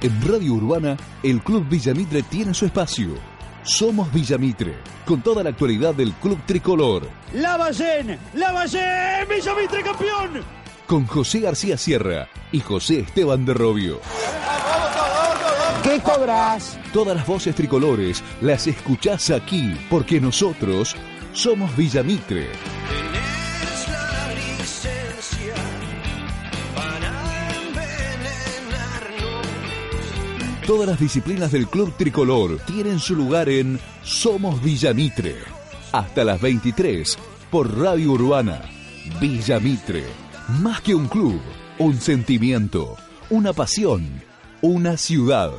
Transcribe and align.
En 0.01 0.21
Radio 0.27 0.53
Urbana, 0.53 0.97
el 1.23 1.41
Club 1.41 1.67
Villamitre 1.69 2.23
tiene 2.23 2.53
su 2.53 2.65
espacio. 2.65 3.09
Somos 3.63 4.11
Villamitre, 4.11 4.75
con 5.05 5.21
toda 5.21 5.43
la 5.43 5.49
actualidad 5.49 5.93
del 5.93 6.13
Club 6.13 6.39
Tricolor. 6.45 7.09
¡La 7.33 7.57
Ballén! 7.57 8.17
¡La 8.33 8.51
Ballén! 8.51 9.27
¡Villamitre 9.29 9.83
campeón! 9.83 10.43
Con 10.85 11.05
José 11.05 11.41
García 11.41 11.77
Sierra 11.77 12.29
y 12.51 12.61
José 12.61 13.01
Esteban 13.01 13.45
de 13.45 13.53
Robio. 13.53 13.99
Todas 16.93 17.15
las 17.15 17.25
voces 17.25 17.55
tricolores 17.55 18.23
las 18.41 18.67
escuchás 18.67 19.31
aquí, 19.31 19.73
porque 19.89 20.21
nosotros 20.21 20.95
somos 21.33 21.75
Villamitre. 21.75 22.47
Todas 30.65 30.87
las 30.87 30.99
disciplinas 30.99 31.51
del 31.51 31.67
Club 31.67 31.95
Tricolor 31.95 32.59
tienen 32.65 32.99
su 32.99 33.15
lugar 33.15 33.47
en 33.47 33.79
Somos 34.03 34.61
Villamitre. 34.61 35.35
Hasta 35.93 36.25
las 36.25 36.41
23 36.41 37.17
por 37.49 37.77
Radio 37.77 38.11
Urbana. 38.11 38.61
Villamitre. 39.21 40.03
Más 40.61 40.81
que 40.81 40.93
un 40.93 41.07
club, 41.07 41.39
un 41.79 41.99
sentimiento, 41.99 42.97
una 43.29 43.53
pasión, 43.53 44.26
una 44.61 44.97
ciudad. 44.97 45.51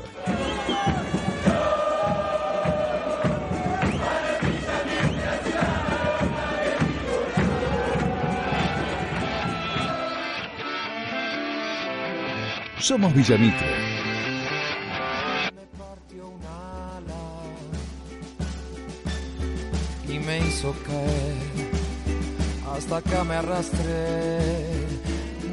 Somos 12.80 13.12
Villamitre. 13.14 13.88
me 20.28 20.46
hizo 20.46 20.74
caer 20.86 21.36
hasta 22.76 23.00
que 23.00 23.24
me 23.24 23.34
arrastré. 23.36 24.87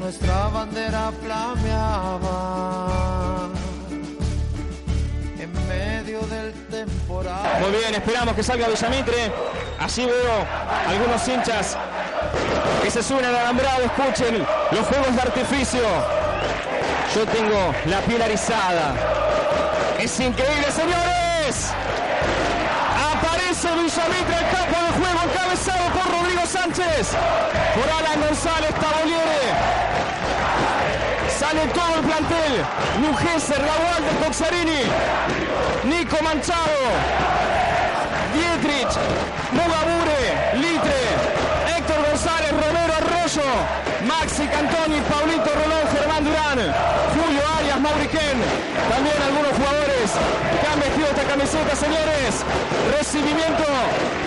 Nuestra 0.06 0.46
bandera 0.54 1.10
flameaba 1.20 2.28
en 5.40 5.52
medio 5.66 6.20
del 6.28 6.52
temporal. 6.70 7.60
Muy 7.60 7.72
bien, 7.72 7.92
esperamos 7.92 8.36
que 8.36 8.44
salga 8.44 8.68
Villamitre. 8.68 9.32
Así 9.80 10.06
veo 10.06 10.46
algunos 10.88 11.26
hinchas 11.26 11.76
que 12.84 12.90
se 12.92 13.02
suben 13.02 13.24
al 13.24 13.34
alambrado, 13.34 13.82
escuchen 13.82 14.46
los 14.70 14.86
juegos 14.86 15.12
de 15.12 15.22
artificio. 15.22 15.82
Yo 17.12 17.26
tengo 17.26 17.74
la 17.86 17.98
piel 18.02 18.22
arizada. 18.22 18.94
Es 19.98 20.20
increíble, 20.20 20.70
señores. 20.70 21.72
Aparece 23.12 23.68
Villamitre 23.72 24.36
el 24.38 24.56
campo 24.56 24.78
de 24.84 24.92
juego 25.00 25.20
encabezado 25.32 25.90
por 25.94 26.06
Rodrigo 26.12 26.46
Sánchez, 26.46 27.08
por 27.74 27.90
Alan 27.90 28.20
González 28.20 28.72
Taboliere. 28.72 29.35
Sale 31.46 31.68
todo 31.68 31.94
el 31.94 32.00
plantel. 32.02 32.52
Lugeser, 33.02 33.60
Walter 33.62 34.16
Coxarini, 34.24 34.82
Nico 35.84 36.16
Manchado, 36.20 36.82
Dietrich, 38.34 38.92
Mugabure, 39.52 40.20
Litre, 40.54 41.02
Héctor 41.70 42.02
González, 42.10 42.50
Romero 42.50 42.94
Arroyo, 42.98 43.48
Maxi 44.08 44.44
Cantoni, 44.48 45.00
Paulito 45.02 45.50
Rolón, 45.54 45.86
Germán 45.94 46.24
Durán, 46.24 46.58
Julio 47.14 47.42
Arias, 47.60 47.80
Mauriquén. 47.80 48.38
También 48.90 49.22
algunos 49.22 49.52
jugadores 49.56 49.85
que 50.10 50.66
han 50.66 50.80
vestido 50.80 51.06
esta 51.08 51.24
camiseta, 51.24 51.76
señores. 51.76 52.44
Recibimiento 52.98 53.64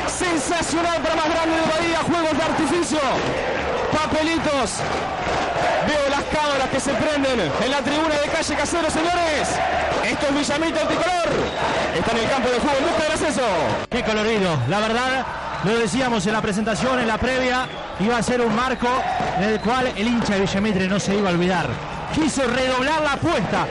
sensacional 0.08 1.02
para 1.02 1.16
más 1.16 1.30
grande 1.30 1.56
de 1.56 1.66
Bahía, 1.68 2.00
juegos 2.04 2.38
de 2.38 2.44
artificio, 2.44 3.00
papelitos. 3.92 4.82
Veo 5.88 6.10
las 6.10 6.24
cámaras 6.26 6.70
que 6.70 6.80
se 6.80 6.94
prenden 6.94 7.40
en 7.40 7.72
la 7.72 7.82
tribuna 7.82 8.16
de 8.16 8.28
calle 8.30 8.56
Casero, 8.56 8.90
señores. 8.90 9.50
Esto 10.04 10.26
es 10.28 10.36
Villamita 10.36 10.82
el 10.82 10.88
tricolor. 10.88 11.30
Está 11.98 12.12
en 12.12 12.18
el 12.18 12.30
campo 12.30 12.50
de 12.50 12.60
juego 12.60 12.78
busca. 12.86 13.10
Qué 13.90 14.04
colorido, 14.04 14.58
la 14.70 14.80
verdad, 14.80 15.26
lo 15.64 15.78
decíamos 15.78 16.26
en 16.26 16.34
la 16.34 16.42
presentación, 16.42 17.00
en 17.00 17.08
la 17.08 17.18
previa, 17.18 17.68
iba 18.00 18.18
a 18.18 18.24
ser 18.24 18.42
un 18.42 18.56
marco 18.56 18.88
en 19.38 19.50
el 19.50 19.60
cual 19.60 19.92
el 19.96 20.08
hincha 20.08 20.36
de 20.36 20.42
Villamitre 20.42 20.88
no 20.88 21.00
se 21.00 21.16
iba 21.16 21.30
a 21.30 21.34
olvidar. 21.34 21.68
Quiso 22.14 22.44
redoblar 22.48 23.02
la 23.02 23.14
apuesta 23.14 23.68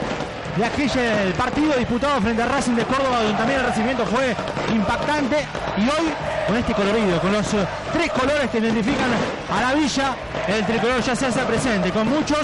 de 0.59 0.65
aquel 0.65 1.33
partido 1.37 1.73
disputado 1.77 2.19
frente 2.21 2.41
a 2.41 2.45
Racing 2.45 2.73
de 2.73 2.83
Córdoba, 2.83 3.21
donde 3.23 3.37
también 3.37 3.61
el 3.61 3.65
recibimiento 3.67 4.05
fue 4.05 4.35
impactante. 4.75 5.37
Y 5.77 5.83
hoy, 5.83 6.11
con 6.49 6.57
este 6.57 6.73
colorido, 6.73 7.21
con 7.21 7.31
los 7.31 7.53
eh, 7.53 7.67
tres 7.93 8.11
colores 8.11 8.49
que 8.49 8.57
identifican 8.57 9.05
a 9.53 9.61
la 9.61 9.73
villa, 9.75 10.15
el 10.47 10.65
tricolor 10.65 10.99
ya 10.99 11.15
se 11.15 11.27
hace 11.27 11.41
presente, 11.41 11.91
con 11.91 12.09
muchos 12.09 12.39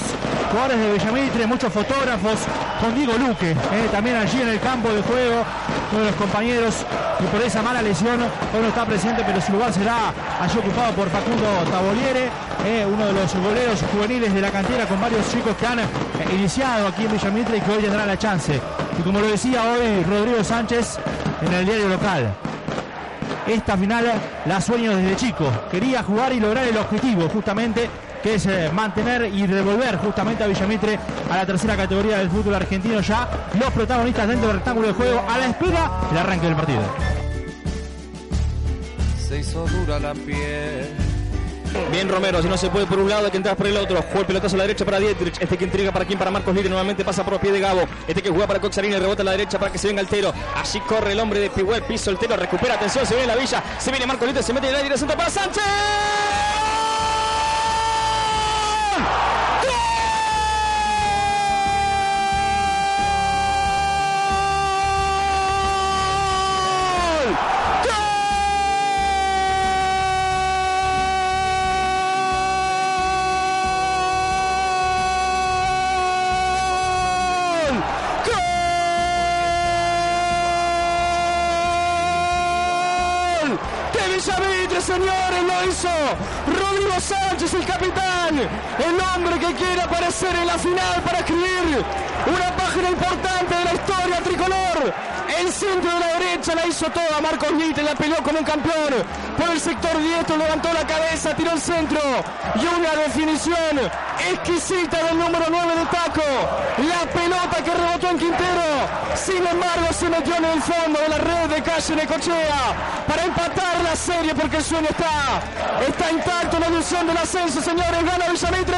jugadores 0.51 0.77
de 0.77 0.93
Villamitre, 0.93 1.47
muchos 1.47 1.73
fotógrafos, 1.73 2.37
con 2.79 2.93
Diego 2.93 3.13
Luque, 3.13 3.51
eh, 3.53 3.89
también 3.91 4.17
allí 4.17 4.43
en 4.43 4.49
el 4.49 4.59
campo 4.59 4.89
de 4.89 5.01
juego, 5.01 5.43
uno 5.91 6.01
de 6.01 6.05
los 6.11 6.15
compañeros 6.17 6.85
que 7.17 7.25
por 7.25 7.41
esa 7.41 7.63
mala 7.63 7.81
lesión 7.81 8.21
hoy 8.21 8.61
no 8.61 8.67
está 8.67 8.85
presente, 8.85 9.23
pero 9.25 9.41
su 9.41 9.53
lugar 9.53 9.73
será 9.73 10.13
allí 10.39 10.59
ocupado 10.59 10.93
por 10.93 11.09
Facundo 11.09 11.47
Taboliere, 11.71 12.29
eh, 12.63 12.85
uno 12.85 13.07
de 13.07 13.13
los 13.13 13.33
goleros 13.33 13.81
juveniles 13.91 14.31
de 14.35 14.41
la 14.41 14.51
cantera 14.51 14.85
con 14.85 15.01
varios 15.01 15.27
chicos 15.31 15.55
que 15.57 15.65
han 15.65 15.79
iniciado 16.31 16.89
aquí 16.89 17.05
en 17.05 17.11
Villamitre 17.11 17.57
y 17.57 17.61
que 17.61 17.71
hoy 17.71 17.81
tendrán 17.81 18.05
la 18.05 18.19
chance. 18.19 18.61
Y 18.99 19.01
como 19.01 19.19
lo 19.19 19.25
decía 19.25 19.63
hoy 19.63 20.03
Rodrigo 20.03 20.43
Sánchez 20.43 20.99
en 21.41 21.53
el 21.53 21.65
diario 21.65 21.89
local, 21.89 22.35
esta 23.47 23.77
final 23.77 24.11
la 24.45 24.61
sueño 24.61 24.95
desde 24.95 25.15
chico. 25.15 25.45
Quería 25.69 26.03
jugar 26.03 26.33
y 26.33 26.39
lograr 26.39 26.65
el 26.65 26.77
objetivo, 26.77 27.29
justamente, 27.29 27.89
que 28.23 28.35
es 28.35 28.45
eh, 28.47 28.71
mantener 28.73 29.25
y 29.25 29.45
devolver 29.45 29.97
justamente 29.97 30.43
a 30.43 30.47
Villamitre 30.47 30.99
a 31.29 31.37
la 31.37 31.45
tercera 31.45 31.77
categoría 31.77 32.17
del 32.17 32.29
fútbol 32.29 32.55
argentino 32.55 32.99
ya 33.01 33.29
los 33.59 33.71
protagonistas 33.71 34.27
dentro 34.27 34.47
del 34.47 34.57
rectángulo 34.57 34.87
de 34.87 34.93
juego 34.93 35.23
a 35.29 35.37
la 35.37 35.45
espera 35.47 35.91
del 36.09 36.17
arranque 36.17 36.47
del 36.47 36.55
partido. 36.55 36.81
Se 39.27 39.39
hizo 39.39 39.65
dura 39.67 39.99
la 39.99 40.13
piel. 40.13 41.04
Bien 41.91 42.09
Romero, 42.09 42.41
si 42.41 42.47
no 42.47 42.57
se 42.57 42.69
puede 42.69 42.85
por 42.85 42.99
un 42.99 43.09
lado 43.09 43.25
hay 43.25 43.31
que 43.31 43.37
entrar 43.37 43.55
por 43.55 43.67
el 43.67 43.77
otro. 43.77 44.01
Juega 44.01 44.19
el 44.19 44.25
pelotazo 44.25 44.55
a 44.55 44.57
la 44.57 44.63
derecha 44.65 44.85
para 44.85 44.99
Dietrich. 44.99 45.41
Este 45.41 45.57
que 45.57 45.65
intriga 45.65 45.91
para 45.91 46.05
quién, 46.05 46.17
para 46.19 46.31
Marcos 46.31 46.53
Litre. 46.53 46.69
Nuevamente 46.69 47.03
pasa 47.03 47.23
por 47.23 47.39
pies 47.39 47.53
de 47.53 47.59
Gabo. 47.59 47.87
Este 48.07 48.21
que 48.21 48.29
juega 48.29 48.47
para 48.47 48.59
Coxarini, 48.59 48.95
rebota 48.95 49.21
a 49.21 49.25
la 49.25 49.31
derecha 49.31 49.59
para 49.59 49.71
que 49.71 49.77
se 49.77 49.87
venga 49.87 50.01
Altero. 50.01 50.33
Allí 50.55 50.79
corre 50.81 51.13
el 51.13 51.19
hombre 51.19 51.39
de 51.39 51.49
Piguel, 51.49 51.83
piso 51.83 52.09
Altero, 52.09 52.35
recupera 52.35 52.75
atención, 52.75 53.05
se 53.05 53.15
viene 53.15 53.33
la 53.33 53.39
villa. 53.39 53.63
Se 53.79 53.91
viene 53.91 54.05
Marcos 54.05 54.27
Litre, 54.27 54.43
se 54.43 54.53
mete 54.53 54.67
en 54.67 54.73
la 54.73 54.83
dirección 54.83 55.09
para 55.09 55.29
Sánchez. 55.29 55.63
De 84.15 84.21
Villamitre, 84.21 84.81
señores, 84.81 85.43
lo 85.43 85.69
hizo 85.69 85.89
Rodrigo 86.47 86.99
Sánchez, 87.01 87.53
el 87.53 87.65
capitán, 87.65 88.39
el 88.39 89.01
hombre 89.13 89.37
que 89.39 89.53
quiere 89.55 89.81
aparecer 89.81 90.33
en 90.33 90.47
la 90.47 90.57
final 90.57 91.01
para 91.03 91.19
escribir 91.19 91.83
una 92.25 92.55
página 92.55 92.89
importante 92.91 93.55
de 93.55 93.63
la 93.65 93.73
historia 93.73 94.21
tricolor. 94.23 94.93
El 95.37 95.51
centro 95.51 95.91
de 95.91 95.99
la 95.99 96.07
derecha 96.19 96.55
la 96.55 96.65
hizo 96.65 96.85
toda. 96.91 97.19
Marcos 97.21 97.51
Litre 97.51 97.83
la 97.83 97.93
peleó 97.95 98.23
como 98.23 98.39
un 98.39 98.45
campeón. 98.45 98.93
Por 99.37 99.49
el 99.49 99.59
sector 99.59 99.99
diestro 99.99 100.37
levantó 100.37 100.71
la 100.71 100.87
cabeza, 100.87 101.35
tiró 101.35 101.51
el 101.51 101.59
centro. 101.59 101.99
Y 102.55 102.65
una 102.79 102.95
definición 102.95 103.91
exquisita 104.19 105.03
del 105.03 105.17
número 105.17 105.45
9 105.49 105.75
de 105.75 105.85
Taco. 105.85 106.21
La 106.77 107.11
pelota 107.11 107.63
que 107.63 107.71
rebotó 107.71 108.09
en 108.09 108.17
Quintero. 108.17 108.63
Sin 109.15 109.45
embargo, 109.45 109.87
se 109.91 110.09
metió 110.09 110.35
en 110.35 110.45
el 110.45 110.61
fondo 110.61 110.99
de 110.99 111.09
la 111.09 111.17
red 111.17 111.49
de 111.49 111.61
calle 111.61 111.95
Necochea 111.95 113.03
para 113.07 113.23
empatar 113.23 113.81
la 113.83 113.95
serie 113.95 114.35
porque 114.35 114.57
el 114.57 114.63
sueño 114.63 114.87
está. 114.89 115.41
Está 115.87 116.11
intacto 116.11 116.59
la 116.59 116.67
ilusión 116.67 117.07
del 117.07 117.17
ascenso, 117.17 117.61
señores. 117.61 118.03
Gana 118.03 118.27
Villamitre. 118.29 118.77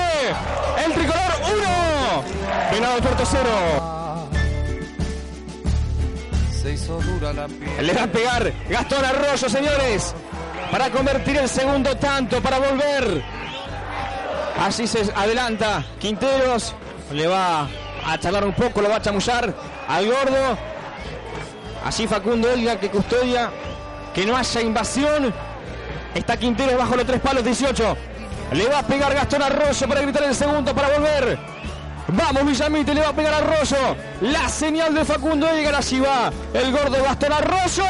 El 0.86 0.94
tricolor 0.94 1.32
1. 1.54 2.24
Venado 2.72 3.02
Puerto 3.02 3.24
0. 3.26 3.98
Se 6.62 6.74
hizo 6.74 7.00
dura 7.02 7.34
la 7.34 7.48
piel. 7.48 7.88
Le 7.88 7.94
va 7.94 8.04
a 8.04 8.08
pegar 8.08 8.54
Gastón 8.70 9.06
Arroyo, 9.06 9.50
señores. 9.50 10.14
Para 10.72 10.90
convertir 10.90 11.38
el 11.38 11.48
segundo 11.48 11.96
tanto, 11.96 12.42
para 12.42 12.60
volver. 12.60 13.24
Así 14.60 14.88
se 14.88 15.12
adelanta 15.16 15.86
Quinteros. 16.00 16.74
Le 17.12 17.28
va 17.28 17.68
a 18.06 18.18
charlar 18.20 18.46
un 18.46 18.54
poco, 18.54 18.82
lo 18.82 18.90
va 18.90 18.98
a 18.98 19.02
chamullar 19.02 19.54
al 19.88 20.06
gordo. 20.06 20.58
Así 21.86 22.08
Facundo 22.08 22.52
Elga 22.52 22.80
que 22.80 22.90
custodia 22.90 23.50
que 24.14 24.26
no 24.26 24.36
haya 24.36 24.62
invasión. 24.62 25.34
Está 26.14 26.38
Quinteros 26.38 26.78
bajo 26.78 26.96
los 26.96 27.06
tres 27.06 27.22
palos 27.22 27.44
18. 27.44 27.98
Le 28.54 28.68
va 28.68 28.80
a 28.80 28.84
pegar 28.84 29.14
Gastón 29.14 29.42
Arroyo 29.44 29.88
para 29.88 30.02
gritar 30.02 30.24
el 30.24 30.36
segundo 30.36 30.74
para 30.74 30.90
volver. 30.90 31.38
Vamos 32.10 32.46
Villamite, 32.46 32.94
le 32.94 33.02
va 33.02 33.10
a 33.10 33.14
pegar 33.14 33.34
Arroyo. 33.34 33.96
La 34.22 34.48
señal 34.50 34.96
de 34.96 35.04
Facundo 35.04 35.48
Edgar, 35.48 35.76
allí 35.76 36.00
va 36.00 36.32
el 36.54 36.72
gordo 36.72 37.04
Gastón 37.04 37.34
Arroyo. 37.34 37.84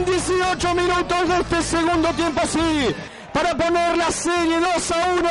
En 0.00 0.06
18 0.06 0.74
minutos 0.74 1.28
de 1.28 1.40
este 1.40 1.62
segundo 1.62 2.08
tiempo, 2.10 2.40
sí, 2.46 2.94
para 3.32 3.54
poner 3.54 3.96
la 3.96 4.10
serie 4.10 4.58
2 4.58 4.92
a 4.92 5.12
1, 5.12 5.28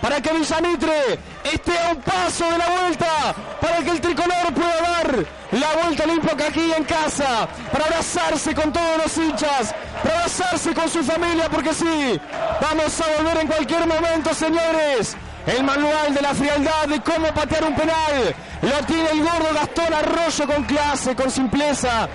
para 0.00 0.20
que 0.20 0.32
Villamitre 0.32 1.18
esté 1.42 1.78
a 1.78 1.92
un 1.92 2.00
paso 2.00 2.44
de 2.50 2.58
la 2.58 2.68
vuelta, 2.68 3.34
para 3.60 3.78
que 3.78 3.90
el 3.90 4.00
tricolor 4.00 4.54
pueda 4.54 4.80
dar 4.80 5.26
la 5.52 5.82
vuelta 5.82 6.04
olímpica 6.04 6.46
aquí 6.46 6.72
en 6.76 6.84
casa, 6.84 7.48
para 7.72 7.86
abrazarse 7.86 8.54
con 8.54 8.72
todos 8.72 8.98
los 9.04 9.16
hinchas, 9.18 9.74
para 10.02 10.16
abrazarse 10.16 10.74
con 10.74 10.88
su 10.88 11.02
familia, 11.02 11.48
porque 11.50 11.74
sí, 11.74 12.20
vamos 12.60 13.00
a 13.00 13.22
volver 13.22 13.38
en 13.42 13.46
cualquier 13.48 13.86
momento, 13.86 14.32
señores. 14.34 15.16
El 15.46 15.62
manual 15.62 16.14
de 16.14 16.22
la 16.22 16.34
frialdad 16.34 16.88
de 16.88 17.00
cómo 17.02 17.26
patear 17.34 17.64
un 17.64 17.74
penal 17.74 18.34
lo 18.62 18.86
tiene 18.86 19.10
el 19.10 19.18
gordo 19.18 19.52
Gastón 19.52 19.92
Arroyo 19.92 20.46
con 20.46 20.64
clase, 20.64 21.14
con 21.14 21.30
simpleza, 21.30 22.08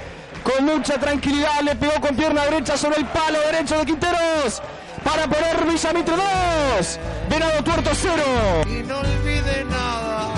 con 0.43 0.65
mucha 0.65 0.97
tranquilidad. 0.97 1.61
Le 1.61 1.75
pegó 1.75 1.99
con 2.01 2.15
pierna 2.15 2.45
derecha 2.45 2.77
sobre 2.77 2.97
el 2.97 3.05
palo 3.05 3.39
derecho 3.41 3.77
de 3.77 3.85
Quinteros 3.85 4.61
para 5.03 5.27
poner 5.27 5.65
Villamitre 5.65 6.15
2. 6.77 6.99
Venado 7.29 7.63
Tuerto 7.63 7.91
0. 7.93 8.13
Y 8.65 8.83
no 8.83 8.99
olvide 8.99 9.65
nada 9.65 10.33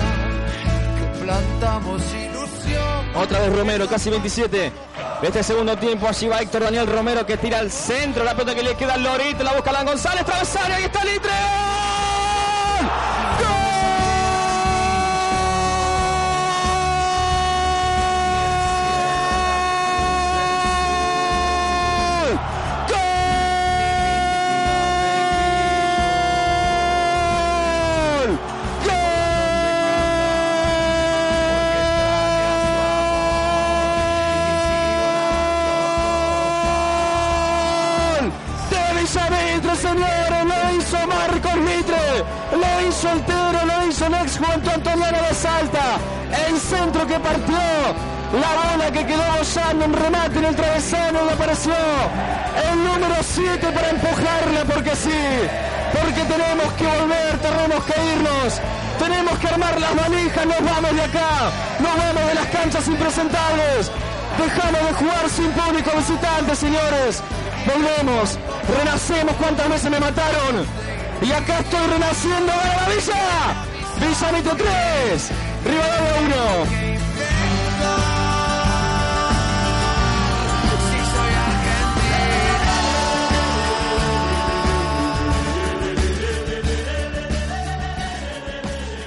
que 0.98 1.24
plantamos 1.24 2.02
ilusión. 2.14 3.16
Otra 3.16 3.40
vez 3.40 3.56
Romero, 3.56 3.88
casi 3.88 4.10
27. 4.10 4.72
De 5.20 5.28
este 5.28 5.42
segundo 5.42 5.76
tiempo, 5.76 6.08
allí 6.08 6.26
va 6.26 6.40
Héctor 6.40 6.64
Daniel 6.64 6.86
Romero 6.86 7.24
que 7.24 7.36
tira 7.36 7.58
al 7.58 7.70
centro. 7.70 8.24
La 8.24 8.32
pelota 8.32 8.54
que 8.54 8.62
le 8.62 8.74
queda 8.74 8.94
al 8.94 9.04
Lorito, 9.04 9.44
la 9.44 9.52
busca 9.52 9.70
Alan 9.70 9.86
González, 9.86 10.24
travesario, 10.24 10.76
ahí 10.76 10.84
está 10.84 11.04
Litre. 11.04 11.30
Altero, 43.08 43.66
lo 43.66 43.86
hizo 43.86 44.06
el 44.06 44.14
ex 44.14 44.38
Juan 44.38 44.62
Antoniano 44.68 45.18
de 45.28 45.34
Salta, 45.34 45.98
el 46.48 46.58
centro 46.58 47.06
que 47.06 47.18
partió, 47.18 47.56
la 47.56 48.70
bola 48.70 48.90
que 48.92 49.06
quedó 49.06 49.22
bollando 49.38 49.84
en 49.84 49.92
remate 49.92 50.38
en 50.38 50.44
el 50.44 50.54
travesaño 50.54 51.18
y 51.28 51.32
apareció. 51.32 51.74
El 52.70 52.84
número 52.84 53.16
7 53.20 53.66
para 53.72 53.90
empujarla, 53.90 54.64
porque 54.72 54.94
sí, 54.94 55.20
porque 55.92 56.22
tenemos 56.22 56.72
que 56.74 56.86
volver, 56.86 57.38
tenemos 57.38 57.84
que 57.84 57.94
irnos, 58.14 58.60
tenemos 58.98 59.38
que 59.38 59.48
armar 59.48 59.80
las 59.80 59.94
manijas, 59.94 60.46
nos 60.46 60.64
vamos 60.64 60.94
de 60.94 61.02
acá, 61.02 61.50
nos 61.80 61.96
vamos 61.96 62.26
de 62.28 62.34
las 62.34 62.46
canchas 62.46 62.86
impresentables, 62.88 63.90
dejamos 64.38 64.80
de 64.86 64.92
jugar 64.94 65.28
sin 65.28 65.50
público 65.50 65.90
visitante, 65.96 66.56
señores, 66.56 67.22
volvemos, 67.66 68.38
renacemos, 68.78 69.34
cuántas 69.36 69.68
veces 69.68 69.90
me 69.90 69.98
mataron, 69.98 70.66
y 71.24 71.32
acá 71.32 71.60
estoy 71.60 71.86
renaciendo, 71.86 72.46
¡Gana 72.46 72.74
la 72.76 72.88
Villa! 72.88 73.64
Villa 74.00 74.32
Mito 74.32 74.56
3, 74.56 75.30
Rivadavia 75.64 76.16
1. 76.22 76.36
Si 80.88 80.98
soy 81.12 81.32
argentino. 81.46 82.12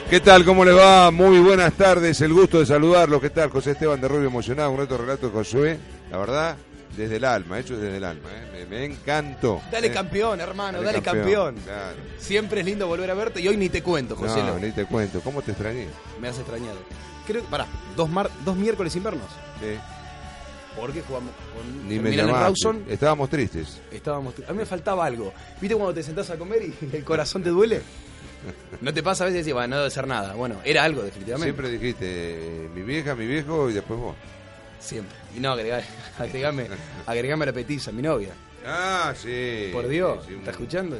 ¿Qué 0.09 0.19
tal? 0.21 0.45
¿Cómo 0.45 0.63
le 0.63 0.71
va? 0.71 1.11
Muy 1.11 1.39
buenas 1.39 1.73
tardes. 1.73 2.21
El 2.21 2.33
gusto 2.33 2.59
de 2.59 2.65
saludarlo. 2.65 3.19
¿Qué 3.19 3.31
tal? 3.31 3.49
José 3.49 3.71
Esteban 3.71 3.99
de 3.99 4.07
Rubio 4.07 4.27
emocionado 4.27 4.71
con 4.71 4.79
otro 4.79 4.97
relato 4.97 5.27
de 5.27 5.33
Josué. 5.33 5.79
La 6.09 6.17
verdad, 6.17 6.55
desde 6.95 7.17
el 7.17 7.25
alma, 7.25 7.59
hecho 7.59 7.77
desde 7.77 7.97
el 7.97 8.03
alma. 8.03 8.29
¿eh? 8.31 8.65
Me, 8.69 8.77
me 8.77 8.85
encantó. 8.85 9.61
Dale 9.71 9.87
¿eh? 9.87 9.91
campeón, 9.91 10.39
hermano, 10.39 10.77
dale, 10.79 10.91
Dale 10.93 11.01
campeón. 11.01 11.55
Claro. 11.63 11.95
Siempre 12.19 12.61
es 12.61 12.65
lindo 12.65 12.87
volver 12.87 13.09
a 13.11 13.13
verte 13.13 13.41
y 13.41 13.47
hoy 13.47 13.57
ni 13.57 13.69
te 13.69 13.81
cuento, 13.83 14.15
José. 14.15 14.41
No, 14.43 14.57
ni 14.59 14.71
te 14.71 14.85
cuento. 14.85 15.21
¿Cómo 15.21 15.41
te 15.41 15.51
extrañé? 15.51 15.87
Me 16.21 16.27
has 16.29 16.37
extrañado. 16.37 16.77
Creo 17.27 17.41
que, 17.41 17.47
pará, 17.49 17.65
dos, 17.95 18.09
mar- 18.09 18.29
dos 18.45 18.55
miércoles 18.55 18.95
invernos. 18.95 19.27
Sí. 19.59 19.77
Porque 20.79 21.01
jugamos 21.01 21.31
con 21.55 21.87
Ni 21.87 21.99
me. 21.99 22.15
Rawson. 22.21 22.83
Estábamos 22.89 23.29
tristes. 23.29 23.79
Estábamos, 23.91 24.33
a 24.47 24.51
mí 24.51 24.57
me 24.59 24.65
faltaba 24.65 25.05
algo. 25.05 25.33
¿Viste 25.61 25.75
cuando 25.75 25.93
te 25.93 26.03
sentás 26.03 26.29
a 26.29 26.37
comer 26.37 26.63
y 26.63 26.75
el 26.95 27.03
corazón 27.03 27.43
te 27.43 27.49
duele? 27.49 27.81
¿No 28.81 28.93
te 28.93 29.01
pasa 29.01 29.23
a 29.23 29.27
veces 29.27 29.39
decir, 29.39 29.53
bueno, 29.53 29.69
no 29.69 29.77
debe 29.77 29.89
ser 29.89 30.05
nada? 30.05 30.33
Bueno, 30.35 30.57
era 30.63 30.83
algo 30.83 31.01
definitivamente. 31.01 31.45
Siempre 31.45 31.69
dijiste, 31.69 32.69
mi 32.75 32.83
vieja, 32.83 33.15
mi 33.15 33.25
viejo 33.25 33.69
y 33.69 33.73
después 33.73 33.99
vos. 33.99 34.15
Siempre. 34.85 35.15
Y 35.35 35.39
no, 35.39 35.51
agregá- 35.53 35.83
agregame, 36.19 36.67
agregame 37.05 37.45
la 37.45 37.53
petiza, 37.53 37.91
mi 37.91 38.01
novia. 38.01 38.33
Ah, 38.65 39.13
sí. 39.15 39.69
Por 39.71 39.87
Dios, 39.87 40.19
Sí, 40.23 40.27
sí, 40.29 40.33
un- 40.33 40.39
¿está 40.39 40.51
escuchando? 40.51 40.97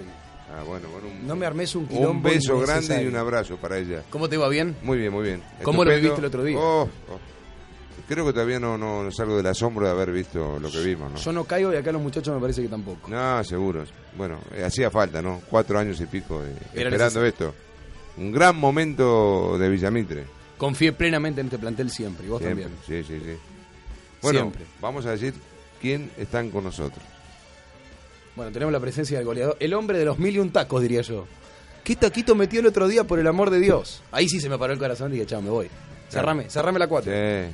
Ah, 0.52 0.64
bueno, 0.64 0.88
bueno. 0.90 1.08
Un, 1.08 1.28
No 1.28 1.36
me 1.36 1.46
armes 1.46 1.76
un 1.76 1.88
quilombo 1.88 2.10
un 2.12 2.24
beso 2.24 2.60
grande 2.60 3.04
y 3.04 3.08
un 3.08 3.16
abrazo 3.16 3.58
para 3.58 3.78
ella. 3.78 4.04
¿Cómo 4.10 4.30
te 4.30 4.38
va 4.38 4.48
bien? 4.50 4.76
Muy 4.84 4.98
bien, 4.98 5.12
muy 5.12 5.24
bien. 5.24 5.44
¿Cómo 5.64 5.84
lo 5.84 5.94
viviste 5.96 6.20
el 6.20 6.26
otro 6.26 6.44
día? 6.44 6.58
Oh, 6.58 6.84
oh. 6.84 7.20
Creo 8.08 8.24
que 8.26 8.34
todavía 8.34 8.60
no, 8.60 8.78
no, 8.78 9.04
no 9.04 9.12
salgo 9.12 9.36
del 9.38 9.48
asombro 9.48 9.86
de 9.88 9.92
haber 9.92 10.12
visto 10.12 10.60
lo 10.60 10.70
que 10.70 10.80
vimos, 10.84 11.12
¿no? 11.12 11.18
Yo 11.18 11.32
no 11.32 11.44
caigo 11.46 11.74
y 11.74 11.78
acá 11.78 11.92
los 11.92 12.02
muchachos 12.02 12.36
me 12.36 12.40
parece 12.42 12.62
que 12.62 12.68
tampoco. 12.68 13.10
No, 13.10 13.44
seguro. 13.44 13.84
Bueno, 14.16 14.40
eh, 14.54 14.64
hacía 14.64 14.92
falta, 14.92 15.22
¿no? 15.24 15.42
Cuatro 15.50 15.80
años 15.80 16.00
y 16.02 16.06
pico 16.06 16.44
Era 16.44 16.90
esperando 16.90 17.22
necesario. 17.22 17.28
esto. 17.30 17.56
Un 18.18 18.32
gran 18.32 18.56
momento 18.58 19.58
de 19.58 19.70
Villamitre. 19.70 20.24
Confié 20.58 20.94
plenamente 20.94 21.42
en 21.42 21.48
este 21.48 21.58
plantel 21.58 21.90
siempre, 21.90 22.28
y 22.28 22.30
vos 22.30 22.40
Siempre. 22.42 22.66
también. 22.66 22.82
Sí, 22.86 23.04
sí, 23.12 23.20
sí. 23.26 23.38
Bueno, 24.26 24.40
Siempre. 24.40 24.66
vamos 24.82 25.06
a 25.06 25.12
decir 25.12 25.34
quién 25.82 26.10
están 26.18 26.50
con 26.50 26.64
nosotros. 26.64 27.04
Bueno, 28.36 28.52
tenemos 28.52 28.72
la 28.74 28.80
presencia 28.80 29.18
del 29.18 29.26
goleador, 29.26 29.56
el 29.60 29.74
hombre 29.74 29.98
de 29.98 30.06
los 30.06 30.20
mil 30.20 30.36
y 30.36 30.40
un 30.40 30.50
tacos, 30.52 30.82
diría 30.82 31.02
yo. 31.02 31.26
¿Qué 31.84 31.96
taquito 31.96 32.34
metió 32.36 32.60
el 32.60 32.66
otro 32.66 32.88
día 32.88 33.04
por 33.04 33.20
el 33.20 33.28
amor 33.28 33.50
de 33.52 33.60
Dios? 33.60 34.02
Ahí 34.12 34.28
sí 34.28 34.42
se 34.42 34.50
me 34.50 34.58
paró 34.58 34.74
el 34.74 34.80
corazón 34.80 35.12
y 35.12 35.16
dije, 35.16 35.28
chao, 35.28 35.42
me 35.42 35.50
voy. 35.52 35.70
Cerrame, 36.10 36.50
cerrame 36.50 36.80
la 36.80 36.88
4. 36.88 37.12
Sí. 37.12 37.52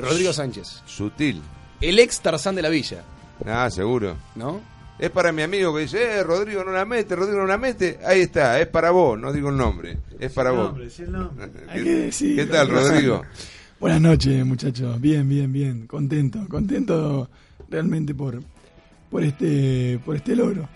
Rodrigo 0.00 0.32
Sánchez. 0.32 0.82
Sutil. 0.86 1.40
El 1.80 1.98
ex 2.00 2.20
Tarzán 2.20 2.54
de 2.56 2.62
la 2.62 2.68
Villa, 2.68 3.02
Ah, 3.46 3.70
seguro. 3.70 4.16
¿no? 4.34 4.60
Es 4.98 5.10
para 5.10 5.30
mi 5.30 5.42
amigo 5.42 5.72
que 5.72 5.82
dice, 5.82 6.02
eh, 6.18 6.24
Rodrigo 6.24 6.64
no 6.64 6.72
la 6.72 6.84
mete, 6.84 7.14
Rodrigo 7.14 7.38
no 7.38 7.46
la 7.46 7.56
mete. 7.56 8.00
Ahí 8.04 8.22
está, 8.22 8.60
es 8.60 8.66
para 8.66 8.90
vos, 8.90 9.16
no 9.16 9.32
digo 9.32 9.48
el 9.50 9.56
nombre. 9.56 9.96
Es 10.18 10.32
para 10.32 10.50
vos. 10.50 10.74
Hay 11.68 11.84
que 11.84 11.90
decir, 11.94 12.34
¿Qué 12.36 12.46
tal, 12.46 12.68
Rodrigo? 12.68 13.22
Buenas 13.80 14.00
noches, 14.00 14.44
muchachos. 14.44 15.00
Bien, 15.00 15.28
bien, 15.28 15.52
bien. 15.52 15.86
Contento, 15.86 16.40
contento 16.48 17.28
realmente 17.68 18.14
por, 18.14 18.40
por 19.10 19.22
este, 19.22 20.00
por 20.04 20.16
este 20.16 20.34
logro. 20.34 20.68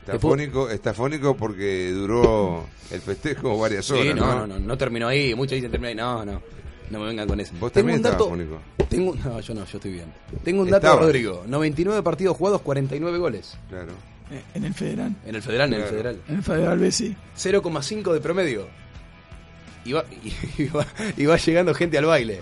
Está 0.00 0.18
fónico, 0.18 0.68
está 0.70 0.92
fónico 0.92 1.36
porque 1.36 1.92
duró 1.92 2.66
el 2.90 3.00
festejo 3.00 3.56
varias 3.58 3.88
horas, 3.90 4.04
Sí, 4.06 4.14
no, 4.14 4.26
¿no? 4.26 4.34
no, 4.40 4.46
no, 4.46 4.58
no 4.58 4.78
terminó 4.78 5.06
ahí. 5.08 5.34
Muchos 5.34 5.52
dicen 5.56 5.70
terminó 5.70 5.88
ahí. 5.90 5.94
No, 5.94 6.24
no. 6.24 6.42
No 6.90 6.98
me 6.98 7.06
vengan 7.06 7.28
con 7.28 7.38
eso. 7.38 7.52
Vos 7.60 7.70
Tengo 7.70 7.86
también 7.92 7.96
un 7.98 8.02
dato. 8.02 8.24
estabas 8.24 8.30
fónico. 8.32 8.60
Tengo, 8.88 9.14
no, 9.14 9.40
yo 9.40 9.54
no, 9.54 9.64
yo 9.64 9.78
estoy 9.78 9.92
bien. 9.92 10.06
Tengo 10.42 10.62
un 10.62 10.70
dato, 10.70 10.86
Estabas. 10.86 11.04
Rodrigo. 11.04 11.44
99 11.46 12.02
partidos 12.02 12.36
jugados, 12.36 12.62
49 12.62 13.18
goles. 13.18 13.56
Claro. 13.68 13.92
Eh, 14.32 14.42
En 14.54 14.64
el 14.64 14.74
federal. 14.74 15.14
En 15.24 15.36
el 15.36 15.42
federal, 15.42 15.72
en 15.72 15.80
el 15.80 15.86
federal. 15.86 16.20
En 16.26 16.34
el 16.36 16.42
federal 16.42 16.78
B 16.80 16.90
sí. 16.90 17.14
0,5 17.38 18.12
de 18.12 18.20
promedio. 18.20 18.66
Y 19.84 19.92
va, 19.92 20.04
y, 20.58 20.66
va, 20.66 20.86
y 21.16 21.26
va 21.26 21.36
llegando 21.36 21.74
gente 21.74 21.96
al 21.98 22.04
baile. 22.06 22.40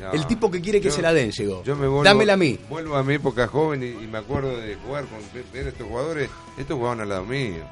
No. 0.00 0.12
El 0.12 0.26
tipo 0.26 0.50
que 0.50 0.60
quiere 0.60 0.80
que 0.80 0.88
Yo- 0.90 0.94
se 0.94 1.02
la 1.02 1.12
den 1.12 1.30
llegó. 1.32 1.62
Yo 1.64 1.74
me 1.74 1.88
vuelvo, 1.88 2.04
Dámela 2.04 2.34
a 2.34 2.36
mí. 2.36 2.58
Vuelvo 2.68 2.96
a 2.96 3.02
mi 3.02 3.14
época 3.14 3.48
joven 3.48 3.82
y, 3.82 3.86
y 4.04 4.06
me 4.06 4.18
acuerdo 4.18 4.56
de 4.56 4.76
jugar 4.76 5.04
con 5.06 5.18
ver 5.52 5.66
estos 5.68 5.86
jugadores. 5.88 6.30
Estos 6.56 6.76
jugaban 6.76 7.00
al 7.00 7.08
lado 7.08 7.24
mío. 7.24 7.64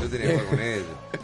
Yo 0.00 0.08
tenía 0.08 0.28
que 0.28 0.34
jugar 0.34 0.46
con 0.48 0.60
ellos. 0.60 0.86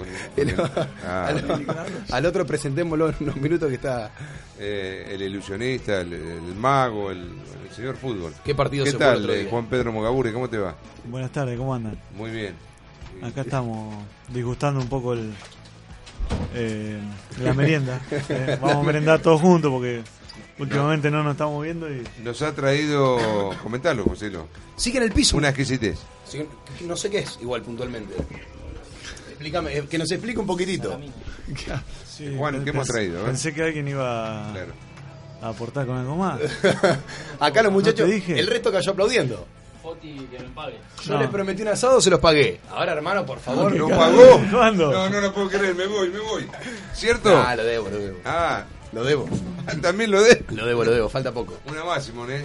Con- 0.00 0.06
con 0.08 0.48
el- 0.48 0.70
ah, 1.04 1.26
al, 1.26 2.06
al 2.10 2.26
otro 2.26 2.46
presentémoslo 2.46 3.10
en 3.10 3.16
unos 3.20 3.36
minutos 3.36 3.68
que 3.68 3.74
está. 3.74 4.10
eh, 4.58 5.08
el 5.10 5.20
ilusionista, 5.22 6.00
el, 6.00 6.12
el 6.14 6.54
mago, 6.56 7.10
el, 7.10 7.18
el 7.68 7.74
señor 7.76 7.96
fútbol. 7.96 8.32
¿Qué 8.42 8.54
partido 8.54 8.84
¿Qué 8.86 8.92
se 8.92 8.96
tal, 8.96 9.18
otro 9.22 9.34
eh, 9.34 9.40
día? 9.40 9.50
Juan 9.50 9.66
Pedro 9.66 9.92
Mogaburi? 9.92 10.32
¿Cómo 10.32 10.48
te 10.48 10.56
va? 10.56 10.74
Buenas 11.04 11.30
tardes, 11.32 11.58
¿cómo 11.58 11.74
andan? 11.74 12.00
Muy 12.16 12.30
bien. 12.30 12.54
Acá 13.22 13.42
estamos 13.42 13.94
disgustando 14.32 14.80
un 14.80 14.88
poco 14.88 15.12
el, 15.12 15.34
eh, 16.54 16.98
la 17.42 17.54
merienda. 17.54 18.00
Eh, 18.28 18.58
vamos 18.60 18.76
a 18.76 18.82
merendar 18.86 19.20
todos 19.20 19.40
juntos 19.40 19.70
porque 19.70 20.02
últimamente 20.58 21.10
no 21.10 21.22
nos 21.22 21.32
estamos 21.32 21.62
viendo 21.64 21.90
y 21.90 22.02
Nos 22.22 22.40
ha 22.42 22.52
traído, 22.54 23.50
comentalo, 23.62 24.04
Joselo, 24.04 24.48
Sigue 24.76 24.98
en 24.98 25.04
el 25.04 25.12
piso. 25.12 25.36
una 25.36 25.48
exquisitez. 25.48 25.98
Sigue- 26.28 26.46
no 26.86 26.96
sé 26.96 27.10
qué 27.10 27.20
es, 27.20 27.38
igual 27.42 27.62
puntualmente. 27.62 28.14
Explícame, 29.30 29.76
eh, 29.76 29.84
que 29.88 29.98
nos 29.98 30.10
explique 30.10 30.38
un 30.38 30.46
poquitito. 30.46 30.98
Sí, 32.06 32.34
Juan, 32.36 32.62
¿qué 32.62 32.70
hemos 32.70 32.86
traído, 32.88 33.20
eh? 33.22 33.26
Pensé 33.26 33.54
que 33.54 33.62
alguien 33.62 33.88
iba 33.88 34.50
a, 34.50 34.52
Claro. 34.52 34.72
a 35.42 35.48
aportar 35.48 35.86
con 35.86 35.96
algo 35.96 36.16
más. 36.16 36.38
Acá 37.40 37.62
los 37.62 37.72
¿No 37.72 37.78
muchachos, 37.78 38.08
el 38.10 38.46
resto 38.46 38.70
cayó 38.70 38.92
aplaudiendo. 38.92 39.46
Yo 41.04 41.14
No. 41.14 41.20
les 41.20 41.28
prometí 41.30 41.62
un 41.62 41.68
asado, 41.68 42.00
se 42.00 42.10
los 42.10 42.20
pagué. 42.20 42.60
Ahora, 42.70 42.92
hermano, 42.92 43.24
por 43.24 43.38
favor. 43.40 43.72
¿Lo 43.76 43.88
pagó? 43.88 44.40
¿Cuándo? 44.50 44.90
No, 44.92 45.08
no 45.08 45.20
lo 45.20 45.32
puedo 45.32 45.48
creer, 45.48 45.74
me 45.74 45.86
voy, 45.86 46.10
me 46.10 46.18
voy. 46.20 46.46
¿Cierto? 46.94 47.36
Ah, 47.36 47.56
lo 47.56 47.64
debo, 47.64 47.88
lo 47.88 47.98
debo. 47.98 48.18
Ah, 48.24 48.64
Lo 48.92 49.04
debo. 49.04 49.28
también 49.82 50.10
lo 50.10 50.22
de. 50.22 50.44
Lo 50.50 50.66
debo, 50.66 50.84
lo 50.84 50.90
debo, 50.92 51.08
falta 51.08 51.32
poco. 51.32 51.58
Una 51.68 51.84
más, 51.84 52.04
Simón, 52.04 52.30
¿eh? 52.30 52.44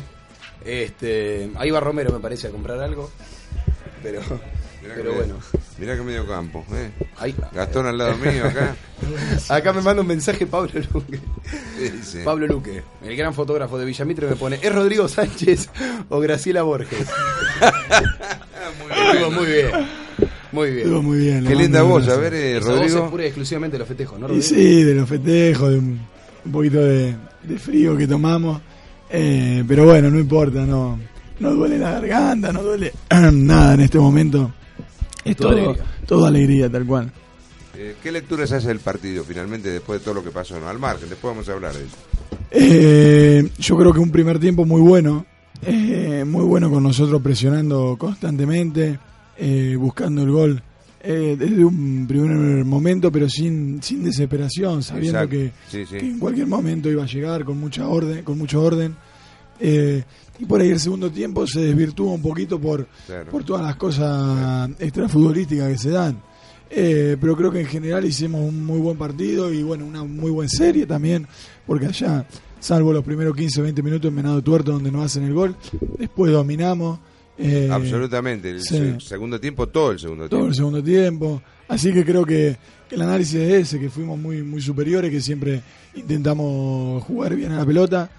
Este, 0.64 1.52
ahí 1.58 1.70
va 1.72 1.80
Romero, 1.80 2.12
me 2.12 2.20
parece, 2.20 2.48
a 2.48 2.52
comprar 2.52 2.80
algo. 2.80 3.12
Pero, 4.02 4.22
Mirá 4.86 4.96
pero 4.96 5.12
que- 5.12 5.18
bueno. 5.18 5.36
Mirá 5.78 5.96
que 5.98 6.02
medio 6.04 6.26
campo, 6.28 6.66
¿eh? 6.74 6.90
Ahí, 7.18 7.36
Gastón 7.54 7.86
al 7.88 7.98
lado 7.98 8.16
mío 8.18 8.46
acá. 8.46 8.76
acá 9.50 9.74
me 9.74 9.82
manda 9.82 10.02
un 10.02 10.08
mensaje 10.08 10.46
Pablo 10.48 10.72
Luque. 10.94 11.20
¿Qué 11.78 11.90
dice? 11.92 12.24
Pablo 12.24 12.48
Luque, 12.48 12.82
el 13.04 13.16
gran 13.18 13.34
fotógrafo 13.34 13.78
de 13.78 13.84
Villamitre, 13.86 14.28
me 14.28 14.36
pone, 14.38 14.58
¿es 14.62 14.74
Rodrigo 14.74 15.08
Sánchez 15.10 15.70
o 16.10 16.20
Graciela 16.22 16.64
Borges? 16.64 17.08
Muy 19.32 19.46
bien. 19.46 19.70
Muy 20.52 20.72
bien. 20.72 21.04
Muy 21.04 21.18
bien. 21.20 21.46
Qué 21.46 21.56
linda 21.56 21.82
voz, 21.84 22.08
a 22.08 22.16
ver, 22.18 22.34
eh, 22.34 22.58
Esa 22.58 22.70
voz 22.70 22.76
es 22.86 22.92
Rodrigo. 22.94 23.10
pura 23.12 23.24
y 23.24 23.28
exclusivamente 23.28 23.76
de 23.76 23.80
los 23.80 23.88
festejos, 23.88 24.20
¿no, 24.20 24.28
Y 24.28 24.30
Rodrigo? 24.30 24.48
sí, 24.48 24.84
de 24.84 24.96
los 24.96 25.10
festejos, 25.10 25.70
de 25.72 25.78
un, 25.80 26.00
un 26.46 26.52
poquito 26.52 26.80
de, 26.82 27.16
de 27.44 27.60
frío 27.60 27.98
que 27.98 28.08
tomamos. 28.08 28.62
Eh, 29.10 29.64
pero 29.68 29.86
bueno, 29.86 30.10
no 30.10 30.20
importa, 30.20 30.62
no, 30.66 30.98
no 31.40 31.52
duele 31.54 31.78
la 31.78 31.92
garganta, 31.92 32.52
no 32.54 32.64
duele 32.64 32.94
nada 33.34 33.74
en 33.74 33.82
este 33.82 34.00
momento. 34.00 34.52
Es 35.26 35.36
Todo 35.36 35.50
todo, 35.50 35.60
alegría. 35.64 35.86
todo 36.06 36.26
alegría, 36.26 36.70
tal 36.72 36.86
cual. 36.86 37.12
Eh, 37.78 37.96
¿Qué 38.02 38.12
lecturas 38.12 38.52
hace 38.54 38.68
del 38.70 38.80
partido 38.80 39.24
finalmente 39.26 39.70
después 39.70 40.00
de 40.00 40.04
todo 40.06 40.14
lo 40.16 40.24
que 40.24 40.32
pasó? 40.32 40.58
¿no? 40.60 40.70
Al 40.70 40.80
margen, 40.80 41.10
después 41.10 41.32
vamos 41.34 41.50
a 41.50 41.54
hablar 41.54 41.74
de 41.74 41.84
eso. 41.86 41.96
Eh, 42.52 43.50
yo 43.60 43.76
creo 43.78 43.92
que 43.92 44.00
un 44.00 44.12
primer 44.12 44.40
tiempo 44.40 44.64
muy 44.66 44.80
bueno, 44.82 45.26
eh, 45.64 46.24
muy 46.26 46.44
bueno 46.46 46.70
con 46.70 46.84
nosotros 46.84 47.22
presionando 47.22 47.96
constantemente, 47.98 48.98
eh, 49.38 49.76
buscando 49.78 50.22
el 50.24 50.32
gol 50.32 50.64
eh, 51.02 51.36
desde 51.38 51.66
un 51.66 52.06
primer 52.08 52.64
momento, 52.64 53.12
pero 53.12 53.28
sin, 53.30 53.82
sin 53.84 54.04
desesperación, 54.06 54.82
sabiendo 54.84 55.28
que, 55.28 55.52
Sí, 55.70 55.86
sí. 55.86 55.98
que 55.98 56.06
en 56.06 56.20
cualquier 56.20 56.48
momento 56.48 56.90
iba 56.90 57.04
a 57.04 57.08
llegar 57.08 57.44
con 57.44 57.60
mucha 57.60 57.88
orden, 57.88 58.24
con 58.24 58.38
mucho 58.38 58.62
orden. 58.62 58.96
Y 60.40 60.46
por 60.46 60.60
ahí 60.62 60.70
el 60.70 60.80
segundo 60.80 61.10
tiempo 61.10 61.48
se 61.48 61.62
desvirtúa 61.62 62.12
un 62.14 62.22
poquito 62.22 62.60
por, 62.60 62.88
Claro. 63.06 63.32
por 63.32 63.44
todas 63.44 63.64
las 63.64 63.76
cosas 63.78 64.70
extrafutbolísticas 64.80 65.70
que 65.72 65.78
se 65.78 65.90
dan. 65.92 66.22
Eh, 66.70 67.16
pero 67.22 67.38
creo 67.38 67.52
que 67.52 67.62
en 67.62 67.68
general 67.68 68.04
hicimos 68.06 68.42
un 68.42 68.66
muy 68.66 68.80
buen 68.80 68.98
partido 68.98 69.54
y 69.54 69.64
bueno, 69.64 69.86
una 69.86 70.04
muy 70.04 70.32
buena 70.32 70.50
serie 70.50 70.86
también, 70.86 71.28
porque 71.66 71.86
allá, 71.86 72.26
salvo 72.60 72.92
los 72.92 73.04
primeros 73.04 73.36
15 73.36 73.62
o 73.62 73.64
20 73.64 73.82
minutos 73.84 74.10
en 74.10 74.16
Venado 74.16 74.42
Tuerto 74.42 74.72
donde 74.74 74.92
nos 74.92 75.06
hacen 75.06 75.24
el 75.24 75.34
gol, 75.34 75.56
después 76.00 76.32
dominamos. 76.32 77.00
eh, 77.38 77.70
Absolutamente. 77.72 78.50
El 78.50 78.62
sí. 78.62 78.96
segundo 79.00 79.40
tiempo, 79.40 79.68
todo 79.68 79.92
el 79.92 80.00
segundo 80.00 80.24
todo 80.28 80.40
tiempo. 80.40 80.48
el 80.48 80.56
segundo 80.56 80.84
tiempo. 80.84 81.42
Así 81.68 81.94
que 81.94 82.04
creo 82.04 82.26
que, 82.26 82.58
que 82.90 82.96
el 82.96 83.02
análisis 83.04 83.36
es 83.36 83.54
ese, 83.68 83.80
que 83.80 83.90
fuimos 83.90 84.18
muy, 84.20 84.42
muy 84.44 84.62
superiores, 84.62 85.12
que 85.12 85.22
siempre 85.22 85.62
intentamos 85.96 87.04
jugar 87.04 87.36
bien 87.36 87.52
a 87.52 87.58
la 87.58 87.66
pelota 87.66 88.10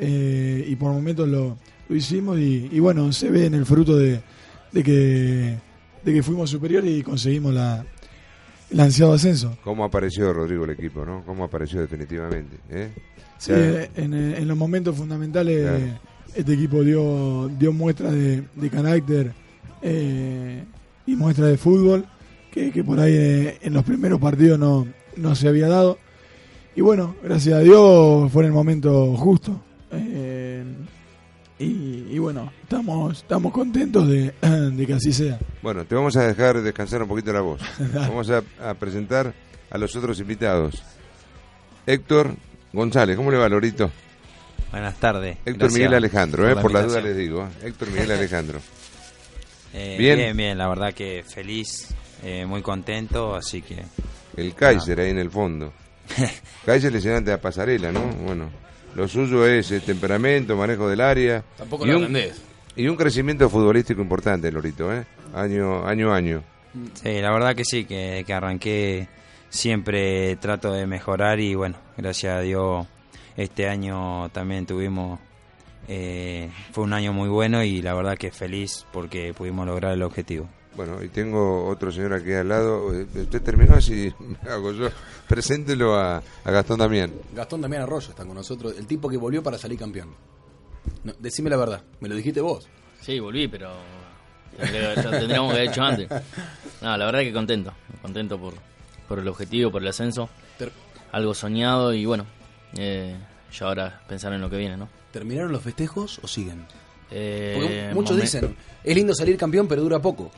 eh, 0.00 0.64
y 0.66 0.74
por 0.76 0.92
momentos 0.92 1.28
lo, 1.28 1.56
lo 1.88 1.96
hicimos 1.96 2.38
y, 2.38 2.68
y 2.72 2.80
bueno, 2.80 3.12
se 3.12 3.30
ve 3.30 3.46
en 3.46 3.54
el 3.54 3.66
fruto 3.66 3.96
de, 3.96 4.20
de 4.72 4.82
que, 4.82 5.56
de 6.04 6.12
que 6.14 6.22
fuimos 6.22 6.48
superiores 6.50 6.90
y 6.90 7.02
conseguimos 7.02 7.52
la, 7.54 7.84
el 8.70 8.80
ansiado 8.80 9.12
ascenso. 9.12 9.56
¿Cómo 9.62 9.84
apareció 9.84 10.32
Rodrigo 10.32 10.64
el 10.64 10.70
equipo, 10.70 11.04
no? 11.04 11.22
¿Cómo 11.26 11.44
apareció 11.44 11.80
definitivamente? 11.80 12.56
¿eh? 12.70 12.88
Sí, 13.38 13.52
Claro. 13.52 13.78
en, 13.96 14.14
en 14.14 14.48
los 14.48 14.56
momentos 14.56 14.96
fundamentales 14.96 15.60
Claro. 15.62 16.00
este 16.34 16.52
equipo 16.54 16.82
dio, 16.82 17.48
dio 17.58 17.72
muestras 17.72 18.12
de, 18.12 18.42
de 18.54 18.70
carácter 18.70 19.32
eh, 19.82 20.64
y 21.06 21.16
muestras 21.16 21.48
de 21.48 21.56
fútbol 21.58 22.04
que, 22.52 22.70
que 22.70 22.84
por 22.84 23.00
ahí 23.00 23.12
eh, 23.14 23.58
en 23.62 23.72
los 23.74 23.84
primeros 23.84 24.20
partidos 24.20 24.58
no, 24.58 24.86
no 25.16 25.34
se 25.34 25.48
había 25.48 25.68
dado. 25.68 25.98
Y 26.76 26.82
bueno, 26.82 27.16
gracias 27.24 27.56
a 27.56 27.60
Dios 27.60 28.30
fue 28.30 28.42
en 28.42 28.48
el 28.48 28.52
momento 28.52 29.16
justo. 29.16 29.60
Eh, 29.92 30.64
y, 31.58 32.06
y 32.10 32.18
bueno, 32.18 32.50
estamos, 32.62 33.18
estamos 33.18 33.52
contentos 33.52 34.08
de, 34.08 34.32
de 34.72 34.86
que 34.86 34.94
así 34.94 35.12
sea. 35.12 35.38
Bueno, 35.62 35.84
te 35.84 35.94
vamos 35.94 36.16
a 36.16 36.26
dejar 36.26 36.60
descansar 36.62 37.02
un 37.02 37.08
poquito 37.08 37.32
la 37.32 37.40
voz. 37.42 37.60
Vamos 37.94 38.30
a, 38.30 38.42
a 38.66 38.74
presentar 38.74 39.32
a 39.70 39.78
los 39.78 39.94
otros 39.96 40.18
invitados. 40.20 40.82
Héctor 41.86 42.34
González, 42.72 43.16
¿cómo 43.16 43.30
le 43.30 43.36
va, 43.38 43.48
Lorito? 43.48 43.90
Buenas 44.70 44.94
tardes. 45.00 45.36
Héctor 45.44 45.54
Gracias 45.58 45.72
Miguel 45.74 45.94
Alejandro, 45.94 46.48
eh, 46.48 46.54
la 46.54 46.62
por 46.62 46.72
las 46.72 46.86
dudas 46.86 47.04
invitación. 47.04 47.04
les 47.04 47.16
digo. 47.16 47.42
eh. 47.64 47.68
Héctor 47.68 47.88
Miguel 47.90 48.10
Alejandro. 48.12 48.60
Eh, 49.72 49.94
Bien. 50.00 50.16
bien. 50.18 50.36
bien, 50.36 50.58
la 50.58 50.66
verdad 50.66 50.92
que 50.92 51.22
feliz, 51.32 51.94
eh, 52.24 52.44
muy 52.44 52.60
contento, 52.60 53.36
así 53.36 53.62
que 53.62 53.84
El 54.36 54.52
Kaiser 54.52 54.98
ahí 54.98 55.10
en 55.10 55.18
el 55.20 55.30
fondo. 55.30 55.72
Kaiser 56.66 56.92
lesionante 56.92 57.30
a 57.32 57.40
pasarela, 57.40 57.92
¿no? 57.92 58.00
Bueno, 58.00 58.50
lo 58.94 59.08
suyo 59.08 59.46
es 59.46 59.70
el 59.70 59.82
temperamento, 59.82 60.56
manejo 60.56 60.88
del 60.88 61.00
área. 61.00 61.44
Tampoco 61.56 61.86
y 61.86 61.90
lo 61.90 61.98
un, 61.98 62.04
entendés. 62.04 62.42
y 62.76 62.88
un 62.88 62.96
crecimiento 62.96 63.48
futbolístico 63.48 64.02
importante, 64.02 64.50
Lorito, 64.50 64.92
¿eh? 64.92 65.04
Año, 65.34 65.86
año 65.86 66.12
a 66.12 66.16
año. 66.16 66.42
sí, 66.94 67.20
la 67.20 67.32
verdad 67.32 67.54
que 67.54 67.64
sí, 67.64 67.84
que, 67.84 68.24
que 68.26 68.32
arranqué 68.32 69.08
siempre 69.48 70.36
trato 70.36 70.72
de 70.72 70.86
mejorar 70.86 71.40
y 71.40 71.54
bueno, 71.54 71.76
gracias 71.96 72.36
a 72.36 72.40
Dios 72.40 72.86
este 73.36 73.68
año 73.68 74.28
también 74.30 74.66
tuvimos, 74.66 75.18
eh, 75.88 76.50
fue 76.72 76.84
un 76.84 76.92
año 76.92 77.12
muy 77.12 77.28
bueno 77.28 77.62
y 77.62 77.82
la 77.82 77.94
verdad 77.94 78.16
que 78.16 78.30
feliz 78.30 78.86
porque 78.92 79.34
pudimos 79.34 79.66
lograr 79.66 79.92
el 79.92 80.02
objetivo. 80.02 80.48
Bueno, 80.80 81.02
y 81.04 81.08
tengo 81.08 81.66
otro 81.66 81.92
señor 81.92 82.14
aquí 82.14 82.32
al 82.32 82.48
lado. 82.48 82.94
Eh, 82.94 83.06
Usted 83.14 83.42
terminó 83.42 83.74
así, 83.74 84.10
hago 84.50 84.72
yo. 84.72 84.88
Preséntelo 85.28 85.94
a, 85.94 86.16
a 86.44 86.50
Gastón 86.50 86.78
Damián. 86.78 87.12
Gastón 87.34 87.60
Damián 87.60 87.82
Arroyo 87.82 88.08
está 88.08 88.24
con 88.24 88.34
nosotros, 88.34 88.74
el 88.78 88.86
tipo 88.86 89.06
que 89.10 89.18
volvió 89.18 89.42
para 89.42 89.58
salir 89.58 89.78
campeón. 89.78 90.08
No, 91.04 91.12
decime 91.18 91.50
la 91.50 91.58
verdad, 91.58 91.82
me 92.00 92.08
lo 92.08 92.14
dijiste 92.14 92.40
vos. 92.40 92.66
Sí, 93.02 93.20
volví, 93.20 93.46
pero 93.48 93.70
Lo 94.58 95.10
tendríamos 95.10 95.52
que 95.52 95.58
haber 95.58 95.70
hecho 95.70 95.82
antes. 95.82 96.08
No, 96.80 96.96
la 96.96 97.04
verdad 97.04 97.20
que 97.20 97.32
contento. 97.34 97.72
Contento 98.00 98.38
por, 98.38 98.54
por 99.06 99.18
el 99.18 99.28
objetivo, 99.28 99.70
por 99.70 99.82
el 99.82 99.88
ascenso. 99.88 100.30
Ter- 100.56 100.72
Algo 101.12 101.34
soñado 101.34 101.92
y 101.92 102.06
bueno, 102.06 102.24
eh, 102.78 103.16
ya 103.52 103.66
ahora 103.66 104.00
pensar 104.08 104.32
en 104.32 104.40
lo 104.40 104.48
que 104.48 104.56
viene, 104.56 104.78
¿no? 104.78 104.88
¿Terminaron 105.12 105.52
los 105.52 105.62
festejos 105.62 106.20
o 106.22 106.26
siguen? 106.26 106.64
Eh, 107.10 107.52
Porque 107.58 107.90
muchos 107.94 108.16
dicen, 108.20 108.56
es 108.84 108.94
lindo 108.94 109.12
salir 109.14 109.36
campeón, 109.36 109.66
pero 109.68 109.82
dura 109.82 109.98
poco. 109.98 110.30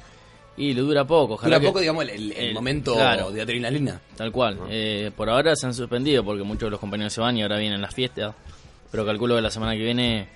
Y 0.56 0.75
le 0.75 0.82
dura 0.82 1.04
poco. 1.06 1.35
ojalá 1.35 1.56
Dura 1.56 1.61
que- 1.61 1.66
poco, 1.68 1.80
digamos, 1.80 2.04
el, 2.09 2.32
el- 2.32 2.52
momento 2.54 2.94
claro. 2.94 3.30
de 3.30 3.40
adrenalina. 3.42 4.00
Tal 4.16 4.30
cual. 4.30 4.59
Eh, 4.68 5.11
por 5.16 5.30
ahora 5.30 5.56
se 5.56 5.66
han 5.66 5.75
suspendido 5.75 6.23
porque 6.25 6.42
muchos 6.42 6.66
de 6.66 6.71
los 6.71 6.80
compañeros 6.80 7.12
se 7.12 7.21
van 7.21 7.37
y 7.37 7.42
ahora 7.42 7.59
vienen 7.59 7.80
las 7.80 7.94
fiestas. 7.94 8.35
Pero 8.90 9.06
calculo 9.06 9.35
que 9.37 9.40
la 9.40 9.50
semana 9.50 9.73
que 9.73 9.82
viene 9.82 10.28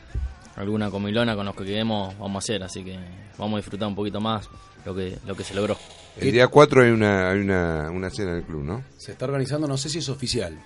alguna 0.56 0.90
comilona 0.90 1.37
con 1.37 1.44
los 1.44 1.54
que 1.54 1.64
quedemos 1.64 2.18
vamos 2.18 2.37
a 2.37 2.38
hacer. 2.44 2.62
Así 2.62 2.82
que 2.82 2.99
vamos 3.37 3.54
a 3.54 3.56
disfrutar 3.58 3.88
un 3.88 3.94
poquito 3.94 4.20
más 4.20 4.49
lo 4.87 4.94
que, 4.94 5.18
lo 5.26 5.35
que 5.37 5.44
se 5.44 5.54
logró. 5.54 5.76
El 6.18 6.32
día 6.32 6.49
4 6.49 6.82
hay 6.85 6.90
una, 6.90 7.28
hay 7.30 7.38
una, 7.40 7.90
una 7.90 8.08
cena 8.08 8.30
en 8.30 8.37
el 8.38 8.44
club, 8.44 8.64
¿no? 8.64 8.82
Se 8.96 9.12
está 9.12 9.26
organizando, 9.26 9.68
no 9.68 9.76
sé 9.76 9.90
si 9.90 9.99
es 9.99 10.08
oficial. 10.08 10.58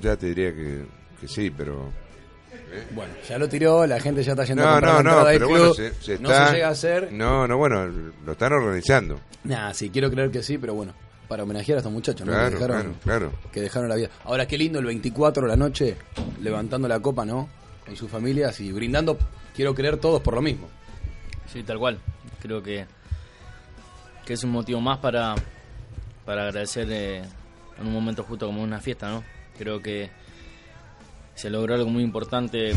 Ya 0.00 0.16
te 0.16 0.28
diría 0.28 0.54
que, 0.54 0.84
que 1.20 1.28
sí, 1.28 1.50
pero... 1.50 1.92
Bueno, 2.92 3.12
ya 3.28 3.38
lo 3.38 3.48
tiró, 3.48 3.86
la 3.86 4.00
gente 4.00 4.22
ya 4.22 4.32
está 4.32 4.44
yendo 4.44 4.62
a 4.62 4.66
No, 4.66 4.72
comprar 4.74 5.04
no, 5.04 5.10
la 5.10 5.16
no, 5.16 5.24
pero 5.26 5.46
club. 5.46 5.58
bueno, 5.58 5.74
se, 5.74 5.94
se 5.94 6.18
No 6.18 6.30
está- 6.30 6.46
se 6.48 6.52
llega 6.54 6.68
a 6.68 6.70
hacer. 6.70 7.12
No, 7.12 7.46
no, 7.48 7.56
bueno, 7.56 7.86
lo 8.24 8.32
están 8.32 8.52
organizando. 8.52 9.20
Nah, 9.44 9.72
sí, 9.72 9.90
quiero 9.90 10.10
creer 10.10 10.30
que 10.30 10.42
sí, 10.42 10.58
pero 10.58 10.74
bueno, 10.74 10.92
para 11.28 11.42
homenajear 11.44 11.76
a 11.76 11.80
estos 11.80 11.92
muchachos, 11.92 12.26
¿no? 12.26 12.32
Claro, 12.32 12.48
que, 12.50 12.54
dejaron, 12.64 12.94
claro, 13.02 13.30
claro. 13.30 13.32
que 13.52 13.60
dejaron 13.60 13.88
la 13.88 13.94
vida. 13.96 14.08
Ahora, 14.24 14.46
qué 14.46 14.58
lindo 14.58 14.78
el 14.78 14.86
24 14.86 15.42
de 15.44 15.48
la 15.48 15.56
noche, 15.56 15.96
levantando 16.40 16.86
la 16.88 17.00
copa, 17.00 17.24
¿no? 17.24 17.48
Con 17.86 17.96
sus 17.96 18.10
familias 18.10 18.60
y 18.60 18.70
brindando, 18.72 19.18
quiero 19.54 19.74
creer, 19.74 19.96
todos 19.96 20.20
por 20.20 20.34
lo 20.34 20.42
mismo. 20.42 20.68
Sí, 21.52 21.62
tal 21.62 21.78
cual. 21.78 21.98
Creo 22.40 22.62
que, 22.62 22.86
que 24.24 24.32
es 24.34 24.44
un 24.44 24.50
motivo 24.50 24.80
más 24.80 24.98
para, 24.98 25.34
para 26.24 26.44
agradecer 26.46 26.86
eh, 26.90 27.22
en 27.80 27.86
un 27.86 27.92
momento 27.92 28.22
justo 28.24 28.46
como 28.46 28.62
una 28.62 28.80
fiesta, 28.80 29.08
¿no? 29.10 29.24
Creo 29.58 29.80
que 29.82 30.10
se 31.40 31.48
logró 31.50 31.74
algo 31.74 31.88
muy 31.88 32.02
importante, 32.02 32.72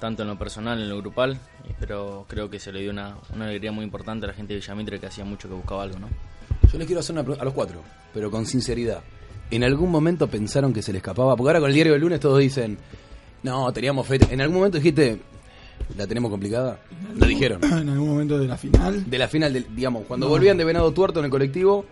tanto 0.00 0.22
en 0.22 0.28
lo 0.28 0.38
personal, 0.38 0.80
en 0.80 0.88
lo 0.88 0.98
grupal, 0.98 1.38
pero 1.80 2.24
creo 2.28 2.48
que 2.48 2.60
se 2.60 2.70
le 2.72 2.80
dio 2.80 2.90
una, 2.90 3.16
una 3.34 3.46
alegría 3.46 3.72
muy 3.72 3.84
importante 3.84 4.26
a 4.26 4.28
la 4.28 4.34
gente 4.34 4.54
de 4.54 4.60
Villamitre 4.60 5.00
que 5.00 5.06
hacía 5.06 5.24
mucho 5.24 5.48
que 5.48 5.54
buscaba 5.54 5.82
algo, 5.82 5.98
¿no? 5.98 6.08
Yo 6.72 6.78
les 6.78 6.86
quiero 6.86 7.00
hacer 7.00 7.12
una 7.14 7.22
pregunta 7.22 7.42
a 7.42 7.44
los 7.44 7.54
cuatro, 7.54 7.80
pero 8.12 8.30
con 8.30 8.46
sinceridad. 8.46 9.00
¿En 9.50 9.64
algún 9.64 9.90
momento 9.90 10.28
pensaron 10.28 10.72
que 10.72 10.80
se 10.82 10.92
le 10.92 10.98
escapaba? 10.98 11.34
Porque 11.36 11.48
ahora 11.50 11.60
con 11.60 11.68
el 11.70 11.74
diario 11.74 11.92
del 11.92 12.02
lunes 12.02 12.20
todos 12.20 12.38
dicen, 12.38 12.78
no, 13.42 13.72
teníamos 13.72 14.06
fe. 14.06 14.18
¿En 14.30 14.40
algún 14.40 14.56
momento 14.58 14.78
dijiste, 14.78 15.20
la 15.96 16.06
tenemos 16.06 16.30
complicada? 16.30 16.78
Lo 17.16 17.26
dijeron. 17.26 17.60
En 17.64 17.88
algún 17.88 18.08
momento 18.08 18.38
de 18.38 18.46
la 18.48 18.56
final. 18.56 19.08
De 19.10 19.18
la 19.18 19.28
final, 19.28 19.52
del, 19.52 19.66
digamos, 19.74 20.04
cuando 20.06 20.26
No. 20.26 20.30
volvían 20.32 20.56
de 20.56 20.64
Venado 20.64 20.92
Tuerto 20.92 21.18
en 21.18 21.26
el 21.26 21.30
colectivo, 21.30 21.84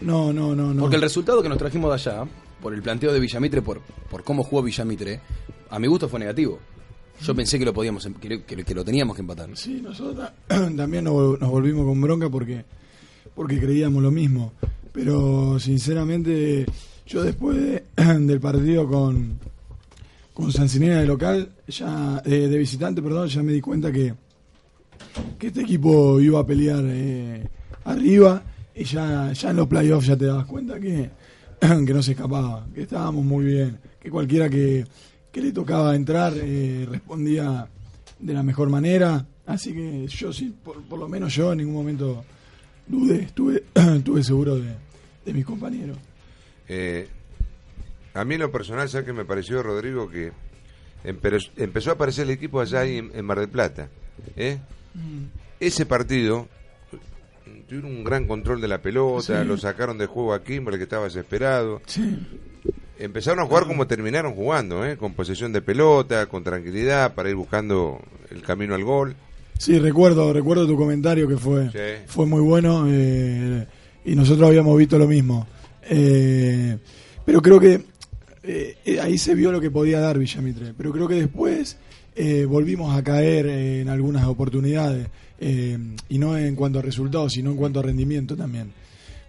No, 0.00 0.32
no, 0.32 0.54
no, 0.54 0.72
no. 0.74 0.80
porque 0.80 0.96
el 0.96 1.02
resultado 1.02 1.42
que 1.42 1.48
nos 1.48 1.58
trajimos 1.58 1.90
de 1.90 1.94
allá, 2.10 2.24
por 2.60 2.74
el 2.74 2.82
planteo 2.82 3.12
de 3.12 3.20
Villamitre, 3.20 3.62
por, 3.62 3.80
por 4.10 4.24
cómo 4.24 4.42
jugó 4.42 4.62
Villamitre, 4.62 5.20
a 5.70 5.78
mi 5.78 5.86
gusto 5.86 6.08
fue 6.08 6.20
negativo. 6.20 6.58
Yo 7.22 7.34
pensé 7.34 7.58
que 7.58 7.64
lo 7.64 7.72
podíamos, 7.72 8.04
em- 8.06 8.14
que, 8.14 8.42
que- 8.42 8.64
que 8.64 8.74
lo 8.74 8.84
teníamos 8.84 9.16
que 9.16 9.22
empatar. 9.22 9.48
Sí, 9.54 9.80
nosotros 9.82 10.28
también 10.76 11.04
nos, 11.04 11.14
vol- 11.14 11.38
nos 11.38 11.50
volvimos 11.50 11.86
con 11.86 12.00
bronca 12.00 12.28
porque, 12.28 12.64
porque 13.34 13.58
creíamos 13.58 14.02
lo 14.02 14.10
mismo. 14.10 14.52
Pero 14.92 15.58
sinceramente, 15.58 16.66
yo 17.06 17.22
después 17.22 17.56
de- 17.56 17.84
del 18.20 18.38
partido 18.40 18.86
con, 18.86 19.38
con 20.34 20.52
Sancinena 20.52 21.00
de 21.00 21.06
local, 21.06 21.50
ya 21.68 22.22
eh, 22.26 22.48
de 22.48 22.58
visitante, 22.58 23.00
perdón, 23.02 23.28
ya 23.28 23.42
me 23.42 23.52
di 23.52 23.60
cuenta 23.62 23.90
que, 23.90 24.14
que 25.38 25.46
este 25.46 25.62
equipo 25.62 26.20
iba 26.20 26.40
a 26.40 26.46
pelear 26.46 26.82
eh, 26.86 27.48
arriba 27.84 28.42
y 28.74 28.84
ya, 28.84 29.32
ya 29.32 29.50
en 29.50 29.56
los 29.56 29.66
playoffs 29.68 30.06
ya 30.06 30.16
te 30.18 30.26
dabas 30.26 30.44
cuenta 30.46 30.78
que, 30.78 31.10
que 31.60 31.94
no 31.94 32.02
se 32.02 32.12
escapaba, 32.12 32.66
que 32.74 32.82
estábamos 32.82 33.24
muy 33.24 33.46
bien, 33.46 33.78
que 33.98 34.10
cualquiera 34.10 34.50
que, 34.50 34.84
que 35.36 35.42
le 35.42 35.52
tocaba 35.52 35.94
entrar 35.94 36.32
eh, 36.34 36.86
respondía 36.90 37.68
de 38.18 38.32
la 38.32 38.42
mejor 38.42 38.70
manera, 38.70 39.26
así 39.44 39.74
que 39.74 40.06
yo 40.08 40.32
sí, 40.32 40.54
por, 40.64 40.82
por 40.84 40.98
lo 40.98 41.08
menos 41.08 41.34
yo 41.34 41.52
en 41.52 41.58
ningún 41.58 41.74
momento 41.74 42.24
dudé, 42.86 43.24
estuve, 43.24 43.64
estuve 43.74 44.24
seguro 44.24 44.56
de, 44.56 44.72
de 45.26 45.32
mis 45.34 45.44
compañeros. 45.44 45.98
Eh, 46.68 47.06
a 48.14 48.24
mí 48.24 48.36
en 48.36 48.40
lo 48.40 48.50
personal, 48.50 48.88
¿sabes 48.88 49.04
qué 49.06 49.12
me 49.12 49.26
pareció, 49.26 49.62
Rodrigo? 49.62 50.08
Que 50.08 50.32
empe- 51.04 51.50
empezó 51.58 51.90
a 51.90 51.94
aparecer 51.94 52.24
el 52.24 52.30
equipo 52.30 52.58
allá 52.62 52.80
ahí 52.80 52.96
en, 52.96 53.10
en 53.14 53.24
Mar 53.26 53.38
del 53.40 53.50
Plata. 53.50 53.90
¿eh? 54.36 54.56
Ese 55.60 55.84
partido 55.84 56.48
tuvieron 57.68 57.90
un 57.94 58.04
gran 58.04 58.26
control 58.26 58.62
de 58.62 58.68
la 58.68 58.80
pelota, 58.80 59.42
Sí. 59.42 59.46
lo 59.46 59.58
sacaron 59.58 59.98
de 59.98 60.06
juego 60.06 60.32
a 60.32 60.42
Kimberley 60.42 60.78
que 60.78 60.84
estaba 60.84 61.04
desesperado. 61.04 61.82
Sí. 61.84 62.16
Empezaron 62.98 63.40
a 63.40 63.46
jugar 63.46 63.66
como 63.66 63.86
terminaron 63.86 64.34
jugando, 64.34 64.84
¿eh? 64.86 64.96
con 64.96 65.12
posesión 65.14 65.52
de 65.52 65.60
pelota, 65.60 66.26
con 66.26 66.42
tranquilidad, 66.42 67.14
para 67.14 67.28
ir 67.28 67.34
buscando 67.36 68.00
el 68.30 68.42
camino 68.42 68.74
al 68.74 68.84
gol. 68.84 69.14
Sí, 69.58 69.78
recuerdo, 69.78 70.32
recuerdo 70.32 70.66
tu 70.66 70.76
comentario 70.76 71.28
que 71.28 71.36
fue, 71.36 71.70
Sí. 71.70 72.02
fue 72.06 72.26
muy 72.26 72.40
bueno 72.40 72.86
eh, 72.88 73.66
y 74.04 74.14
nosotros 74.14 74.48
habíamos 74.48 74.76
visto 74.78 74.98
lo 74.98 75.06
mismo. 75.06 75.46
Eh, 75.88 76.78
pero 77.24 77.42
creo 77.42 77.60
que 77.60 77.82
eh, 78.42 78.76
eh, 78.84 79.00
ahí 79.00 79.18
se 79.18 79.34
vio 79.34 79.50
lo 79.52 79.60
que 79.60 79.70
podía 79.70 80.00
dar 80.00 80.18
Villamitre. 80.18 80.72
Pero 80.76 80.92
creo 80.92 81.08
que 81.08 81.14
después 81.16 81.76
eh, 82.14 82.44
volvimos 82.46 82.96
a 82.96 83.02
caer 83.02 83.46
en 83.46 83.88
algunas 83.88 84.24
oportunidades 84.26 85.08
y 85.38 86.16
no 86.18 86.38
en 86.38 86.54
cuanto 86.56 86.78
a 86.78 86.82
resultados, 86.82 87.34
sino 87.34 87.50
en 87.50 87.56
cuanto 87.58 87.80
a 87.80 87.82
rendimiento 87.82 88.36
también. 88.36 88.72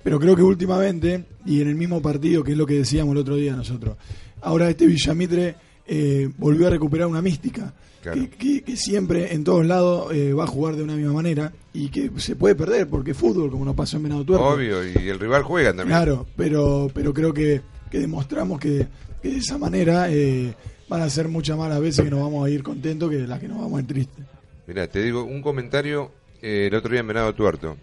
Pero 0.07 0.21
creo 0.21 0.37
que 0.37 0.41
últimamente, 0.41 1.25
y 1.45 1.59
en 1.59 1.67
el 1.67 1.75
mismo 1.75 2.01
partido, 2.01 2.41
que 2.41 2.53
es 2.53 2.57
lo 2.57 2.65
que 2.65 2.75
decíamos 2.75 3.11
el 3.11 3.17
otro 3.17 3.35
día 3.35 3.53
nosotros, 3.57 3.97
ahora 4.41 4.69
este 4.69 4.87
Villamitre 4.87 5.55
eh, 5.85 6.29
volvió 6.37 6.67
a 6.67 6.69
recuperar 6.69 7.07
una 7.07 7.21
mística. 7.21 7.73
Claro. 8.01 8.21
Que, 8.21 8.29
que- 8.29 8.61
que 8.63 8.77
siempre 8.77 9.33
en 9.33 9.43
todos 9.43 9.65
lados 9.65 10.13
eh, 10.13 10.31
va 10.31 10.45
a 10.45 10.47
jugar 10.47 10.77
de 10.77 10.83
una 10.83 10.95
misma 10.95 11.11
manera 11.11 11.51
y 11.73 11.89
que 11.89 12.09
se 12.19 12.37
puede 12.37 12.55
perder 12.55 12.87
porque 12.87 13.11
es 13.11 13.17
fútbol, 13.17 13.51
como 13.51 13.65
nos 13.65 13.75
pasó 13.75 13.97
en 13.97 14.03
Venado 14.03 14.23
Tuerto. 14.23 14.45
Obvio, 14.45 14.77
y 14.87 15.09
el 15.09 15.19
rival 15.19 15.43
juega 15.43 15.71
también. 15.71 15.89
Claro, 15.89 16.25
pero, 16.37 16.89
pero 16.93 17.13
creo 17.13 17.33
que, 17.33 17.59
que 17.91 17.99
demostramos 17.99 18.61
que, 18.61 18.87
que 19.21 19.29
de 19.31 19.37
esa 19.39 19.57
manera 19.57 20.09
eh, 20.09 20.53
van 20.87 21.01
a 21.01 21.09
ser 21.09 21.27
muchas 21.27 21.57
más 21.57 21.67
las 21.67 21.81
veces 21.81 22.05
que 22.05 22.11
nos 22.11 22.21
vamos 22.21 22.47
a 22.47 22.49
ir 22.49 22.63
contentos 22.63 23.09
que 23.11 23.27
las 23.27 23.41
que 23.41 23.49
nos 23.49 23.57
vamos 23.59 23.77
a 23.77 23.81
ir 23.81 23.87
tristes. 23.87 24.23
Mira, 24.67 24.87
te 24.87 25.03
digo 25.03 25.25
un 25.25 25.41
comentario. 25.41 26.11
eh, 26.41 26.67
el 26.71 26.75
otro 26.75 26.91
día 26.91 27.01
en 27.01 27.07
Venado 27.07 27.35
Tuerto 27.35 27.75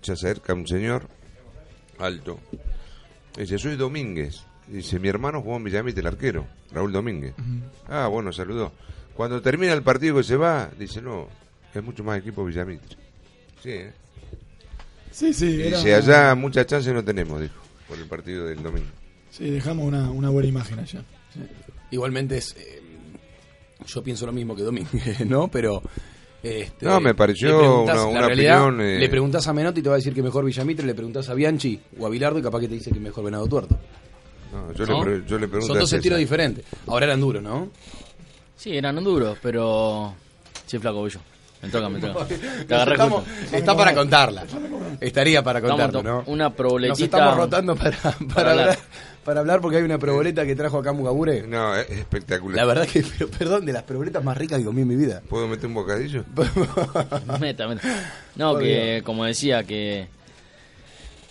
se 0.00 0.12
acerca 0.12 0.54
un 0.54 0.68
señor 0.68 1.08
alto. 2.04 2.40
Dice, 3.36 3.58
soy 3.58 3.76
Domínguez. 3.76 4.42
Dice, 4.66 4.98
mi 4.98 5.08
hermano 5.08 5.42
jugó 5.42 5.56
en 5.56 5.64
Villamite, 5.64 6.00
el 6.00 6.06
arquero, 6.06 6.46
Raúl 6.70 6.92
Domínguez. 6.92 7.34
Ah, 7.88 8.06
bueno, 8.06 8.32
saludó. 8.32 8.72
Cuando 9.14 9.42
termina 9.42 9.72
el 9.72 9.82
partido 9.82 10.16
que 10.16 10.22
se 10.22 10.36
va, 10.36 10.70
dice, 10.78 11.02
no, 11.02 11.28
es 11.74 11.82
mucho 11.82 12.04
más 12.04 12.18
equipo 12.18 12.44
Villamite. 12.44 12.86
Sí, 13.62 13.70
¿eh? 13.70 13.92
Sí, 15.10 15.32
sí, 15.34 15.46
Y 15.56 15.62
era- 15.62 15.76
dice, 15.78 15.94
allá 15.94 16.34
muchas 16.34 16.66
chances 16.66 16.92
no 16.94 17.04
tenemos, 17.04 17.40
dijo, 17.40 17.54
por 17.88 17.98
el 17.98 18.06
partido 18.06 18.46
del 18.46 18.62
domingo. 18.62 18.88
sí, 19.30 19.50
dejamos 19.50 19.86
una, 19.86 20.10
una 20.10 20.30
buena 20.30 20.48
imagen 20.48 20.78
allá. 20.78 21.02
sí. 21.34 21.40
Igualmente 21.90 22.38
es. 22.38 22.56
eh, 22.56 22.80
yo 23.86 24.02
pienso 24.02 24.24
lo 24.24 24.32
mismo 24.32 24.56
que 24.56 24.62
Domínguez, 24.62 25.20
¿no? 25.26 25.48
Pero. 25.48 25.82
Este, 26.42 26.84
No, 26.86 27.00
me 27.00 27.14
pareció 27.14 27.48
le 27.48 27.58
preguntás- 27.58 27.96
una- 27.96 28.06
una 28.06 28.26
realidad, 28.26 28.64
opinión, 28.66 28.86
eh, 28.86 28.98
Le 28.98 29.08
preguntás 29.08 29.46
a 29.48 29.52
Menotti 29.52 29.80
y 29.80 29.82
te 29.82 29.88
va 29.88 29.94
a 29.94 29.98
decir 29.98 30.12
que 30.14 30.22
mejor 30.22 30.44
Villamitre, 30.44 30.84
le 30.86 30.94
preguntás 30.94 31.28
a 31.28 31.34
Bianchi 31.34 31.80
o 31.98 32.06
a 32.06 32.10
Bilardo 32.10 32.38
y 32.38 32.42
capaz 32.42 32.60
que 32.60 32.68
te 32.68 32.74
dice 32.74 32.90
que 32.90 33.00
mejor 33.00 33.24
Venado 33.24 33.46
Tuerto. 33.46 33.78
No, 34.52 34.72
yo, 34.74 34.84
¿no? 34.86 34.98
le, 34.98 35.04
pre- 35.20 35.28
yo 35.28 35.38
le 35.38 35.48
pregunto 35.48 35.72
Son 35.74 35.78
dos 35.80 35.92
estilos 35.92 36.18
diferentes. 36.18 36.64
Ahora 36.86 37.06
eran 37.06 37.20
duros, 37.20 37.42
¿no? 37.42 37.70
Sí, 38.56 38.76
eran 38.76 39.02
duros, 39.02 39.38
pero... 39.42 40.14
Sí, 40.66 40.78
flaco, 40.78 41.06
yo. 41.08 41.20
Me 41.62 41.68
toca, 41.68 41.88
me 41.88 42.00
toca. 42.00 42.26
Te 42.28 42.36
Nos 42.36 42.72
agarré 42.72 42.92
estamos- 42.94 43.24
justo. 43.24 43.56
está 43.56 43.76
para 43.76 43.94
contarla. 43.94 44.44
Estaría 45.00 45.42
para 45.42 45.60
contarlo, 45.60 46.02
¿no? 46.02 46.22
Una 46.26 46.50
proboletita... 46.54 46.90
Nos 46.92 47.00
estamos 47.00 47.36
rotando 47.36 47.76
para, 47.76 47.96
para, 47.98 48.16
para 48.34 48.50
hablar. 48.50 48.68
hablar. 48.70 48.78
para 49.24 49.40
hablar 49.40 49.60
porque 49.60 49.76
hay 49.78 49.82
una 49.84 49.98
proboleta 49.98 50.44
que 50.44 50.54
trajo 50.56 50.78
acá 50.78 50.92
Mugabure. 50.92 51.42
No, 51.46 51.74
es 51.76 51.88
espectacular. 51.90 52.56
La 52.56 52.64
verdad 52.64 52.86
que, 52.86 53.02
pero, 53.18 53.30
perdón, 53.30 53.64
de 53.64 53.72
las 53.72 53.84
proboletas 53.84 54.22
más 54.24 54.36
ricas 54.36 54.58
que 54.58 54.64
comí 54.64 54.82
en 54.82 54.88
mi 54.88 54.96
vida. 54.96 55.22
¿Puedo 55.28 55.46
meter 55.48 55.66
un 55.66 55.74
bocadillo? 55.74 56.24
Meta, 57.40 57.68
meta. 57.68 57.88
No, 58.36 58.56
que 58.58 59.02
como 59.04 59.24
decía, 59.24 59.62
que, 59.64 60.08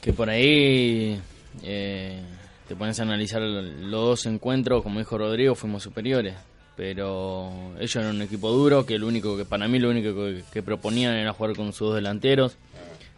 que 0.02 0.14
por 0.14 0.30
ahí 0.30 1.20
eh, 1.64 2.22
te 2.68 2.76
pones 2.76 3.00
a 3.00 3.04
analizar 3.04 3.42
los 3.42 3.92
dos 3.92 4.26
encuentros, 4.26 4.82
como 4.84 5.00
dijo 5.00 5.18
Rodrigo, 5.18 5.56
fuimos 5.56 5.84
superiores. 5.84 6.36
Pero 6.82 7.52
ellos 7.80 7.96
eran 7.96 8.16
un 8.16 8.24
equipo 8.24 8.50
duro, 8.50 8.88
que 8.88 8.98
lo 8.98 9.06
único 9.06 9.38
que 9.38 9.46
para 9.46 9.68
mí 9.68 9.78
lo 9.78 9.92
único 9.92 10.16
que, 10.52 10.64
proponían 10.64 11.14
era 11.14 11.32
jugar 11.32 11.56
con 11.56 11.74
sus 11.74 11.90
dos 11.90 11.96
delanteros, 11.96 12.58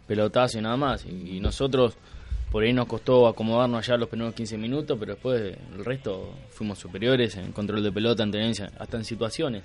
pelotazo 0.06 0.58
y 0.58 0.60
nada 0.60 0.76
más. 0.76 1.06
Y, 1.06 1.38
y 1.38 1.40
nosotros 1.40 1.94
por 2.52 2.62
ahí 2.62 2.74
nos 2.74 2.86
costó 2.86 3.26
acomodarnos 3.26 3.78
allá 3.78 3.96
los 3.96 4.10
primeros 4.10 4.34
15 4.34 4.58
minutos, 4.58 4.98
pero 5.00 5.14
después 5.14 5.56
el 5.74 5.82
resto 5.82 6.34
fuimos 6.50 6.78
superiores 6.78 7.36
en 7.36 7.52
control 7.52 7.82
de 7.82 7.90
pelota, 7.90 8.22
en 8.22 8.32
tenencia, 8.32 8.70
hasta 8.78 8.98
en 8.98 9.04
situaciones. 9.06 9.62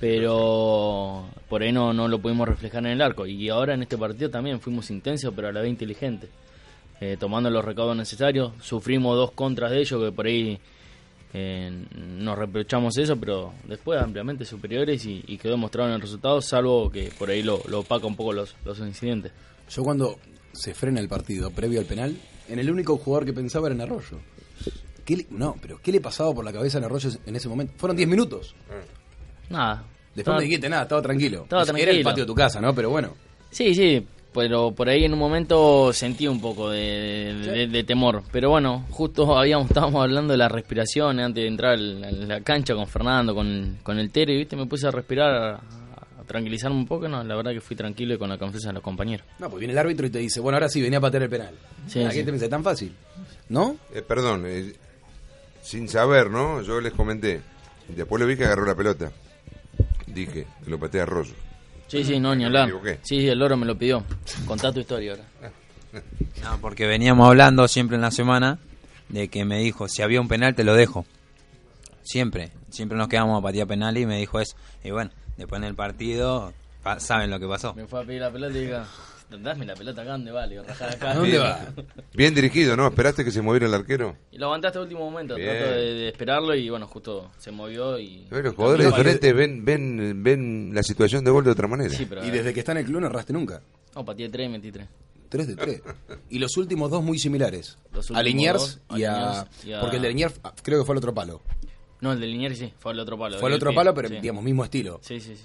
pero 0.00 1.26
por 1.50 1.60
ahí 1.60 1.70
no, 1.70 1.92
no 1.92 2.08
lo 2.08 2.18
pudimos 2.18 2.48
reflejar 2.48 2.86
en 2.86 2.92
el 2.92 3.02
arco. 3.02 3.26
Y 3.26 3.50
ahora 3.50 3.74
en 3.74 3.82
este 3.82 3.98
partido 3.98 4.30
también 4.30 4.58
fuimos 4.58 4.90
intensos, 4.90 5.34
pero 5.36 5.48
a 5.48 5.52
la 5.52 5.60
vez 5.60 5.68
inteligentes. 5.68 6.30
Eh, 6.98 7.18
tomando 7.20 7.50
los 7.50 7.62
recaudos 7.62 7.94
necesarios, 7.94 8.52
sufrimos 8.62 9.16
dos 9.16 9.32
contras 9.32 9.70
de 9.70 9.80
ellos 9.80 10.02
que 10.02 10.12
por 10.12 10.24
ahí 10.24 10.58
eh, 11.34 11.70
nos 11.94 12.36
reprochamos 12.38 12.96
eso, 12.98 13.16
pero 13.16 13.52
después 13.66 14.00
ampliamente 14.00 14.44
superiores 14.44 15.04
y, 15.06 15.22
y 15.26 15.38
quedó 15.38 15.52
demostrado 15.52 15.88
en 15.88 15.94
el 15.96 16.00
resultado, 16.00 16.40
salvo 16.40 16.90
que 16.90 17.10
por 17.18 17.30
ahí 17.30 17.42
lo, 17.42 17.62
lo 17.68 17.80
opaca 17.80 18.06
un 18.06 18.16
poco 18.16 18.32
los, 18.32 18.54
los 18.64 18.78
incidentes. 18.80 19.32
Yo 19.70 19.82
cuando 19.82 20.18
se 20.52 20.74
frena 20.74 21.00
el 21.00 21.08
partido 21.08 21.50
previo 21.50 21.80
al 21.80 21.86
penal, 21.86 22.16
en 22.48 22.58
el 22.58 22.70
único 22.70 22.96
jugador 22.98 23.24
que 23.24 23.32
pensaba 23.32 23.68
era 23.68 23.74
en 23.74 23.80
Arroyo. 23.80 24.18
¿Qué 25.04 25.16
le- 25.16 25.26
no, 25.30 25.56
pero 25.60 25.80
¿qué 25.82 25.90
le 25.90 26.00
pasaba 26.00 26.32
por 26.34 26.44
la 26.44 26.52
cabeza 26.52 26.78
a 26.78 26.84
Arroyo 26.84 27.10
en 27.26 27.34
ese 27.36 27.48
momento? 27.48 27.72
Fueron 27.76 27.96
10 27.96 28.08
minutos. 28.08 28.54
Nada. 29.50 29.84
Después 30.14 30.18
Estaba- 30.18 30.38
me 30.38 30.44
dijiste 30.44 30.68
nada, 30.68 30.82
estaba 30.82 31.02
tranquilo. 31.02 31.42
Estaba 31.44 31.62
Era 31.78 31.90
el 31.90 32.02
patio 32.02 32.24
de 32.24 32.26
tu 32.26 32.34
casa, 32.34 32.60
¿no? 32.60 32.74
Pero 32.74 32.90
bueno. 32.90 33.14
Sí, 33.50 33.74
sí, 33.74 34.06
pero 34.32 34.72
por 34.72 34.88
ahí 34.88 35.04
en 35.04 35.12
un 35.12 35.18
momento 35.18 35.92
sentí 35.92 36.26
un 36.26 36.40
poco 36.40 36.70
de, 36.70 37.34
de- 37.34 37.66
de 37.68 37.84
temor. 37.84 38.22
Pero 38.32 38.50
bueno, 38.50 38.86
justo 38.90 39.36
habíamos 39.38 39.68
estábamos 39.68 40.02
hablando 40.02 40.32
de 40.32 40.38
la 40.38 40.48
respiración 40.48 41.20
antes 41.20 41.42
de 41.42 41.48
entrar 41.48 41.74
a 41.74 41.76
la 41.76 42.40
cancha 42.40 42.74
con 42.74 42.86
Fernando, 42.86 43.34
con, 43.34 43.78
con 43.82 43.98
el 43.98 44.10
Tere, 44.10 44.34
y 44.34 44.38
viste, 44.38 44.56
me 44.56 44.66
puse 44.66 44.86
a 44.86 44.90
respirar, 44.90 45.34
a, 45.34 45.60
tranquilizarme 46.26 46.76
un 46.76 46.86
poco. 46.86 47.08
No, 47.08 47.22
la 47.22 47.34
verdad 47.36 47.52
que 47.52 47.60
fui 47.60 47.76
tranquilo 47.76 48.14
y 48.14 48.18
con 48.18 48.28
la 48.30 48.38
confianza 48.38 48.68
de 48.68 48.74
los 48.74 48.82
compañeros. 48.82 49.26
No, 49.38 49.48
pues 49.50 49.58
viene 49.60 49.72
el 49.72 49.78
árbitro 49.78 50.06
y 50.06 50.10
te 50.10 50.18
dice, 50.18 50.40
bueno, 50.40 50.56
ahora 50.56 50.68
sí, 50.68 50.80
venía 50.80 50.98
a 50.98 51.02
patear 51.02 51.24
el 51.24 51.28
penal. 51.30 51.54
Sí, 51.86 52.02
¿A 52.02 52.10
sí. 52.10 52.18
qué 52.18 52.24
te 52.24 52.30
piensa? 52.30 52.48
¿Tan 52.48 52.62
fácil? 52.64 52.92
¿No? 53.48 53.76
Eh, 53.94 54.02
perdón, 54.02 54.44
eh, 54.46 54.72
sin 55.62 55.88
saber, 55.88 56.30
¿no? 56.30 56.62
Yo 56.62 56.80
les 56.80 56.92
comenté. 56.92 57.40
Después 57.88 58.20
lo 58.20 58.26
vi 58.26 58.36
que 58.36 58.44
agarró 58.44 58.64
la 58.64 58.74
pelota. 58.74 59.10
Dije 60.06 60.46
que 60.64 60.70
lo 60.70 60.78
patea 60.78 61.02
a 61.02 61.04
Arroyo. 61.04 61.34
Sí, 61.92 62.04
sí, 62.04 62.18
no, 62.18 62.34
ni 62.34 62.44
hablar. 62.44 62.68
equivoqué. 62.68 62.98
Sí, 63.02 63.28
el 63.28 63.38
loro 63.38 63.56
me 63.58 63.66
lo 63.66 63.76
pidió. 63.76 64.02
Contá 64.46 64.72
tu 64.72 64.80
historia 64.80 65.12
ahora. 65.12 65.24
No, 66.42 66.58
porque 66.58 66.86
veníamos 66.86 67.28
hablando 67.28 67.68
siempre 67.68 67.96
en 67.96 68.00
la 68.00 68.10
semana 68.10 68.58
de 69.10 69.28
que 69.28 69.44
me 69.44 69.58
dijo, 69.58 69.88
si 69.88 70.00
había 70.00 70.22
un 70.22 70.26
penal 70.26 70.54
te 70.54 70.64
lo 70.64 70.74
dejo. 70.74 71.04
Siempre, 72.02 72.50
siempre 72.70 72.96
nos 72.96 73.08
quedamos 73.08 73.38
a 73.38 73.42
patear 73.42 73.66
penal 73.68 73.96
y 73.98 74.06
me 74.06 74.16
dijo 74.18 74.40
eso. 74.40 74.56
Y 74.82 74.90
bueno, 74.90 75.10
después 75.36 75.60
en 75.60 75.64
el 75.68 75.74
partido 75.74 76.52
pa- 76.82 76.98
saben 76.98 77.30
lo 77.30 77.38
que 77.38 77.46
pasó. 77.46 77.74
Me 77.74 77.86
fue 77.86 78.00
a 78.02 78.04
pedir 78.04 78.22
la 78.22 78.30
pelota 78.32 78.56
y 78.56 78.60
diga, 78.62 78.86
dame 79.38 79.64
la 79.64 79.74
pelota 79.74 80.02
acá, 80.02 80.12
¿dónde 80.12 80.30
va? 80.30 80.46
Le 80.46 80.52
digo, 80.56 80.64
rajá 80.64 80.90
acá. 80.90 81.10
¿A 81.12 81.14
dónde 81.14 81.38
va? 81.38 81.66
Bien 82.14 82.34
dirigido, 82.34 82.76
¿no? 82.76 82.86
¿Esperaste 82.86 83.24
que 83.24 83.30
se 83.30 83.42
moviera 83.42 83.66
el 83.66 83.74
arquero? 83.74 84.16
Y 84.30 84.38
lo 84.38 84.46
aguanté 84.46 84.66
hasta 84.68 84.78
el 84.78 84.84
último 84.84 85.00
momento, 85.10 85.34
Bien. 85.36 85.48
trato 85.48 85.70
de, 85.72 85.94
de 85.94 86.08
esperarlo 86.08 86.54
y 86.54 86.68
bueno, 86.70 86.86
justo 86.86 87.30
se 87.38 87.50
movió 87.50 87.98
y... 87.98 88.26
Eh, 88.30 88.42
Los 88.42 88.54
jugadores 88.54 88.86
diferentes 88.86 89.34
ven, 89.34 89.64
ven, 89.64 90.22
ven 90.22 90.70
la 90.74 90.82
situación 90.82 91.24
de 91.24 91.30
gol 91.30 91.44
de 91.44 91.50
otra 91.50 91.68
manera. 91.68 91.90
Sí, 91.94 92.06
pero... 92.08 92.24
Y 92.24 92.30
desde 92.30 92.52
que 92.52 92.60
está 92.60 92.72
en 92.72 92.78
el 92.78 92.84
club 92.84 93.00
no 93.00 93.06
erraste 93.06 93.32
nunca. 93.32 93.60
No, 93.94 94.04
pateé 94.04 94.28
3 94.28 94.46
y 94.46 94.48
metí 94.50 94.72
3. 94.72 94.86
3 95.28 95.46
de 95.48 95.56
3. 95.56 95.82
Y 96.30 96.38
los 96.38 96.56
últimos 96.56 96.90
dos 96.90 97.02
muy 97.02 97.18
similares. 97.18 97.78
Los 97.92 98.10
a 98.10 98.14
últimos 98.14 98.24
Liniers 98.24 98.58
dos, 98.88 98.98
y, 98.98 99.04
a... 99.04 99.12
Liniers 99.12 99.64
y 99.66 99.72
a- 99.72 99.80
Porque 99.80 99.96
el 99.96 100.02
de 100.02 100.08
Liniers 100.08 100.34
ah, 100.44 100.52
creo 100.62 100.78
que 100.80 100.84
fue 100.84 100.92
al 100.92 100.98
otro 100.98 101.14
palo. 101.14 101.40
No, 102.00 102.12
el 102.12 102.20
de 102.20 102.26
Liniers 102.26 102.58
sí, 102.58 102.72
fue 102.78 102.92
al 102.92 102.98
otro 102.98 103.16
palo. 103.16 103.38
Fue 103.38 103.48
al 103.48 103.52
el 103.52 103.56
otro 103.56 103.70
pie, 103.70 103.76
palo, 103.76 103.94
pero 103.94 104.08
sí. 104.08 104.16
digamos, 104.20 104.42
mismo 104.42 104.64
estilo. 104.64 104.98
Sí, 105.02 105.20
sí, 105.20 105.36
sí. 105.36 105.44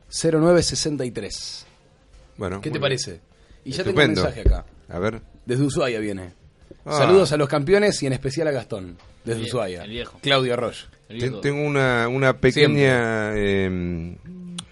0963. 0.09 1.65
Bueno, 2.37 2.61
¿Qué 2.61 2.69
te 2.69 2.73
bien. 2.73 2.81
parece? 2.81 3.19
Y 3.65 3.71
ya 3.71 3.83
tengo 3.83 3.99
un 4.01 4.07
mensaje 4.07 4.41
acá. 4.41 4.65
A 4.87 4.99
ver. 4.99 5.21
Desde 5.45 5.63
Ushuaia 5.63 5.99
viene. 5.99 6.31
Ah. 6.85 6.97
Saludos 6.97 7.31
a 7.31 7.37
los 7.37 7.47
campeones 7.49 8.01
y 8.01 8.07
en 8.07 8.13
especial 8.13 8.47
a 8.47 8.51
Gastón. 8.51 8.97
Desde 9.25 9.41
El 9.41 9.47
Ushuaia. 9.47 9.83
el 9.83 9.89
viejo. 9.89 10.17
Claudio 10.21 10.53
Arroyo. 10.53 10.85
El 11.09 11.19
Ten- 11.19 11.29
viejo. 11.29 11.41
Tengo 11.41 11.61
una, 11.67 12.07
una 12.07 12.37
pequeña... 12.37 13.31
eh, 13.35 14.15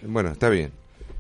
bueno, 0.04 0.32
está 0.32 0.50
bien. 0.50 0.72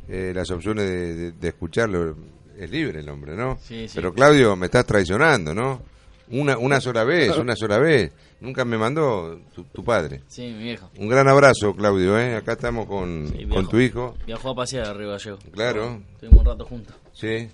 Eh, 0.07 0.31
las 0.33 0.49
opciones 0.51 0.85
de, 0.89 1.13
de- 1.15 1.31
de 1.33 1.47
escucharlo 1.49 2.15
es 2.57 2.69
libre 2.69 2.99
el 2.99 3.09
hombre, 3.09 3.35
¿no? 3.35 3.57
Sí, 3.61 3.87
sí. 3.87 3.93
Pero 3.95 4.13
Claudio, 4.13 4.55
me 4.55 4.65
estás 4.67 4.85
traicionando, 4.85 5.53
¿no? 5.53 5.81
Una, 6.29 6.57
una 6.57 6.81
sola 6.81 7.03
vez, 7.05 7.37
una 7.37 7.55
sola 7.55 7.77
vez. 7.79 8.11
Nunca 8.41 8.65
me 8.65 8.77
mandó 8.77 9.39
tu, 9.55 9.63
tu 9.63 9.83
padre. 9.83 10.21
Sí, 10.27 10.41
mi 10.43 10.63
viejo. 10.63 10.89
Un 10.97 11.07
gran 11.07 11.27
abrazo, 11.27 11.73
Claudio, 11.75 12.19
¿eh? 12.19 12.35
Acá 12.35 12.51
estamos 12.53 12.85
con, 12.85 13.29
Sí, 13.35 13.45
con 13.47 13.67
tu 13.67 13.79
hijo. 13.79 14.15
Viajó 14.27 14.49
a 14.51 14.55
pasear 14.55 14.87
a 14.87 14.93
Río 14.93 15.09
Gallego. 15.11 15.39
Claro. 15.51 16.01
Estuvimos 16.13 16.39
un 16.41 16.45
rato 16.45 16.65
juntos. 16.65 16.95
Sí. 17.13 17.49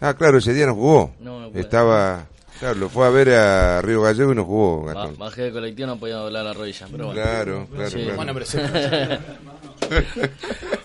Ah, 0.00 0.14
claro, 0.14 0.38
ese 0.38 0.52
día 0.54 0.66
no 0.66 0.74
jugó. 0.74 1.14
No, 1.20 1.50
no. 1.50 1.58
Estaba... 1.58 2.26
Claro, 2.60 2.74
lo 2.78 2.88
fue 2.90 3.06
a 3.06 3.10
ver 3.10 3.30
a 3.30 3.80
Río 3.80 4.02
Gallego 4.02 4.32
y 4.32 4.34
no 4.36 4.44
jugó, 4.44 4.82
Ba- 4.84 5.10
bajé 5.18 5.42
del 5.44 5.52
colectivo, 5.52 5.86
no 5.88 5.98
podía 5.98 6.16
doblar 6.16 6.44
la 6.44 6.52
rodilla. 6.52 6.86
Pero 6.92 7.06
bueno. 7.06 7.20
Claro, 7.22 7.66
claro, 7.72 7.90
Sí. 7.90 7.96
claro. 8.02 8.16
Bueno, 8.16 8.34
pero 8.34 8.46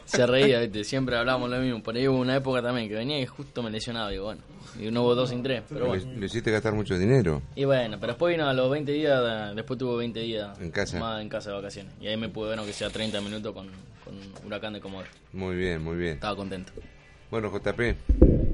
se- 0.06 0.28
reía, 0.28 0.60
¿viste? 0.62 0.84
siempre 0.84 1.15
hablábamos 1.18 1.50
lo 1.50 1.58
mismo. 1.60 1.82
Por 1.84 1.96
ahí 1.96 2.08
hubo 2.08 2.20
una 2.20 2.36
época 2.36 2.62
también 2.62 2.88
que 2.89 2.96
venía 2.96 3.20
y 3.20 3.26
justo 3.26 3.62
me 3.63 3.70
lesionaba. 3.72 4.10
Digo, 4.10 4.26
bueno, 4.26 4.41
y 4.80 4.91
no 4.91 5.04
hubo 5.04 5.15
dos 5.15 5.30
sin 5.30 5.41
tres. 5.44 5.63
Pero 5.70 5.88
bueno. 5.88 6.04
Le, 6.13 6.20
le 6.20 6.26
hiciste 6.26 6.52
gastar 6.52 6.74
mucho 6.74 6.98
dinero. 6.98 7.41
Y 7.56 7.65
bueno, 7.65 7.98
pero 8.00 8.13
después 8.13 8.36
vino 8.36 8.48
a 8.48 8.54
los 8.54 8.70
20 8.70 8.91
días, 8.91 9.56
después 9.56 9.80
tuvo 9.80 9.98
20 9.98 10.20
días 10.20 10.60
En 10.60 10.72
casa. 10.72 11.00
más 11.00 11.22
en 11.22 11.30
casa 11.30 11.50
de 11.52 11.56
vacaciones. 11.58 11.94
Y 12.02 12.08
ahí 12.08 12.18
me 12.18 12.30
pude 12.30 12.50
ver, 12.50 12.60
aunque 12.60 12.74
sea 12.74 12.89
30 12.89 13.22
minutos, 13.22 13.54
con, 13.54 13.68
con 14.04 14.15
Huracán 14.46 14.74
de 14.74 14.82
Comodoro. 14.82 15.10
Muy 15.34 15.56
bien, 15.56 15.82
muy 15.82 15.96
bien. 15.98 16.13
Estaba 16.15 16.36
contento. 16.36 16.72
Bueno, 17.32 17.50
JP. 17.52 18.44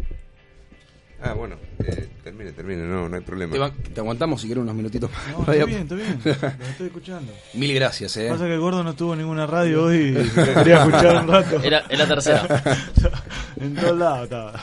Ah, 1.24 1.34
bueno, 1.34 1.56
eh, 1.86 2.08
termine, 2.24 2.52
termine, 2.52 2.84
no, 2.84 3.08
no 3.08 3.16
hay 3.16 3.22
problema. 3.22 3.54
te, 3.54 3.60
va- 3.60 3.72
te 3.72 4.00
aguantamos 4.00 4.42
si 4.42 4.48
quieres 4.48 4.64
unos 4.64 4.74
minutitos 4.76 5.10
más. 5.12 5.28
No, 5.32 5.40
está 5.54 5.66
bien, 5.66 5.82
está 5.84 5.96
bien. 5.96 6.20
Los 6.24 6.36
estoy 6.70 6.88
escuchando. 6.88 7.32
Mil 7.54 7.74
gracias, 7.76 8.18
eh. 8.18 8.28
Pasa 8.30 8.46
que 8.46 8.54
el 8.56 8.60
gordo 8.60 8.84
no 8.84 8.90
estuvo 8.92 9.14
en 9.14 9.20
ninguna 9.20 9.46
radio 9.46 9.84
hoy 9.86 10.18
y 10.18 10.30
quería 10.30 10.80
escuchar 10.80 11.18
un 11.24 11.28
rato. 11.28 11.62
Era, 11.62 11.80
es 11.90 12.00
la 12.00 12.08
tercera. 12.08 12.64
en 13.60 13.76
todos 13.76 13.98
lados 14.00 14.24
estaba. 14.24 14.60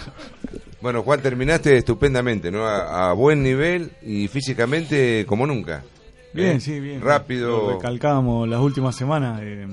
Bueno, 0.80 1.02
Juan, 1.02 1.20
terminaste 1.20 1.76
estupendamente, 1.76 2.50
¿no? 2.50 2.64
A, 2.66 3.10
a 3.10 3.12
buen 3.12 3.42
nivel 3.42 3.92
y 4.02 4.26
físicamente 4.28 5.24
como 5.28 5.46
nunca. 5.46 5.84
Bien, 6.32 6.56
¿Eh? 6.56 6.60
sí, 6.60 6.78
bien. 6.80 7.00
Lo 7.00 7.06
Rápido. 7.06 7.72
recalcábamos 7.76 8.48
las 8.48 8.60
últimas 8.60 8.96
semanas. 8.96 9.40
eh, 9.42 9.66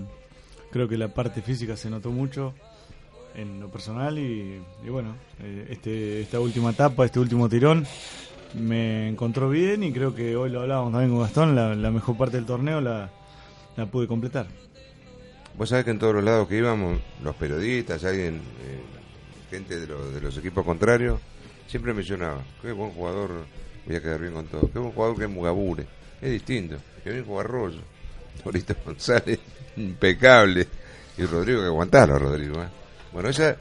creo 0.72 0.88
que 0.88 0.98
la 0.98 1.08
parte 1.08 1.42
física 1.42 1.76
se 1.78 1.90
notó 1.90 2.12
mucho 2.12 2.54
en 3.36 3.60
lo 3.60 3.70
personal 3.70 4.18
y, 4.18 4.62
bueno, 4.90 5.16
eh, 5.42 5.68
este, 5.70 6.22
esta 6.22 6.40
última 6.40 6.72
etapa, 6.72 7.06
este 7.06 7.20
último 7.20 7.50
tirón 7.50 7.86
me 8.54 9.10
encontró 9.10 9.50
bien 9.50 9.84
y 9.84 9.92
creo 9.92 10.16
que 10.16 10.36
hoy 10.36 10.50
lo 10.50 10.62
hablábamos 10.62 10.92
también 10.94 11.12
con 11.12 11.22
Gastón, 11.22 11.56
la, 11.56 11.92
mejor 11.92 12.18
parte 12.18 12.38
del 12.38 12.46
torneo 12.46 12.80
la, 12.82 13.10
la 13.76 13.86
pude 13.86 14.08
completar. 14.08 14.48
Vos 15.58 15.70
sabés 15.70 15.86
que 15.86 15.92
en 15.92 16.00
todos 16.00 16.14
los 16.16 16.24
lados 16.24 16.48
que 16.48 16.58
íbamos, 16.58 17.00
los 17.24 17.36
periodistas, 17.36 18.04
alguien, 18.04 18.36
eh, 18.36 18.82
gente 19.50 19.80
de, 19.80 19.88
los- 19.88 20.14
de 20.14 20.22
los 20.22 20.38
equipos 20.38 20.66
contrarios, 20.66 21.20
siempre 21.68 21.94
mencionaba, 21.94 22.42
qué 22.62 22.72
buen 22.72 22.92
jugador, 22.92 23.32
voy 23.86 23.96
a 23.96 24.02
quedar 24.02 24.20
bien 24.22 24.34
con 24.34 24.46
todo, 24.48 24.70
qué 24.72 24.80
buen 24.80 24.92
jugador 24.92 25.18
que 25.18 25.24
es 25.26 25.30
Mugabure, 25.30 25.86
es 26.22 26.32
distinto, 26.32 26.78
que 27.04 27.12
bien 27.12 27.26
juega 27.26 27.42
Arroyo, 27.42 27.80
Torito 28.44 28.76
González, 28.86 29.40
impecable, 29.78 30.68
y 31.18 31.24
Rodrigo 31.24 31.62
que 31.62 31.68
aguantalo, 31.68 32.20
Rodrigo, 32.20 32.62
¿eh? 32.62 32.68
Bueno, 33.16 33.30
esa, 33.30 33.56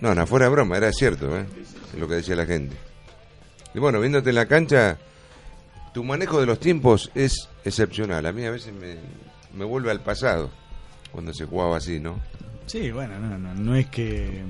no, 0.00 0.16
no, 0.16 0.26
fuera 0.26 0.46
de 0.46 0.50
broma, 0.50 0.76
era 0.76 0.90
cierto, 0.92 1.38
¿eh? 1.38 1.46
lo 1.96 2.08
que 2.08 2.14
decía 2.14 2.34
la 2.34 2.44
gente. 2.44 2.74
Y 3.72 3.78
bueno, 3.78 4.00
viéndote 4.00 4.30
en 4.30 4.34
la 4.34 4.46
cancha, 4.46 4.98
tu 5.94 6.02
manejo 6.02 6.40
de 6.40 6.46
los 6.46 6.58
tiempos 6.58 7.08
es 7.14 7.48
excepcional. 7.64 8.26
A 8.26 8.32
mí 8.32 8.44
a 8.44 8.50
veces 8.50 8.74
me, 8.74 8.96
me 9.56 9.64
vuelve 9.64 9.92
al 9.92 10.00
pasado 10.00 10.50
cuando 11.12 11.32
se 11.32 11.46
jugaba 11.46 11.76
así, 11.76 12.00
¿no? 12.00 12.18
Sí, 12.66 12.90
bueno, 12.90 13.16
no, 13.20 13.38
no, 13.38 13.54
no 13.54 13.76
es 13.76 13.86
que 13.86 14.42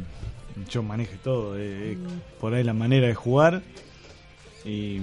yo 0.70 0.83
maneje 0.83 1.18
todo, 1.22 1.59
eh, 1.59 1.98
por 2.40 2.55
ahí 2.55 2.64
la 2.64 2.72
manera 2.72 3.09
de 3.09 3.14
jugar 3.14 3.61
y, 4.64 5.03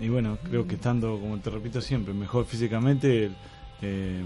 y 0.00 0.08
bueno, 0.08 0.38
creo 0.48 0.64
que 0.68 0.76
estando, 0.76 1.18
como 1.18 1.40
te 1.40 1.50
repito 1.50 1.80
siempre, 1.80 2.14
mejor 2.14 2.46
físicamente, 2.46 3.32
eh, 3.82 4.22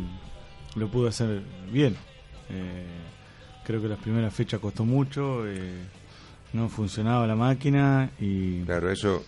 lo 0.74 0.90
pude 0.90 1.08
hacer 1.08 1.40
bien. 1.72 1.96
Eh, 2.50 2.84
creo 3.70 3.80
que 3.82 3.88
las 3.88 3.98
primeras 4.00 4.34
fechas 4.34 4.58
costó 4.60 4.84
mucho, 4.84 5.46
eh, 5.46 5.72
no 6.52 6.68
funcionaba 6.68 7.26
la 7.26 7.36
máquina 7.36 8.10
y... 8.20 8.62
Claro, 8.62 8.90
eso... 8.90 9.22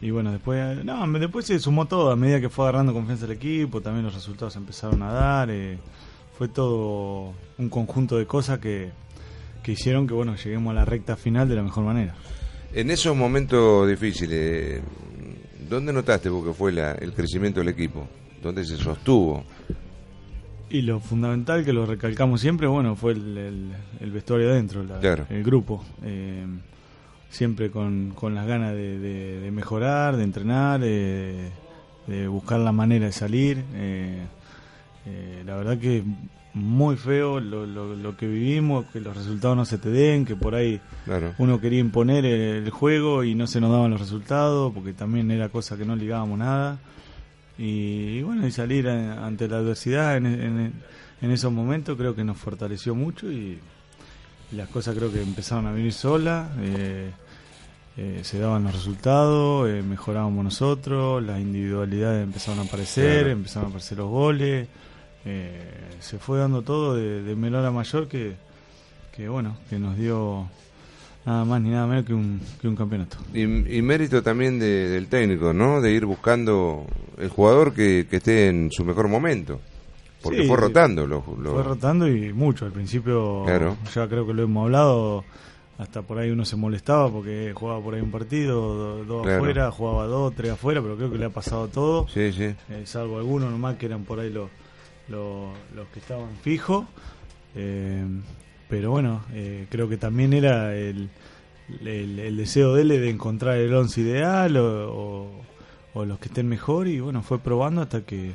Y 0.00 0.10
bueno, 0.10 0.32
después, 0.32 0.84
no, 0.84 1.06
después 1.18 1.46
se 1.46 1.58
sumó 1.58 1.86
todo, 1.86 2.10
a 2.10 2.16
medida 2.16 2.40
que 2.40 2.48
fue 2.50 2.64
agarrando 2.66 2.92
confianza 2.92 3.24
el 3.24 3.32
equipo, 3.32 3.80
también 3.80 4.04
los 4.04 4.14
resultados 4.14 4.54
empezaron 4.56 5.02
a 5.02 5.12
dar, 5.12 5.50
eh, 5.50 5.78
fue 6.36 6.48
todo 6.48 7.32
un 7.58 7.68
conjunto 7.70 8.16
de 8.18 8.26
cosas 8.26 8.58
que, 8.58 8.90
que 9.62 9.72
hicieron 9.72 10.06
que 10.06 10.12
bueno 10.12 10.36
lleguemos 10.36 10.72
a 10.72 10.74
la 10.74 10.84
recta 10.84 11.16
final 11.16 11.48
de 11.48 11.54
la 11.56 11.62
mejor 11.62 11.84
manera. 11.84 12.14
En 12.74 12.90
esos 12.90 13.16
momentos 13.16 13.88
difíciles, 13.88 14.82
¿dónde 15.70 15.92
notaste 15.92 16.28
vos 16.28 16.44
que 16.44 16.52
fue 16.52 16.72
la- 16.72 16.92
el 16.92 17.12
crecimiento 17.12 17.60
del 17.60 17.68
equipo? 17.68 18.06
¿Dónde 18.42 18.64
se 18.64 18.76
sostuvo? 18.76 19.44
Y 20.74 20.82
lo 20.82 20.98
fundamental 20.98 21.64
que 21.64 21.72
lo 21.72 21.86
recalcamos 21.86 22.40
siempre, 22.40 22.66
bueno, 22.66 22.96
fue 22.96 23.12
el, 23.12 23.38
el- 23.38 23.72
el 24.00 24.10
vestuario 24.10 24.50
adentro, 24.50 24.82
la- 24.82 24.98
Claro. 24.98 25.24
el 25.30 25.44
grupo. 25.44 25.84
Eh, 26.02 26.44
siempre 27.30 27.70
con, 27.70 28.10
con 28.14 28.34
las 28.34 28.44
ganas 28.46 28.72
de, 28.74 28.98
de- 28.98 29.40
de 29.40 29.50
mejorar, 29.52 30.16
de 30.16 30.24
entrenar, 30.24 30.80
eh, 30.82 31.50
de 32.08 32.26
buscar 32.26 32.58
la 32.58 32.72
manera 32.72 33.06
de 33.06 33.12
salir. 33.12 33.62
Eh, 33.74 34.18
eh, 35.06 35.42
la 35.46 35.54
verdad 35.56 35.78
que 35.78 36.02
muy 36.54 36.96
feo 36.96 37.38
lo, 37.38 37.66
lo- 37.66 37.94
lo 37.94 38.16
que 38.16 38.26
vivimos, 38.26 38.86
que 38.92 39.00
los 39.00 39.16
resultados 39.16 39.56
no 39.56 39.64
se 39.64 39.78
te 39.78 39.90
den, 39.90 40.24
que 40.24 40.34
por 40.34 40.56
ahí 40.56 40.80
Claro. 41.04 41.34
uno 41.38 41.60
quería 41.60 41.78
imponer 41.80 42.24
el 42.24 42.68
juego 42.70 43.22
y 43.22 43.36
no 43.36 43.46
se 43.46 43.60
nos 43.60 43.70
daban 43.70 43.92
los 43.92 44.00
resultados, 44.00 44.72
porque 44.74 44.92
también 44.92 45.30
era 45.30 45.48
cosa 45.50 45.76
que 45.76 45.84
no 45.84 45.94
ligábamos 45.94 46.38
nada. 46.38 46.78
Y, 47.58 48.22
bueno, 48.22 48.46
y 48.46 48.50
salir 48.50 48.88
a- 48.88 49.26
ante 49.26 49.46
la 49.48 49.58
adversidad 49.58 50.16
en, 50.16 50.26
en- 50.26 50.72
en 51.22 51.30
esos 51.30 51.52
momentos 51.52 51.96
creo 51.96 52.14
que 52.14 52.24
nos 52.24 52.36
fortaleció 52.36 52.94
mucho 52.94 53.30
y, 53.30 53.58
y 54.52 54.56
las 54.56 54.68
cosas 54.68 54.94
creo 54.96 55.12
que 55.12 55.22
empezaron 55.22 55.66
a 55.66 55.72
venir 55.72 55.92
solas. 55.92 56.50
eh, 56.60 57.10
eh, 57.96 58.20
se 58.24 58.40
daban 58.40 58.64
los 58.64 58.72
resultados, 58.72 59.68
eh, 59.68 59.80
mejorábamos 59.82 60.42
nosotros, 60.44 61.22
las 61.22 61.38
individualidades 61.40 62.24
empezaron 62.24 62.58
a 62.58 62.62
aparecer, 62.64 63.18
Claro. 63.20 63.30
empezaron 63.30 63.66
a 63.66 63.68
aparecer 63.68 63.98
los 63.98 64.10
goles, 64.10 64.66
se 66.00 66.18
fue 66.18 66.38
dando 66.40 66.62
todo 66.62 66.96
de, 66.96 67.22
de 67.22 67.36
menor 67.36 67.64
a 67.64 67.70
mayor 67.70 68.08
que, 68.08 68.34
que 69.16 69.28
bueno, 69.28 69.56
que 69.70 69.78
nos 69.78 69.96
dio 69.96 70.48
nada 71.26 71.44
más 71.44 71.60
ni 71.60 71.70
nada 71.70 71.86
menos 71.86 72.04
que 72.04 72.14
un, 72.14 72.40
que 72.60 72.68
un 72.68 72.76
campeonato. 72.76 73.16
Y, 73.32 73.42
y 73.42 73.82
mérito 73.82 74.22
también 74.22 74.58
de- 74.58 74.88
del 74.88 75.06
técnico, 75.08 75.52
¿no? 75.52 75.80
De 75.80 75.92
ir 75.92 76.04
buscando 76.06 76.86
el 77.18 77.28
jugador 77.28 77.72
que, 77.72 78.06
que 78.08 78.16
esté 78.16 78.48
en 78.48 78.70
su 78.70 78.84
mejor 78.84 79.08
momento. 79.08 79.60
Porque 80.22 80.42
Sí, 80.42 80.48
fue 80.48 80.56
rotando. 80.56 81.06
Lo, 81.06 81.22
lo- 81.38 81.52
Fue 81.52 81.62
rotando 81.62 82.08
y 82.08 82.32
mucho. 82.32 82.64
Al 82.64 82.72
principio, 82.72 83.42
Claro. 83.44 83.76
ya 83.94 84.08
creo 84.08 84.26
que 84.26 84.32
lo 84.32 84.42
hemos 84.44 84.64
hablado, 84.64 85.24
hasta 85.76 86.00
por 86.02 86.18
ahí 86.18 86.30
uno 86.30 86.44
se 86.46 86.56
molestaba 86.56 87.10
porque 87.10 87.52
jugaba 87.54 87.82
por 87.82 87.94
ahí 87.94 88.00
un 88.00 88.10
partido, 88.10 88.74
do- 88.74 89.04
dos 89.04 89.22
Claro. 89.24 89.38
afuera, 89.38 89.70
jugaba 89.70 90.06
dos, 90.06 90.34
tres 90.34 90.52
afuera, 90.52 90.80
pero 90.80 90.96
creo 90.96 91.10
que 91.10 91.18
le 91.18 91.26
ha 91.26 91.30
pasado 91.30 91.68
todo. 91.68 92.08
Sí, 92.08 92.32
sí. 92.32 92.44
Eh, 92.70 92.82
salvo 92.86 93.18
algunos 93.18 93.50
nomás 93.50 93.76
que 93.76 93.84
eran 93.86 94.04
por 94.04 94.18
ahí 94.20 94.30
los, 94.32 94.48
los, 95.08 95.48
los 95.76 95.88
que 95.88 95.98
estaban 96.00 96.30
fijos. 96.42 96.86
Eh, 97.54 98.04
pero 98.68 98.90
bueno, 98.90 99.22
eh, 99.32 99.66
creo 99.70 99.88
que 99.88 99.96
también 99.96 100.32
era 100.32 100.74
el, 100.76 101.08
el, 101.84 102.36
deseo 102.36 102.74
de 102.74 102.82
él 102.82 102.88
de 102.88 103.10
encontrar 103.10 103.56
el 103.56 103.72
once 103.74 104.00
ideal 104.00 104.56
o, 104.56 105.30
los 105.94 106.18
que 106.18 106.28
estén 106.28 106.48
mejor 106.48 106.88
y 106.88 106.98
bueno, 107.00 107.22
fue 107.22 107.38
probando 107.38 107.80
hasta 107.82 108.02
que 108.02 108.32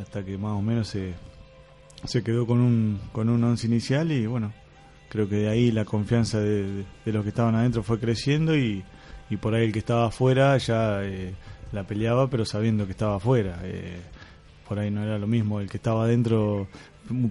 hasta 0.00 0.24
que 0.24 0.38
más 0.38 0.52
o 0.52 0.62
menos 0.62 0.86
se, 0.88 1.12
se 2.04 2.22
quedó 2.22 2.46
con 2.46 2.60
un, 2.60 3.00
con 3.12 3.28
un 3.28 3.42
once 3.42 3.66
inicial 3.66 4.12
y 4.12 4.26
bueno, 4.26 4.52
creo 5.08 5.28
que 5.28 5.36
de 5.36 5.48
ahí 5.48 5.72
la 5.72 5.84
confianza 5.84 6.38
de, 6.38 6.62
de- 6.62 6.84
de 7.04 7.12
los 7.12 7.24
que 7.24 7.30
estaban 7.30 7.56
adentro 7.56 7.82
fue 7.82 7.98
creciendo 7.98 8.56
y, 8.56 8.84
y 9.28 9.36
por 9.38 9.54
ahí 9.54 9.64
el 9.64 9.72
que 9.72 9.80
estaba 9.80 10.06
afuera 10.06 10.56
ya 10.58 11.02
eh, 11.02 11.34
la 11.72 11.82
peleaba 11.84 12.30
pero 12.30 12.44
sabiendo 12.44 12.86
que 12.86 12.92
estaba 12.92 13.16
afuera. 13.16 13.58
Eh, 13.64 13.96
por 14.68 14.78
ahí 14.78 14.90
no 14.90 15.02
era 15.02 15.18
lo 15.18 15.26
mismo, 15.26 15.60
el 15.60 15.68
que 15.68 15.78
estaba 15.78 16.04
adentro 16.04 16.68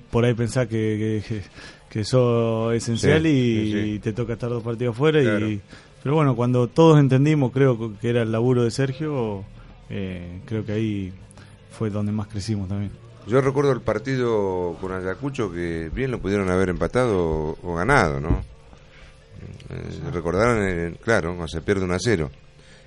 por 0.09 0.25
ahí 0.25 0.33
pensar 0.33 0.67
que, 0.67 1.23
que, 1.27 1.41
que 1.89 1.99
eso 2.01 2.71
es 2.71 2.83
esencial 2.83 3.23
Sí, 3.23 3.27
y, 3.29 3.71
sí, 3.71 3.71
sí. 3.71 3.89
y 3.93 3.99
te 3.99 4.13
toca 4.13 4.33
estar 4.33 4.49
dos 4.49 4.63
partidos 4.63 4.95
afuera 4.95 5.21
Claro. 5.21 5.49
y 5.49 5.61
pero 6.03 6.15
bueno, 6.15 6.35
cuando 6.35 6.67
todos 6.67 6.99
entendimos, 6.99 7.51
creo 7.51 7.97
que 7.99 8.09
era 8.09 8.21
el 8.21 8.31
laburo 8.31 8.63
de 8.63 8.71
Sergio, 8.71 9.43
eh, 9.89 10.39
creo 10.45 10.63
que 10.65 10.71
ahí 10.71 11.13
fue 11.71 11.89
donde 11.89 12.11
más 12.13 12.27
crecimos 12.27 12.69
también. 12.69 12.91
Yo 13.27 13.41
recuerdo 13.41 13.73
el 13.73 13.81
partido 13.81 14.77
con 14.79 14.93
Ayacucho 14.93 15.51
que 15.51 15.89
bien 15.93 16.11
lo 16.11 16.19
pudieron 16.21 16.49
haber 16.49 16.69
empatado 16.69 17.57
o, 17.61 17.75
ganado, 17.75 18.21
¿no? 18.21 18.41
Eh, 19.69 20.11
recordaron, 20.13 20.59
eh, 20.65 20.95
claro, 21.03 21.45
se 21.47 21.59
pierde 21.61 21.83
1 21.83 21.93
a 21.93 21.99
0. 21.99 22.31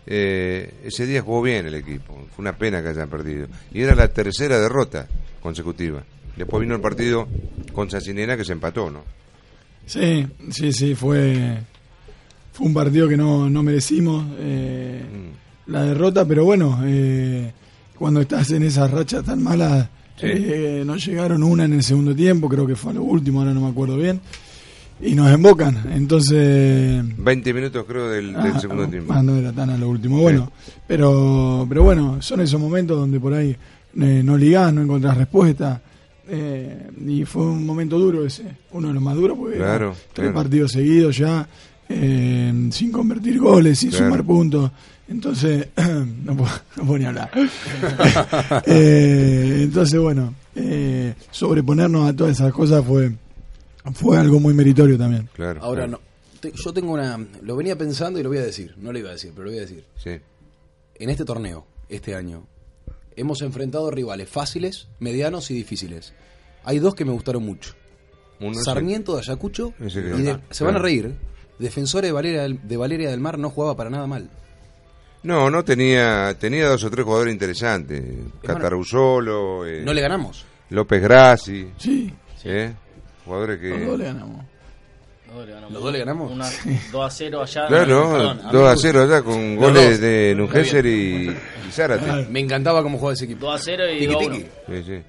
Eh, 0.06 0.72
ese 0.84 1.04
día 1.04 1.20
jugó 1.20 1.42
bien 1.42 1.66
el 1.66 1.74
equipo, 1.74 2.14
fue 2.34 2.42
una 2.42 2.56
pena 2.56 2.82
que 2.82 2.88
hayan 2.88 3.10
perdido. 3.10 3.48
Y 3.72 3.82
era 3.82 3.94
la 3.94 4.08
tercera 4.08 4.58
derrota 4.58 5.06
consecutiva. 5.42 6.02
Después 6.36 6.60
vino 6.62 6.74
el 6.74 6.80
partido 6.80 7.28
con 7.72 7.90
Sacinena 7.90 8.36
que 8.36 8.44
se 8.44 8.52
empató, 8.52 8.90
¿no? 8.90 9.00
Sí, 9.86 10.26
sí, 10.50 10.72
sí, 10.72 10.94
fue, 10.94 11.58
fue 12.52 12.66
un 12.66 12.74
partido 12.74 13.08
que 13.08 13.16
no, 13.16 13.50
no 13.50 13.62
merecimos 13.62 14.24
eh, 14.38 15.02
la 15.66 15.82
derrota, 15.84 16.24
pero 16.24 16.44
bueno, 16.44 16.80
eh, 16.84 17.52
cuando 17.98 18.20
estás 18.20 18.50
en 18.52 18.62
esa 18.62 18.86
racha 18.88 19.22
tan 19.22 19.42
mala, 19.42 19.90
Sí. 20.16 20.26
eh, 20.28 20.82
nos 20.84 21.04
llegaron 21.06 21.42
una 21.42 21.64
en 21.64 21.72
el 21.72 21.82
segundo 21.82 22.14
tiempo, 22.14 22.46
creo 22.48 22.66
que 22.66 22.76
fue 22.76 22.90
a 22.92 22.94
lo 22.96 23.02
último, 23.02 23.40
ahora 23.40 23.54
no 23.54 23.62
me 23.62 23.68
acuerdo 23.70 23.96
bien, 23.96 24.20
y 25.00 25.14
nos 25.14 25.32
embocan, 25.32 25.82
entonces... 25.94 27.02
20 27.16 27.54
minutos 27.54 27.84
creo 27.88 28.10
del, 28.10 28.34
del 28.34 28.52
Ah, 28.54 28.60
segundo 28.60 28.82
ah, 28.84 28.90
tiempo. 28.90 29.12
ah, 29.14 29.22
no 29.22 29.36
era 29.36 29.50
tan 29.50 29.70
a 29.70 29.78
lo 29.78 29.88
último. 29.88 30.18
Bueno, 30.20 30.52
pero, 30.86 31.64
pero 31.68 31.82
bueno, 31.84 32.20
son 32.20 32.40
esos 32.42 32.60
momentos 32.60 32.98
donde 32.98 33.18
por 33.18 33.32
ahí 33.32 33.56
eh, 33.98 34.20
no 34.22 34.36
ligás, 34.36 34.74
no 34.74 34.82
encontrás 34.82 35.16
respuesta. 35.16 35.80
Eh, 36.30 36.90
y 37.06 37.24
fue 37.24 37.42
un 37.42 37.66
momento 37.66 37.98
duro 37.98 38.24
ese, 38.24 38.44
uno 38.72 38.88
de 38.88 38.94
los 38.94 39.02
más 39.02 39.14
duros, 39.16 39.36
porque 39.38 39.56
Claro, 39.56 39.94
tres 40.12 40.28
claro. 40.28 40.34
partidos 40.34 40.72
seguidos 40.72 41.16
ya, 41.16 41.48
eh, 41.88 42.68
sin 42.72 42.92
convertir 42.92 43.38
goles, 43.38 43.78
sin 43.78 43.90
Claro. 43.90 44.04
sumar 44.06 44.24
puntos. 44.24 44.70
Entonces, 45.08 45.68
no 46.24 46.36
puedo, 46.36 46.52
no 46.76 46.84
puedo 46.84 46.98
ni 46.98 47.04
hablar. 47.06 47.30
Eh, 48.66 49.60
entonces, 49.62 49.98
bueno, 50.00 50.34
eh, 50.54 51.14
sobreponernos 51.30 52.08
a 52.08 52.14
todas 52.14 52.32
esas 52.38 52.52
cosas 52.52 52.84
fue, 52.84 53.12
fue 53.94 54.16
algo 54.18 54.38
muy 54.40 54.54
meritorio 54.54 54.96
también. 54.98 55.28
Claro. 55.34 55.60
Ahora 55.62 55.86
claro. 55.86 55.92
no. 56.02 56.10
Te- 56.40 56.52
yo 56.54 56.72
tengo 56.72 56.92
una. 56.92 57.18
Lo 57.42 57.56
venía 57.56 57.76
pensando 57.76 58.18
y 58.18 58.22
lo 58.22 58.28
voy 58.30 58.38
a 58.38 58.42
decir. 58.42 58.74
No 58.78 58.92
lo 58.92 58.98
iba 58.98 59.10
a 59.10 59.12
decir, 59.12 59.32
pero 59.34 59.44
lo 59.46 59.50
voy 59.50 59.58
a 59.58 59.62
decir. 59.62 59.84
Sí. 60.02 60.10
En 60.94 61.10
este 61.10 61.24
torneo, 61.24 61.66
este 61.88 62.14
año, 62.14 62.44
hemos 63.16 63.42
enfrentado 63.42 63.90
rivales 63.90 64.28
fáciles, 64.28 64.88
medianos 64.98 65.50
y 65.50 65.54
difíciles. 65.54 66.12
Hay 66.64 66.78
dos 66.78 66.94
que 66.94 67.04
me 67.04 67.12
gustaron 67.12 67.44
mucho. 67.44 67.74
Uno 68.40 68.54
Sarmiento 68.62 69.14
de 69.14 69.20
Ayacucho 69.20 69.74
y 69.78 69.84
de- 70.22 70.38
se 70.50 70.64
van 70.64 70.76
a 70.76 70.78
reír. 70.78 71.14
Defensores 71.58 72.08
de 72.08 72.12
Valeria, 72.12 72.42
del, 72.42 72.66
de 72.66 72.76
Valeria 72.78 73.10
del 73.10 73.20
Mar 73.20 73.38
no 73.38 73.50
jugaba 73.50 73.76
para 73.76 73.90
nada 73.90 74.06
mal. 74.06 74.30
No, 75.22 75.50
no 75.50 75.62
tenía 75.62 76.34
tenía 76.38 76.68
dos 76.68 76.82
o 76.84 76.90
tres 76.90 77.04
jugadores 77.04 77.32
interesantes. 77.34 78.02
Cataruzolo, 78.42 79.66
eh, 79.66 79.82
No 79.84 79.92
le 79.92 80.00
ganamos. 80.00 80.46
López 80.70 81.02
Grassi, 81.02 81.68
Sí, 81.76 82.12
¿eh? 82.44 82.72
jugadores 83.24 83.58
que... 83.60 83.84
dos 83.84 83.98
le 83.98 84.04
ganamos. 84.06 84.46
Los 85.30 85.38
dos 85.38 85.46
le 85.46 85.52
ganamos. 85.52 85.72
¿Los 85.72 85.82
dos 85.82 85.92
le 85.92 85.98
ganamos? 85.98 86.32
Una, 86.32 86.50
2 86.92 87.04
a 87.06 87.10
0 87.10 87.42
allá. 87.42 87.66
Claro, 87.68 87.86
¿no? 87.86 88.30
a 88.48 88.52
2 88.52 88.68
a 88.68 88.74
mí- 88.74 88.78
0 88.82 89.02
allá 89.02 89.22
con 89.22 89.54
Los 89.56 89.64
goles 89.64 89.90
dos. 89.92 90.00
de 90.00 90.34
Nungesser 90.36 90.86
y, 90.86 91.30
y 91.30 91.70
Zárate. 91.72 92.26
Me 92.30 92.40
encantaba 92.40 92.82
cómo 92.82 92.98
jugaba 92.98 93.14
ese 93.14 93.24
equipo. 93.26 93.46
2 93.46 93.60
a 93.60 93.62
0 93.62 93.84
y 93.90 93.98
Tiki 94.00 94.06
2 94.12 94.16
a 94.16 94.18
tiki. 94.30 94.46
1. 94.68 94.76
Sí, 94.78 94.84
sí. 94.86 95.02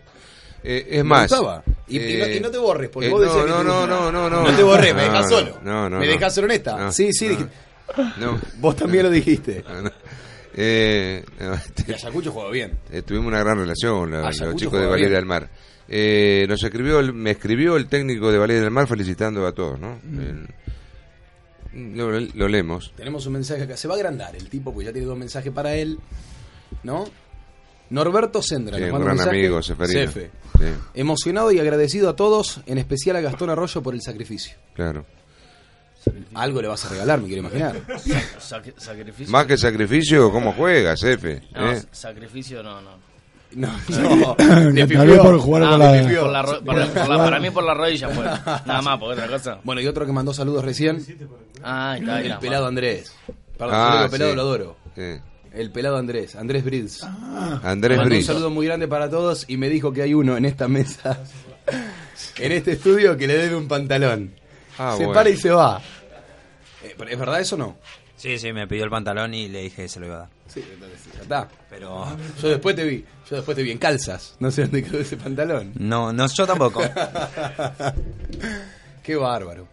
Eh, 0.64 0.88
es 0.92 0.98
Me 0.98 1.04
más... 1.04 1.30
gustaba. 1.32 1.64
Y, 1.88 1.98
y 2.00 2.18
no, 2.18 2.26
eh, 2.26 2.38
y 2.38 2.40
no 2.40 2.52
te 2.52 2.58
borres, 2.60 2.90
porque 2.90 3.08
eh, 3.08 3.12
vos 3.12 3.22
decías 3.22 3.38
no, 3.48 3.58
que 3.58 3.64
no, 3.64 3.88
no, 3.88 3.88
no, 3.88 4.12
no, 4.12 4.30
no. 4.30 4.44
No 4.44 4.56
te 4.56 4.62
borré, 4.64 4.94
me 4.94 5.08
no, 5.10 5.28
solo. 5.28 5.60
no, 5.64 5.90
no, 5.90 6.00
me 6.00 6.06
no. 6.06 6.12
dejás 6.12 6.36
ser 6.36 6.44
honesta. 6.44 6.78
No, 6.78 6.92
sí, 6.92 7.12
sí, 7.12 7.26
no. 7.26 7.32
dijiste. 7.32 7.54
No. 8.20 8.40
Vos 8.60 8.76
también 8.76 9.04
lo 9.06 9.10
dijiste. 9.10 9.64
No, 9.68 9.82
no. 9.82 9.92
Eh, 10.56 11.24
no, 11.40 11.56
Y 11.88 11.94
Ayacucho 11.94 12.32
jugaba 12.32 12.52
bien. 12.52 12.78
eh, 12.92 13.02
tuvimos 13.02 13.28
una 13.28 13.40
gran 13.40 13.58
relación, 13.58 14.12
la- 14.12 14.20
Ayacucho 14.28 14.46
los 14.46 14.56
chicos 14.56 14.80
de 14.82 14.86
Valeria 14.86 15.16
del 15.16 15.26
Mar. 15.26 15.50
Eh, 15.88 16.46
nos 16.48 16.64
escribió, 16.64 17.00
el- 17.00 17.14
me 17.14 17.32
escribió 17.32 17.76
el 17.78 17.88
técnico 17.88 18.32
de 18.32 18.38
Valeria 18.38 18.62
del 18.62 18.72
Mar 18.72 18.88
felicitando 18.88 19.46
a 19.46 19.52
todos, 19.54 19.80
¿no? 19.80 20.00
El- 20.04 20.48
lo, 21.96 22.20
lo 22.20 22.48
leemos. 22.48 22.94
Tenemos 22.98 23.26
un 23.26 23.34
mensaje 23.34 23.64
acá. 23.64 23.78
Se 23.78 23.88
va 23.88 23.94
a 23.94 23.98
agrandar 23.98 24.36
el 24.36 24.50
tipo, 24.50 24.74
porque 24.74 24.86
ya 24.88 24.92
tiene 24.92 25.08
dos 25.08 25.18
mensajes 25.18 25.52
para 25.54 25.74
él. 25.76 26.00
¿No? 26.84 27.06
Norberto 27.90 28.42
Sendra, 28.42 28.78
Sí, 28.78 28.84
nos 28.84 28.94
un 28.94 29.04
gran 29.04 29.16
mensaje. 29.18 29.38
amigo, 29.38 29.62
Seferino. 29.62 30.00
Sefe. 30.00 30.32
Sí. 30.58 30.66
Emocionado 30.94 31.52
y 31.52 31.60
agradecido 31.60 32.10
a 32.10 32.16
todos, 32.16 32.62
en 32.66 32.78
especial 32.78 33.18
a 33.18 33.22
Gastón 33.22 33.50
Arroyo 33.50 33.82
por 33.84 33.94
el 33.94 34.02
sacrificio. 34.02 34.56
Claro. 34.74 35.06
Algo 36.34 36.62
le 36.62 36.68
vas 36.70 36.86
a 36.86 36.90
regalar, 36.90 37.20
me 37.22 37.28
quiero 37.28 37.42
imaginar. 37.42 37.76
Sac- 38.40 38.74
sacrificio. 38.78 39.32
Más 39.32 39.46
que 39.46 39.58
sacrificio, 39.58 40.32
¿cómo 40.32 40.54
juegas, 40.54 41.04
Efe? 41.04 41.42
No, 41.54 41.72
¿Eh? 41.74 41.82
sacrificio 41.92 42.64
no, 42.64 42.82
no. 42.82 43.11
No, 43.56 43.68
no. 43.90 44.36
Vez 44.74 45.20
por 45.22 45.38
jugar 45.40 45.64
Ah, 45.64 45.70
con 45.72 45.80
la-. 45.80 45.92
Por 45.92 46.32
la 46.32 46.44
por 46.44 46.76
la- 46.78 46.88
por 46.88 47.10
la- 47.10 47.18
para 47.18 47.40
mí 47.40 47.50
por 47.52 47.64
la 47.64 47.74
rodilla 47.74 48.10
fue. 48.10 48.24
Nada 48.66 48.82
más, 48.82 48.98
por 48.98 49.12
otra 49.14 49.28
cosa. 49.28 49.60
Bueno, 49.64 49.82
y 49.82 49.88
otro 49.88 50.06
que 50.06 50.12
mandó 50.14 50.34
saludos 50.34 50.64
recién, 50.64 51.06
Ah, 51.64 51.96
está 52.00 52.22
el 52.22 52.38
pelado 52.40 52.66
Andrés. 52.68 53.14
Perdón, 53.58 53.76
Ah, 53.76 53.90
yo 53.92 53.98
digo 54.00 54.12
pelado 54.12 54.32
sí. 54.32 54.36
lo 54.36 54.42
adoro. 54.42 54.78
Sí. 54.96 55.02
El 55.54 55.70
pelado 55.72 55.98
Andrés, 55.98 56.36
Andrés 56.38 56.64
Brids. 56.64 57.04
Andrés 57.64 57.98
Mandó 57.98 58.10
Briz. 58.16 58.20
Un 58.30 58.36
saludo 58.36 58.50
muy 58.50 58.66
grande 58.68 58.88
para 58.88 59.10
todos 59.10 59.44
y 59.50 59.58
me 59.58 59.68
dijo 59.68 59.92
que 59.92 60.02
hay 60.02 60.14
uno 60.14 60.38
en 60.38 60.46
esta 60.46 60.70
mesa, 60.70 61.20
en 62.38 62.52
este 62.54 62.72
estudio, 62.72 63.18
que 63.18 63.28
le 63.28 63.38
debe 63.38 63.56
un 63.58 63.68
pantalón. 63.68 64.34
Ah, 64.78 64.92
se 64.94 65.00
bueno. 65.04 65.14
para 65.14 65.30
y 65.30 65.36
se 65.36 65.50
va. 65.52 65.82
Eh, 66.84 66.96
¿Es 67.10 67.20
verdad 67.20 67.42
eso 67.42 67.56
o 67.56 67.60
no? 67.60 67.76
Sí, 68.16 68.40
sí, 68.40 68.54
me 68.54 68.66
pidió 68.66 68.86
el 68.86 68.90
pantalón 68.90 69.34
y 69.34 69.50
le 69.50 69.64
dije 69.64 69.82
que 69.84 69.90
se 69.90 70.00
lo 70.00 70.06
iba 70.06 70.16
a 70.16 70.20
dar. 70.20 70.30
Sí, 70.52 70.64
entonces, 70.74 71.00
ya 71.16 71.22
está. 71.22 71.48
Pero 71.70 72.06
Yo 72.42 72.50
después 72.50 72.76
te 72.76 72.84
vi, 72.84 73.06
yo 73.30 73.36
después 73.38 73.56
te 73.56 73.64
vi 73.64 73.72
en 73.72 73.78
calzas. 73.78 74.36
No 74.40 74.50
sé 74.52 74.64
dónde 74.64 74.84
quedó 74.84 75.00
ese 75.00 75.16
pantalón. 75.18 75.72
no, 75.76 76.12
no, 76.12 76.28
yo 76.28 76.46
tampoco. 76.48 76.82
Qué 79.04 79.16
bárbaro. 79.16 79.68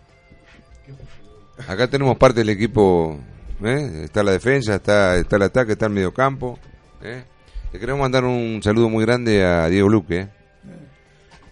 Acá 1.67 1.89
tenemos 1.89 2.17
parte 2.17 2.41
del 2.41 2.51
equipo. 2.51 3.19
¿eh? 3.63 4.03
Está 4.05 4.23
la 4.23 4.33
defensa, 4.33 4.77
está, 4.77 5.17
está 5.17 5.37
el 5.37 5.43
ataque, 5.43 5.73
está 5.73 5.87
el 5.87 5.93
mediocampo. 5.93 6.59
¿eh? 7.03 7.25
Le 7.73 7.79
queremos 7.81 8.01
mandar 8.01 8.25
un 8.25 8.61
saludo 8.63 8.89
muy 8.89 9.05
grande 9.05 9.45
a 9.45 9.69
Diego 9.69 9.89
Luque. 9.89 10.21
¿eh? 10.21 10.29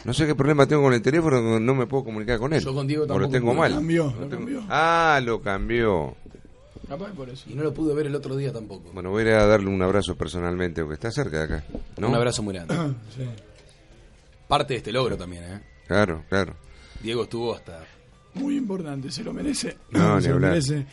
No 0.05 0.15
sé 0.15 0.25
qué 0.27 0.37
problema 0.37 0.67
tengo 0.67 0.83
con 0.83 0.95
el 0.95 1.03
teléfono, 1.03 1.59
no 1.59 1.75
me 1.75 1.87
puedo 1.87 2.05
comunicar 2.05 2.39
con 2.39 2.53
él. 2.53 2.63
Yo 2.63 2.73
con 2.73 2.87
Diego 2.87 3.03
O 3.03 3.07
lo 3.07 3.13
tampoco 3.15 3.33
tengo 3.33 3.55
mal. 3.55 3.73
Cambió, 3.75 4.05
Lo 4.05 4.11
lo 4.21 4.29
tengo- 4.29 4.37
cambió. 4.37 4.63
Ah, 4.69 5.21
lo 5.23 5.43
cambió. 5.43 6.17
Capaz 6.89 7.11
por 7.13 7.29
eso. 7.29 7.45
Y 7.51 7.55
no 7.55 7.63
lo 7.65 7.75
pude 7.75 7.95
ver 7.95 8.07
el 8.07 8.15
otro 8.15 8.37
día 8.37 8.53
tampoco. 8.53 8.91
Bueno, 8.93 9.11
voy 9.11 9.25
a 9.25 9.27
ir 9.27 9.33
a 9.35 9.47
darle 9.47 9.69
un 9.71 9.83
abrazo 9.83 10.15
personalmente, 10.17 10.83
porque 10.83 10.95
está 10.95 11.11
cerca 11.11 11.39
de 11.39 11.45
acá. 11.45 11.65
¿no? 11.99 12.09
Un 12.09 12.15
abrazo 12.15 12.43
muy 12.43 12.55
grande. 12.55 12.75
Sí. 13.17 13.25
Parte 14.47 14.75
de 14.75 14.79
este 14.79 14.93
logro 14.93 15.17
también, 15.17 15.43
¿eh? 15.45 15.61
Claro, 15.89 16.23
claro. 16.29 16.55
Diego 17.03 17.25
estuvo 17.25 17.55
hasta... 17.55 17.85
Muy 18.35 18.57
importante, 18.57 19.11
se 19.11 19.25
lo 19.25 19.33
merece. 19.33 19.77
No, 19.91 20.21
se 20.21 20.29
ni 20.29 20.29
lo 20.29 20.35
hablar. 20.37 20.51
merece 20.51 20.87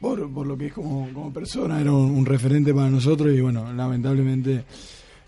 por, 0.00 0.32
por 0.32 0.46
lo 0.46 0.56
que 0.56 0.66
es 0.66 0.72
como, 0.72 1.12
como 1.12 1.32
persona, 1.32 1.80
era 1.80 1.90
un, 1.92 2.12
un 2.12 2.24
referente 2.26 2.72
para 2.72 2.88
nosotros 2.88 3.32
y 3.34 3.40
bueno, 3.40 3.72
lamentablemente 3.72 4.64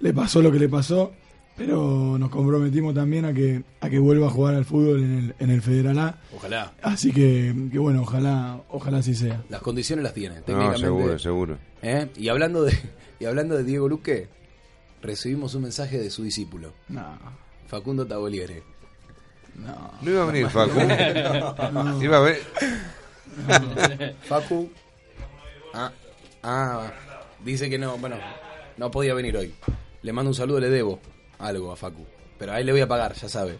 le 0.00 0.14
pasó 0.14 0.40
lo 0.40 0.52
que 0.52 0.58
le 0.58 0.68
pasó, 0.68 1.12
pero 1.58 2.16
nos 2.18 2.30
comprometimos 2.30 2.94
también 2.94 3.24
a 3.24 3.34
que, 3.34 3.62
a 3.80 3.90
que 3.90 3.98
vuelva 3.98 4.28
a 4.28 4.30
jugar 4.30 4.54
al 4.54 4.64
fútbol 4.64 5.02
en 5.02 5.18
el, 5.18 5.34
en 5.40 5.50
el 5.50 5.60
Federal 5.60 5.98
A. 5.98 6.18
Ojalá. 6.34 6.72
Así 6.82 7.12
que, 7.12 7.52
que 7.70 7.78
bueno, 7.78 8.02
ojalá, 8.02 8.60
ojalá 8.70 8.98
así 8.98 9.14
sea. 9.14 9.42
Las 9.48 9.60
condiciones 9.60 10.04
las 10.04 10.14
tiene, 10.14 10.36
No, 10.36 10.42
técnicamente. 10.42 10.80
seguro, 10.80 11.18
seguro. 11.18 11.58
¿Eh? 11.82 12.08
Y 12.16 12.28
hablando 12.28 12.62
de 12.62 12.78
y 13.20 13.24
hablando 13.24 13.56
de 13.56 13.64
Diego 13.64 13.88
Luque, 13.88 14.28
recibimos 15.02 15.54
un 15.56 15.62
mensaje 15.62 15.98
de 15.98 16.08
su 16.10 16.22
discípulo, 16.22 16.72
No, 16.88 17.18
Facundo 17.66 18.06
Taboliere. 18.06 18.62
no. 19.56 19.90
No 20.00 20.10
iba 20.10 20.22
a 20.22 20.26
venir 20.26 20.48
Facu. 20.48 20.78
No. 21.72 22.02
Iba 22.04 22.18
a 22.18 22.20
ver. 22.20 22.38
Facu. 24.22 24.70
Ah, 25.74 25.92
ah, 26.42 26.92
dice 27.44 27.68
que 27.68 27.78
no, 27.78 27.98
bueno, 27.98 28.16
no 28.76 28.90
podía 28.90 29.14
venir 29.14 29.36
hoy. 29.36 29.52
Le 30.02 30.12
mando 30.12 30.30
un 30.30 30.34
saludo, 30.34 30.60
le 30.60 30.70
debo 30.70 31.00
algo 31.38 31.72
a 31.72 31.76
Facu. 31.76 32.04
Pero 32.38 32.52
ahí 32.52 32.62
le 32.64 32.72
voy 32.72 32.80
a 32.80 32.86
pagar, 32.86 33.14
ya 33.14 33.28
sabe. 33.28 33.58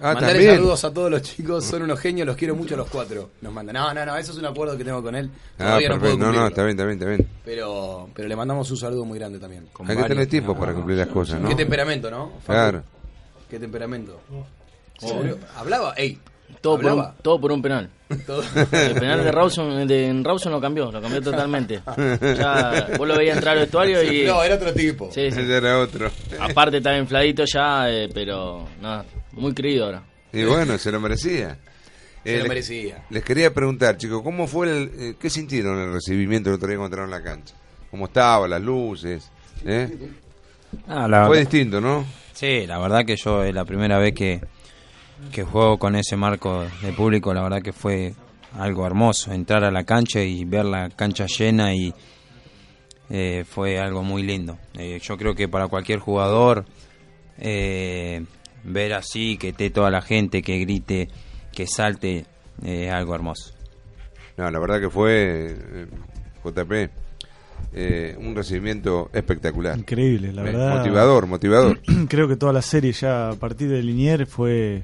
Ah, 0.00 0.14
Mandarle 0.14 0.28
también. 0.32 0.54
saludos 0.56 0.84
a 0.84 0.92
todos 0.92 1.10
los 1.10 1.22
chicos, 1.22 1.64
son 1.64 1.82
unos 1.82 1.98
genios, 2.00 2.26
los 2.26 2.36
quiero 2.36 2.54
mucho 2.56 2.74
a 2.74 2.78
los 2.78 2.88
cuatro. 2.88 3.30
Nos 3.40 3.52
manda. 3.52 3.72
No, 3.72 3.92
no, 3.94 4.04
no, 4.06 4.16
eso 4.16 4.32
es 4.32 4.38
un 4.38 4.46
acuerdo 4.46 4.76
que 4.76 4.84
tengo 4.84 5.02
con 5.02 5.14
él. 5.14 5.30
Ah, 5.58 5.64
Todavía 5.64 5.88
no 5.90 5.98
puedo. 6.00 6.16
No, 6.18 6.32
no, 6.32 6.46
está 6.46 6.62
bien, 6.64 6.76
está 6.76 6.84
bien, 6.86 6.98
está 6.98 7.08
bien. 7.08 7.28
Pero, 7.44 8.08
pero 8.14 8.28
le 8.28 8.36
mandamos 8.36 8.70
un 8.70 8.76
saludo 8.76 9.04
muy 9.04 9.18
grande 9.18 9.38
también. 9.38 9.68
Hay 9.86 9.96
que 9.96 10.02
tener 10.04 10.26
tiempo 10.26 10.56
para 10.56 10.72
cumplir 10.72 10.98
las 10.98 11.08
cosas, 11.08 11.40
¿no? 11.40 11.48
Qué 11.48 11.54
temperamento, 11.54 12.10
¿no? 12.10 12.28
Facu? 12.40 12.44
Claro. 12.46 12.82
Qué 13.50 13.58
temperamento. 13.58 14.20
Se 14.98 15.12
murió. 15.12 15.38
Hablaba, 15.56 15.94
ey. 15.96 16.18
Todo 16.60 16.78
por, 16.80 16.92
un, 16.92 17.06
todo 17.22 17.40
por 17.40 17.52
un 17.52 17.62
penal. 17.62 17.90
Todo. 18.26 18.42
El 18.72 18.94
penal 18.94 19.24
de 19.24 19.32
Rawson, 19.32 19.86
de 19.86 20.06
en 20.08 20.22
Rawson 20.22 20.52
lo 20.52 20.60
cambió, 20.60 20.92
lo 20.92 21.00
cambió 21.00 21.22
totalmente. 21.22 21.80
Ya, 22.20 22.88
vos 22.98 23.08
lo 23.08 23.16
veías 23.16 23.36
entrar 23.36 23.54
al 23.56 23.62
vestuario 23.62 24.02
y. 24.02 24.24
No, 24.26 24.42
era 24.42 24.56
otro 24.56 24.72
tipo. 24.74 25.06
Sí, 25.10 25.30
sí. 25.30 25.40
Ese 25.40 25.56
era 25.56 25.78
otro. 25.78 26.10
Aparte 26.38 26.76
estaba 26.76 26.98
infladito 26.98 27.44
ya, 27.46 27.88
eh, 27.90 28.08
pero 28.12 28.68
nada, 28.80 29.04
muy 29.32 29.54
querido 29.54 29.86
ahora. 29.86 30.02
Y 30.32 30.44
bueno, 30.44 30.76
se 30.78 30.92
lo 30.92 31.00
merecía. 31.00 31.56
Se 32.22 32.34
Eh, 32.34 32.36
lo 32.36 32.42
le- 32.44 32.48
merecía. 32.50 33.02
Les 33.10 33.24
quería 33.24 33.52
preguntar, 33.52 33.96
chicos, 33.96 34.22
¿cómo 34.22 34.46
fue 34.46 34.70
el, 34.70 34.90
eh, 34.98 35.14
qué 35.18 35.30
sintieron 35.30 35.78
el 35.80 35.92
recibimiento 35.94 36.50
el 36.50 36.56
otro 36.56 36.68
día 36.68 36.76
cuando 36.76 36.94
entraron 36.96 37.14
a 37.14 37.18
la 37.18 37.24
cancha? 37.24 37.54
¿Cómo 37.90 38.04
estaba, 38.06 38.46
las 38.46 38.60
luces? 38.62 39.30
¿Eh? 39.64 39.88
Ah, 40.86 41.08
la 41.08 41.26
Fue 41.26 41.36
verdad- 41.38 41.50
distinto, 41.50 41.80
¿no? 41.80 42.04
Sí, 42.34 42.66
la 42.66 42.78
verdad 42.78 43.04
que 43.06 43.16
yo 43.16 43.42
es 43.42 43.54
la 43.54 43.64
primera 43.64 43.98
vez 43.98 44.14
que, 44.14 44.40
que 45.30 45.44
juego 45.44 45.78
con 45.78 45.94
ese 45.96 46.16
marco 46.16 46.64
de 46.82 46.92
público, 46.92 47.32
la 47.32 47.42
verdad 47.42 47.62
que 47.62 47.72
fue 47.72 48.14
algo 48.58 48.86
hermoso, 48.86 49.32
entrar 49.32 49.64
a 49.64 49.70
la 49.70 49.84
cancha 49.84 50.22
y 50.22 50.44
ver 50.44 50.64
la 50.66 50.90
cancha 50.90 51.26
llena 51.26 51.74
y 51.74 51.94
eh, 53.10 53.44
fue 53.48 53.78
algo 53.78 54.02
muy 54.02 54.22
lindo. 54.22 54.58
Eh, 54.74 54.98
yo 55.02 55.16
creo 55.16 55.34
que 55.34 55.48
para 55.48 55.68
cualquier 55.68 55.98
jugador 56.00 56.64
eh, 57.38 58.24
ver 58.64 58.92
así, 58.94 59.36
que 59.38 59.48
esté 59.50 59.70
toda 59.70 59.90
la 59.90 60.02
gente, 60.02 60.42
que 60.42 60.58
grite, 60.58 61.08
que 61.52 61.66
salte, 61.66 62.26
eh, 62.64 62.86
es 62.86 62.92
algo 62.92 63.14
hermoso. 63.14 63.54
No, 64.36 64.50
la 64.50 64.58
verdad 64.58 64.80
que 64.80 64.90
fue, 64.90 65.46
eh, 65.50 65.86
JP, 66.44 66.90
eh, 67.74 68.16
un 68.18 68.34
recibimiento 68.34 69.10
espectacular. 69.12 69.78
Increíble, 69.78 70.32
la 70.32 70.42
Eh, 70.42 70.44
verdad. 70.44 70.76
Motivador, 70.78 71.26
motivador. 71.26 71.80
Creo 72.08 72.28
que 72.28 72.36
toda 72.36 72.52
la 72.52 72.62
serie 72.62 72.92
ya 72.92 73.30
a 73.30 73.34
partir 73.34 73.68
de 73.70 73.82
Linier 73.82 74.26
fue. 74.26 74.82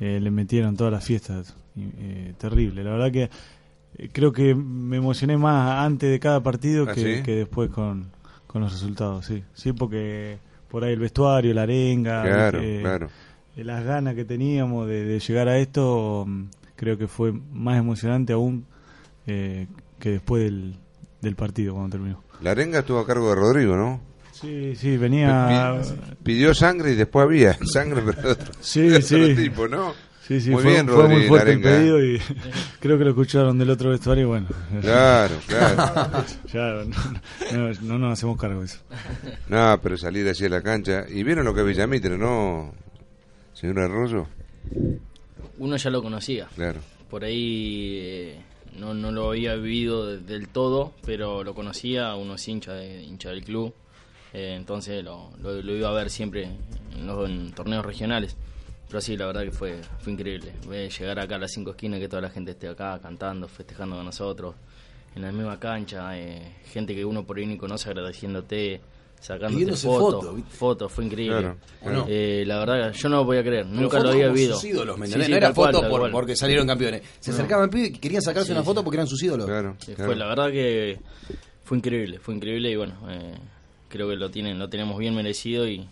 Eh, 0.00 0.20
le 0.20 0.30
metieron 0.30 0.76
todas 0.76 0.92
las 0.92 1.04
fiestas. 1.04 1.54
eh, 1.76 2.34
terrible. 2.38 2.82
La 2.84 2.90
verdad 2.90 3.12
que 3.12 3.30
eh, 3.98 4.08
creo 4.12 4.32
que 4.32 4.54
me 4.54 4.96
emocioné 4.98 5.36
más 5.36 5.84
antes 5.84 6.10
de 6.10 6.18
cada 6.20 6.42
partido 6.42 6.86
¿Ah, 6.88 6.94
que, 6.94 7.16
sí? 7.18 7.22
que 7.22 7.36
después 7.36 7.70
con, 7.70 8.10
con 8.46 8.62
los 8.62 8.72
resultados. 8.72 9.26
Sí, 9.26 9.42
sí, 9.54 9.72
porque 9.72 10.38
por 10.70 10.84
ahí 10.84 10.92
el 10.92 11.00
vestuario, 11.00 11.54
la 11.54 11.62
arenga, 11.62 12.22
Claro, 12.22 12.60
eh, 12.62 12.78
claro. 12.82 13.08
las 13.56 13.84
ganas 13.84 14.14
que 14.14 14.24
teníamos 14.24 14.86
de, 14.88 15.04
de 15.04 15.18
llegar 15.20 15.48
a 15.48 15.58
esto, 15.58 16.24
mm, 16.26 16.44
creo 16.76 16.98
que 16.98 17.08
fue 17.08 17.32
más 17.32 17.78
emocionante 17.78 18.32
aún 18.32 18.66
eh, 19.26 19.66
que 19.98 20.10
después 20.10 20.42
del, 20.44 20.76
del 21.22 21.34
partido 21.36 21.74
cuando 21.74 21.90
terminó. 21.90 22.22
La 22.42 22.52
arenga 22.52 22.80
estuvo 22.80 22.98
a 23.00 23.06
cargo 23.06 23.30
de 23.30 23.34
Rodrigo, 23.36 23.76
¿no? 23.76 24.00
Sí, 24.40 24.76
sí, 24.76 24.96
venía. 24.96 25.80
Pi- 25.82 26.14
Pidió 26.24 26.54
sangre 26.54 26.92
y 26.92 26.94
después 26.94 27.24
había 27.24 27.56
sangre, 27.66 28.02
pero 28.04 28.32
otro, 28.32 28.52
Sí, 28.60 28.88
otro 28.92 29.02
sí. 29.02 29.34
tipo, 29.34 29.66
¿no? 29.68 29.94
Sí, 30.26 30.40
sí, 30.42 30.50
muy 30.50 30.62
fue, 30.62 30.72
bien, 30.72 30.86
fue 30.86 30.96
Rodrigo 30.96 31.18
muy 31.20 31.28
fuerte 31.28 31.52
el 31.52 31.62
Larenga. 31.62 31.78
pedido 31.80 32.04
y 32.04 32.20
creo 32.80 32.98
que 32.98 33.04
lo 33.04 33.10
escucharon 33.10 33.58
del 33.58 33.70
otro 33.70 33.90
vestuario 33.90 34.24
y 34.24 34.26
bueno. 34.26 34.46
Claro, 34.82 35.34
claro. 35.46 36.24
ya 36.52 36.84
no, 36.84 36.84
no- 37.68 37.72
no 37.80 37.98
nos 37.98 38.12
hacemos 38.12 38.38
cargo 38.38 38.60
de 38.60 38.66
eso. 38.66 38.78
No, 39.48 39.80
pero 39.82 39.96
salir 39.96 40.28
así 40.28 40.44
a 40.44 40.50
la 40.50 40.60
cancha. 40.62 41.06
Y 41.08 41.22
vieron 41.22 41.46
lo 41.46 41.54
que 41.54 41.62
es 41.62 41.66
Villamitre, 41.66 42.18
¿no? 42.18 42.74
Señor 43.54 43.78
Arroyo. 43.80 44.26
Uno 45.58 45.76
ya 45.76 45.90
lo 45.90 46.02
conocía. 46.02 46.46
Claro. 46.54 46.80
Por 47.10 47.24
ahí 47.24 47.98
eh, 48.02 48.40
no, 48.78 48.92
no 48.94 49.10
lo 49.10 49.30
había 49.30 49.54
vivido 49.56 50.06
de- 50.06 50.18
del 50.18 50.48
todo, 50.48 50.92
pero 51.06 51.42
lo 51.42 51.54
conocía, 51.54 52.14
uno 52.16 52.34
es 52.34 52.46
hincha, 52.46 52.74
de, 52.74 53.02
hincha 53.02 53.30
del 53.30 53.42
club, 53.42 53.72
eh, 54.32 54.54
entonces 54.56 55.02
lo, 55.04 55.30
lo- 55.42 55.60
lo 55.62 55.76
iba 55.76 55.88
a 55.88 55.92
ver 55.92 56.10
siempre 56.10 56.44
en 56.96 57.06
los 57.06 57.28
en 57.28 57.52
torneos 57.52 57.84
regionales. 57.84 58.36
Pero 58.88 59.00
sí, 59.02 59.16
la 59.18 59.26
verdad 59.26 59.42
que 59.42 59.50
fue, 59.50 59.80
fue 60.00 60.12
increíble. 60.14 60.52
Ver 60.66 60.90
llegar 60.90 61.18
acá 61.18 61.34
a 61.34 61.38
las 61.38 61.52
cinco 61.52 61.72
esquinas, 61.72 62.00
que 62.00 62.08
toda 62.08 62.22
la 62.22 62.30
gente 62.30 62.52
esté 62.52 62.68
acá 62.68 62.98
cantando, 63.02 63.46
festejando 63.46 63.96
con 63.96 64.04
nosotros, 64.06 64.54
en 65.14 65.20
la 65.22 65.30
misma 65.30 65.58
cancha, 65.60 66.18
eh, 66.18 66.54
gente 66.72 66.94
que 66.94 67.04
uno 67.04 67.24
por 67.26 67.36
ahí 67.36 67.44
ni 67.44 67.58
conoce 67.58 67.90
agradeciéndote, 67.90 68.80
sacándote 69.20 69.54
Pidiéndose 69.56 69.86
fotos, 69.88 70.34
fotos, 70.48 70.90
fue 70.92 71.04
increíble. 71.04 71.38
Claro, 71.40 71.56
claro. 71.82 72.06
Eh, 72.08 72.44
la 72.46 72.58
verdad, 72.60 72.92
yo 72.94 73.08
no 73.10 73.16
lo 73.16 73.26
podía 73.26 73.42
creer, 73.42 73.66
Pero 73.68 73.80
nunca 73.82 74.00
lo 74.00 74.08
había 74.08 74.28
vivido. 74.28 74.54
sus 74.54 74.64
ídolos, 74.64 74.96
¿me 74.96 75.06
Sí, 75.06 75.18
no 75.18 75.36
era 75.36 75.52
cual, 75.52 75.74
foto 75.74 75.88
por- 75.90 76.10
porque 76.10 76.34
salieron 76.34 76.66
campeones. 76.66 77.02
Se 77.20 77.30
acercaban 77.32 77.68
pibes 77.68 77.90
y 77.90 77.92
querían 77.98 78.22
sacarse 78.22 78.46
Sí, 78.46 78.52
una 78.52 78.62
foto 78.62 78.82
porque 78.82 78.96
eran 78.96 79.06
sus 79.06 79.22
ídolos. 79.22 79.44
Claro. 79.46 79.76
Claro. 79.84 80.04
fue 80.06 80.16
la 80.16 80.26
verdad 80.28 80.50
que 80.50 80.98
fue 81.64 81.76
increíble, 81.76 82.20
fue 82.20 82.34
increíble 82.36 82.70
y 82.70 82.76
bueno, 82.76 82.94
eh, 83.10 83.34
creo 83.88 84.08
que 84.08 84.16
lo 84.16 84.30
tienen, 84.30 84.58
lo 84.58 84.68
tenemos 84.68 84.98
bien 84.98 85.14
merecido 85.14 85.68
y, 85.68 85.88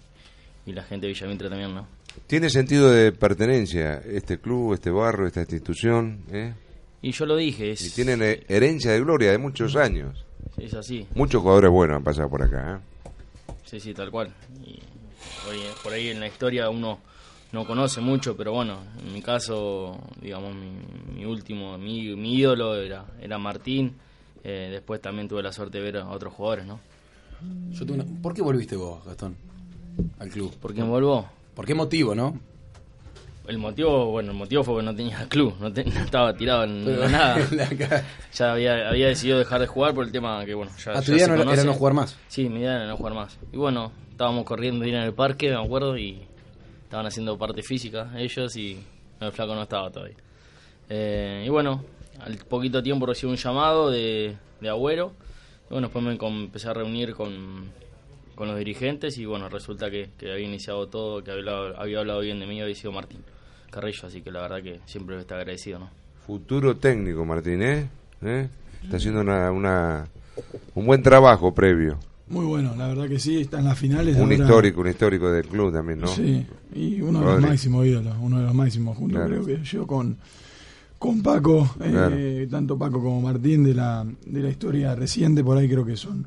y 0.67 0.73
la 0.73 0.83
gente 0.83 1.07
de 1.07 1.13
Villamitre 1.13 1.49
también, 1.49 1.75
¿no? 1.75 1.87
Tiene 2.27 2.49
sentido 2.49 2.91
de 2.91 3.13
pertenencia 3.13 4.03
este 4.07 4.39
club, 4.39 4.73
este 4.75 4.91
barrio, 4.91 5.27
esta 5.27 5.41
institución, 5.41 6.21
¿eh? 6.33 6.55
Y 7.03 7.13
yo 7.13 7.27
lo 7.27 7.37
dije, 7.37 7.73
es, 7.73 7.83
Y 7.87 7.91
tienen 7.91 8.23
eh, 8.23 8.43
herencia 8.49 8.91
de 8.93 9.01
gloria 9.01 9.31
de 9.31 9.39
muchos 9.39 9.77
años. 9.77 10.25
es 10.57 10.75
así. 10.75 11.07
Muchos 11.15 11.43
jugadores 11.43 11.71
buenos 11.71 11.97
han 11.99 12.05
pasado 12.05 12.29
por 12.31 12.43
acá, 12.43 12.81
¿eh? 12.81 13.13
sí, 13.65 13.81
sí, 13.81 13.93
tal 13.95 14.11
cual. 14.11 14.33
Y 14.65 14.81
hoy, 15.49 15.59
por 15.83 15.93
ahí 15.93 16.09
en 16.09 16.21
la 16.21 16.27
historia 16.27 16.71
uno 16.71 16.99
no 17.53 17.67
conoce 17.67 18.01
mucho, 18.01 18.37
pero 18.37 18.53
bueno, 18.53 18.79
en 19.05 19.13
mi 19.13 19.23
caso, 19.23 19.99
digamos, 20.21 20.55
mi, 20.55 20.71
mi 21.15 21.25
último, 21.27 21.77
mi, 21.79 22.17
mi 22.17 22.35
ídolo 22.35 22.75
era, 22.77 23.05
era 23.21 23.39
Martín. 23.39 23.95
Eh, 24.43 24.69
después 24.71 25.01
también 25.03 25.29
tuve 25.29 25.43
la 25.43 25.53
suerte 25.53 25.79
de 25.79 25.85
ver 25.85 25.97
a 25.99 26.09
otros 26.09 26.33
jugadores, 26.33 26.67
¿no? 26.67 26.81
Yo 27.71 27.85
tuve 27.87 28.01
una- 28.01 28.23
¿Por 28.23 28.35
qué 28.35 28.43
volviste 28.43 28.77
vos, 28.77 29.05
Gastón, 29.05 29.37
al 30.19 30.29
club? 30.31 30.55
¿Por 30.61 30.75
qué 30.75 30.83
volvó? 30.83 31.29
¿Por 31.55 31.67
qué 31.67 31.75
motivo, 31.75 32.15
no? 32.15 32.39
El 33.49 33.59
motivo, 33.59 34.07
bueno, 34.11 34.33
el 34.33 34.37
motivo 34.37 34.65
fue 34.65 34.79
que 34.81 34.83
no 34.85 34.95
tenía 34.95 35.25
club, 35.29 35.55
no, 35.61 35.73
te- 35.73 35.85
no 35.85 36.01
estaba 36.01 36.35
tirado 36.35 36.65
en 36.65 36.83
Pero- 36.85 37.09
nada. 37.09 37.39
ya 38.35 38.53
había, 38.53 38.89
había 38.89 39.07
decidido 39.09 39.39
dejar 39.39 39.61
de 39.61 39.67
jugar 39.69 39.95
por 39.95 40.05
el 40.05 40.11
tema 40.13 40.45
que, 40.45 40.55
bueno, 40.55 40.73
ya, 40.85 40.93
Ah, 40.93 41.01
tu 41.01 41.13
ya 41.13 41.17
idea 41.19 41.27
no 41.29 41.35
era- 41.53 41.65
no 41.65 41.73
jugar 41.75 41.95
más. 41.95 42.17
Sí, 42.29 42.49
mi 42.49 42.61
idea 42.61 42.77
era 42.77 42.87
no 42.89 42.97
jugar 42.97 43.15
más. 43.15 43.39
Y 43.53 43.57
bueno, 43.57 43.93
estábamos 44.11 44.45
corriendo 44.45 44.85
ir 44.85 44.95
en 44.95 45.03
el 45.03 45.13
parque, 45.15 45.51
me 45.51 45.63
acuerdo, 45.65 45.97
y 45.97 46.23
estaban 46.83 47.07
haciendo 47.07 47.39
parte 47.39 47.63
física 47.63 48.11
ellos 48.17 48.57
y 48.57 48.79
el 49.21 49.31
flaco 49.33 49.55
no 49.55 49.63
estaba 49.63 49.91
todavía. 49.91 50.17
Eh, 50.89 51.45
y 51.47 51.49
bueno, 51.49 51.85
al 52.21 52.37
poquito 52.39 52.83
tiempo 52.83 53.07
recibí 53.07 53.31
un 53.31 53.37
llamado 53.39 53.91
de, 53.91 54.37
de 54.61 54.69
Agüero. 54.69 55.13
Bueno, 55.71 55.89
después 55.89 56.05
me 56.05 56.13
empecé 56.45 56.69
a 56.69 56.75
reunir 56.75 57.15
con, 57.15 57.65
con 58.35 58.49
los 58.49 58.59
dirigentes 58.59 59.19
y 59.19 59.25
bueno, 59.27 59.49
resulta 59.49 59.91
que, 59.91 60.11
que 60.17 60.33
había 60.33 60.47
iniciado 60.47 60.87
todo, 60.89 61.23
que 61.25 61.31
había 61.33 61.41
hablado, 61.41 61.81
había 61.81 61.99
hablado 62.01 62.21
bien 62.21 62.39
de 62.39 62.47
mí, 62.47 62.61
había 62.61 62.75
sido 62.75 62.93
Martín 62.93 63.19
Carrillo, 63.71 64.07
así 64.07 64.23
que 64.23 64.31
la 64.31 64.43
verdad 64.43 64.63
que 64.63 64.81
siempre 64.87 65.19
está 65.19 65.37
agradecido, 65.37 65.79
¿no? 65.81 65.91
Futuro 66.27 66.77
técnico, 66.77 67.25
Martín, 67.25 67.63
¿eh? 67.63 67.89
¿Eh? 68.23 68.49
Está 68.83 68.97
haciendo 68.97 69.21
una, 69.21 69.51
una- 69.51 70.07
un 70.75 70.87
buen 70.87 71.03
trabajo 71.03 71.53
previo. 71.55 71.99
Muy 72.29 72.45
bueno, 72.45 72.75
la 72.77 72.89
verdad 72.89 73.09
que 73.09 73.19
sí, 73.21 73.41
está 73.41 73.59
en 73.61 73.67
las 73.67 73.79
finales. 73.79 74.17
Un 74.17 74.23
ahora- 74.23 74.35
histórico, 74.35 74.81
un 74.81 74.89
histórico 74.89 75.31
del 75.31 75.47
club 75.47 75.73
también, 75.73 76.01
¿no? 76.01 76.09
Sí, 76.09 76.45
y 76.75 77.01
uno 77.01 77.21
de 77.21 77.27
los 77.27 77.41
máximos 77.41 77.87
ídolos, 77.87 78.15
uno 78.21 78.39
de 78.41 78.45
los 78.47 78.55
máximos, 78.55 78.97
junto 78.97 79.15
Claro. 79.17 79.43
creo 79.43 79.47
que 79.59 79.63
yo 79.65 79.87
con, 79.87 80.17
con 80.99 81.23
Paco, 81.23 81.69
eh, 81.81 82.47
tanto 82.51 82.79
Paco 82.79 83.03
como 83.03 83.21
Martín 83.21 83.65
de 83.65 83.75
la, 83.75 84.07
de 84.25 84.41
la 84.41 84.49
historia 84.49 84.95
reciente, 84.95 85.45
por 85.45 85.59
ahí 85.59 85.69
creo 85.69 85.85
que 85.85 85.97
son, 85.97 86.27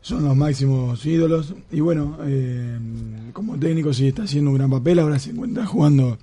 son 0.00 0.24
los 0.24 0.36
máximos 0.36 1.04
ídolos. 1.04 1.54
Y 1.70 1.80
bueno, 1.80 2.18
eh, 2.24 2.78
como 3.32 3.58
técnico 3.58 3.92
sí 3.92 4.08
está 4.08 4.22
haciendo 4.22 4.50
un 4.50 4.56
gran 4.56 4.70
papel, 4.70 4.98
ahora 4.98 5.18
se 5.18 5.30
encuentra 5.30 5.66
jugando 5.66 6.18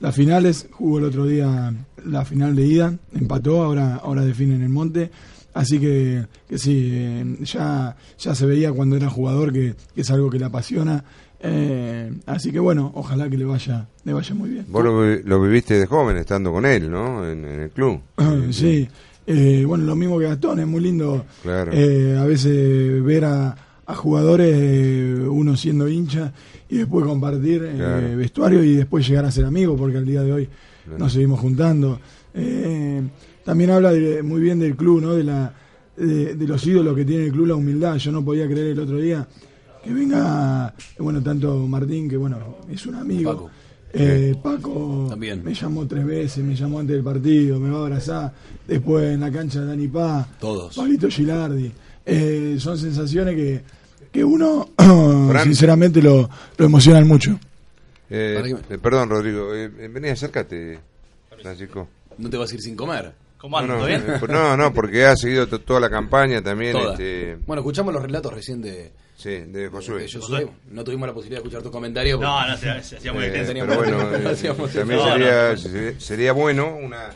las 0.00 0.14
finales, 0.14 0.68
jugó 0.70 0.98
el 0.98 1.04
otro 1.04 1.26
día 1.26 1.74
la 2.04 2.24
final 2.24 2.54
de 2.54 2.66
ida, 2.66 2.98
empató, 3.14 3.62
ahora, 3.64 3.96
ahora 3.96 4.24
define 4.24 4.54
en 4.54 4.62
el 4.62 4.68
monte. 4.68 5.10
Así 5.54 5.80
que, 5.80 6.26
que 6.48 6.58
sí, 6.58 6.90
eh, 6.92 7.36
ya, 7.40 7.96
ya 8.18 8.34
se 8.34 8.46
veía 8.46 8.70
cuando 8.70 8.96
era 8.96 9.08
jugador 9.08 9.52
que, 9.52 9.74
que 9.94 10.02
es 10.02 10.10
algo 10.10 10.30
que 10.30 10.38
le 10.38 10.44
apasiona. 10.44 11.04
Eh, 11.40 12.12
así 12.26 12.50
que 12.50 12.58
bueno, 12.58 12.90
ojalá 12.94 13.28
que 13.30 13.36
le 13.38 13.44
vaya, 13.44 13.86
le 14.04 14.12
vaya 14.12 14.34
muy 14.34 14.50
bien. 14.50 14.66
Vos 14.68 14.82
lo, 14.84 15.02
vi- 15.02 15.22
lo 15.24 15.40
viviste 15.40 15.78
de 15.78 15.86
joven 15.86 16.16
estando 16.16 16.50
con 16.52 16.66
él, 16.66 16.90
¿no? 16.90 17.28
En, 17.28 17.44
en 17.44 17.60
el 17.60 17.70
club. 17.70 18.00
sí, 18.50 18.88
eh, 19.26 19.64
bueno, 19.66 19.84
lo 19.84 19.94
mismo 19.94 20.18
que 20.18 20.24
Gastón, 20.24 20.58
es 20.60 20.66
muy 20.66 20.80
lindo 20.80 21.24
Claro. 21.42 21.70
eh, 21.72 22.16
a 22.18 22.24
veces 22.24 23.02
ver 23.04 23.24
a, 23.24 23.54
a 23.86 23.94
jugadores, 23.94 24.52
eh, 24.52 25.26
uno 25.28 25.56
siendo 25.56 25.88
hincha, 25.88 26.32
y 26.68 26.78
después 26.78 27.04
compartir 27.06 27.62
eh, 27.64 27.74
Claro. 27.76 28.16
vestuario 28.16 28.64
y 28.64 28.74
después 28.74 29.06
llegar 29.06 29.24
a 29.24 29.30
ser 29.30 29.44
amigos, 29.44 29.78
porque 29.78 29.98
al 29.98 30.06
día 30.06 30.22
de 30.22 30.32
hoy 30.32 30.48
Claro. 30.84 30.98
nos 30.98 31.12
seguimos 31.12 31.38
juntando. 31.38 32.00
Eh, 32.34 33.02
también 33.44 33.70
habla 33.70 33.92
de- 33.92 34.22
muy 34.24 34.40
bien 34.40 34.58
del 34.58 34.74
club, 34.74 35.02
¿no? 35.02 35.14
De, 35.14 35.22
la, 35.22 35.54
de, 35.96 36.34
de 36.34 36.46
los 36.48 36.66
ídolos 36.66 36.96
que 36.96 37.04
tiene 37.04 37.26
el 37.26 37.32
club, 37.32 37.46
la 37.46 37.54
humildad. 37.54 37.96
Yo 37.96 38.10
no 38.10 38.24
podía 38.24 38.46
creer 38.46 38.68
el 38.68 38.80
otro 38.80 38.96
día 38.98 39.26
que 39.82 39.92
venga, 39.92 40.74
bueno, 40.98 41.22
tanto 41.22 41.56
Martín, 41.66 42.08
que 42.08 42.16
bueno, 42.16 42.56
es 42.70 42.84
un 42.86 42.94
amigo. 42.96 43.32
Paco. 43.32 43.50
Eh, 43.92 44.34
Paco 44.42 45.06
También. 45.08 45.42
me 45.42 45.54
llamó 45.54 45.86
tres 45.86 46.04
veces, 46.04 46.44
me 46.44 46.54
llamó 46.54 46.78
antes 46.80 46.94
del 46.94 47.04
partido, 47.04 47.58
me 47.58 47.70
va 47.70 47.78
a 47.78 47.82
abrazar. 47.82 48.32
Después 48.66 49.14
en 49.14 49.20
la 49.20 49.30
cancha 49.32 49.60
de 49.60 49.66
Dani 49.66 49.88
Paz, 49.88 50.26
Todos. 50.38 50.76
Pablito 50.76 51.08
Gilardi. 51.08 51.72
Eh, 52.04 52.56
son 52.58 52.76
sensaciones 52.76 53.34
que, 53.34 53.62
que 54.12 54.22
uno, 54.24 54.68
Fran. 54.76 55.44
sinceramente, 55.44 56.02
lo, 56.02 56.28
lo 56.58 56.64
emocionan 56.66 57.06
mucho. 57.08 57.38
Eh, 58.10 58.42
eh, 58.70 58.78
perdón, 58.78 59.08
Rodrigo. 59.10 59.54
Eh, 59.54 59.70
eh, 59.78 59.88
vení, 59.88 60.08
acércate, 60.08 60.78
Francisco. 61.40 61.88
No 62.18 62.28
te 62.28 62.36
vas 62.36 62.50
a 62.50 62.54
ir 62.54 62.60
sin 62.60 62.76
comer. 62.76 63.12
¿Cómo 63.38 63.56
No, 63.60 63.74
andan? 63.74 63.76
no, 63.76 63.82
¿Todo 63.84 63.86
bien? 63.86 64.02
eh, 64.06 64.32
no, 64.32 64.56
no, 64.56 64.74
porque 64.74 65.04
ha 65.06 65.16
seguido 65.16 65.46
to- 65.46 65.60
toda 65.60 65.80
la 65.80 65.88
campaña 65.88 66.42
también. 66.42 66.76
Este, 66.76 67.36
Bueno, 67.46 67.60
escuchamos 67.60 67.92
los 67.94 68.02
relatos 68.02 68.32
recién 68.34 68.60
de, 68.60 68.90
sí, 69.18 69.30
de 69.30 69.68
Josué. 69.68 70.02
de 70.04 70.10
Josué. 70.12 70.48
No 70.70 70.82
tuvimos 70.84 71.06
la 71.08 71.12
posibilidad 71.14 71.42
de 71.42 71.46
escuchar 71.48 71.62
tus 71.62 71.72
comentarios. 71.72 72.18
No, 72.20 72.46
no, 72.46 72.56
se, 72.56 72.82
se 72.82 72.96
hacía 72.96 73.12
muy 73.12 73.24
Eh, 73.24 73.26
extenso. 73.26 73.48
teníamos- 73.48 73.76
pero 73.76 73.96
bueno, 73.98 74.16
eh, 74.16 74.68
también 74.72 74.98
eso. 75.00 75.12
sería, 75.12 75.56
sería- 75.56 76.00
sería 76.00 76.32
bueno 76.32 76.74
una, 76.76 77.10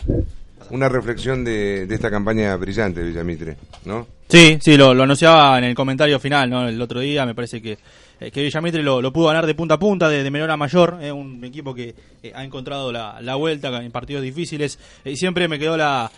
una 0.71 0.89
reflexión 0.89 1.45
de, 1.45 1.87
de 1.87 1.95
esta 1.95 2.11
campaña 2.11 2.55
brillante 2.57 3.01
de 3.01 3.07
Villamitre, 3.09 3.57
¿no? 3.85 4.07
Sí, 4.29 4.59
sí, 4.63 4.77
lo, 4.77 4.95
lo 4.95 5.03
anunciaba 5.03 5.59
en 5.59 5.65
el 5.65 5.75
comentario 5.75 6.19
final, 6.19 6.49
¿no? 6.49 6.69
El 6.69 6.81
otro 6.81 7.01
día, 7.01 7.25
me 7.27 7.35
parece 7.35 7.61
que, 7.61 7.77
eh, 8.23 8.31
que 8.31 8.43
Villamitre 8.43 8.83
lo, 8.83 9.13
pudo 9.13 9.27
ganar 9.27 9.47
de 9.47 9.55
punta 9.55 9.75
a 9.75 9.79
punta, 9.79 10.09
de, 10.09 10.31
menor 10.31 10.51
a 10.51 10.57
mayor, 10.57 10.99
es 11.03 11.13
un 11.13 11.45
equipo 11.45 11.75
que 11.75 11.95
eh, 12.23 12.33
ha 12.35 12.45
encontrado 12.45 12.93
la, 12.93 13.35
vuelta 13.35 13.83
en 13.83 13.91
partidos 13.91 14.23
difíciles, 14.23 14.79
eh, 15.05 15.13
y 15.13 15.17
siempre 15.17 15.49
me 15.49 15.59
quedó 15.59 15.77
la, 15.77 16.11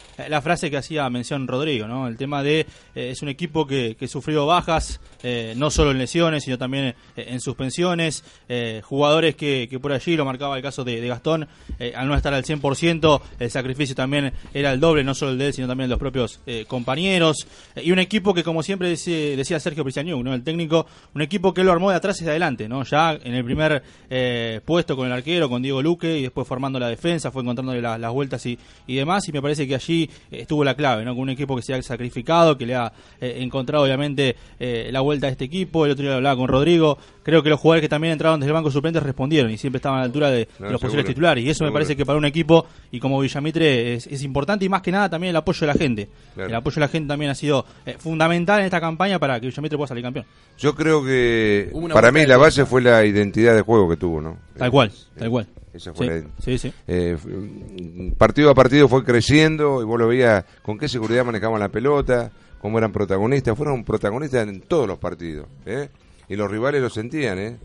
frase 0.42 0.70
que 0.70 0.76
hacía 0.76 1.09
mención 1.09 1.46
Rodrigo, 1.46 1.86
¿no? 1.86 2.07
El 2.07 2.16
tema 2.16 2.42
de, 2.42 2.61
eh, 2.94 3.11
es 3.11 3.22
un 3.22 3.28
equipo 3.28 3.66
que, 3.66 3.96
sufrió 4.09 4.44
bajas, 4.46 5.00
eh, 5.22 5.55
no 5.57 5.70
solo 5.70 5.90
en 5.90 5.98
lesiones, 5.98 6.44
sino 6.44 6.59
también 6.59 6.84
eh, 6.84 6.94
en 7.16 7.40
suspensiones, 7.40 8.22
eh, 8.48 8.82
jugadores 8.84 9.34
que, 9.34 9.78
por 9.80 9.92
allí, 9.92 10.16
lo 10.16 10.24
marcaba 10.24 10.57
el 10.57 10.62
caso 10.62 10.84
de, 10.84 11.05
Gastón, 11.07 11.48
eh, 11.78 11.92
al 11.96 12.07
no 12.09 12.14
estar 12.14 12.34
al 12.34 12.44
100%, 12.44 13.20
el 13.38 13.50
sacrificio 13.50 13.94
también 13.94 14.32
era 14.52 14.72
el 14.72 14.80
doble, 14.80 15.05
no 15.05 15.14
solo 15.14 15.32
el 15.32 15.38
de 15.38 15.46
él, 15.46 15.52
sino 15.52 15.66
también 15.66 15.88
de 15.88 15.92
los 15.92 15.98
propios 15.98 16.40
eh, 16.46 16.64
compañeros, 16.66 17.46
Eh, 17.74 17.82
y 17.84 17.92
un 17.92 17.98
equipo 17.98 18.34
que, 18.34 18.42
como 18.42 18.62
siempre 18.62 18.88
decía 18.88 19.61
Sergio 19.61 19.84
Prisaniuk, 19.84 20.22
¿no? 20.22 20.34
el 20.34 20.42
técnico, 20.42 20.86
un 21.14 21.22
equipo 21.22 21.52
que 21.55 21.64
lo 21.64 21.72
armó 21.72 21.90
de 21.95 21.99
atrás 21.99 22.16
hacia 22.16 22.30
adelante, 22.30 22.68
¿no? 22.68 22.82
ya 22.84 23.12
en 23.22 23.34
el 23.34 23.45
primer 23.45 23.82
eh, 24.11 24.61
puesto 24.64 24.97
con 24.97 25.07
el 25.07 25.12
arquero, 25.12 25.49
con 25.49 25.62
Diego 25.62 25.82
Luque, 25.82 26.18
y 26.18 26.22
después 26.22 26.47
formando 26.47 26.78
la 26.78 26.88
defensa, 26.88 27.30
fue 27.30 27.42
encontrándole 27.42 27.80
la- 27.80 27.99
las 27.99 28.12
vueltas 28.12 28.45
y, 28.47 28.59
y 28.86 28.97
demás, 28.97 29.28
y 29.28 29.32
me 29.32 29.40
parece 29.40 29.66
que 29.66 29.74
allí 29.74 30.05
eh, 30.30 30.40
estuvo 30.42 30.64
la 30.64 30.74
clave, 30.74 31.05
¿no? 31.05 31.12
con 31.14 31.22
un 31.22 31.30
equipo 31.30 31.57
que 31.57 31.62
se 31.62 31.74
ha 31.74 31.82
sacrificado, 31.82 32.57
que 32.59 32.66
le 32.66 32.74
ha 32.74 32.92
eh, 33.20 33.38
encontrado 33.40 33.84
obviamente 33.84 34.36
eh, 34.61 34.88
la 34.92 35.01
vuelta 35.01 35.26
a 35.26 35.30
este 35.30 35.45
equipo, 35.45 35.84
el 35.86 35.92
otro 35.92 36.03
día 36.03 36.11
lo 36.12 36.16
hablaba 36.16 36.36
con 36.36 36.49
Rodrigo, 36.49 36.99
creo 37.22 37.42
que 37.42 37.49
los 37.51 37.59
jugadores 37.61 37.82
que 37.82 37.88
también 37.88 38.12
entraron 38.12 38.40
desde 38.40 38.51
el 38.51 38.55
banco 38.55 38.70
suplentes 38.70 39.03
respondieron 39.03 39.51
y 39.51 39.57
siempre 39.59 39.78
estaban 39.78 39.99
a 39.99 40.01
la 40.03 40.07
altura 40.07 40.30
de, 40.30 40.49
los 40.59 40.80
posibles 40.80 41.07
titulares, 41.07 41.45
y 41.45 41.49
eso 41.51 41.64
me 41.64 41.72
parece 41.72 41.97
que 41.97 42.05
para 42.05 42.18
un 42.18 42.24
equipo 42.24 42.66
y 42.90 43.01
como 43.01 43.20
Villamitre 43.20 43.95
es, 43.95 44.07
es 44.07 44.22
importante 44.22 44.64
y 44.64 44.68
más 44.68 44.82
que 44.82 44.92
nada 44.92 45.09
también 45.09 45.30
el 45.30 45.36
apoyo 45.36 45.61
de 45.61 45.66
la 45.66 45.74
gente. 45.74 46.09
Claro. 46.34 46.51
El 46.51 46.55
apoyo 46.57 46.74
de 46.74 46.80
la 46.80 46.88
gente 46.88 47.09
también 47.09 47.30
ha 47.30 47.34
sido 47.34 47.64
fundamental 47.99 48.61
en 48.61 48.66
esta 48.66 48.80
campaña 48.80 49.18
para 49.18 49.40
que 49.40 49.47
Villamitre 49.49 49.76
pueda 49.76 49.88
salir 49.88 50.03
campeón. 50.05 50.26
Yo 50.59 50.74
creo 50.74 51.05
que 51.05 51.70
una 51.75 51.95
para 51.95 52.12
mí 52.12 52.25
la 52.27 52.37
base 52.37 52.64
fue 52.66 52.81
la 52.83 53.05
identidad 53.05 53.55
de 53.55 53.62
juego 53.62 53.89
que 53.89 53.97
tuvo, 53.97 54.20
¿no? 54.20 54.39
Tal 54.57 54.70
cual, 54.70 54.93
tal 55.18 55.31
cual. 55.31 55.47
Esa 55.72 55.93
fue 55.93 56.07
Sí, 56.07 56.12
la- 56.12 56.31
sí, 56.45 56.59
sí. 56.59 56.72
eh, 56.87 57.16
mm, 57.22 58.12
partido 58.12 58.51
a 58.51 58.55
partido 58.55 58.89
fue 58.89 59.05
creciendo 59.05 59.83
y 59.83 59.85
vos 59.85 59.99
lo 59.99 60.07
veías 60.09 60.45
con 60.62 60.79
qué 60.79 60.89
seguridad 60.89 61.25
manejaban 61.25 61.59
la 61.61 61.68
pelota, 61.68 62.31
cómo 62.61 62.79
eran 62.79 62.93
protagonistas. 62.93 63.57
Fueron 63.57 63.85
protagonistas 63.85 64.47
en 64.49 64.61
todos 64.61 64.87
los 64.87 64.99
partidos. 64.99 65.47
¿eh? 65.66 65.89
Y 66.29 66.37
los 66.37 66.51
rivales 66.51 66.81
lo 66.81 66.91
sentían. 66.91 67.39
¿eh? 67.39 67.57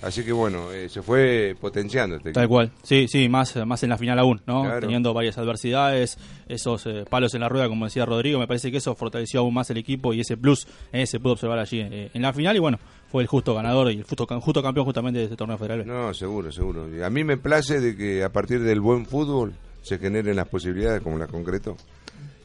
Así 0.00 0.24
que 0.24 0.32
bueno, 0.32 0.72
eh, 0.72 0.88
se 0.88 1.00
fue 1.00 1.54
potenciando 1.60 2.16
este 2.16 2.32
Tal 2.32 2.42
equipo. 2.44 2.54
cual, 2.56 2.72
sí, 2.82 3.06
sí, 3.06 3.28
más, 3.28 3.54
más 3.64 3.84
en 3.84 3.90
la 3.90 3.98
final 3.98 4.18
aún, 4.18 4.40
¿no? 4.48 4.62
Claro. 4.64 4.80
Teniendo 4.80 5.14
varias 5.14 5.38
adversidades, 5.38 6.18
esos 6.48 6.84
eh, 6.86 7.04
palos 7.08 7.34
en 7.34 7.40
la 7.42 7.48
rueda, 7.48 7.68
como 7.68 7.84
decía 7.84 8.04
Rodrigo, 8.04 8.40
me 8.40 8.48
parece 8.48 8.72
que 8.72 8.78
eso 8.78 8.96
fortaleció 8.96 9.38
aún 9.40 9.54
más 9.54 9.70
el 9.70 9.76
equipo 9.76 10.12
y 10.12 10.20
ese 10.20 10.36
plus 10.36 10.66
eh, 10.92 11.06
se 11.06 11.20
pudo 11.20 11.34
observar 11.34 11.60
allí 11.60 11.78
eh, 11.82 12.10
en 12.14 12.22
la 12.22 12.32
final 12.32 12.56
y 12.56 12.58
bueno, 12.58 12.80
fue 13.12 13.22
el 13.22 13.28
justo 13.28 13.54
ganador 13.54 13.92
y 13.92 13.98
el 13.98 14.04
justo, 14.04 14.26
justo 14.40 14.62
campeón 14.62 14.86
justamente 14.86 15.18
de 15.18 15.24
este 15.26 15.36
torneo 15.36 15.58
federal. 15.58 15.86
No, 15.86 16.12
seguro, 16.14 16.50
seguro. 16.50 16.86
A 17.04 17.10
mí 17.10 17.22
me 17.22 17.36
place 17.36 17.78
de 17.80 17.94
que 17.96 18.24
a 18.24 18.30
partir 18.32 18.60
del 18.62 18.80
buen 18.80 19.06
fútbol 19.06 19.52
se 19.82 19.98
generen 19.98 20.34
las 20.34 20.48
posibilidades 20.48 21.02
como 21.02 21.18
las 21.18 21.28
concreto. 21.28 21.76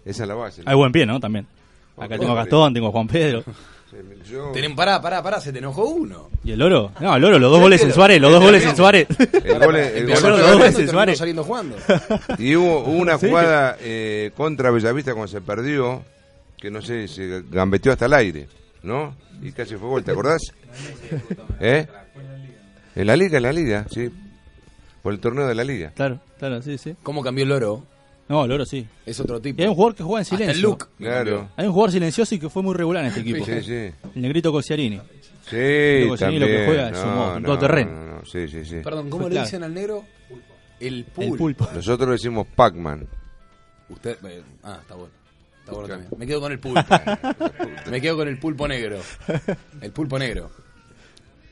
Esa 0.06 0.24
es 0.24 0.28
la 0.30 0.36
base. 0.36 0.64
¿no? 0.64 0.70
Hay 0.70 0.76
buen 0.76 0.92
pie, 0.92 1.06
¿no? 1.06 1.20
También. 1.20 1.48
Acá 1.98 2.18
tengo 2.20 2.34
a 2.34 2.36
Gastón, 2.36 2.74
tengo 2.74 2.90
a 2.90 2.92
Juan 2.92 3.08
Pedro. 3.08 3.44
Yo- 4.30 4.52
pará, 4.76 5.02
pará, 5.02 5.24
pará, 5.24 5.40
se 5.40 5.54
te 5.54 5.60
enojó 5.60 5.86
uno. 5.86 6.30
¿Y 6.44 6.52
el 6.52 6.60
Loro? 6.60 6.92
No, 7.00 7.16
el 7.16 7.22
Loro, 7.22 7.40
los 7.40 7.50
dos 7.50 7.62
goles 7.62 7.82
en 7.82 7.94
Suárez, 7.94 8.20
los 8.20 8.32
dos 8.32 8.44
goles 8.44 8.66
en 8.66 8.76
Suárez. 8.76 9.08
El 9.46 9.60
gol, 9.60 9.76
el 9.78 10.06
los 10.08 10.22
dos 10.22 10.58
goles 10.58 10.78
en 10.80 10.90
Suárez. 10.90 11.18
saliendo 11.18 11.44
jugando. 11.46 11.78
Y 12.38 12.56
hubo, 12.58 12.80
hubo 12.82 12.98
una 12.98 13.18
Sí. 13.18 13.28
jugada 13.30 13.78
eh, 13.80 14.32
contra 14.36 14.72
Bellavista 14.72 15.14
cuando 15.14 15.30
se 15.30 15.40
perdió, 15.40 16.04
que 16.58 16.70
no 16.70 16.82
sé, 16.82 17.08
se 17.08 17.44
gambeteó 17.50 17.94
hasta 17.94 18.08
el 18.08 18.14
aire, 18.14 18.48
¿no? 18.84 19.16
Y 19.42 19.52
casi 19.52 19.76
fue 19.76 19.88
gol, 19.88 20.04
¿te 20.04 20.12
acordás? 20.12 20.42
¿Eh? 21.60 21.86
En 22.96 23.08
la 23.08 23.16
liga, 23.16 23.38
en 23.38 23.44
la 23.44 23.54
liga, 23.54 23.86
sí. 23.92 24.10
Por 25.04 25.14
el 25.14 25.20
torneo 25.20 25.48
de 25.48 25.56
la 25.56 25.64
liga. 25.64 25.92
Claro, 25.96 26.20
claro, 26.40 26.62
sí, 26.62 26.78
sí. 26.78 26.96
¿Cómo 27.04 27.22
cambió 27.24 27.44
el 27.44 27.50
loro? 27.50 27.86
No, 28.30 28.44
el 28.44 28.50
Loro 28.50 28.66
sí. 28.66 28.86
Es 29.06 29.18
otro 29.22 29.40
tipo. 29.40 29.62
Y 29.62 29.64
hay 29.64 29.70
un 29.70 29.76
jugador 29.76 29.96
que 29.96 30.04
juega 30.04 30.20
en 30.20 30.24
Hasta 30.24 30.36
silencio. 30.36 30.56
el 30.58 30.62
look. 30.62 30.90
Claro. 30.98 31.50
Hay 31.56 31.66
un 31.66 31.72
jugador 31.72 31.92
silencioso 31.94 32.36
y 32.36 32.40
que 32.40 32.50
fue 32.50 32.62
muy 32.62 32.76
regular 32.76 33.04
en 33.04 33.08
este 33.10 33.22
equipo. 33.22 33.46
Sí, 33.46 33.62
sí. 33.64 33.74
El 34.16 34.22
negrito 34.22 34.52
Cosiarini. 34.52 34.98
Sí, 35.50 35.56
Luego, 35.56 36.18
sí, 36.18 36.26
lo 36.26 36.30
que 36.32 36.40
también. 36.40 36.66
juega 36.66 36.90
es 36.90 36.94
No, 37.06 37.36
un 37.36 37.42
no, 37.44 37.48
todoterreno. 37.48 37.92
no, 37.92 38.16
no, 38.18 38.26
Sí, 38.26 38.50
sí, 38.50 38.66
sí. 38.66 38.76
Perdón, 38.84 39.10
¿cómo 39.10 39.22
Fue 39.24 39.30
le 39.30 39.36
clave. 39.36 39.46
dicen 39.48 39.64
al 39.64 39.74
negro? 39.74 40.04
El 40.82 41.06
pulpo. 41.06 41.22
El 41.32 41.38
pulpo. 41.38 41.70
Nosotros 41.74 42.10
decimos 42.10 42.48
Pac-Man. 42.54 43.08
Usted, 43.88 44.18
eh, 44.26 44.44
ah, 44.64 44.78
está 44.82 44.96
bueno. 44.96 45.14
Está 45.68 45.76
bueno 45.76 45.88
también. 45.90 46.12
Me 46.18 46.26
quedo 46.26 46.40
con 46.40 46.52
el 46.54 46.60
pulpo. 46.60 46.82
Me 47.92 48.00
quedo 48.02 48.16
con 48.18 48.28
el 48.30 48.38
pulpo 48.40 48.68
negro. 48.68 49.00
El 49.82 49.92
pulpo 49.92 50.18
negro. 50.18 50.50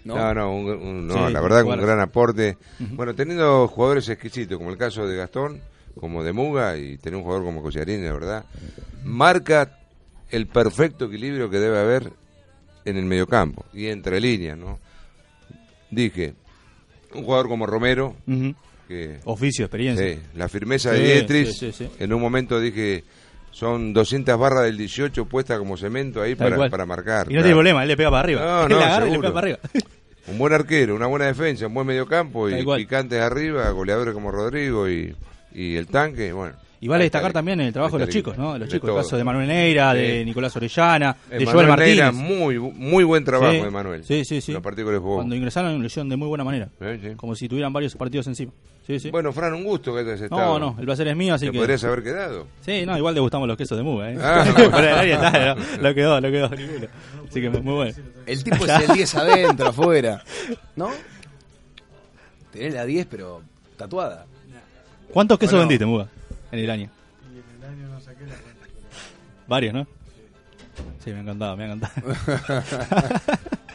¿No? 0.05 0.15
No, 0.15 0.33
no, 0.33 0.55
un- 0.55 0.69
un- 0.69 1.07
no 1.07 1.27
Sí, 1.27 1.33
la 1.33 1.41
verdad 1.41 1.63
que 1.63 1.69
un 1.69 1.81
gran 1.81 1.99
aporte. 1.99 2.57
Bueno, 2.79 3.13
teniendo 3.13 3.67
jugadores 3.67 4.07
exquisitos, 4.07 4.57
como 4.57 4.69
el 4.69 4.77
caso 4.77 5.05
de 5.05 5.17
Gastón, 5.17 5.59
como 5.99 6.23
de 6.23 6.31
Muga, 6.31 6.77
y 6.77 6.97
tener 6.97 7.17
un 7.17 7.23
jugador 7.23 7.43
como 7.43 7.61
Collarín, 7.61 8.05
la 8.05 8.13
verdad, 8.13 8.45
marca 9.03 9.77
el 10.31 10.47
perfecto 10.47 11.05
equilibrio 11.05 11.49
que 11.49 11.59
debe 11.59 11.79
haber 11.79 12.11
en 12.85 12.97
el 12.97 13.05
mediocampo 13.05 13.65
y 13.73 13.87
entre 13.87 14.21
líneas, 14.21 14.57
¿no? 14.57 14.79
Dije, 15.91 16.35
un 17.13 17.23
jugador 17.23 17.47
como 17.47 17.65
Romero, 17.65 18.15
Ujú. 18.27 18.53
que 18.87 19.19
Oficio, 19.25 19.65
experiencia. 19.65 20.07
Sí, 20.13 20.19
la 20.35 20.47
firmeza 20.49 20.91
Sí, 20.93 20.99
de 20.99 21.03
Dietrich. 21.03 21.47
sí, 21.47 21.71
sí, 21.71 21.85
sí. 21.85 21.91
En 21.99 22.13
un 22.13 22.21
momento 22.21 22.59
dije, 22.59 23.03
son 23.55 23.93
200 23.93 24.37
barras 24.37 24.65
del 24.65 24.77
18 24.77 25.29
puestas 25.29 25.57
como 25.57 25.77
cemento 25.77 26.21
ahí 26.21 26.35
Tal 26.35 26.45
para, 26.47 26.55
cual. 26.57 26.69
para 26.69 26.85
marcar. 26.85 27.27
Y 27.27 27.35
no 27.35 27.35
claro. 27.35 27.43
tiene 27.43 27.55
problema, 27.55 27.83
él 27.83 27.87
le 27.87 27.95
pega 27.95 28.09
para 28.11 28.19
arriba. 28.19 28.41
No, 28.41 28.63
Él 28.63 28.69
no, 28.69 28.79
la 28.79 28.85
agarra 28.85 29.07
y 29.07 29.11
le 29.11 29.19
pega 29.19 29.33
para 29.33 29.45
arriba. 29.45 29.59
Un 30.27 30.37
buen 30.37 30.51
arquero, 30.51 30.95
una 30.95 31.05
buena 31.05 31.27
defensa, 31.27 31.67
un 31.67 31.73
buen 31.75 31.85
mediocampo 31.85 32.49
y 32.49 32.65
picantes 32.65 33.21
arriba, 33.21 33.69
goleadores 33.69 34.11
como 34.11 34.31
Rodrigo 34.31 34.89
y, 34.89 35.15
y 35.53 35.75
el 35.75 35.85
tanque. 35.85 36.33
Bueno, 36.33 36.55
Y 36.85 36.87
vale 36.87 37.05
destacar 37.05 37.33
también 37.33 37.59
el 37.61 37.73
trabajo 37.73 37.97
de 37.97 38.05
los 38.05 38.13
chicos, 38.13 38.37
¿no? 38.37 38.53
De 38.53 38.59
los 38.59 38.69
de 38.69 38.75
chicos, 38.75 38.91
el 38.91 38.95
caso 38.97 39.17
de 39.17 39.23
Manuel 39.23 39.47
Neira, 39.47 39.93
Sí. 39.93 39.97
de 39.97 40.23
Nicolás 40.25 40.55
Orellana, 40.55 41.17
de 41.31 41.43
Joel 41.43 41.67
Martínez. 41.67 42.13
muy, 42.13 42.59
muy 42.59 43.03
buen 43.03 43.23
trabajo 43.25 43.53
Sí, 43.53 43.59
de 43.59 43.71
Manuel. 43.71 44.03
Sí, 44.03 44.23
sí, 44.23 44.39
sí. 44.39 44.51
Los 44.51 44.61
partidos 44.61 44.89
que 44.89 44.93
le 44.93 44.99
jugó. 44.99 45.15
Cuando 45.15 45.33
ingresaron 45.33 45.79
lo 45.79 45.85
hicieron 45.87 46.09
de 46.09 46.15
muy 46.15 46.27
buena 46.27 46.43
manera. 46.43 46.69
Sí, 46.79 46.85
sí. 47.01 47.15
Como 47.15 47.33
si 47.35 47.49
tuvieran 47.49 47.73
varios 47.73 47.95
partidos 47.95 48.27
encima. 48.27 48.51
Sí, 48.85 48.99
sí. 48.99 49.09
Bueno, 49.09 49.33
Fran, 49.33 49.55
un 49.55 49.63
gusto 49.63 49.95
que 49.95 50.01
hayas 50.01 50.19
no, 50.19 50.25
estado. 50.25 50.59
no, 50.59 50.75
el 50.77 50.85
placer 50.85 51.07
es 51.07 51.15
mío, 51.15 51.33
así 51.33 51.47
Te 51.47 51.51
que... 51.53 51.57
podrías 51.57 51.83
haber 51.85 52.03
quedado. 52.03 52.45
Sí, 52.61 52.85
no, 52.85 52.95
igual 52.95 53.15
degustamos 53.15 53.47
los 53.47 53.57
quesos 53.57 53.79
de 53.79 53.83
Muga, 53.83 54.11
¿eh? 54.11 54.17
Ah. 54.21 54.45
No, 55.77 55.81
lo 55.81 55.95
quedó, 55.95 56.21
lo 56.21 56.29
quedó, 56.31 56.49
ninguno. 56.49 56.87
Así 57.27 57.41
que 57.41 57.49
muy 57.49 57.73
bueno. 57.73 57.93
El 58.27 58.43
tipo 58.43 58.63
es 58.63 58.89
el 58.89 58.93
10 58.95 59.15
adentro, 59.15 59.67
afuera. 59.69 60.21
¿No? 60.75 60.91
Tenés 62.51 62.75
la 62.75 62.85
10, 62.85 63.07
pero 63.09 63.41
tatuada. 63.75 64.27
¿Cuántos 65.11 65.39
quesos 65.39 65.53
Bueno. 65.53 65.61
vendiste, 65.67 65.85
Muga, 65.87 66.07
en 66.57 66.63
el 66.63 66.69
año? 66.69 66.89
Varios, 69.47 69.73
¿no? 69.73 69.87
Sí, 71.03 71.11
me 71.11 71.17
ha 71.17 71.21
encantado, 71.21 71.55
me 71.55 71.63
ha 71.63 71.73
encantado. 71.73 71.93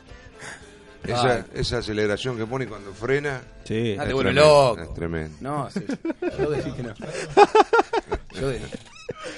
Esa, 1.05 1.37
Ay. 1.37 1.45
esa 1.55 1.79
aceleración 1.79 2.37
que 2.37 2.47
pone 2.47 2.67
cuando 2.67 2.93
frena. 2.93 3.41
Sí. 3.65 3.97
Ah, 3.99 4.03
te 4.03 4.09
es 4.09 4.15
vuelve 4.15 4.33
tremendo, 4.33 4.43
loco. 4.43 4.83
Es 4.83 4.95
tremendo. 4.95 5.37
No, 5.41 5.71
sí. 5.71 5.81
Yo 6.39 6.51
dije 6.51 6.73
que 6.77 6.83
no. 6.83 6.95
Yo 8.41 8.51
dije. 8.51 8.65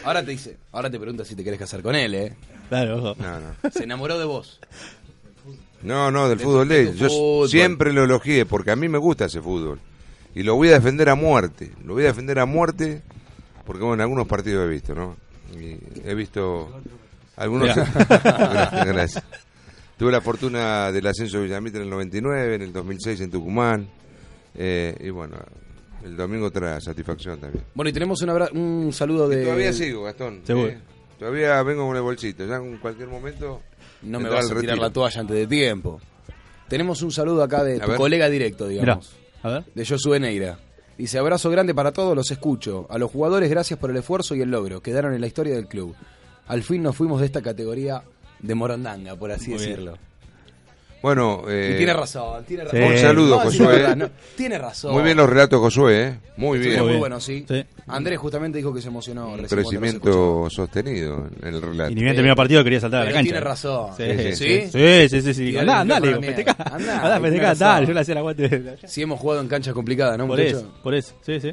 Ahora 0.05 0.25
te 0.25 0.33
dice, 0.33 0.59
ahora 0.73 0.91
te 0.91 0.99
pregunta 0.99 1.25
si 1.25 1.35
te 1.37 1.45
querés 1.45 1.59
casar 1.59 1.83
con 1.83 1.95
él, 1.95 2.15
¿eh? 2.15 2.37
Claro, 2.69 2.99
ojo. 2.99 3.23
No, 3.23 3.41
no. 3.41 3.71
Se 3.71 3.85
enamoró 3.85 4.19
de 4.19 4.25
vos. 4.25 4.61
No, 5.83 6.11
no, 6.11 6.29
del 6.29 6.39
De 6.39 6.45
fútbol 6.45 6.69
de 6.69 6.75
de 6.75 6.91
él. 6.91 6.97
Yo 6.97 7.09
fútbol. 7.09 7.49
siempre 7.49 7.93
lo 7.93 8.05
elogié 8.05 8.45
porque 8.45 8.73
a 8.73 8.77
mí 8.77 8.89
me 8.89 8.99
gusta 8.99 9.27
ese 9.27 9.41
fútbol. 9.41 9.81
Y 10.35 10.43
lo 10.43 10.57
voy 10.57 10.69
a 10.71 10.73
defender 10.73 11.09
a 11.09 11.15
muerte. 11.15 11.73
Lo 11.85 11.95
voy 11.95 12.05
a 12.05 12.09
defender 12.09 12.39
a 12.39 12.47
muerte 12.47 13.03
porque, 13.65 13.85
bueno, 13.85 14.03
algunos 14.03 14.27
partidos 14.27 14.65
he 14.67 14.69
visto, 14.69 14.95
¿no? 14.95 15.17
Y 15.59 15.77
he 16.05 16.15
visto 16.15 16.69
algunos. 17.37 17.75
gracias, 17.75 18.87
gracias. 18.87 19.25
Tuve 19.99 20.11
la 20.13 20.21
fortuna 20.21 20.91
del 20.91 21.07
ascenso 21.07 21.37
de 21.39 21.45
Villamita 21.45 21.77
en 21.79 21.85
el 21.85 21.91
99, 21.91 22.55
en 22.57 22.63
el 22.63 22.73
2006 22.73 23.21
en 23.21 23.31
Tucumán. 23.31 23.89
eh, 24.55 24.97
y 25.01 25.11
bueno, 25.11 25.37
el 26.05 26.17
domingo 26.17 26.51
trae 26.51 26.81
satisfacción 26.81 27.39
también. 27.39 27.65
Bueno, 27.75 27.91
y 27.91 27.93
tenemos 27.93 28.21
un, 28.23 28.31
abra- 28.31 28.51
un 28.53 28.93
saludo 28.93 29.29
de. 29.29 29.45
Todavía 29.45 29.73
sigo, 29.73 30.03
Gastón. 30.05 30.43
Eh. 30.49 30.79
Todavía 31.19 31.63
vengo 31.63 31.87
con 31.87 31.97
el 31.97 32.03
bolsito. 32.03 32.45
Ya 32.47 32.57
en 32.57 32.79
cualquier 32.79 33.09
momento. 33.09 33.61
No 34.03 34.19
me 34.19 34.29
vas 34.29 34.51
a 34.51 34.59
tirar 34.59 34.79
la 34.79 34.91
toalla 34.91 35.21
antes 35.21 35.37
de 35.37 35.47
tiempo. 35.47 36.01
Tenemos 36.69 37.03
un 37.03 37.13
saludo 37.13 37.43
acá 37.45 37.63
de 37.63 37.77
A 37.77 37.85
tu 37.85 37.89
ver. 37.91 37.97
colega 37.99 38.29
directo, 38.29 38.67
digamos. 38.67 39.15
A 39.45 39.49
ver. 39.51 39.65
De 39.75 39.87
Josué 39.87 40.19
Neira. 40.19 40.59
Dice, 41.03 41.19
abrazo 41.19 41.51
grande 41.51 41.75
para 41.75 41.91
todos, 41.91 42.15
los 42.15 42.31
escucho. 42.31 42.87
A 42.89 42.97
los 42.97 43.11
jugadores, 43.11 43.51
gracias 43.51 43.77
por 43.77 43.91
el 43.91 43.97
esfuerzo 43.97 44.37
y 44.37 44.41
el 44.41 44.53
logro. 44.53 44.81
Quedaron 44.81 45.13
en 45.15 45.21
la 45.21 45.27
historia 45.27 45.53
del 45.57 45.67
club. 45.67 45.97
Al 46.47 46.63
fin 46.63 46.81
nos 46.81 46.95
fuimos 46.95 47.19
de 47.19 47.27
esta 47.27 47.43
categoría 47.43 48.05
de 48.39 48.55
morondanga, 48.55 49.17
por 49.17 49.33
así 49.33 49.51
Muy 49.51 49.67
bien. 49.67 49.91
Bueno, 51.03 51.43
eh, 51.49 51.73
y 51.75 51.77
tiene 51.79 51.93
razón, 51.95 52.45
tiene 52.45 52.63
razón. 52.65 52.79
Sí. 52.81 52.87
Un 52.87 52.99
saludo, 52.99 53.37
No, 53.37 53.41
Josué. 53.41 53.67
verdad, 53.67 53.97
no, 53.97 54.11
tiene 54.37 54.57
razón. 54.59 54.93
Muy 54.93 55.03
bien 55.03 55.17
los 55.17 55.29
relatos, 55.29 55.59
Josué, 55.61 56.03
¿eh? 56.07 56.19
Muy 56.37 56.59
bien. 56.61 56.79
Muy, 56.79 56.89
bien. 56.91 57.01
bueno, 57.01 57.21
sí. 57.21 57.45
Sí. 57.49 57.65
Andrés 57.89 58.19
justamente 58.21 58.59
dijo 58.59 58.73
que 58.73 58.81
se 58.81 58.87
emocionó. 58.89 59.29
Un 59.33 59.43
crecimiento 59.45 60.49
sostenido 60.49 61.29
en 61.43 61.55
el 61.55 61.61
relato. 61.61 61.91
Y 61.91 61.95
ni 61.97 62.03
bien 62.03 62.15
terminó 62.15 62.33
el 62.35 62.37
partido 62.37 62.63
quería 62.63 62.79
saltar 62.81 63.03
a 63.03 63.05
la 63.07 63.11
cancha. 63.11 63.23
tiene 63.25 63.41
razón. 63.41 63.91
Sí, 63.97 64.05
Sí, 64.05 64.17
sí, 64.19 64.35
sí. 64.37 64.71
sí. 64.71 65.09
Sí, 65.09 65.21
sí, 65.23 65.35
sí. 65.35 65.51
Y 65.51 65.57
Andá, 65.57 65.81
andá, 65.81 65.99
digo, 66.01 66.21
festejá. 66.23 66.57
Andá, 66.73 67.21
festejá, 67.21 67.55
dale, 67.55 67.87
yo 67.89 67.93
le 67.95 68.01
hacía 68.01 68.15
la 68.15 68.21
guante. 68.21 68.77
Sí 68.87 69.03
hemos 69.03 69.19
jugado 69.19 69.41
en 69.41 69.49
canchas 69.49 69.75
complicadas, 69.75 70.17
¿no, 70.17 70.27
Por 70.29 70.39
eso, 70.41 70.73
por 70.85 70.95
eso. 70.95 71.15
Sí, 71.27 71.41
sí. 71.41 71.53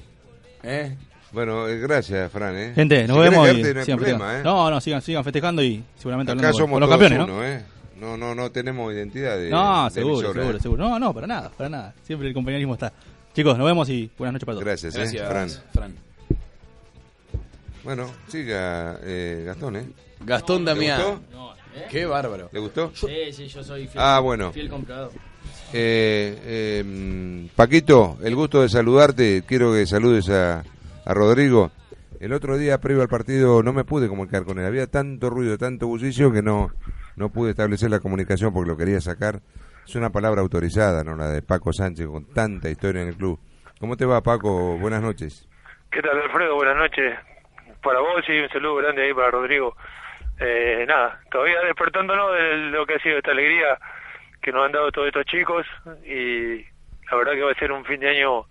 ¿Eh? 0.62 0.96
Bueno, 1.32 1.68
eh, 1.68 1.78
gracias, 1.80 2.32
Fran, 2.32 2.56
¿eh? 2.56 2.72
Gente, 2.76 3.08
nos 3.08 3.18
Si 3.18 3.24
vemos 3.24 3.48
y 3.50 3.52
quedarte, 3.52 3.74
no 3.74 3.80
hay 3.80 3.86
sigan 3.86 4.00
problema. 4.00 4.40
¿eh? 4.40 4.42
No, 4.44 4.70
no, 4.72 4.82
sigan, 4.82 5.02
sigan 5.02 5.24
festejando 5.24 5.64
y 5.64 5.84
seguramente 5.98 6.32
Acá 6.32 6.40
hablando 6.40 6.58
somos 6.58 6.74
con 6.74 6.82
los 6.82 6.90
campeones, 6.90 7.18
¿no? 7.20 7.26
uno, 7.26 7.46
¿eh? 7.46 7.62
No, 8.10 8.18
no, 8.18 8.34
no 8.34 8.52
tenemos 8.52 8.92
identidad 8.94 9.38
de 9.38 9.50
No, 9.50 9.86
de 9.86 9.92
seguro, 9.92 10.16
emisora, 10.16 10.34
seguro, 10.42 10.58
¿eh? 10.58 10.62
seguro. 10.62 10.90
No, 10.90 11.00
no, 11.00 11.14
para 11.14 11.28
nada, 11.28 11.50
para 11.56 11.70
nada. 11.70 11.94
Siempre 12.04 12.28
el 12.28 12.34
compañerismo 12.34 12.74
está. 12.74 12.92
Chicos, 13.36 13.58
nos 13.58 13.68
vemos 13.68 13.88
y 13.90 14.10
buenas 14.18 14.34
noches 14.34 14.46
para 14.46 14.54
todos. 14.56 14.66
Gracias, 14.66 14.96
¿eh? 14.96 15.00
Gracias, 15.00 15.28
Fran. 15.30 15.50
Fran. 15.74 15.96
Bueno, 17.84 18.10
siga 18.28 19.00
eh, 19.04 19.44
Gastón, 19.46 19.76
¿eh? 19.78 19.90
Gastón 20.26 20.66
¿Le 20.66 20.72
Damián. 20.72 21.02
gustó? 21.02 21.22
No, 21.32 21.54
¿eh? 21.54 21.86
Qué 21.90 22.06
bárbaro. 22.06 22.50
¿Le 22.52 22.60
gustó? 22.60 22.92
Sí, 22.94 23.32
sí, 23.32 23.48
yo 23.48 23.64
soy 23.64 23.88
fiel, 23.88 24.04
Ah, 24.04 24.20
bueno. 24.20 24.52
fiel 24.52 24.70
comprador. 24.70 25.12
Eh, 25.72 26.38
eh, 26.44 26.84
mm, 26.86 27.56
Paquito, 27.56 28.18
el 28.24 28.36
gusto 28.36 28.62
de 28.62 28.70
saludarte. 28.70 29.44
Quiero 29.46 29.72
que 29.74 29.86
saludes 29.86 30.30
a, 30.30 30.64
a 31.06 31.14
Rodrigo. 31.14 31.72
El 32.20 32.34
otro 32.34 32.58
día, 32.58 32.80
previo 32.82 33.02
al 33.02 33.08
partido, 33.08 33.64
no 33.64 33.72
me 33.72 33.86
pude 33.86 34.10
comunicar 34.10 34.44
con 34.44 34.60
él. 34.60 34.66
Había 34.66 34.88
tanto 34.88 35.30
ruido, 35.30 35.58
tanto 35.58 35.88
bullicio 35.88 36.34
que 36.34 36.42
no, 36.42 36.70
no 37.20 37.30
pude 37.30 37.52
establecer 37.52 37.92
la 37.92 38.00
comunicación 38.00 38.54
porque 38.54 38.70
lo 38.70 38.78
quería 38.78 39.02
sacar. 39.02 39.42
Es 39.86 39.94
una 39.96 40.10
palabra 40.10 40.40
autorizada, 40.42 41.04
¿no? 41.04 41.18
La 41.18 41.28
de 41.28 41.42
Paco 41.42 41.74
Sánchez, 41.74 42.08
con 42.08 42.34
tanta 42.34 42.70
historia 42.70 43.02
en 43.02 43.10
el 43.10 43.18
club. 43.18 43.38
¿Cómo 43.78 43.98
te 43.98 44.06
va, 44.06 44.22
Paco? 44.22 44.78
Buenas 44.78 45.02
noches. 45.02 45.48
¿Qué 45.92 46.02
tal, 46.02 46.18
Alfredo? 46.18 46.56
Buenas 46.56 46.78
noches. 46.78 47.20
Para 47.84 48.00
vos 48.00 48.24
y 48.28 48.40
un 48.40 48.50
saludo 48.50 48.76
grande 48.76 49.04
ahí 49.04 49.14
para 49.14 49.32
Rodrigo. 49.32 49.76
Eh, 50.40 50.86
nada, 50.88 51.20
todavía 51.30 51.60
despertándonos 51.66 52.34
de 52.34 52.56
lo 52.72 52.86
que 52.86 52.96
ha 52.96 53.00
sido 53.00 53.18
esta 53.18 53.32
alegría 53.32 53.78
que 54.42 54.54
nos 54.54 54.66
han 54.66 54.72
dado 54.72 54.90
todos 54.92 55.08
estos 55.08 55.26
chicos 55.26 55.66
y 56.06 56.64
la 57.12 57.18
verdad 57.18 57.34
que 57.34 57.42
va 57.42 57.52
a 57.52 57.60
ser 57.60 57.74
un 57.74 57.84
fin 57.84 58.00
de 58.00 58.10
año 58.10 58.46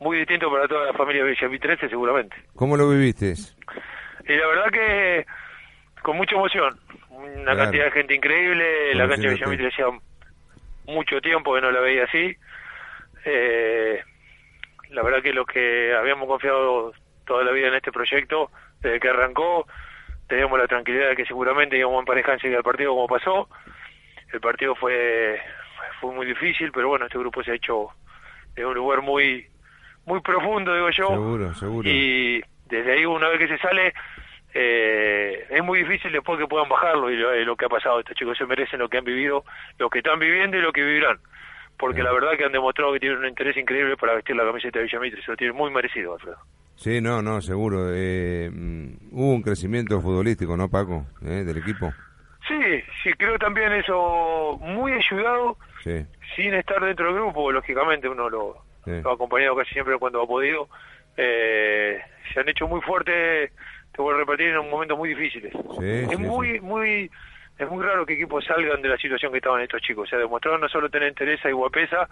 muy 0.00 0.18
distinto 0.18 0.50
para 0.50 0.66
toda 0.66 0.86
la 0.86 0.92
familia 0.94 1.22
Villavitrese 1.22 1.88
seguramente. 1.88 2.34
¿Cómo 2.56 2.76
lo 2.76 2.88
viviste? 2.88 3.34
Y 4.26 4.36
la 4.36 4.46
verdad 4.48 4.70
que 4.72 5.26
con 6.02 6.16
mucha 6.16 6.34
emoción, 6.34 6.76
una 7.18 7.42
Claro. 7.44 7.58
cantidad 7.60 7.84
de 7.86 7.90
gente 7.90 8.14
increíble, 8.14 8.94
la 8.94 9.08
cancha 9.08 9.28
de. 9.28 9.34
Villamitre 9.34 9.68
hacía 9.68 9.86
mucho 10.86 11.20
tiempo 11.20 11.54
que 11.54 11.60
no 11.60 11.70
la 11.70 11.80
veía 11.80 12.04
así. 12.04 12.36
Eh, 13.24 14.00
la 14.90 15.02
verdad 15.02 15.22
que 15.22 15.32
los 15.32 15.46
que 15.46 15.94
habíamos 15.94 16.26
confiado 16.28 16.92
toda 17.26 17.44
la 17.44 17.52
vida 17.52 17.68
en 17.68 17.74
este 17.74 17.92
proyecto, 17.92 18.50
desde 18.80 19.00
que 19.00 19.08
arrancó, 19.08 19.66
teníamos 20.28 20.58
la 20.58 20.66
tranquilidad 20.66 21.08
de 21.10 21.16
que 21.16 21.26
seguramente 21.26 21.76
íbamos 21.76 21.96
a 21.98 22.00
emparejar 22.00 22.34
enseguida 22.34 22.58
el 22.58 22.64
partido 22.64 22.94
como 22.94 23.06
pasó. 23.06 23.48
El 24.32 24.40
partido 24.40 24.74
fue 24.74 25.40
fue 26.00 26.12
muy 26.14 26.26
difícil, 26.26 26.70
pero 26.72 26.88
bueno, 26.88 27.06
este 27.06 27.18
grupo 27.18 27.42
se 27.42 27.50
ha 27.50 27.54
hecho 27.54 27.88
de 28.54 28.64
un 28.64 28.74
lugar 28.74 29.02
muy 29.02 29.46
muy 30.06 30.20
profundo, 30.20 30.72
digo 30.74 30.90
yo. 30.90 31.08
Seguro, 31.08 31.54
seguro. 31.54 31.88
Y 31.88 32.42
desde 32.66 32.92
ahí, 32.92 33.04
una 33.04 33.28
vez 33.28 33.38
que 33.40 33.48
se 33.48 33.58
sale, 33.58 33.92
eh, 34.60 35.46
es 35.50 35.62
muy 35.62 35.78
difícil 35.84 36.10
después 36.10 36.36
que 36.36 36.48
puedan 36.48 36.68
bajarlo 36.68 37.08
y 37.10 37.16
lo, 37.16 37.32
y 37.32 37.44
lo 37.44 37.54
que 37.56 37.66
ha 37.66 37.68
pasado. 37.68 38.00
Estos 38.00 38.16
chicos 38.16 38.36
se 38.36 38.44
merecen 38.44 38.80
lo 38.80 38.88
que 38.88 38.98
han 38.98 39.04
vivido, 39.04 39.44
lo 39.78 39.88
que 39.88 39.98
están 39.98 40.18
viviendo 40.18 40.56
y 40.56 40.60
lo 40.60 40.72
que 40.72 40.82
vivirán. 40.82 41.18
Porque 41.78 42.02
la 42.02 42.12
verdad 42.12 42.32
que 42.36 42.44
han 42.44 42.50
demostrado 42.50 42.92
que 42.92 42.98
tienen 42.98 43.18
un 43.18 43.28
interés 43.28 43.56
increíble 43.56 43.96
para 43.96 44.14
vestir 44.14 44.34
la 44.34 44.44
camiseta 44.44 44.80
de 44.80 44.86
Villamitre. 44.86 45.22
Se 45.22 45.30
lo 45.30 45.36
tienen 45.36 45.56
muy 45.56 45.70
merecido, 45.70 46.14
Alfredo. 46.14 46.38
Sí, 46.74 47.00
no, 47.00 47.22
no, 47.22 47.40
seguro. 47.40 47.94
Eh, 47.94 48.50
mm, 48.52 49.10
hubo 49.12 49.34
un 49.34 49.42
crecimiento 49.42 50.00
futbolístico, 50.00 50.56
¿no, 50.56 50.68
Paco? 50.68 51.06
¿Eh? 51.24 51.44
Del 51.44 51.58
equipo. 51.58 51.92
Sí, 52.48 52.82
sí, 53.04 53.12
creo 53.12 53.38
también 53.38 53.72
eso 53.74 54.58
muy 54.60 54.90
ayudado, 54.92 55.56
Sí, 55.84 56.04
sin 56.34 56.54
estar 56.54 56.82
dentro 56.84 57.06
del 57.06 57.14
grupo, 57.14 57.52
lógicamente 57.52 58.08
uno 58.08 58.28
lo, 58.28 58.56
sí. 58.84 59.00
lo 59.02 59.10
ha 59.10 59.14
acompañado 59.14 59.54
casi 59.54 59.72
siempre 59.74 59.96
cuando 59.98 60.20
ha 60.20 60.26
podido. 60.26 60.68
Eh, 61.16 62.00
se 62.32 62.40
han 62.40 62.48
hecho 62.48 62.66
muy 62.66 62.80
fuertes, 62.80 63.52
te 63.98 64.02
voy 64.02 64.14
a 64.14 64.18
repetir, 64.18 64.50
en 64.50 64.70
momentos 64.70 64.96
muy 64.96 65.08
difíciles. 65.08 65.52
Sí, 65.52 65.84
es 65.84 66.08
sí, 66.08 66.16
muy, 66.16 66.60
muy 66.60 67.10
es 67.58 67.68
muy 67.68 67.84
raro 67.84 68.06
que 68.06 68.12
equipos 68.12 68.44
salgan 68.44 68.80
de 68.80 68.90
la 68.90 68.96
situación 68.96 69.32
que 69.32 69.38
estaban 69.38 69.60
estos 69.60 69.82
chicos. 69.82 70.06
O 70.06 70.08
sea, 70.08 70.20
demostraron 70.20 70.60
no 70.60 70.68
solo 70.68 70.88
tener 70.88 71.08
interés 71.08 71.40
y 71.44 71.50
guapesa, 71.50 72.06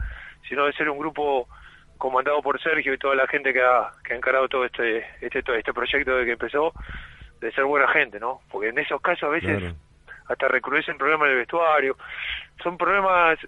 sino 0.49 0.67
de 0.67 0.73
ser 0.73 0.91
un 0.91 0.99
grupo 0.99 1.49
comandado 1.97 2.43
por 2.43 2.61
Sergio 2.61 2.93
y 2.93 2.99
toda 2.99 3.15
la 3.15 3.29
gente 3.29 3.53
que 3.53 3.63
ha, 3.63 3.93
que 4.05 4.15
ha 4.15 4.17
encarado 4.17 4.49
todo 4.49 4.65
este, 4.65 5.07
este, 5.21 5.45
todo 5.45 5.55
este 5.55 5.73
proyecto 5.73 6.11
desde 6.11 6.27
que 6.27 6.33
empezó, 6.33 6.73
de 7.41 7.53
ser 7.53 7.63
buena 7.63 7.87
gente, 7.87 8.19
¿no? 8.19 8.41
Porque 8.51 8.71
en 8.71 8.79
esos 8.81 9.01
casos 9.01 9.23
a 9.23 9.29
veces 9.29 9.57
Claro. 9.57 9.75
hasta 10.27 10.49
recrudecen 10.49 10.99
problemas 10.99 11.27
en 11.27 11.33
el 11.35 11.39
vestuario. 11.39 11.97
Son 12.65 12.77
problemas, 12.77 13.39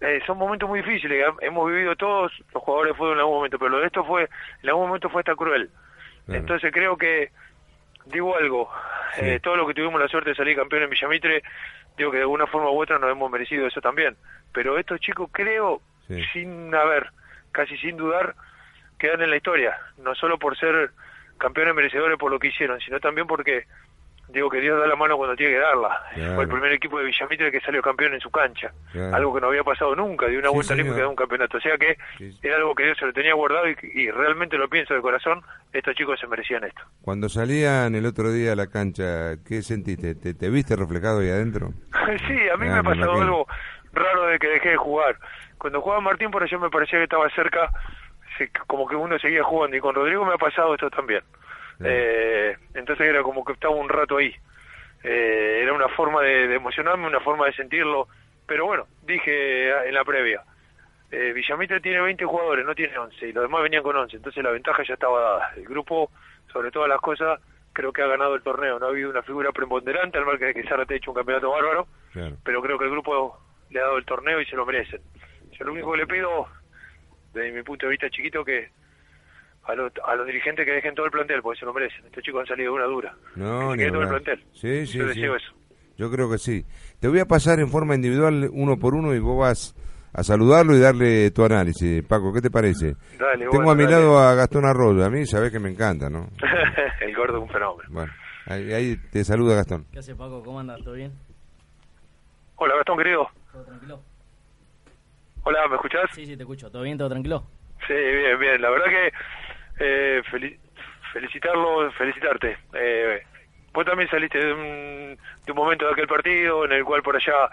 eh, 0.00 0.20
son 0.26 0.38
momentos 0.38 0.66
muy 0.66 0.80
difíciles 0.80 1.26
que 1.38 1.46
hemos 1.46 1.70
vivido 1.70 1.94
todos 1.94 2.32
los 2.54 2.62
jugadores 2.62 2.94
de 2.94 2.96
fútbol 2.96 3.12
en 3.12 3.18
algún 3.18 3.34
momento, 3.34 3.58
pero 3.58 3.68
lo 3.68 3.80
de 3.80 3.86
esto 3.88 4.02
fue, 4.02 4.30
en 4.62 4.68
algún 4.70 4.86
momento 4.86 5.10
fue 5.10 5.20
hasta 5.20 5.36
cruel. 5.36 5.68
Claro. 6.24 6.40
Entonces 6.40 6.72
creo 6.72 6.96
que, 6.96 7.30
digo 8.10 8.36
algo, 8.36 8.70
eh, 9.18 9.40
todo 9.42 9.56
lo 9.56 9.66
que 9.66 9.74
tuvimos 9.74 10.00
la 10.00 10.08
suerte 10.08 10.30
de 10.30 10.36
salir 10.36 10.56
campeón 10.56 10.82
en 10.84 10.90
Villamitre, 10.90 11.42
digo 11.96 12.10
que 12.10 12.18
de 12.18 12.22
alguna 12.22 12.46
forma 12.46 12.70
u 12.70 12.80
otra 12.80 12.98
nos 12.98 13.10
hemos 13.10 13.30
merecido 13.30 13.66
eso 13.66 13.80
también. 13.80 14.16
Pero 14.52 14.78
estos 14.78 15.00
chicos 15.00 15.28
creo, 15.32 15.80
Sí. 16.06 16.22
sin 16.32 16.74
haber, 16.74 17.10
casi 17.52 17.76
sin 17.78 17.96
dudar, 17.96 18.34
quedan 18.98 19.22
en 19.22 19.30
la 19.30 19.36
historia, 19.36 19.76
no 19.98 20.14
solo 20.14 20.38
por 20.38 20.56
ser 20.58 20.90
campeones 21.38 21.74
merecedores 21.74 22.18
por 22.18 22.30
lo 22.30 22.38
que 22.38 22.48
hicieron, 22.48 22.80
sino 22.80 23.00
también 23.00 23.26
porque 23.26 23.64
digo 24.32 24.48
que 24.50 24.60
Dios 24.60 24.80
da 24.80 24.86
la 24.86 24.96
mano 24.96 25.16
cuando 25.16 25.36
tiene 25.36 25.52
que 25.54 25.58
darla. 25.58 26.00
Claro. 26.14 26.34
Fue 26.34 26.44
el 26.44 26.50
primer 26.50 26.72
equipo 26.72 26.98
de 26.98 27.04
Villamitre 27.04 27.50
que 27.52 27.60
salió 27.60 27.82
campeón 27.82 28.14
en 28.14 28.20
su 28.20 28.30
cancha, 28.30 28.72
Claro. 28.92 29.16
algo 29.16 29.34
que 29.34 29.40
no 29.40 29.46
había 29.48 29.64
pasado 29.64 29.94
nunca, 29.96 30.26
de 30.26 30.38
una 30.38 30.48
Sí, 30.48 30.54
vuelta 30.54 30.74
olímpica 30.74 30.96
de 30.98 31.06
un 31.06 31.16
campeonato. 31.16 31.58
O 31.58 31.60
sea 31.60 31.76
que 31.78 31.96
era 32.42 32.56
algo 32.56 32.74
que 32.74 32.84
Dios 32.84 32.98
se 32.98 33.06
lo 33.06 33.12
tenía 33.12 33.34
guardado 33.34 33.68
y, 33.68 33.76
y 33.94 34.10
realmente 34.10 34.56
lo 34.56 34.68
pienso 34.68 34.94
de 34.94 35.00
corazón, 35.00 35.42
estos 35.72 35.94
chicos 35.94 36.18
se 36.20 36.26
merecían 36.26 36.64
esto. 36.64 36.82
Cuando 37.02 37.28
salían 37.28 37.94
el 37.94 38.06
otro 38.06 38.30
día 38.32 38.52
a 38.52 38.56
la 38.56 38.68
cancha, 38.68 39.36
¿qué 39.46 39.62
sentiste? 39.62 40.14
¿Te, 40.14 40.34
te 40.34 40.50
viste 40.50 40.76
reflejado 40.76 41.20
ahí 41.20 41.30
adentro? 41.30 41.70
sí, 42.28 42.48
a 42.52 42.56
mí 42.56 42.66
Ah, 42.68 42.72
me 42.72 42.78
ha 42.78 42.82
pasado 42.82 43.12
algo 43.20 43.46
raro 43.92 44.26
de 44.26 44.38
que 44.38 44.46
dejé 44.48 44.70
de 44.70 44.76
jugar. 44.76 45.16
Cuando 45.58 45.80
jugaba 45.80 46.00
Martín 46.00 46.30
por 46.30 46.42
allá 46.42 46.58
me 46.58 46.70
parecía 46.70 46.98
que 46.98 47.04
estaba 47.04 47.28
cerca, 47.30 47.68
como 48.66 48.86
que 48.88 48.96
uno 48.96 49.18
seguía 49.18 49.42
jugando 49.42 49.76
y 49.76 49.80
con 49.80 49.94
Rodrigo 49.94 50.24
me 50.24 50.32
ha 50.34 50.38
pasado 50.38 50.74
esto 50.74 50.88
también. 50.90 51.20
Eh, 51.84 52.56
entonces 52.74 53.06
era 53.06 53.22
como 53.22 53.44
que 53.44 53.52
estaba 53.52 53.74
un 53.74 53.88
rato 53.88 54.16
ahí. 54.18 54.34
Eh, 55.02 55.60
era 55.62 55.72
una 55.72 55.88
forma 55.88 56.22
de, 56.22 56.48
de 56.48 56.54
emocionarme, 56.56 57.06
una 57.06 57.20
forma 57.20 57.46
de 57.46 57.52
sentirlo. 57.54 58.08
Pero 58.46 58.66
bueno, 58.66 58.86
dije 59.02 59.88
en 59.88 59.94
la 59.94 60.04
previa, 60.04 60.42
eh, 61.10 61.32
Villamitre 61.32 61.80
tiene 61.80 62.00
20 62.00 62.24
jugadores, 62.24 62.64
no 62.66 62.74
tiene 62.74 62.98
11, 62.98 63.28
y 63.28 63.32
los 63.32 63.42
demás 63.44 63.62
venían 63.62 63.82
con 63.82 63.96
11, 63.96 64.16
entonces 64.16 64.42
la 64.42 64.50
ventaja 64.50 64.82
ya 64.82 64.94
estaba 64.94 65.20
dada. 65.20 65.52
El 65.56 65.64
grupo, 65.64 66.10
sobre 66.52 66.70
todas 66.70 66.88
las 66.88 67.00
cosas, 67.00 67.40
creo 67.72 67.92
que 67.92 68.02
ha 68.02 68.06
ganado 68.08 68.34
el 68.34 68.42
torneo. 68.42 68.78
No 68.78 68.86
ha 68.86 68.90
habido 68.90 69.10
una 69.10 69.22
figura 69.22 69.52
preponderante, 69.52 70.18
al 70.18 70.26
margen 70.26 70.48
de 70.48 70.54
que 70.54 70.68
Zárate 70.68 70.94
ha 70.94 70.96
hecho 70.96 71.12
un 71.12 71.16
campeonato 71.16 71.50
bárbaro, 71.50 71.86
Claro. 72.12 72.36
pero 72.44 72.60
creo 72.60 72.76
que 72.78 72.84
el 72.86 72.90
grupo 72.90 73.38
le 73.70 73.78
ha 73.80 73.84
dado 73.84 73.98
el 73.98 74.04
torneo 74.04 74.40
y 74.40 74.46
se 74.46 74.56
lo 74.56 74.66
merecen. 74.66 75.00
Yo 75.52 75.64
lo 75.64 75.72
único 75.72 75.92
que 75.92 75.98
le 75.98 76.06
pido, 76.08 76.48
desde 77.32 77.52
mi 77.52 77.62
punto 77.62 77.86
de 77.86 77.90
vista 77.90 78.10
chiquito, 78.10 78.44
que 78.44 78.70
a 79.64 79.74
los, 79.74 79.92
a 80.04 80.14
los 80.16 80.26
dirigentes 80.26 80.64
que 80.66 80.72
dejen 80.72 80.94
todo 80.94 81.06
el 81.06 81.12
plantel, 81.12 81.42
porque 81.42 81.60
se 81.60 81.66
lo 81.66 81.72
merecen. 81.72 82.04
Estos 82.06 82.22
chicos 82.24 82.40
han 82.40 82.46
salido 82.46 82.72
de 82.72 82.76
una 82.78 82.86
dura. 82.86 83.14
No, 83.36 83.72
que 83.76 83.88
todo 83.88 84.02
el 84.02 84.08
plantel. 84.08 84.44
Sí, 84.52 84.86
sí, 84.86 84.98
Yo 84.98 85.08
sí. 85.08 85.14
deseo 85.20 85.36
eso. 85.36 85.52
Yo 85.96 86.10
creo 86.10 86.30
que 86.30 86.38
sí. 86.38 86.64
Te 86.98 87.08
voy 87.08 87.18
a 87.20 87.26
pasar 87.26 87.60
en 87.60 87.68
forma 87.68 87.94
individual 87.94 88.48
uno 88.52 88.76
por 88.78 88.94
uno 88.94 89.14
y 89.14 89.18
vos 89.18 89.38
vas 89.38 89.74
a 90.14 90.22
saludarlo 90.24 90.74
y 90.74 90.80
darle 90.80 91.30
tu 91.30 91.44
análisis. 91.44 92.02
Paco, 92.04 92.32
¿qué 92.32 92.40
te 92.40 92.50
parece? 92.50 92.94
Dale, 93.18 93.44
Tengo 93.50 93.62
bueno, 93.64 93.70
a 93.70 93.74
mi 93.74 93.84
dale. 93.84 93.96
lado 93.96 94.18
a 94.18 94.34
Gastón 94.34 94.64
Arroyo. 94.64 95.04
A 95.04 95.10
mí 95.10 95.26
sabés 95.26 95.52
que 95.52 95.58
me 95.60 95.68
encanta, 95.70 96.08
¿no? 96.08 96.28
el 97.02 97.14
gordo 97.14 97.36
es 97.36 97.42
un 97.42 97.48
fenómeno. 97.50 97.88
Bueno, 97.92 98.12
ahí, 98.46 98.72
ahí 98.72 98.96
te 99.12 99.22
saluda 99.24 99.56
Gastón. 99.56 99.84
¿Qué 99.92 99.98
hace 99.98 100.16
Paco? 100.16 100.42
¿Cómo 100.42 100.58
andas? 100.58 100.80
¿Todo 100.82 100.94
bien? 100.94 101.12
Hola, 102.56 102.76
Gastón, 102.76 102.96
querido. 102.98 103.28
¿Todo 103.52 103.64
tranquilo? 103.64 104.00
Hola, 105.42 105.68
¿me 105.68 105.76
escuchás? 105.76 106.04
Sí, 106.14 106.26
sí, 106.26 106.36
te 106.36 106.42
escucho. 106.42 106.70
¿Todo 106.70 106.82
bien? 106.82 106.96
¿Todo 106.98 107.10
tranquilo? 107.10 107.44
Sí, 107.86 107.94
bien, 107.94 108.38
bien. 108.38 108.60
La 108.62 108.70
verdad 108.70 108.86
que 108.86 109.12
eh, 109.80 110.22
feli- 110.30 110.58
felicitarlo, 111.12 111.90
felicitarte. 111.92 112.58
Eh, 112.74 113.22
vos 113.72 113.84
también 113.84 114.08
saliste 114.10 114.38
de 114.38 114.52
un, 114.52 115.18
de 115.46 115.52
un 115.52 115.56
momento 115.56 115.86
de 115.86 115.92
aquel 115.92 116.06
partido 116.06 116.64
en 116.64 116.72
el 116.72 116.84
cual 116.84 117.02
por 117.02 117.16
allá 117.16 117.50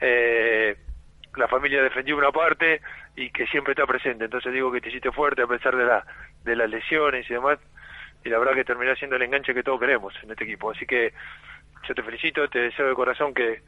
eh, 0.00 0.76
la 1.36 1.48
familia 1.48 1.82
defendió 1.82 2.16
una 2.16 2.32
parte 2.32 2.80
y 3.16 3.30
que 3.30 3.46
siempre 3.46 3.72
está 3.72 3.86
presente. 3.86 4.24
Entonces 4.24 4.52
digo 4.52 4.70
que 4.72 4.80
te 4.80 4.88
hiciste 4.88 5.12
fuerte 5.12 5.42
a 5.42 5.46
pesar 5.46 5.76
de, 5.76 5.84
la, 5.84 6.04
de 6.44 6.56
las 6.56 6.68
lesiones 6.68 7.28
y 7.30 7.34
demás. 7.34 7.58
Y 8.24 8.28
la 8.30 8.38
verdad 8.38 8.54
que 8.54 8.64
terminó 8.64 8.94
siendo 8.96 9.16
el 9.16 9.22
enganche 9.22 9.54
que 9.54 9.62
todos 9.62 9.78
queremos 9.80 10.12
en 10.22 10.30
este 10.30 10.44
equipo. 10.44 10.70
Así 10.72 10.84
que 10.86 11.12
yo 11.88 11.94
te 11.94 12.02
felicito, 12.02 12.48
te 12.48 12.58
deseo 12.58 12.88
de 12.88 12.94
corazón 12.94 13.32
que, 13.32 13.62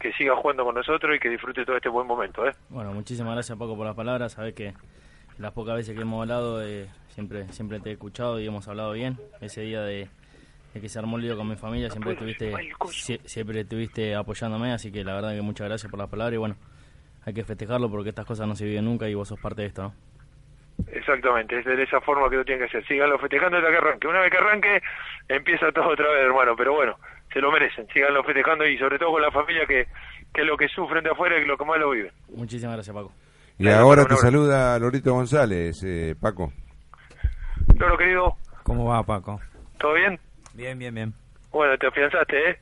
que 0.00 0.12
sigas 0.14 0.36
jugando 0.36 0.64
con 0.64 0.74
nosotros 0.74 1.14
y 1.14 1.20
que 1.20 1.28
disfrutes 1.28 1.64
todo 1.64 1.76
este 1.76 1.88
buen 1.88 2.06
momento. 2.06 2.46
¿eh? 2.46 2.52
Bueno, 2.68 2.92
muchísimas 2.92 3.34
gracias 3.34 3.56
Paco 3.56 3.76
por 3.76 3.86
las 3.86 3.94
palabras. 3.94 4.32
Sabes 4.32 4.54
que 4.54 4.72
las 5.38 5.52
pocas 5.52 5.76
veces 5.76 5.94
que 5.94 6.02
hemos 6.02 6.20
hablado 6.22 6.62
eh, 6.64 6.88
siempre 7.08 7.48
siempre 7.52 7.80
te 7.80 7.90
he 7.90 7.92
escuchado 7.92 8.40
y 8.40 8.46
hemos 8.46 8.66
hablado 8.68 8.92
bien. 8.92 9.18
Ese 9.40 9.62
día 9.62 9.82
de, 9.82 10.08
de 10.74 10.80
que 10.80 10.88
se 10.88 10.98
armó 10.98 11.16
el 11.16 11.22
lío 11.24 11.36
con 11.36 11.48
mi 11.48 11.56
familia 11.56 11.90
siempre 11.90 12.12
estuviste 12.12 12.52
sie- 12.52 13.20
siempre 13.24 13.60
estuviste 13.60 14.14
apoyándome, 14.14 14.72
así 14.72 14.90
que 14.92 15.04
la 15.04 15.14
verdad 15.14 15.34
que 15.34 15.42
muchas 15.42 15.68
gracias 15.68 15.90
por 15.90 15.98
las 15.98 16.08
palabras 16.08 16.34
y 16.34 16.38
bueno, 16.38 16.56
hay 17.24 17.34
que 17.34 17.44
festejarlo 17.44 17.90
porque 17.90 18.10
estas 18.10 18.26
cosas 18.26 18.46
no 18.48 18.54
se 18.56 18.64
viven 18.64 18.84
nunca 18.84 19.08
y 19.08 19.14
vos 19.14 19.28
sos 19.28 19.38
parte 19.40 19.62
de 19.62 19.68
esto, 19.68 19.82
¿no? 19.82 19.94
Exactamente, 20.90 21.58
es 21.58 21.64
de 21.64 21.82
esa 21.82 22.00
forma 22.00 22.28
que 22.30 22.36
lo 22.36 22.44
tienen 22.44 22.60
que 22.66 22.68
hacer. 22.76 22.86
Síganlo 22.88 23.18
festejando 23.18 23.58
hasta 23.58 23.70
que 23.70 23.76
arranque. 23.76 24.08
Una 24.08 24.20
vez 24.20 24.30
que 24.30 24.38
arranque, 24.38 24.82
empieza 25.28 25.70
todo 25.70 25.88
otra 25.90 26.10
vez, 26.10 26.24
hermano. 26.24 26.56
Pero 26.56 26.72
bueno, 26.72 26.96
se 27.32 27.40
lo 27.40 27.52
merecen. 27.52 27.86
Síganlo 27.92 28.24
festejando 28.24 28.66
y 28.66 28.78
sobre 28.78 28.98
todo 28.98 29.12
con 29.12 29.22
la 29.22 29.30
familia 29.30 29.66
que, 29.66 29.86
que 30.32 30.40
es 30.40 30.46
lo 30.46 30.56
que 30.56 30.68
sufren 30.68 31.04
de 31.04 31.10
afuera 31.10 31.38
y 31.38 31.44
lo 31.44 31.56
que 31.56 31.64
más 31.64 31.78
lo 31.78 31.90
viven. 31.90 32.10
Muchísimas 32.34 32.74
gracias 32.76 32.96
Paco. 32.96 33.12
Y 33.62 33.68
ahora 33.68 34.04
te 34.06 34.16
saluda 34.16 34.76
Lorito 34.80 35.14
González, 35.14 35.84
eh, 35.84 36.16
Paco. 36.20 36.52
Loro, 37.78 37.96
querido, 37.96 38.36
¿Cómo 38.64 38.86
va, 38.86 39.04
Paco? 39.04 39.40
¿todo 39.78 39.94
bien? 39.94 40.18
Bien, 40.54 40.76
bien, 40.76 40.92
bien. 40.92 41.14
Bueno, 41.52 41.78
te 41.78 41.86
afianzaste, 41.86 42.50
¿eh? 42.50 42.58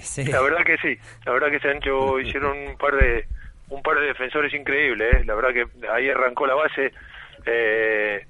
sí. 0.00 0.24
La 0.24 0.40
verdad 0.40 0.64
que 0.64 0.78
sí. 0.78 0.98
La 1.26 1.32
verdad 1.32 1.50
que 1.50 1.60
se 1.60 1.68
han 1.68 1.76
hecho, 1.76 2.18
hicieron 2.20 2.56
un 2.56 2.78
par 2.78 2.96
de 2.96 3.26
un 3.68 3.82
par 3.82 4.00
de 4.00 4.06
defensores 4.06 4.54
increíbles, 4.54 5.14
¿eh? 5.14 5.24
La 5.26 5.34
verdad 5.34 5.50
que 5.52 5.86
ahí 5.92 6.08
arrancó 6.08 6.46
la 6.46 6.54
base. 6.54 6.90
Eh, 7.44 8.26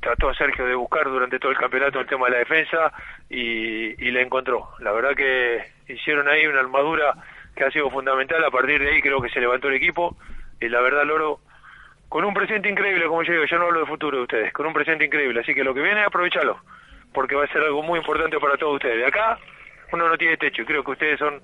trató 0.00 0.32
Sergio 0.32 0.64
de 0.64 0.74
buscar 0.74 1.04
durante 1.04 1.38
todo 1.38 1.52
el 1.52 1.58
campeonato 1.58 2.00
el 2.00 2.06
tema 2.06 2.26
de 2.26 2.32
la 2.32 2.38
defensa 2.38 2.94
y, 3.28 4.02
y 4.02 4.10
le 4.10 4.22
encontró. 4.22 4.70
La 4.78 4.92
verdad 4.92 5.14
que 5.14 5.92
hicieron 5.92 6.28
ahí 6.28 6.46
una 6.46 6.60
armadura 6.60 7.14
que 7.54 7.64
ha 7.64 7.70
sido 7.70 7.90
fundamental. 7.90 8.42
A 8.42 8.50
partir 8.50 8.80
de 8.80 8.88
ahí 8.88 9.02
creo 9.02 9.20
que 9.20 9.28
se 9.28 9.38
levantó 9.38 9.68
el 9.68 9.74
equipo 9.74 10.16
y 10.62 10.68
la 10.68 10.80
verdad 10.80 11.04
Loro 11.04 11.40
con 12.08 12.24
un 12.24 12.34
presente 12.34 12.68
increíble, 12.68 13.06
como 13.06 13.22
yo 13.22 13.32
digo, 13.32 13.44
yo 13.46 13.58
no 13.58 13.66
hablo 13.66 13.80
de 13.80 13.86
futuro 13.86 14.18
de 14.18 14.22
ustedes, 14.24 14.52
con 14.52 14.66
un 14.66 14.74
presente 14.74 15.06
increíble. 15.06 15.40
Así 15.40 15.54
que 15.54 15.64
lo 15.64 15.72
que 15.72 15.80
viene, 15.80 16.02
aprovechalo, 16.02 16.60
porque 17.14 17.34
va 17.34 17.44
a 17.44 17.48
ser 17.48 17.62
algo 17.62 17.82
muy 17.82 17.98
importante 17.98 18.38
para 18.38 18.58
todos 18.58 18.74
ustedes. 18.74 18.98
De 18.98 19.06
acá 19.06 19.38
uno 19.92 20.08
no 20.08 20.18
tiene 20.18 20.36
techo 20.36 20.62
y 20.62 20.64
creo 20.66 20.84
que 20.84 20.90
ustedes 20.90 21.18
son 21.18 21.40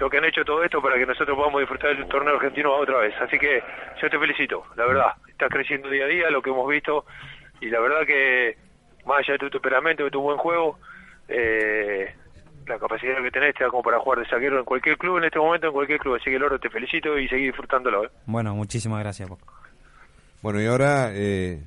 lo 0.00 0.10
que 0.10 0.18
han 0.18 0.24
hecho 0.24 0.44
todo 0.44 0.64
esto 0.64 0.82
para 0.82 0.96
que 0.96 1.06
nosotros 1.06 1.36
podamos 1.36 1.60
disfrutar 1.60 1.96
del 1.96 2.08
torneo 2.08 2.34
argentino 2.34 2.72
otra 2.72 2.98
vez. 2.98 3.14
Así 3.20 3.38
que 3.38 3.62
yo 4.00 4.10
te 4.10 4.18
felicito, 4.18 4.64
la 4.76 4.86
verdad, 4.86 5.12
estás 5.28 5.48
creciendo 5.48 5.88
día 5.88 6.04
a 6.04 6.08
día, 6.08 6.30
lo 6.30 6.42
que 6.42 6.50
hemos 6.50 6.68
visto, 6.68 7.04
y 7.60 7.68
la 7.68 7.80
verdad 7.80 8.06
que 8.06 8.56
más 9.06 9.18
allá 9.18 9.34
de 9.34 9.38
tu 9.38 9.50
temperamento, 9.50 10.04
de 10.04 10.10
tu 10.10 10.20
buen 10.20 10.38
juego, 10.38 10.78
eh, 11.28 12.14
la 12.70 12.78
capacidad 12.78 13.22
que 13.22 13.30
tenés 13.30 13.54
te 13.54 13.64
da 13.64 13.70
como 13.70 13.82
para 13.82 13.98
jugar 13.98 14.20
de 14.20 14.26
saquero 14.28 14.58
en 14.58 14.64
cualquier 14.64 14.96
club 14.96 15.18
en 15.18 15.24
este 15.24 15.38
momento, 15.38 15.66
en 15.66 15.72
cualquier 15.72 15.98
club. 15.98 16.14
Así 16.16 16.30
que 16.30 16.38
Loro, 16.38 16.58
te 16.58 16.70
felicito 16.70 17.18
y 17.18 17.28
seguí 17.28 17.46
disfrutándolo. 17.46 18.04
¿eh? 18.04 18.10
Bueno, 18.26 18.54
muchísimas 18.54 19.00
gracias, 19.00 19.28
Paco. 19.28 19.46
Bueno, 20.42 20.60
y 20.60 20.66
ahora 20.66 21.10
eh, 21.12 21.62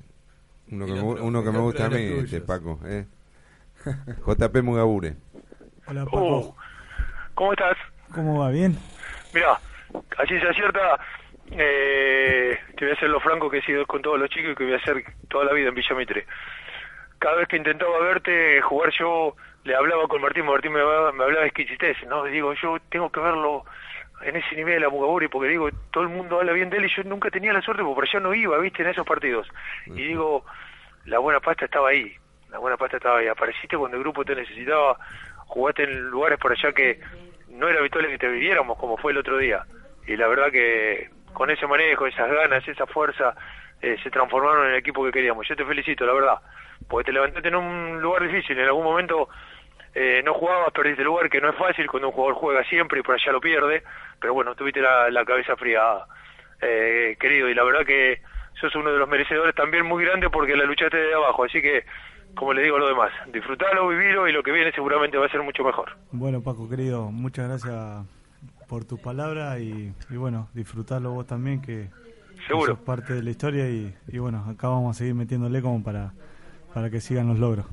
uno, 0.71 0.85
que 0.85 0.91
otro- 0.93 1.23
uno 1.23 1.43
que 1.43 1.51
me 1.51 1.59
gusta 1.59 1.85
a 1.85 1.89
mí, 1.89 2.01
este. 2.23 2.41
Paco. 2.41 2.79
Eh. 2.85 3.05
JP 4.25 4.61
Mugabure. 4.63 5.13
Hola, 5.87 6.05
Uh, 6.11 6.53
¿Cómo 7.33 7.51
estás? 7.53 7.77
¿Cómo 8.13 8.39
va? 8.39 8.49
¿Bien? 8.49 8.77
Mira, 9.33 9.59
así 10.17 10.39
se 10.39 10.47
acierta. 10.47 10.99
Eh, 11.51 12.57
te 12.77 12.85
voy 12.85 12.91
a 12.93 12.95
hacer 12.97 13.09
lo 13.09 13.19
franco 13.19 13.49
que 13.49 13.57
he 13.57 13.61
sido 13.65 13.85
con 13.85 14.01
todos 14.01 14.19
los 14.19 14.29
chicos 14.29 14.51
y 14.53 14.55
que 14.55 14.63
voy 14.63 14.73
a 14.73 14.77
hacer 14.77 15.03
toda 15.29 15.45
la 15.45 15.53
vida 15.53 15.69
en 15.69 15.75
Villa 15.75 15.95
Mitre. 15.95 16.25
Cada 17.19 17.35
vez 17.35 17.47
que 17.47 17.57
intentaba 17.57 17.99
verte 17.99 18.61
jugar 18.61 18.91
yo, 18.97 19.35
le 19.63 19.75
hablaba 19.75 20.07
con 20.07 20.21
Martín, 20.21 20.45
Martín 20.45 20.73
me 20.73 20.81
hablaba, 20.81 21.11
me 21.11 21.23
hablaba 21.23 21.41
de 21.41 21.47
exquisitez, 21.47 21.97
¿no? 22.07 22.23
Digo, 22.25 22.53
yo 22.53 22.77
tengo 22.89 23.09
que 23.11 23.19
verlo 23.19 23.63
en 24.21 24.35
ese 24.35 24.55
nivel 24.55 24.83
a 24.83 24.89
Mugaburi 24.89 25.27
porque 25.27 25.49
digo, 25.49 25.69
todo 25.91 26.03
el 26.03 26.09
mundo 26.09 26.39
habla 26.39 26.53
bien 26.53 26.69
de 26.69 26.77
él 26.77 26.85
y 26.85 26.95
yo 26.95 27.03
nunca 27.03 27.29
tenía 27.29 27.53
la 27.53 27.61
suerte 27.61 27.83
porque 27.83 27.95
por 27.95 28.03
allá 28.07 28.19
no 28.19 28.33
iba, 28.33 28.57
¿viste? 28.57 28.83
En 28.83 28.89
esos 28.89 29.05
partidos. 29.05 29.47
Y 29.87 30.07
digo, 30.07 30.45
la 31.05 31.19
buena 31.19 31.39
pasta 31.39 31.65
estaba 31.65 31.89
ahí, 31.89 32.13
la 32.49 32.59
buena 32.59 32.77
pasta 32.77 32.97
estaba 32.97 33.19
ahí. 33.19 33.27
Apareciste 33.27 33.77
cuando 33.77 33.97
el 33.97 34.03
grupo 34.03 34.25
te 34.25 34.35
necesitaba, 34.35 34.97
jugaste 35.47 35.83
en 35.83 36.09
lugares 36.09 36.39
por 36.39 36.51
allá 36.51 36.71
que 36.73 36.99
no 37.49 37.67
era 37.67 37.79
habitual 37.79 38.07
que 38.07 38.17
te 38.17 38.27
viviéramos 38.27 38.77
como 38.77 38.97
fue 38.97 39.11
el 39.11 39.17
otro 39.17 39.37
día. 39.37 39.63
Y 40.07 40.17
la 40.17 40.27
verdad 40.27 40.51
que 40.51 41.09
con 41.31 41.49
ese 41.49 41.67
manejo, 41.67 42.05
esas 42.05 42.29
ganas, 42.29 42.67
esa 42.67 42.85
fuerza, 42.85 43.33
eh, 43.81 43.97
se 44.03 44.09
transformaron 44.09 44.67
en 44.67 44.73
el 44.73 44.79
equipo 44.79 45.03
que 45.05 45.11
queríamos. 45.11 45.47
Yo 45.47 45.55
te 45.55 45.65
felicito, 45.65 46.05
la 46.05 46.13
verdad, 46.13 46.39
porque 46.87 47.05
te 47.05 47.11
levantaste 47.11 47.47
en 47.47 47.55
un 47.55 48.01
lugar 48.01 48.23
difícil. 48.23 48.57
En 48.57 48.65
algún 48.65 48.83
momento 48.83 49.29
eh, 49.95 50.21
no 50.23 50.33
jugabas, 50.33 50.71
perdiste 50.71 51.03
lugar, 51.03 51.29
que 51.29 51.39
no 51.41 51.49
es 51.49 51.55
fácil 51.55 51.87
cuando 51.87 52.09
un 52.09 52.13
jugador 52.13 52.35
juega 52.35 52.63
siempre 52.65 52.99
y 52.99 53.03
por 53.03 53.15
allá 53.15 53.31
lo 53.31 53.39
pierde, 53.41 53.83
pero 54.19 54.33
bueno, 54.33 54.55
tuviste 54.55 54.81
la, 54.81 55.09
la 55.09 55.23
cabeza 55.25 55.55
fría, 55.55 55.81
eh, 56.61 57.15
querido, 57.19 57.49
y 57.49 57.53
la 57.55 57.63
verdad 57.63 57.85
que 57.85 58.21
sos 58.59 58.75
uno 58.75 58.91
de 58.91 58.97
los 58.99 59.09
merecedores 59.09 59.53
también 59.55 59.85
muy 59.85 60.03
grande 60.05 60.29
porque 60.29 60.55
la 60.55 60.65
luchaste 60.65 60.97
de 60.97 61.13
abajo, 61.13 61.43
así 61.43 61.61
que, 61.61 61.83
como 62.35 62.53
le 62.53 62.63
digo 62.63 62.77
a 62.77 62.79
lo 62.79 62.87
demás, 62.87 63.11
disfrutalo, 63.31 63.87
vivilo 63.87 64.27
y 64.27 64.31
lo 64.31 64.41
que 64.41 64.51
viene 64.51 64.71
seguramente 64.71 65.17
va 65.17 65.25
a 65.25 65.29
ser 65.29 65.41
mucho 65.41 65.63
mejor. 65.63 65.91
Bueno, 66.11 66.41
Paco, 66.41 66.69
querido, 66.69 67.11
muchas 67.11 67.47
gracias 67.47 68.05
por 68.67 68.85
tus 68.85 68.99
palabras 68.99 69.59
y, 69.59 69.93
y 70.09 70.15
bueno, 70.17 70.49
disfrutarlo 70.53 71.11
vos 71.11 71.27
también, 71.27 71.61
que, 71.61 71.89
que 72.35 72.47
Seguro. 72.47 72.75
sos 72.75 72.79
parte 72.79 73.13
de 73.13 73.21
la 73.21 73.29
historia 73.29 73.67
y, 73.69 73.93
y 74.07 74.17
bueno, 74.17 74.45
acá 74.49 74.69
vamos 74.69 74.95
a 74.95 74.97
seguir 74.97 75.13
metiéndole 75.13 75.61
como 75.61 75.83
para, 75.83 76.13
para 76.73 76.89
que 76.89 76.99
sigan 77.01 77.27
los 77.27 77.37
logros. 77.37 77.65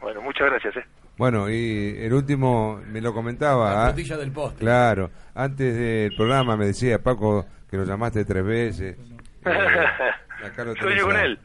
Bueno, 0.00 0.20
muchas 0.20 0.48
gracias, 0.50 0.76
eh. 0.76 0.84
Bueno, 1.16 1.48
y 1.48 1.96
el 2.00 2.12
último 2.12 2.80
me 2.88 3.00
lo 3.00 3.12
comentaba. 3.14 3.72
La 3.74 3.92
frutilla 3.92 4.16
del 4.16 4.32
postre. 4.32 4.60
Claro, 4.60 5.10
antes 5.34 5.76
del 5.76 6.14
programa 6.16 6.56
me 6.56 6.66
decía 6.66 6.98
Paco 7.02 7.46
que 7.70 7.76
lo 7.76 7.84
llamaste 7.84 8.24
tres 8.24 8.44
veces. 8.44 8.96
Eh, 9.46 10.46
acá 10.46 10.64
lo 10.64 10.72
tenés 10.74 10.78
Sueño 10.82 11.04
con 11.06 11.16
a- 11.16 11.22
él, 11.24 11.38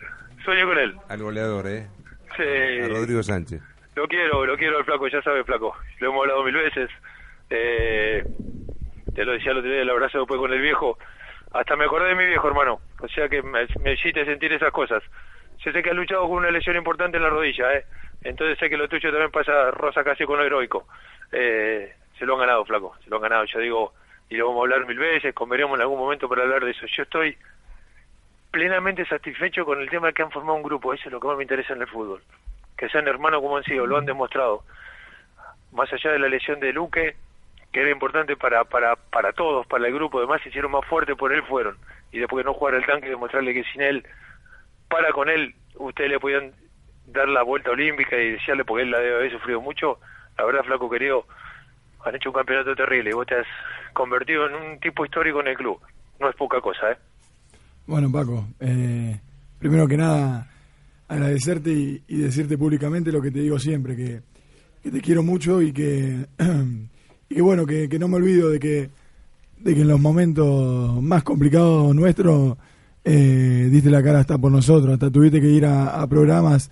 sueño 0.45 0.65
con 0.67 0.78
él. 0.78 0.95
Al 1.09 1.22
goleador, 1.22 1.67
¿eh? 1.67 1.88
Sí. 2.38 2.82
A 2.84 2.88
Rodrigo 2.88 3.22
Sánchez. 3.24 3.61
Lo 3.95 4.07
quiero, 4.07 4.45
lo 4.45 4.57
quiero 4.57 4.78
al 4.78 4.86
flaco, 4.86 5.07
ya 5.09 5.22
sabe 5.22 5.43
flaco. 5.43 5.76
Lo 5.99 6.07
hemos 6.09 6.22
hablado 6.22 6.43
mil 6.45 6.55
veces. 6.55 6.89
Eh, 7.49 8.24
te 9.13 9.26
lo 9.26 9.34
decía 9.34 9.51
el 9.51 9.57
otro 9.57 9.70
día, 9.70 9.82
el 9.82 9.89
abrazo 9.89 10.20
después 10.20 10.39
con 10.39 10.53
el 10.53 10.61
viejo. 10.61 10.97
Hasta 11.51 11.76
me 11.76 11.86
acordé 11.86 12.09
de 12.09 12.15
mi 12.15 12.26
viejo, 12.26 12.47
hermano. 12.47 12.80
O 12.99 13.07
sea 13.09 13.28
que 13.28 13.41
me, 13.41 13.67
me 13.84 13.93
hiciste 13.93 14.24
sentir 14.26 14.53
esas 14.53 14.72
cosas. 14.72 15.03
Yo 15.64 15.72
sé 15.72 15.84
que 15.84 15.89
has 15.89 15.95
luchado 15.95 16.28
con 16.28 16.38
una 16.38 16.51
lesión 16.51 16.76
importante 16.76 17.18
en 17.18 17.24
la 17.24 17.30
rodilla, 17.30 17.74
¿eh? 17.74 17.86
Entonces 18.24 18.57
sé 18.60 18.70
que 18.70 18.78
lo 18.78 18.88
tuyo 18.88 19.12
también 19.12 19.32
pasa 19.32 19.72
rosa 19.72 20.03
casi 20.03 20.26
con 20.26 20.38
lo 20.38 20.45
heroico. 20.45 20.88
Eh, 21.32 21.93
se 22.18 22.26
lo 22.26 22.34
han 22.34 22.41
ganado, 22.41 22.66
flaco. 22.66 22.95
Se 23.03 23.10
lo 23.10 23.18
han 23.18 23.22
ganado. 23.24 23.45
Yo 23.45 23.60
digo, 23.60 23.93
y 24.30 24.36
lo 24.36 24.47
vamos 24.47 24.60
a 24.60 24.64
hablar 24.64 24.88
mil 24.88 24.99
veces, 24.99 25.34
comeremos 25.34 25.78
en 25.78 25.82
algún 25.82 25.99
momento 25.99 26.28
para 26.28 26.43
hablar 26.43 26.64
de 26.64 26.72
eso. 26.72 26.86
Yo 26.86 27.03
estoy 27.03 27.38
plenamente 28.51 29.05
satisfecho 29.05 29.66
con 29.66 29.80
el 29.80 29.89
tema 29.89 30.07
de 30.07 30.14
que 30.14 30.22
han 30.22 30.32
formado 30.32 30.57
un 30.57 30.64
grupo. 30.64 30.93
Eso 30.93 31.07
es 31.07 31.12
lo 31.12 31.20
que 31.20 31.28
más 31.28 31.38
me 31.38 31.43
interesa 31.43 31.74
en 31.74 31.82
el 31.82 31.88
fútbol. 31.88 32.22
Que 32.78 32.89
sean 32.89 33.07
hermanos 33.07 33.41
como 33.41 33.57
han 33.57 33.64
sido, 33.64 33.86
lo 33.86 33.97
han 33.97 34.05
demostrado. 34.05 34.64
Más 35.72 35.91
allá 35.93 36.12
de 36.12 36.20
la 36.20 36.28
lesión 36.28 36.60
de 36.60 36.74
Luque, 36.74 37.16
que 37.72 37.82
era 37.82 37.91
importante 37.91 38.36
para, 38.36 38.64
para, 38.64 38.95
para 38.95 39.34
todos, 39.34 39.68
para 39.68 39.88
el 39.88 39.93
grupo, 39.93 40.18
además 40.18 40.41
se 40.41 40.49
hicieron 40.49 40.72
más 40.72 40.86
fuertes 40.86 41.16
por 41.16 41.34
él 41.34 41.43
fueron. 41.43 41.78
Y 42.12 42.20
después 42.20 42.43
de 42.43 42.49
no 42.49 42.55
jugar 42.55 42.76
el 42.76 42.86
tanque, 42.86 43.10
demostrarle 43.10 43.53
que 43.53 43.64
sin 43.66 43.82
él, 43.82 44.05
para 44.89 45.11
con 45.11 45.29
él, 45.29 45.55
ustedes 45.75 46.09
le 46.09 46.19
podían 46.19 46.51
dar 47.07 47.27
la 47.27 47.43
vuelta 47.43 47.71
olímpica 47.71 48.17
y 48.17 48.31
decirle, 48.33 48.65
porque 48.65 48.83
él 48.83 48.91
la 48.91 48.99
debe 48.99 49.15
haber 49.15 49.31
sufrido 49.31 49.61
mucho. 49.61 49.99
La 50.37 50.45
verdad, 50.45 50.63
flaco 50.63 50.89
querido, 50.89 51.25
han 52.05 52.15
hecho 52.15 52.29
un 52.29 52.35
campeonato 52.35 52.75
terrible 52.75 53.09
y 53.09 53.13
vos 53.13 53.27
te 53.27 53.35
has 53.35 53.47
convertido 53.93 54.47
en 54.47 54.55
un 54.55 54.79
tipo 54.79 55.05
histórico 55.05 55.41
en 55.41 55.47
el 55.47 55.57
club. 55.57 55.79
No 56.19 56.29
es 56.29 56.35
poca 56.35 56.61
cosa, 56.61 56.91
¿eh? 56.91 56.97
Bueno, 57.87 58.11
Paco, 58.11 58.45
eh, 58.59 59.19
primero 59.57 59.87
que 59.87 59.97
nada, 59.97 60.47
agradecerte 61.07 61.71
y, 61.71 62.03
y 62.07 62.17
decirte 62.17 62.57
públicamente 62.57 63.11
lo 63.11 63.21
que 63.21 63.31
te 63.31 63.39
digo 63.39 63.57
siempre, 63.57 63.95
que, 63.95 64.21
que 64.83 64.91
te 64.91 65.01
quiero 65.01 65.23
mucho 65.23 65.61
y 65.61 65.73
que, 65.73 66.25
y 67.29 67.35
que 67.35 67.41
bueno, 67.41 67.65
que, 67.65 67.89
que 67.89 67.99
no 67.99 68.07
me 68.07 68.17
olvido 68.17 68.49
de 68.49 68.59
que, 68.59 68.89
de 69.57 69.75
que 69.75 69.81
en 69.81 69.87
los 69.87 69.99
momentos 69.99 71.01
más 71.01 71.23
complicados 71.23 71.95
nuestros 71.95 72.57
eh, 73.04 73.70
diste 73.72 73.89
la 73.89 74.04
cara 74.04 74.20
hasta 74.20 74.38
por 74.38 74.52
nosotros, 74.52 74.93
hasta 74.93 75.10
tuviste 75.10 75.39
que 75.41 75.50
ir 75.50 75.66
a, 75.66 76.06
programas 76.08 76.70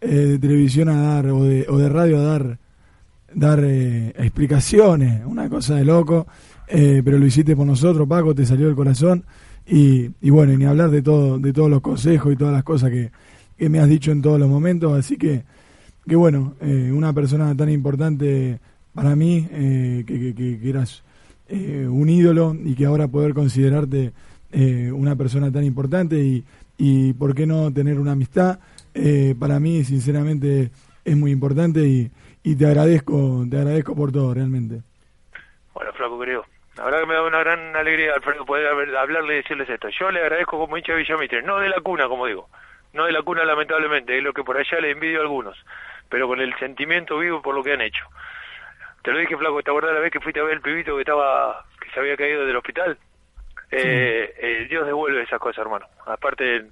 eh, 0.00 0.06
de 0.08 0.38
televisión 0.38 0.88
a 0.88 1.00
dar, 1.00 1.26
o 1.28 1.44
de, 1.44 1.66
o 1.68 1.78
de 1.78 1.88
radio 1.88 2.18
a 2.18 2.22
dar, 2.22 2.58
dar 3.34 3.60
eh, 3.64 4.12
explicaciones, 4.18 5.22
una 5.26 5.48
cosa 5.48 5.76
de 5.76 5.84
loco, 5.84 6.26
eh, 6.68 7.02
pero 7.04 7.18
lo 7.18 7.26
hiciste 7.26 7.54
por 7.56 7.66
nosotros, 7.66 8.08
Paco, 8.08 8.34
te 8.34 8.46
salió 8.46 8.66
del 8.66 8.76
corazón. 8.76 9.24
Y, 9.64 10.08
bueno, 10.30 10.52
y 10.52 10.56
ni 10.56 10.64
hablar 10.64 10.90
de 10.90 11.02
todo, 11.02 11.38
de 11.38 11.52
todos 11.52 11.70
los 11.70 11.80
consejos 11.80 12.32
y 12.32 12.36
todas 12.36 12.52
las 12.52 12.64
cosas 12.64 12.90
que, 12.90 13.12
que 13.56 13.68
me 13.68 13.78
has 13.78 13.88
dicho 13.88 14.10
en 14.10 14.20
todos 14.20 14.38
los 14.40 14.48
momentos, 14.48 14.92
así 14.98 15.16
que, 15.16 15.44
que 16.06 16.16
bueno, 16.16 16.54
eh, 16.60 16.90
una 16.92 17.12
persona 17.12 17.54
tan 17.56 17.70
importante 17.70 18.58
para 18.92 19.14
mí, 19.14 19.46
eh, 19.52 20.02
que, 20.04 20.34
que- 20.34 20.58
que- 20.60 20.68
eras 20.68 21.02
un 21.48 22.08
ídolo 22.08 22.56
y 22.64 22.74
que 22.74 22.86
ahora 22.86 23.08
poder 23.08 23.34
considerarte 23.34 24.12
eh, 24.52 24.90
una 24.92 25.16
persona 25.16 25.50
tan 25.50 25.64
importante 25.64 26.16
y, 26.16 26.44
y 26.78 27.12
por 27.14 27.34
qué 27.34 27.46
no 27.46 27.72
tener 27.72 27.98
una 27.98 28.12
amistad, 28.12 28.58
eh, 28.94 29.34
para 29.38 29.58
mí 29.58 29.82
sinceramente 29.84 30.70
es 31.04 31.16
muy 31.16 31.30
importante 31.32 31.80
y, 31.80 32.10
y 32.42 32.54
te 32.56 32.66
agradezco, 32.66 33.44
te 33.50 33.56
agradezco 33.58 33.94
por 33.96 34.12
todo 34.12 34.34
realmente. 34.34 34.82
Bueno, 35.74 35.92
flaco 35.94 36.18
querido. 36.20 36.44
La 36.76 36.84
verdad 36.84 37.00
que 37.00 37.06
me 37.06 37.14
da 37.14 37.22
una 37.22 37.40
gran 37.40 37.76
alegría, 37.76 38.14
Alfredo, 38.14 38.46
poder 38.46 38.66
haber- 38.66 38.96
hablarle 38.96 39.34
y 39.34 39.36
decirles 39.38 39.68
esto. 39.68 39.88
Yo 39.98 40.10
le 40.10 40.20
agradezco 40.20 40.58
como 40.58 40.76
hincha 40.76 40.92
de 40.92 40.98
Villamitre, 41.02 41.42
no 41.42 41.58
de 41.58 41.68
la 41.68 41.80
cuna, 41.80 42.08
como 42.08 42.26
digo. 42.26 42.48
No 42.94 43.04
de 43.06 43.12
la 43.12 43.22
cuna, 43.22 43.44
lamentablemente, 43.44 44.16
es 44.16 44.22
lo 44.22 44.32
que 44.32 44.42
por 44.44 44.56
allá 44.56 44.80
le 44.80 44.90
envidio 44.90 45.18
a 45.18 45.22
algunos. 45.22 45.56
Pero 46.08 46.28
con 46.28 46.40
el 46.40 46.54
sentimiento 46.58 47.18
vivo 47.18 47.42
por 47.42 47.54
lo 47.54 47.62
que 47.62 47.72
han 47.72 47.80
hecho. 47.80 48.04
Te 49.02 49.12
lo 49.12 49.18
dije, 49.18 49.36
flaco, 49.36 49.62
¿te 49.62 49.70
acuerdas 49.70 49.94
la 49.94 50.00
vez 50.00 50.12
que 50.12 50.20
fuiste 50.20 50.40
a 50.40 50.44
ver 50.44 50.54
el 50.54 50.60
pibito 50.60 50.94
que 50.94 51.02
estaba 51.02 51.64
que 51.82 51.90
se 51.90 52.00
había 52.00 52.16
caído 52.16 52.46
del 52.46 52.56
hospital? 52.56 52.96
Eh, 53.72 54.34
eh, 54.38 54.66
Dios 54.68 54.86
devuelve 54.86 55.22
esas 55.22 55.40
cosas, 55.40 55.64
hermano. 55.64 55.86
Aparte, 56.06 56.66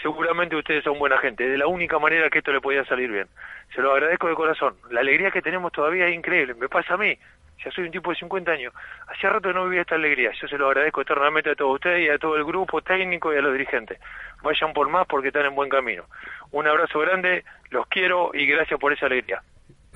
seguramente 0.00 0.54
ustedes 0.54 0.84
son 0.84 0.98
buena 0.98 1.18
gente. 1.18 1.44
Es 1.44 1.50
de 1.50 1.58
la 1.58 1.66
única 1.66 1.98
manera 1.98 2.30
que 2.30 2.38
esto 2.38 2.52
le 2.52 2.60
podía 2.60 2.84
salir 2.84 3.10
bien. 3.10 3.26
Se 3.74 3.82
lo 3.82 3.92
agradezco 3.92 4.28
de 4.28 4.34
corazón. 4.34 4.76
La 4.90 5.00
alegría 5.00 5.32
que 5.32 5.42
tenemos 5.42 5.72
todavía 5.72 6.06
es 6.06 6.14
increíble. 6.14 6.54
Me 6.54 6.68
pasa 6.68 6.94
a 6.94 6.98
mí. 6.98 7.18
Ya 7.64 7.70
soy 7.72 7.84
un 7.84 7.90
tipo 7.90 8.10
de 8.10 8.16
50 8.16 8.52
años. 8.52 8.72
Hacía 9.08 9.30
rato 9.30 9.52
no 9.52 9.64
vivía 9.64 9.80
esta 9.80 9.96
alegría. 9.96 10.30
Yo 10.40 10.46
se 10.46 10.56
lo 10.56 10.68
agradezco 10.68 11.00
eternamente 11.00 11.50
a 11.50 11.54
todos 11.56 11.74
ustedes 11.74 12.06
y 12.06 12.10
a 12.10 12.18
todo 12.18 12.36
el 12.36 12.44
grupo 12.44 12.80
técnico 12.80 13.34
y 13.34 13.38
a 13.38 13.40
los 13.40 13.52
dirigentes. 13.52 13.98
Vayan 14.42 14.72
por 14.72 14.88
más 14.88 15.06
porque 15.08 15.28
están 15.28 15.46
en 15.46 15.54
buen 15.54 15.68
camino. 15.68 16.04
Un 16.52 16.68
abrazo 16.68 17.00
grande, 17.00 17.44
los 17.70 17.88
quiero 17.88 18.30
y 18.34 18.46
gracias 18.46 18.78
por 18.78 18.92
esa 18.92 19.06
alegría. 19.06 19.42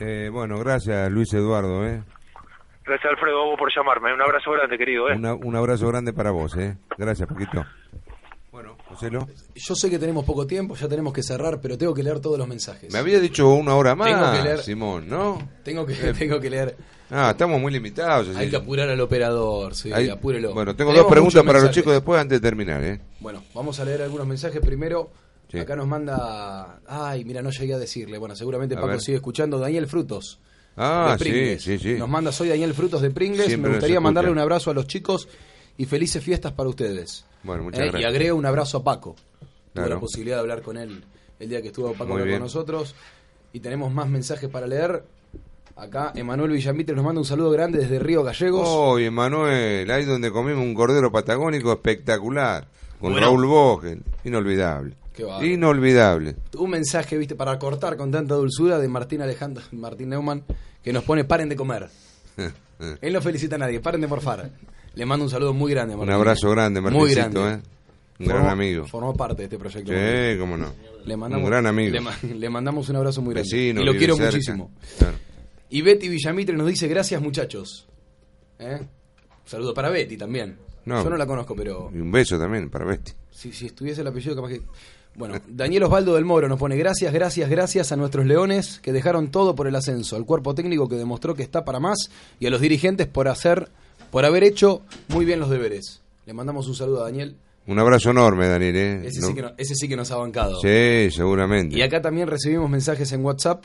Eh, 0.00 0.30
bueno, 0.32 0.58
gracias 0.58 1.10
Luis 1.12 1.32
Eduardo, 1.34 1.86
¿eh? 1.86 2.02
Gracias 2.90 3.12
Alfredo 3.12 3.44
vos 3.46 3.56
por 3.58 3.70
llamarme. 3.74 4.12
Un 4.12 4.20
abrazo 4.20 4.50
grande, 4.50 4.76
querido. 4.76 5.08
¿eh? 5.08 5.14
Una- 5.16 5.34
un 5.34 5.54
abrazo 5.56 5.86
grande 5.88 6.12
para 6.12 6.32
vos, 6.32 6.56
¿eh? 6.56 6.76
Gracias, 6.98 7.28
Paquito. 7.28 7.64
Bueno, 8.50 8.76
Joselo. 8.88 9.28
Yo 9.54 9.74
sé 9.76 9.88
que 9.88 9.98
tenemos 9.98 10.24
poco 10.24 10.44
tiempo, 10.44 10.74
ya 10.74 10.88
tenemos 10.88 11.12
que 11.12 11.22
cerrar, 11.22 11.60
pero 11.60 11.78
tengo 11.78 11.94
que 11.94 12.02
leer 12.02 12.18
todos 12.18 12.36
los 12.36 12.48
mensajes. 12.48 12.92
Me 12.92 12.98
había 12.98 13.20
dicho 13.20 13.48
una 13.50 13.76
hora 13.76 13.92
Tengo 13.92 14.04
que 14.06 14.10
más, 14.12 14.44
leer- 14.44 14.58
Simón, 14.58 15.08
¿no? 15.08 15.38
Tengo 15.62 15.86
que, 15.86 15.92
Eh, 15.92 16.12
tengo 16.18 16.40
que 16.40 16.50
leer. 16.50 16.76
Ah, 17.12 17.30
estamos 17.30 17.60
muy 17.60 17.72
limitados. 17.72 18.28
así. 18.28 18.36
Hay 18.38 18.50
que 18.50 18.56
apurar 18.56 18.88
al 18.88 19.00
operador, 19.00 19.74
sí, 19.76 19.92
Hay- 19.92 20.08
apúrelo. 20.08 20.52
Bueno, 20.52 20.74
tengo 20.74 20.90
Tenemos 20.90 21.04
dos 21.04 21.12
preguntas 21.12 21.44
para 21.44 21.60
los 21.60 21.70
chicos 21.70 21.92
después 21.92 22.20
antes 22.20 22.40
de 22.40 22.48
terminar, 22.48 22.82
¿eh? 22.82 23.00
Bueno, 23.20 23.44
vamos 23.54 23.78
a 23.78 23.84
leer 23.84 24.02
algunos 24.02 24.26
mensajes 24.26 24.60
primero. 24.60 25.10
Sí. 25.48 25.58
Acá 25.58 25.76
nos 25.76 25.86
manda. 25.86 26.80
Ay, 26.88 27.24
mira, 27.24 27.40
no 27.42 27.50
llegué 27.50 27.74
a 27.74 27.78
decirle. 27.78 28.18
Bueno, 28.18 28.34
seguramente 28.36 28.74
A 28.74 28.78
Paco 28.78 28.88
ver. 28.92 29.00
sigue 29.00 29.16
escuchando. 29.16 29.58
Daniel 29.60 29.86
Frutos. 29.88 30.40
Ah, 30.82 31.16
de 31.18 31.24
sí, 31.24 31.30
Pringles. 31.30 31.62
sí, 31.62 31.78
sí. 31.78 31.94
Nos 31.94 32.08
manda, 32.08 32.32
soy 32.32 32.48
Daniel 32.48 32.72
Frutos 32.74 33.02
de 33.02 33.10
Pringles. 33.10 33.46
Siempre 33.46 33.70
Me 33.70 33.76
gustaría 33.76 34.00
mandarle 34.00 34.30
un 34.30 34.38
abrazo 34.38 34.70
a 34.70 34.74
los 34.74 34.86
chicos 34.86 35.28
y 35.76 35.84
felices 35.84 36.22
fiestas 36.24 36.52
para 36.52 36.68
ustedes. 36.68 37.24
Bueno, 37.42 37.64
muchas 37.64 37.80
Eh, 37.80 37.82
gracias. 37.84 38.02
Y 38.02 38.04
agrego 38.04 38.36
un 38.36 38.46
abrazo 38.46 38.78
a 38.78 38.84
Paco. 38.84 39.14
Tuve 39.40 39.48
Claro. 39.74 39.94
la 39.94 40.00
posibilidad 40.00 40.36
de 40.36 40.40
hablar 40.40 40.62
con 40.62 40.76
él 40.76 41.04
el 41.38 41.48
día 41.48 41.60
que 41.62 41.68
estuvo 41.68 41.92
Paco 41.92 42.18
con 42.18 42.38
nosotros. 42.38 42.94
Y 43.52 43.60
tenemos 43.60 43.92
más 43.92 44.08
mensajes 44.08 44.48
para 44.48 44.66
leer. 44.66 45.02
Acá 45.76 46.12
Emanuel 46.14 46.50
Villamitre 46.50 46.94
nos 46.94 47.04
manda 47.04 47.20
un 47.20 47.24
saludo 47.24 47.50
grande 47.50 47.78
desde 47.78 47.98
Río 47.98 48.22
Gallegos. 48.22 48.66
Oh, 48.68 48.98
Emanuel, 48.98 49.90
ahí 49.90 50.04
donde 50.04 50.30
comimos 50.30 50.62
un 50.62 50.74
cordero 50.74 51.10
patagónico 51.10 51.72
espectacular, 51.72 52.66
con 53.00 53.12
Bueno. 53.12 53.26
Raúl 53.26 53.46
Vogel, 53.46 54.02
inolvidable. 54.24 54.94
Inolvidable. 55.42 56.36
Un 56.58 56.70
mensaje, 56.70 57.16
viste, 57.18 57.34
para 57.34 57.58
cortar 57.58 57.96
con 57.96 58.10
tanta 58.10 58.34
dulzura 58.34 58.78
de 58.78 58.88
Martín 58.88 59.20
Alejandro, 59.22 59.62
Martín 59.72 60.10
Neumann, 60.10 60.44
que 60.82 60.92
nos 60.92 61.04
pone 61.04 61.24
paren 61.24 61.48
de 61.48 61.56
comer. 61.56 61.88
Él 63.00 63.12
no 63.12 63.20
felicita 63.20 63.56
a 63.56 63.58
nadie, 63.58 63.80
paren 63.80 64.00
de 64.00 64.06
morfar. 64.06 64.50
Le 64.94 65.06
mando 65.06 65.24
un 65.24 65.30
saludo 65.30 65.52
muy 65.52 65.70
grande, 65.72 65.94
Un 65.94 66.00
Martín. 66.00 66.14
abrazo 66.14 66.50
grande, 66.50 66.80
Muy 66.80 66.90
Martincito, 66.92 67.42
grande. 67.42 67.54
¿eh? 67.54 67.62
Un 68.20 68.26
gran 68.26 68.42
Formó- 68.42 68.50
amigo. 68.52 68.86
Formó 68.86 69.16
parte 69.16 69.36
de 69.42 69.44
este 69.44 69.58
proyecto. 69.58 69.92
Sí, 69.92 70.38
cómo 70.38 70.56
no. 70.56 70.72
Le 71.04 71.16
mandamos, 71.16 71.44
un 71.44 71.50
gran 71.50 71.66
amigo. 71.66 71.92
Le, 71.92 72.00
ma- 72.00 72.16
le 72.22 72.50
mandamos 72.50 72.88
un 72.88 72.96
abrazo 72.96 73.22
muy 73.22 73.34
grande. 73.34 73.48
Vecino, 73.50 73.80
y 73.80 73.84
lo 73.84 73.92
quiero 73.94 74.16
cerca. 74.16 74.30
muchísimo. 74.32 74.70
Claro. 74.98 75.16
Y 75.70 75.82
Betty 75.82 76.08
Villamitre 76.08 76.56
nos 76.56 76.66
dice 76.66 76.88
gracias 76.88 77.20
muchachos. 77.22 77.86
¿Eh? 78.58 78.78
Un 78.80 79.48
saludo 79.48 79.72
para 79.72 79.88
Betty 79.90 80.16
también. 80.16 80.58
No. 80.84 81.02
Yo 81.04 81.10
no 81.10 81.16
la 81.16 81.26
conozco, 81.26 81.54
pero 81.54 81.90
Y 81.94 81.98
un 81.98 82.10
beso 82.10 82.38
también 82.38 82.68
para 82.70 82.84
Besti. 82.84 83.12
si, 83.30 83.52
si 83.52 83.66
estuviese 83.66 84.00
el 84.00 84.06
apellido 84.08 84.34
capaz 84.34 84.48
que... 84.48 84.62
Bueno, 85.16 85.34
Daniel 85.48 85.82
Osvaldo 85.84 86.14
del 86.14 86.24
Moro 86.24 86.48
nos 86.48 86.58
pone 86.58 86.76
gracias, 86.76 87.12
gracias, 87.12 87.50
gracias 87.50 87.92
a 87.92 87.96
nuestros 87.96 88.24
leones 88.26 88.78
que 88.80 88.92
dejaron 88.92 89.30
todo 89.30 89.54
por 89.54 89.66
el 89.66 89.74
ascenso, 89.76 90.16
al 90.16 90.24
cuerpo 90.24 90.54
técnico 90.54 90.88
que 90.88 90.96
demostró 90.96 91.34
que 91.34 91.42
está 91.42 91.64
para 91.64 91.80
más 91.80 92.10
y 92.38 92.46
a 92.46 92.50
los 92.50 92.60
dirigentes 92.60 93.06
por 93.06 93.28
hacer, 93.28 93.68
por 94.10 94.24
haber 94.24 94.44
hecho 94.44 94.82
muy 95.08 95.24
bien 95.24 95.40
los 95.40 95.50
deberes. 95.50 96.00
Le 96.26 96.32
mandamos 96.32 96.68
un 96.68 96.74
saludo 96.74 97.02
a 97.02 97.04
Daniel. 97.06 97.36
Un 97.66 97.78
abrazo 97.78 98.10
enorme, 98.10 98.48
Daniel, 98.48 98.76
¿eh? 98.76 99.02
Ese, 99.06 99.20
No- 99.20 99.26
sí, 99.28 99.34
que 99.34 99.42
no- 99.42 99.52
ese 99.58 99.74
sí 99.74 99.88
que 99.88 99.96
nos 99.96 100.10
ha 100.10 100.16
bancado. 100.16 100.58
Sí, 100.60 101.10
seguramente. 101.10 101.76
Y 101.76 101.82
acá 101.82 102.00
también 102.00 102.26
recibimos 102.28 102.70
mensajes 102.70 103.10
en 103.12 103.24
WhatsApp 103.24 103.64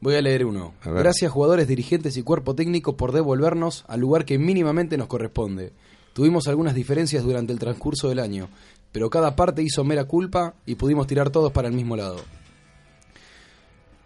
Voy 0.00 0.14
a 0.14 0.22
leer 0.22 0.44
uno. 0.46 0.74
A. 0.82 0.90
Gracias 0.90 1.32
jugadores, 1.32 1.66
dirigentes 1.66 2.16
y 2.16 2.22
cuerpo 2.22 2.54
técnico 2.54 2.96
por 2.96 3.10
devolvernos 3.10 3.84
al 3.88 3.98
lugar 3.98 4.24
que 4.24 4.38
mínimamente 4.38 4.96
nos 4.96 5.08
corresponde. 5.08 5.72
Tuvimos 6.12 6.46
algunas 6.46 6.76
diferencias 6.76 7.24
durante 7.24 7.52
el 7.52 7.58
transcurso 7.58 8.08
del 8.08 8.20
año, 8.20 8.48
pero 8.92 9.10
cada 9.10 9.36
parte 9.36 9.62
hizo 9.62 9.84
mera 9.84 10.04
culpa 10.04 10.54
y 10.66 10.74
pudimos 10.74 11.06
tirar 11.06 11.30
todos 11.30 11.52
para 11.52 11.68
el 11.68 11.74
mismo 11.74 11.96
lado. 11.96 12.18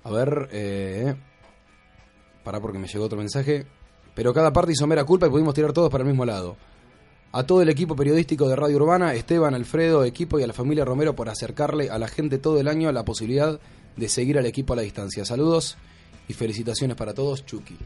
A 0.05 0.11
ver, 0.11 0.49
eh... 0.53 1.15
Pará 2.45 2.61
porque 2.61 2.79
me 2.79 2.89
llegó 2.89 3.05
otro 3.05 3.19
mensaje. 3.19 3.67
Pero 4.15 4.35
cada 4.35 4.53
parte 4.53 4.73
hizo 4.73 4.87
mera 4.87 5.05
culpa 5.05 5.27
y 5.27 5.31
pudimos 5.31 5.55
tirar 5.55 5.73
todos 5.73 5.91
para 5.91 6.03
el 6.03 6.09
mismo 6.09 6.25
lado. 6.25 6.57
A 7.31 7.45
todo 7.45 7.63
el 7.63 7.69
equipo 7.71 7.97
periodístico 7.97 8.49
de 8.49 8.57
Radio 8.57 8.77
Urbana, 8.77 9.15
Esteban, 9.15 9.55
Alfredo, 9.55 10.05
equipo 10.05 10.39
y 10.39 10.43
a 10.43 10.47
la 10.47 10.53
familia 10.53 10.85
Romero 10.85 11.15
por 11.15 11.29
acercarle 11.31 11.89
a 11.89 11.99
la 11.99 12.09
gente 12.09 12.39
todo 12.39 12.61
el 12.61 12.69
año 12.69 12.93
la 12.93 13.05
posibilidad 13.05 13.59
de 13.97 14.09
seguir 14.09 14.39
al 14.39 14.45
equipo 14.47 14.75
a 14.75 14.77
la 14.77 14.83
distancia. 14.83 15.25
Saludos 15.25 15.79
y 16.29 16.35
felicitaciones 16.35 16.97
para 16.97 17.15
todos, 17.15 17.47
Chucky. 17.47 17.79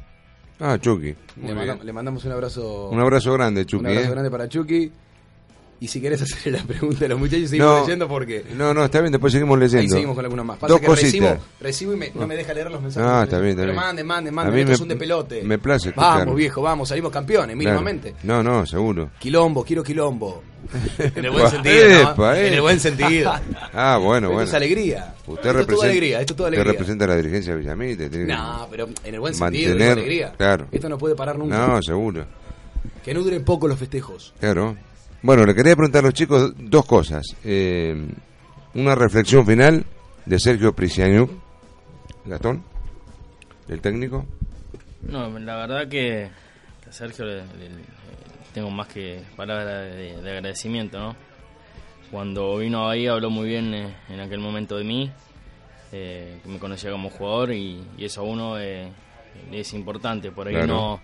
Ah, 0.58 0.78
Chucky. 0.80 1.14
Manda- 1.36 1.76
le 1.76 1.92
mandamos 1.92 2.24
un 2.24 2.32
abrazo. 2.32 2.88
Un 2.88 2.98
abrazo 2.98 3.32
grande, 3.34 3.66
Chucky. 3.66 3.84
Un 3.84 3.90
abrazo 3.90 4.08
¿eh? 4.08 4.10
grande 4.10 4.30
para 4.30 4.48
Chucky. 4.48 4.90
Y 5.78 5.88
si 5.88 6.00
querés 6.00 6.22
hacerle 6.22 6.58
la 6.58 6.64
pregunta 6.64 7.04
a 7.04 7.08
los 7.08 7.18
muchachos, 7.18 7.50
seguimos 7.50 7.70
No, 7.74 7.80
leyendo 7.82 8.08
porque. 8.08 8.44
no, 8.56 8.72
no, 8.72 8.84
está 8.84 9.00
bien, 9.00 9.12
después 9.12 9.30
seguimos 9.32 9.58
leyendo. 9.58 9.82
Ahí 9.82 9.88
seguimos 9.90 10.14
con 10.16 10.24
alguna 10.24 10.42
más. 10.42 10.56
Pasa 10.58 10.72
Dos 10.72 10.80
que 10.80 10.86
cositas. 10.86 11.12
recibo, 11.12 11.44
recibo 11.60 11.92
y 11.92 11.96
me- 11.96 12.12
no 12.14 12.26
me 12.26 12.34
deja 12.34 12.54
leer 12.54 12.70
los 12.70 12.80
mensajes. 12.80 13.10
Ah, 13.10 13.24
está 13.24 13.38
bien, 13.38 13.50
está 13.50 13.62
Pero 13.62 13.72
bien. 13.72 13.84
mande, 13.84 14.02
mande, 14.04 14.30
A 14.30 14.32
mande. 14.32 14.52
mí 14.52 14.60
Esto 14.60 14.68
me- 14.70 14.74
es 14.74 14.80
un 14.80 14.88
de 14.88 14.96
pelote. 14.96 15.42
me 15.42 15.58
place 15.58 15.92
Vamos, 15.94 16.34
viejo, 16.34 16.62
vamos. 16.62 16.88
Salimos 16.88 17.12
campeones, 17.12 17.54
Claro. 17.56 17.58
mínimamente. 17.58 18.14
No, 18.22 18.42
no, 18.42 18.64
seguro. 18.64 19.10
Quilombo, 19.18 19.64
quiero 19.64 19.82
quilombo. 19.82 20.42
En 20.98 21.24
el 21.26 21.30
buen 21.30 21.48
sentido, 21.50 22.14
En 22.34 22.52
el 22.54 22.60
buen 22.62 22.80
sentido. 22.80 23.32
Ah, 23.74 23.98
bueno, 24.02 24.28
Esto 24.28 24.32
bueno. 24.34 24.48
es 24.48 24.54
alegría. 24.54 25.14
Usted 25.26 25.32
Esto 25.34 25.34
es 25.34 25.44
representa, 25.44 25.74
toda 25.74 25.84
alegría, 25.84 26.20
esto 26.20 26.32
es 26.32 26.36
toda 26.36 26.48
usted 26.48 26.58
alegría. 26.60 26.72
representa 26.72 27.06
la 27.06 27.16
dirigencia 27.16 27.52
de 27.52 27.58
Villamite. 27.60 28.08
No, 28.26 28.66
pero 28.70 28.88
en 29.04 29.14
el 29.14 29.20
buen 29.20 29.34
sentido, 29.34 29.68
mantener, 29.68 29.92
alegría. 29.92 30.32
Claro. 30.38 30.66
Esto 30.72 30.88
no 30.88 30.96
puede 30.96 31.14
parar 31.14 31.38
nunca. 31.38 31.66
No, 31.66 31.82
seguro. 31.82 32.24
Que 33.04 33.12
no 33.14 33.22
duren 33.22 33.44
poco 33.44 33.68
los 33.68 33.78
festejos. 33.78 34.32
Claro. 34.40 34.76
Bueno, 35.22 35.44
le 35.44 35.54
quería 35.54 35.74
preguntar 35.74 36.00
a 36.04 36.06
los 36.06 36.14
chicos 36.14 36.52
dos 36.56 36.84
cosas. 36.86 37.24
Eh, 37.44 38.06
una 38.74 38.94
reflexión 38.94 39.46
final 39.46 39.84
de 40.24 40.38
Sergio 40.38 40.74
Prisianuk. 40.74 41.30
Gastón, 42.24 42.62
el 43.68 43.80
técnico. 43.80 44.26
No, 45.02 45.28
la 45.38 45.56
verdad 45.56 45.88
que, 45.88 46.28
a 46.88 46.92
Sergio 46.92 47.24
le, 47.24 47.42
tengo 48.52 48.70
más 48.70 48.88
que 48.88 49.22
palabras 49.36 49.66
de, 49.94 50.20
de 50.20 50.30
agradecimiento, 50.30 50.98
¿no? 50.98 51.16
Cuando 52.10 52.56
vino 52.58 52.88
ahí 52.88 53.06
habló 53.06 53.30
muy 53.30 53.48
bien 53.48 53.74
eh, 53.74 53.94
en 54.08 54.20
aquel 54.20 54.38
momento 54.40 54.76
de 54.76 54.84
mí, 54.84 55.10
eh, 55.92 56.38
que 56.42 56.48
me 56.48 56.58
conocía 56.58 56.90
como 56.90 57.10
jugador 57.10 57.52
y, 57.52 57.82
y 57.98 58.04
eso 58.04 58.20
a 58.20 58.24
uno 58.24 58.58
eh, 58.58 58.90
es 59.52 59.72
importante. 59.72 60.30
Por 60.32 60.48
ahí 60.48 60.54
Claro. 60.54 60.66
no, 60.66 61.00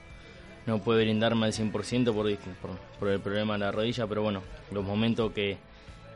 no 0.67 0.79
puede 0.79 1.05
brindarme 1.05 1.47
al 1.47 1.53
100% 1.53 2.13
por, 2.13 2.27
por, 2.61 2.71
por 2.99 3.09
el 3.09 3.21
problema 3.21 3.55
de 3.55 3.59
la 3.61 3.73
rodilla, 3.73 4.07
pero 4.07 4.23
bueno, 4.23 4.43
los 4.71 4.85
momentos 4.85 5.33
que, 5.33 5.57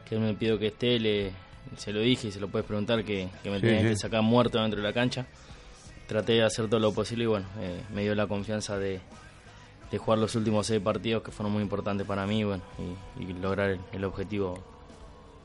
que 0.09 0.19
me 0.19 0.35
pidió 0.35 0.59
que 0.59 0.69
esté, 0.69 0.99
le, 1.01 1.33
se 1.77 1.93
lo 1.93 2.01
dije 2.01 2.29
y 2.29 2.33
se 2.33 2.41
lo 2.41 2.49
puedes 2.49 2.67
preguntar 2.67 3.05
que, 3.05 3.29
que 3.43 3.51
me 3.51 3.57
Sí, 3.57 3.63
tenía 3.67 3.81
sí. 3.83 3.89
que 3.89 3.97
sacar 3.97 4.23
muerto 4.23 4.61
dentro 4.61 4.81
de 4.81 4.87
la 4.87 4.93
cancha 4.93 5.27
traté 6.07 6.35
de 6.35 6.45
hacer 6.45 6.69
todo 6.69 6.79
lo 6.79 6.93
posible 6.93 7.25
y 7.25 7.27
bueno, 7.27 7.47
eh, 7.61 7.81
me 7.93 8.03
dio 8.03 8.15
la 8.15 8.29
confianza 8.29 8.79
de, 8.79 9.01
de 9.91 9.99
jugar 9.99 10.21
los 10.21 10.37
últimos 10.37 10.67
seis 10.69 10.81
partidos 10.81 11.25
que 11.25 11.33
fueron 11.33 11.53
muy 11.53 11.63
importantes 11.63 12.07
para 12.07 12.25
mí 12.29 12.41
y 12.41 12.45
bueno, 12.45 12.63
y, 13.19 13.25
y 13.25 13.33
lograr 13.33 13.71
el, 13.71 13.81
el 13.93 14.05
objetivo 14.05 14.63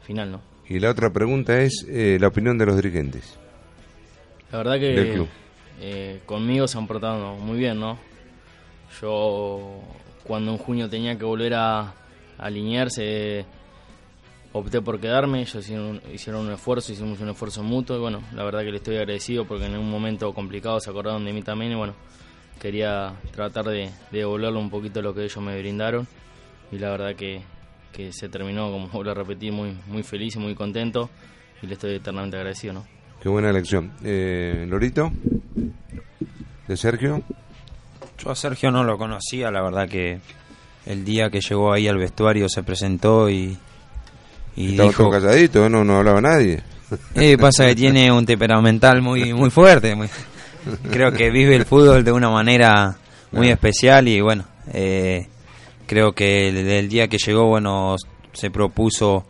final, 0.03 0.31
¿no? 0.33 0.41
Y 0.69 0.79
la 0.79 0.91
otra 0.91 1.09
pregunta 1.11 1.59
es 1.61 1.85
eh, 1.89 2.17
la 2.21 2.27
opinión 2.27 2.57
de 2.59 2.65
los 2.67 2.75
dirigentes. 2.75 3.37
La 4.51 4.59
verdad 4.59 4.79
que 4.79 5.25
eh, 5.81 6.19
conmigo 6.27 6.67
se 6.67 6.77
han 6.77 6.85
portado 6.85 7.35
muy 7.37 7.57
bien, 7.57 7.79
¿no? 7.79 7.97
Yo 8.99 9.81
cuando 10.23 10.51
en 10.51 10.57
junio 10.57 10.89
tenía 10.89 11.17
que 11.17 11.25
volver 11.25 11.53
a, 11.53 11.93
alinearse, 12.37 13.45
opté 14.51 14.81
por 14.81 14.99
quedarme, 14.99 15.41
ellos 15.41 15.55
hicieron, 15.55 16.01
hicieron 16.11 16.47
un 16.47 16.53
esfuerzo, 16.53 16.91
hicimos 16.91 17.19
un 17.19 17.29
esfuerzo 17.29 17.61
mutuo 17.61 17.95
y 17.95 17.99
bueno, 17.99 18.21
la 18.33 18.43
verdad 18.43 18.61
que 18.61 18.71
le 18.71 18.77
estoy 18.77 18.95
agradecido 18.95 19.45
porque 19.45 19.65
en 19.65 19.77
un 19.77 19.89
momento 19.89 20.33
complicado 20.33 20.79
se 20.79 20.89
acordaron 20.89 21.23
de 21.23 21.33
mí 21.33 21.43
también 21.43 21.73
y 21.73 21.75
bueno, 21.75 21.93
quería 22.59 23.13
tratar 23.31 23.65
de, 23.65 23.91
de 24.11 24.19
devolverle 24.19 24.57
un 24.57 24.71
poquito 24.71 25.01
lo 25.03 25.13
que 25.13 25.23
ellos 25.23 25.37
me 25.37 25.57
brindaron 25.59 26.07
y 26.71 26.79
la 26.79 26.89
verdad 26.89 27.15
que, 27.15 27.41
que 27.91 28.11
se 28.11 28.29
terminó, 28.29 28.71
como 28.71 28.87
vuelvo 28.93 29.11
a 29.11 29.15
repetir, 29.15 29.51
muy, 29.51 29.77
muy 29.87 30.03
feliz 30.03 30.35
y 30.35 30.39
muy 30.39 30.55
contento 30.55 31.09
y 31.61 31.67
le 31.67 31.73
estoy 31.73 31.95
eternamente 31.95 32.37
agradecido, 32.37 32.73
¿no? 32.73 32.87
Qué 33.21 33.29
buena 33.29 33.51
elección. 33.51 33.91
Eh, 34.03 34.65
Lorito, 34.67 35.11
de 36.67 36.75
Sergio. 36.75 37.21
Yo 38.23 38.31
a 38.31 38.35
Sergio 38.35 38.71
no 38.71 38.83
lo 38.83 38.97
conocía, 38.97 39.49
la 39.51 39.61
verdad 39.61 39.87
que 39.89 40.19
el 40.85 41.03
día 41.05 41.29
que 41.29 41.41
llegó 41.41 41.73
ahí 41.73 41.87
al 41.87 41.97
vestuario 41.97 42.47
se 42.49 42.63
presentó 42.63 43.29
y, 43.29 43.57
y 44.55 44.71
Estaba 44.71 44.89
dijo... 44.89 45.03
todo 45.03 45.11
calladito, 45.11 45.65
¿eh? 45.65 45.69
no, 45.69 45.83
no 45.83 45.97
hablaba 45.97 46.21
nadie. 46.21 46.61
Eh, 47.15 47.37
pasa 47.37 47.65
que 47.67 47.75
tiene 47.75 48.11
un 48.11 48.25
temperamental 48.25 49.01
muy 49.01 49.33
muy 49.33 49.49
fuerte. 49.49 49.95
muy- 49.95 50.09
creo 50.91 51.11
que 51.11 51.29
vive 51.31 51.55
el 51.55 51.65
fútbol 51.65 52.03
de 52.03 52.11
una 52.11 52.29
manera 52.29 52.97
muy 53.31 53.49
especial 53.49 54.07
y 54.07 54.19
bueno, 54.21 54.43
eh, 54.73 55.27
creo 55.87 56.13
que 56.13 56.49
el, 56.49 56.57
el 56.57 56.89
día 56.89 57.07
que 57.07 57.17
llegó, 57.17 57.45
bueno, 57.47 57.95
se 58.33 58.51
propuso, 58.51 59.25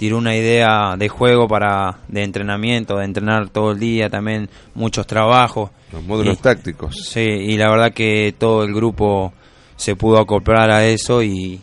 tiró 0.00 0.16
una 0.16 0.34
idea 0.34 0.96
de 0.96 1.10
juego 1.10 1.46
para 1.46 1.98
de 2.08 2.22
entrenamiento, 2.24 2.96
de 2.96 3.04
entrenar 3.04 3.50
todo 3.50 3.72
el 3.72 3.78
día, 3.78 4.08
también 4.08 4.48
muchos 4.74 5.06
trabajos. 5.06 5.70
Los 5.92 6.02
módulos 6.04 6.38
Y- 6.38 6.40
tácticos. 6.42 6.96
Sí, 7.06 7.20
y 7.20 7.58
la 7.58 7.68
verdad 7.70 7.92
que 7.92 8.34
todo 8.38 8.64
el 8.64 8.72
grupo 8.72 9.34
se 9.76 9.96
pudo 9.96 10.18
acoplar 10.18 10.70
a 10.70 10.86
eso 10.86 11.22
y, 11.22 11.60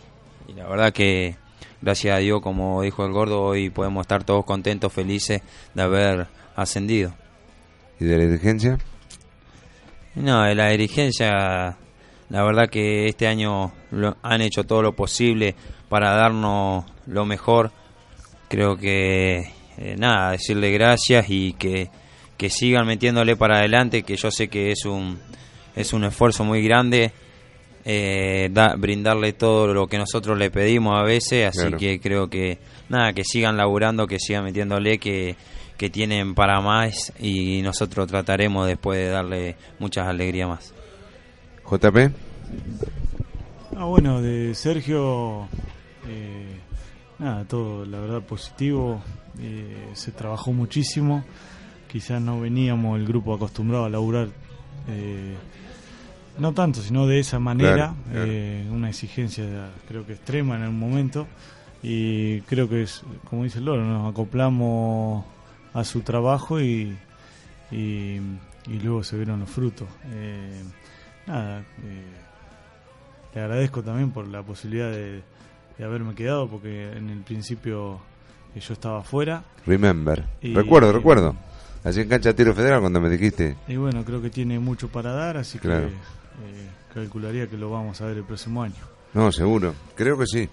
y 0.47 0.53
la 0.55 0.67
verdad 0.67 0.93
que 0.93 1.35
gracias 1.81 2.15
a 2.15 2.19
Dios, 2.19 2.39
como 2.43 2.83
dijo 2.83 3.03
el 3.07 3.11
gordo, 3.11 3.41
hoy 3.41 3.71
podemos 3.71 4.01
estar 4.01 4.23
todos 4.23 4.45
contentos, 4.45 4.93
felices 4.93 5.41
de 5.73 5.81
haber 5.81 6.27
ascendido. 6.55 7.13
¿Y 7.99 8.05
de 8.05 8.17
la 8.19 8.25
dirigencia? 8.25 8.77
No, 10.13 10.43
de 10.43 10.53
la 10.53 10.69
dirigencia, 10.69 11.75
la 12.29 12.43
verdad 12.43 12.69
que 12.69 13.07
este 13.07 13.25
año 13.27 13.71
lo- 13.89 14.15
han 14.21 14.41
hecho 14.41 14.63
todo 14.63 14.83
lo 14.83 14.93
posible 14.95 15.55
para 15.89 16.11
darnos 16.11 16.85
lo 17.07 17.25
mejor. 17.25 17.71
Creo 18.49 18.77
que, 18.77 19.51
eh, 19.77 19.95
nada, 19.97 20.31
decirle 20.31 20.71
gracias 20.71 21.25
y 21.29 21.53
que, 21.53 21.89
que 22.37 22.49
sigan 22.49 22.87
metiéndole 22.87 23.35
para 23.35 23.57
adelante, 23.59 24.03
que 24.03 24.15
yo 24.15 24.31
sé 24.31 24.47
que 24.47 24.71
es 24.71 24.85
un, 24.85 25.19
es 25.75 25.93
un 25.93 26.03
esfuerzo 26.05 26.43
muy 26.43 26.61
grande. 26.63 27.11
eh, 27.89 28.49
da- 28.51 28.75
brindarle 28.77 29.31
todo 29.31 29.73
lo 29.73 29.87
que 29.87 29.97
nosotros 29.97 30.37
le 30.37 30.51
pedimos 30.51 30.99
a 30.99 31.03
veces, 31.03 31.47
así 31.47 31.59
Claro. 31.61 31.77
que 31.77 32.01
creo 32.01 32.29
que 32.29 32.57
nada, 32.89 33.13
que 33.13 33.23
sigan 33.23 33.55
laburando, 33.55 34.07
que 34.07 34.19
sigan 34.19 34.43
metiéndole, 34.43 34.97
que, 34.97 35.37
que 35.77 35.89
tienen 35.89 36.35
para 36.35 36.59
más 36.59 37.13
y 37.17 37.61
nosotros 37.61 38.07
trataremos 38.07 38.67
después 38.67 38.99
de 38.99 39.07
darle 39.07 39.55
muchas 39.79 40.05
alegrías 40.05 40.49
más. 40.49 40.73
JP. 41.69 42.11
Ah, 43.77 43.85
bueno, 43.85 44.21
de 44.21 44.53
Sergio, 44.53 45.47
eh, 46.09 46.56
nada, 47.19 47.45
todo, 47.45 47.85
la 47.85 47.99
verdad, 47.99 48.21
positivo. 48.21 49.01
eh, 49.39 49.89
se 49.93 50.11
trabajó 50.11 50.51
muchísimo. 50.53 51.23
Quizás 51.87 52.21
no 52.21 52.39
veníamos 52.41 52.99
el 52.99 53.07
grupo 53.07 53.33
acostumbrado 53.33 53.85
a 53.85 53.89
laburar, 53.89 54.27
eh, 54.89 55.35
no 56.37 56.53
tanto, 56.53 56.81
sino 56.81 57.07
de 57.07 57.19
esa 57.19 57.39
manera. 57.39 57.73
Claro, 57.75 57.95
claro. 58.11 58.25
eh, 58.31 58.67
una 58.71 58.89
exigencia, 58.89 59.69
creo 59.87 60.05
que 60.05 60.13
extrema 60.13 60.55
en 60.57 60.63
el 60.63 60.71
momento. 60.71 61.27
Y 61.83 62.41
creo 62.41 62.67
que 62.67 62.83
es, 62.83 63.03
como 63.29 63.43
dice 63.43 63.59
el 63.59 63.65
Loro, 63.65 63.83
nos 63.85 64.11
acoplamos 64.11 65.23
a 65.73 65.83
su 65.83 66.01
trabajo 66.01 66.59
y, 66.59 66.97
y, 67.71 68.19
y 68.67 68.79
luego 68.83 69.03
se 69.03 69.15
vieron 69.15 69.39
los 69.39 69.49
frutos. 69.49 69.87
Eh, 70.11 70.63
nada, 71.27 71.59
eh, 71.59 72.05
le 73.35 73.41
agradezco 73.41 73.83
también 73.83 74.11
por 74.11 74.27
la 74.27 74.41
posibilidad 74.41 74.91
de, 74.91 75.21
de 75.77 75.83
haberme 75.85 76.15
quedado 76.15 76.47
porque 76.47 76.91
en 76.91 77.09
el 77.09 77.19
principio 77.19 77.99
eh, 78.55 78.59
yo 78.59 78.73
estaba 78.73 78.99
afuera 78.99 79.43
Remember. 79.65 80.23
Y- 80.41 80.53
recuerdo, 80.53 80.91
recuerdo. 80.93 81.35
Así 81.83 82.01
en 82.01 82.09
cancha 82.09 82.33
tiro 82.33 82.53
federal 82.53 82.79
cuando 82.81 82.99
me 82.99 83.09
dijiste. 83.09 83.55
y 83.67 83.75
bueno 83.77 84.03
creo 84.03 84.21
que 84.21 84.29
tiene 84.29 84.59
mucho 84.59 84.87
para 84.89 85.11
dar 85.13 85.37
así 85.37 85.59
Claro. 85.59 85.87
que 85.87 85.93
eh, 85.93 86.69
calcularía 86.93 87.47
que 87.47 87.57
lo 87.57 87.69
vamos 87.71 87.99
a 88.01 88.05
ver 88.07 88.17
el 88.17 88.23
próximo 88.23 88.63
año 88.63 88.75
No, 89.13 89.31
seguro. 89.31 89.73
Creo 89.95 90.17
que 90.17 90.25
sí. 90.25 90.49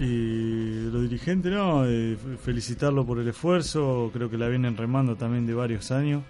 y 0.00 0.88
los 0.90 1.02
dirigentes 1.02 1.50
no 1.52 1.84
eh, 1.86 2.16
felicitarlo 2.44 3.04
por 3.04 3.18
el 3.18 3.28
esfuerzo 3.28 4.10
creo 4.12 4.30
que 4.30 4.38
la 4.38 4.48
vienen 4.48 4.76
remando 4.76 5.16
también 5.16 5.46
de 5.46 5.54
varios 5.54 5.90
años 5.90 6.22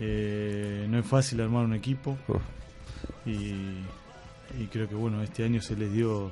Eh, 0.00 0.86
no 0.88 0.98
es 1.00 1.06
fácil 1.06 1.40
armar 1.40 1.64
un 1.64 1.74
equipo 1.74 2.16
y, 3.26 3.30
y 4.60 4.66
creo 4.70 4.88
que 4.88 4.94
bueno 4.94 5.22
este 5.22 5.42
año 5.44 5.60
se 5.60 5.74
les 5.76 5.92
dio 5.92 6.30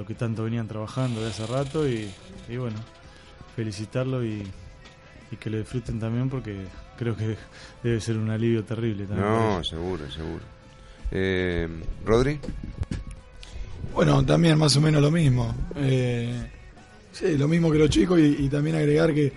lo 0.00 0.06
que 0.06 0.14
tanto 0.14 0.44
venían 0.44 0.66
trabajando 0.66 1.20
de 1.20 1.28
hace 1.28 1.46
rato 1.46 1.86
y, 1.86 2.08
y 2.48 2.56
bueno 2.56 2.78
felicitarlo 3.54 4.24
y, 4.24 4.42
y 5.30 5.36
que 5.36 5.50
lo 5.50 5.58
disfruten 5.58 6.00
también 6.00 6.30
porque 6.30 6.56
creo 6.96 7.14
que 7.14 7.36
debe 7.82 8.00
ser 8.00 8.16
un 8.16 8.30
alivio 8.30 8.64
terrible 8.64 9.04
también. 9.04 9.28
No, 9.28 9.62
seguro, 9.62 10.10
seguro. 10.10 10.42
Eh, 11.10 11.68
Rodri, 12.06 12.38
Bueno, 13.92 14.24
también 14.24 14.56
más 14.56 14.74
o 14.76 14.80
menos 14.80 15.02
lo 15.02 15.10
mismo. 15.10 15.54
Eh, 15.76 16.50
sí, 17.12 17.36
lo 17.36 17.46
mismo 17.46 17.70
que 17.70 17.78
los 17.78 17.90
chicos 17.90 18.18
y, 18.20 18.44
y 18.44 18.48
también 18.48 18.76
agregar 18.76 19.12
que, 19.12 19.34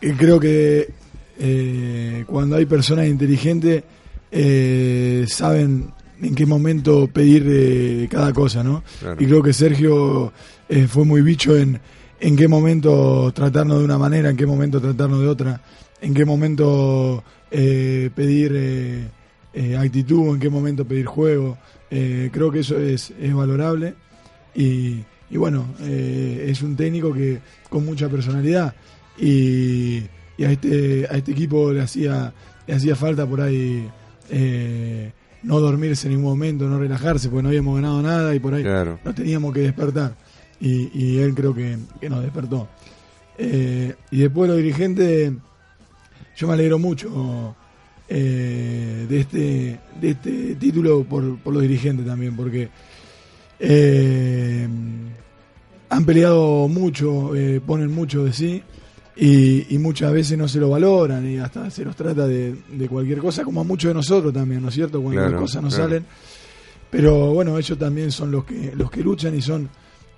que 0.00 0.14
creo 0.16 0.38
que 0.38 0.88
eh, 1.36 2.24
cuando 2.28 2.54
hay 2.54 2.66
personas 2.66 3.08
inteligentes 3.08 3.82
eh, 4.30 5.24
saben 5.26 5.90
en 6.22 6.34
qué 6.34 6.46
momento 6.46 7.08
pedir 7.08 7.46
eh, 7.48 8.08
cada 8.10 8.32
cosa, 8.32 8.62
¿no? 8.62 8.82
Claro. 9.00 9.16
Y 9.22 9.26
creo 9.26 9.42
que 9.42 9.52
Sergio 9.52 10.32
eh, 10.68 10.86
fue 10.86 11.04
muy 11.04 11.22
bicho 11.22 11.56
en, 11.56 11.80
en 12.20 12.36
qué 12.36 12.48
momento 12.48 13.32
tratarnos 13.32 13.78
de 13.78 13.84
una 13.84 13.98
manera, 13.98 14.30
en 14.30 14.36
qué 14.36 14.46
momento 14.46 14.80
tratarnos 14.80 15.20
de 15.20 15.28
otra, 15.28 15.60
en 16.00 16.14
qué 16.14 16.24
momento 16.24 17.22
eh, 17.50 18.10
pedir 18.14 18.52
eh, 19.54 19.76
actitud, 19.76 20.34
en 20.34 20.40
qué 20.40 20.50
momento 20.50 20.84
pedir 20.84 21.06
juego. 21.06 21.58
Creo 21.88 22.52
que 22.52 22.60
eso 22.60 22.78
es, 22.78 23.12
es 23.20 23.34
valorable 23.34 23.94
y, 24.54 25.00
y 25.28 25.36
bueno, 25.36 25.74
es 25.80 26.62
un 26.62 26.76
técnico 26.76 27.12
que 27.12 27.40
con 27.68 27.84
mucha 27.84 28.08
personalidad 28.08 28.76
y, 29.18 30.02
y 30.38 30.44
a 30.44 30.52
este 30.52 31.06
a 31.10 31.16
este 31.16 31.32
equipo 31.32 31.72
le 31.72 31.82
hacía 31.82 32.32
le 32.66 32.74
hacía 32.74 32.94
falta 32.94 33.26
por 33.26 33.40
ahí 33.40 33.88
eh, 34.30 35.12
no 35.42 35.58
dormirse 35.60 36.06
en 36.06 36.14
ningún 36.14 36.30
momento, 36.30 36.68
no 36.68 36.78
relajarse, 36.78 37.28
porque 37.28 37.42
no 37.42 37.48
habíamos 37.48 37.74
ganado 37.76 38.02
nada 38.02 38.34
y 38.34 38.38
por 38.40 38.54
ahí 38.54 38.62
Claro. 38.62 38.98
nos 39.04 39.14
teníamos 39.14 39.52
que 39.54 39.60
despertar 39.60 40.14
y, 40.60 40.90
y 40.92 41.18
él 41.18 41.34
creo 41.34 41.54
que, 41.54 41.76
que 42.00 42.10
nos 42.10 42.22
despertó. 42.22 42.68
Eh, 43.38 43.94
y 44.10 44.18
después 44.18 44.48
los 44.48 44.58
dirigentes, 44.58 45.32
yo 46.36 46.46
me 46.46 46.52
alegro 46.54 46.78
mucho 46.78 47.56
eh, 48.08 49.06
de 49.08 49.20
este 49.20 49.80
de 50.00 50.10
este 50.10 50.54
título 50.56 51.04
por, 51.04 51.38
por 51.38 51.52
los 51.54 51.62
dirigentes 51.62 52.04
también, 52.04 52.36
porque 52.36 52.68
eh, 53.58 54.68
han 55.88 56.04
peleado 56.04 56.68
mucho, 56.68 57.34
eh, 57.34 57.60
ponen 57.64 57.90
mucho 57.92 58.24
de 58.24 58.32
sí 58.32 58.62
y, 59.16 59.74
y 59.74 59.78
muchas 59.78 60.12
veces 60.12 60.38
no 60.38 60.48
se 60.48 60.58
lo 60.60 60.70
valoran 60.70 61.28
y 61.30 61.38
hasta 61.38 61.70
se 61.70 61.84
los 61.84 61.94
trata 61.96 62.26
de, 62.26 62.54
de 62.72 62.88
cualquier 62.88 63.18
cosa, 63.18 63.42
como 63.44 63.60
a 63.60 63.64
muchos 63.64 63.88
de 63.90 63.94
nosotros 63.94 64.32
también, 64.32 64.62
¿no 64.62 64.68
es 64.68 64.74
cierto? 64.74 65.00
Cuando 65.02 65.20
Claro, 65.20 65.32
las 65.32 65.40
cosas 65.40 65.62
no 65.62 65.68
claro. 65.68 65.84
salen. 65.84 66.06
Pero 66.90 67.32
bueno, 67.32 67.56
ellos 67.58 67.78
también 67.78 68.10
son 68.10 68.30
los 68.30 68.44
que 68.44 68.72
los 68.74 68.90
que 68.90 69.02
luchan 69.02 69.34
y 69.36 69.40
son 69.42 69.68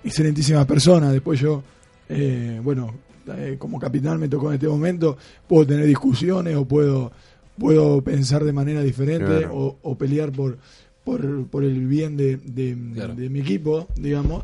excelentísimas 0.03 0.65
personas. 0.65 1.11
Después 1.13 1.39
yo, 1.39 1.63
eh, 2.09 2.59
bueno, 2.63 2.93
eh, 3.27 3.55
como 3.59 3.79
capitán 3.79 4.19
me 4.19 4.27
tocó 4.27 4.49
en 4.49 4.55
este 4.55 4.67
momento, 4.67 5.17
puedo 5.47 5.67
tener 5.67 5.85
discusiones 5.85 6.55
o 6.55 6.65
puedo 6.65 7.11
puedo 7.57 8.01
pensar 8.01 8.43
de 8.43 8.51
manera 8.51 8.81
diferente 8.81 9.25
Claro. 9.25 9.55
o, 9.55 9.77
o 9.83 9.95
pelear 9.95 10.31
por, 10.31 10.57
por, 11.03 11.45
por 11.45 11.63
el 11.63 11.85
bien 11.85 12.17
de, 12.17 12.37
de- 12.37 12.75
de 12.75 13.29
mi 13.29 13.41
equipo, 13.41 13.87
digamos. 13.95 14.43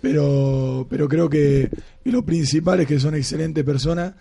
Pero, 0.00 0.86
pero 0.88 1.08
creo 1.08 1.28
que, 1.28 1.68
que 2.02 2.12
lo 2.12 2.24
principal 2.24 2.80
es 2.80 2.86
que 2.86 2.98
son 2.98 3.14
excelentes 3.14 3.64
personas 3.64 4.14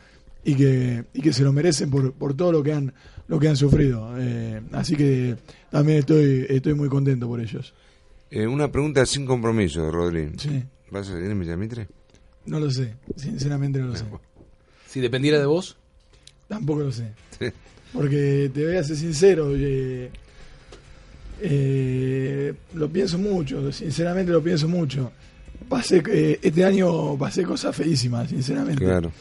y 0.43 0.55
que, 0.55 1.05
y 1.13 1.21
que 1.21 1.33
se 1.33 1.43
lo 1.43 1.53
merecen 1.53 1.89
por, 1.89 2.13
por 2.13 2.33
todo 2.35 2.51
lo 2.51 2.63
que 2.63 2.73
han 2.73 2.93
lo 3.27 3.39
que 3.39 3.47
han 3.47 3.55
sufrido. 3.55 4.13
Eh, 4.17 4.61
así 4.71 4.95
que 4.95 5.35
también 5.69 5.99
estoy 5.99 6.45
estoy 6.49 6.73
muy 6.73 6.89
contento 6.89 7.27
por 7.27 7.39
ellos. 7.39 7.73
eh, 8.31 8.47
una 8.47 8.71
pregunta 8.71 9.05
sin 9.05 9.25
compromiso, 9.25 9.89
Rodri. 9.91 10.31
Sí. 10.37 10.63
¿Vas 10.91 11.07
a 11.07 11.11
salir 11.13 11.29
en 11.29 11.39
Villamitre? 11.39 11.87
No 12.45 12.59
lo 12.59 12.71
sé, 12.71 12.95
sinceramente 13.15 13.79
no 13.79 13.87
lo 13.87 13.95
sé. 13.95 14.05
Si 14.87 14.99
dependiera 14.99 15.37
de 15.39 15.45
vos, 15.45 15.77
Tampoco 16.47 16.81
lo 16.81 16.91
sé. 16.91 17.13
Porque 17.93 18.49
te 18.51 18.65
voy 18.65 18.75
a 18.77 18.83
ser 18.83 18.95
sincero, 18.95 19.53
eh, 19.55 20.09
eh, 21.41 22.53
lo 22.73 22.89
pienso 22.89 23.17
mucho, 23.17 23.71
sinceramente 23.71 24.31
lo 24.31 24.41
pienso 24.41 24.67
mucho. 24.67 25.11
Pasé, 25.69 26.03
eh, 26.11 26.39
este 26.41 26.65
año 26.65 27.17
pasé 27.17 27.43
cosas 27.43 27.75
feísimas, 27.75 28.29
sinceramente. 28.29 28.83
Claro. 28.83 29.11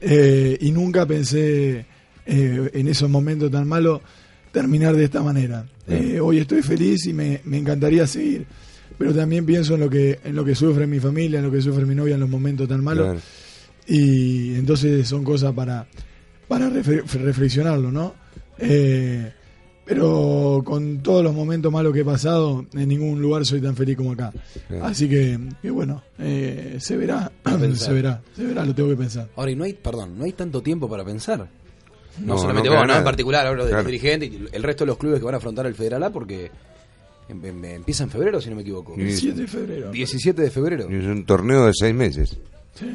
Eh, 0.00 0.58
y 0.60 0.72
nunca 0.72 1.06
pensé 1.06 1.86
eh, 2.26 2.70
en 2.74 2.88
esos 2.88 3.08
momentos 3.08 3.50
tan 3.50 3.66
malos 3.66 4.00
terminar 4.52 4.94
de 4.96 5.04
esta 5.04 5.22
manera. 5.22 5.66
Eh, 5.88 6.18
hoy 6.20 6.38
estoy 6.38 6.62
feliz 6.62 7.06
y 7.06 7.12
me, 7.12 7.40
me 7.44 7.58
encantaría 7.58 8.06
seguir, 8.06 8.44
pero 8.98 9.14
también 9.14 9.46
pienso 9.46 9.74
en 9.74 9.80
lo 9.80 9.90
que 9.90 10.20
en 10.24 10.34
lo 10.34 10.44
que 10.44 10.54
sufre 10.54 10.86
mi 10.86 11.00
familia, 11.00 11.38
en 11.38 11.44
lo 11.44 11.50
que 11.50 11.60
sufre 11.60 11.86
mi 11.86 11.94
novia 11.94 12.14
en 12.14 12.20
los 12.20 12.28
momentos 12.28 12.68
tan 12.68 12.82
malos. 12.82 13.04
Claro. 13.06 13.20
Y 13.86 14.54
entonces 14.54 15.06
son 15.06 15.24
cosas 15.24 15.52
para, 15.52 15.86
para 16.48 16.70
reflexionarlo, 16.70 17.92
¿no? 17.92 18.14
Eh, 18.58 19.32
pero 19.84 20.62
con 20.64 20.98
todos 21.02 21.22
los 21.22 21.34
momentos 21.34 21.70
malos 21.72 21.92
que 21.92 22.00
he 22.00 22.04
pasado, 22.04 22.64
en 22.72 22.88
ningún 22.88 23.20
lugar 23.20 23.44
soy 23.44 23.60
tan 23.60 23.76
feliz 23.76 23.96
como 23.96 24.12
acá. 24.12 24.32
Así 24.82 25.08
que, 25.08 25.38
que 25.60 25.70
bueno, 25.70 26.02
eh, 26.18 26.76
se 26.80 26.96
verá, 26.96 27.30
se 27.74 27.92
verá, 27.92 28.22
se 28.34 28.44
verá, 28.44 28.64
lo 28.64 28.74
tengo 28.74 28.88
que 28.90 28.96
pensar. 28.96 29.28
Ahora, 29.36 29.50
y 29.50 29.56
no 29.56 29.64
hay, 29.64 29.74
perdón, 29.74 30.16
no 30.18 30.24
hay 30.24 30.32
tanto 30.32 30.62
tiempo 30.62 30.88
para 30.88 31.04
pensar. 31.04 31.48
No, 32.20 32.34
No, 32.34 32.38
solamente 32.38 32.70
no 32.70 32.76
vos, 32.76 32.86
¿no? 32.86 32.96
En 32.96 33.04
particular, 33.04 33.46
hablo 33.46 33.64
de 33.64 33.70
Claro. 33.70 33.82
los 33.82 33.90
dirigentes 33.90 34.30
y 34.30 34.44
el 34.56 34.62
resto 34.62 34.84
de 34.84 34.88
los 34.88 34.98
clubes 34.98 35.18
que 35.18 35.24
van 35.24 35.34
a 35.34 35.38
afrontar 35.38 35.66
el 35.66 35.74
Federal 35.74 36.02
A 36.04 36.10
porque 36.10 36.50
em- 37.28 37.44
em- 37.44 37.64
empieza 37.64 38.04
en 38.04 38.10
febrero, 38.10 38.40
si 38.40 38.48
no 38.50 38.56
me 38.56 38.62
equivoco. 38.62 38.94
17 38.96 39.40
de 39.42 39.46
febrero. 39.48 39.90
17 39.90 40.42
de 40.42 40.50
febrero. 40.50 40.88
Es 40.88 41.04
un 41.04 41.24
torneo 41.26 41.66
de 41.66 41.72
seis 41.74 41.94
meses. 41.94 42.38
Sí. 42.74 42.86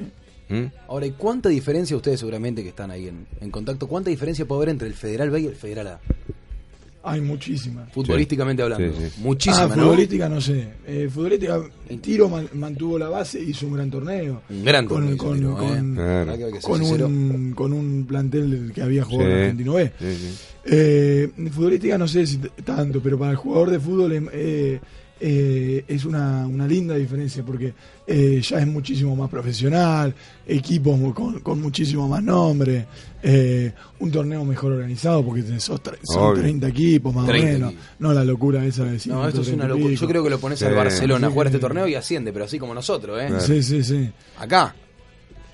¿Mm? 0.47 0.65
Ahora, 0.87 1.05
¿y 1.05 1.11
cuánta 1.11 1.49
diferencia 1.49 1.95
ustedes 1.95 2.19
seguramente 2.21 2.63
que 2.63 2.69
están 2.69 2.89
ahí 2.91 3.07
en, 3.09 3.27
en 3.39 3.51
contacto? 3.51 3.87
¿Cuánta 3.87 4.09
diferencia 4.09 4.45
puede 4.47 4.59
haber 4.59 4.69
entre 4.69 4.87
el 4.87 4.93
Federal 4.95 5.29
B 5.29 5.41
y 5.41 5.45
el 5.47 5.55
Federal 5.55 5.87
A? 5.87 5.99
Hay 7.01 7.21
muchísima. 7.21 7.85
Futbolísticamente 7.93 8.61
hablando. 8.61 8.85
Sí, 8.93 9.09
sí. 9.09 9.21
Muchísima, 9.21 9.63
Ah, 9.63 9.75
¿no? 9.75 9.83
futbolística 9.83 10.27
no 10.27 10.41
sé. 10.41 10.67
Eh, 10.85 11.09
futbolística, 11.11 11.61
Tiro 12.01 12.27
man- 12.27 12.49
mantuvo 12.53 12.99
la 12.99 13.07
base, 13.07 13.41
hizo 13.41 13.67
un 13.67 13.73
gran 13.75 13.89
torneo. 13.89 14.41
Un 14.49 14.65
gran 14.65 14.85
con, 14.85 15.15
torneo 15.17 15.55
con, 15.55 15.55
con- 15.55 15.97
¿eh? 15.97 16.51
Con 16.61 16.79
sincero. 16.83 17.07
un, 17.07 17.53
con 17.55 17.71
un 17.71 18.05
plantel 18.05 18.71
que 18.75 18.81
había 18.81 19.05
jugado 19.05 19.29
en 19.29 19.35
Sí, 19.37 19.41
Argentino 19.43 19.73
B. 19.75 19.91
sí, 19.97 20.05
sí. 20.13 20.37
Eh, 20.65 21.31
futbolística 21.51 21.97
no 21.97 22.07
sé 22.07 22.27
si 22.27 22.37
tanto, 22.65 22.99
pero 23.01 23.17
para 23.17 23.31
el 23.31 23.37
jugador 23.37 23.69
de 23.71 23.79
fútbol 23.79 24.11
em- 24.11 24.29
eh, 25.19 25.83
es 25.87 26.05
una, 26.05 26.47
una 26.47 26.65
linda 26.67 26.95
diferencia 26.95 27.43
porque 27.43 27.73
eh, 28.07 28.41
ya 28.41 28.59
es 28.59 28.67
muchísimo 28.67 29.15
más 29.15 29.29
profesional, 29.29 30.13
equipos 30.47 30.97
con, 31.13 31.39
con 31.41 31.61
muchísimo 31.61 32.07
más 32.07 32.23
nombre, 32.23 32.85
eh, 33.21 33.71
un 33.99 34.11
torneo 34.11 34.43
mejor 34.45 34.71
organizado 34.73 35.23
porque 35.25 35.43
son 35.59 35.79
Obvio. 36.17 36.41
30 36.41 36.67
equipos 36.67 37.13
más 37.13 37.27
30 37.27 37.47
o 37.47 37.51
menos, 37.53 37.69
equipos. 37.73 37.87
no 37.99 38.13
la 38.13 38.23
locura 38.23 38.65
esa 38.65 38.83
de 38.85 38.91
No, 39.07 39.27
esto 39.27 39.41
es 39.41 39.47
130 39.47 39.55
una 39.65 39.67
locura. 39.67 39.89
pico. 39.89 40.01
Yo 40.01 40.07
creo 40.07 40.23
que 40.23 40.29
lo 40.29 40.39
pones 40.39 40.61
al 40.63 40.69
Sí. 40.69 40.75
Barcelona 40.75 41.27
a 41.27 41.29
Sí, 41.29 41.33
jugar 41.33 41.47
este 41.47 41.57
sí. 41.57 41.61
torneo 41.61 41.87
y 41.87 41.95
asciende, 41.95 42.31
pero 42.33 42.45
así 42.45 42.57
como 42.59 42.73
nosotros, 42.73 43.21
¿eh? 43.21 43.29
Sí, 43.39 43.61
sí, 43.63 43.83
sí. 43.83 44.09
Acá. 44.37 44.73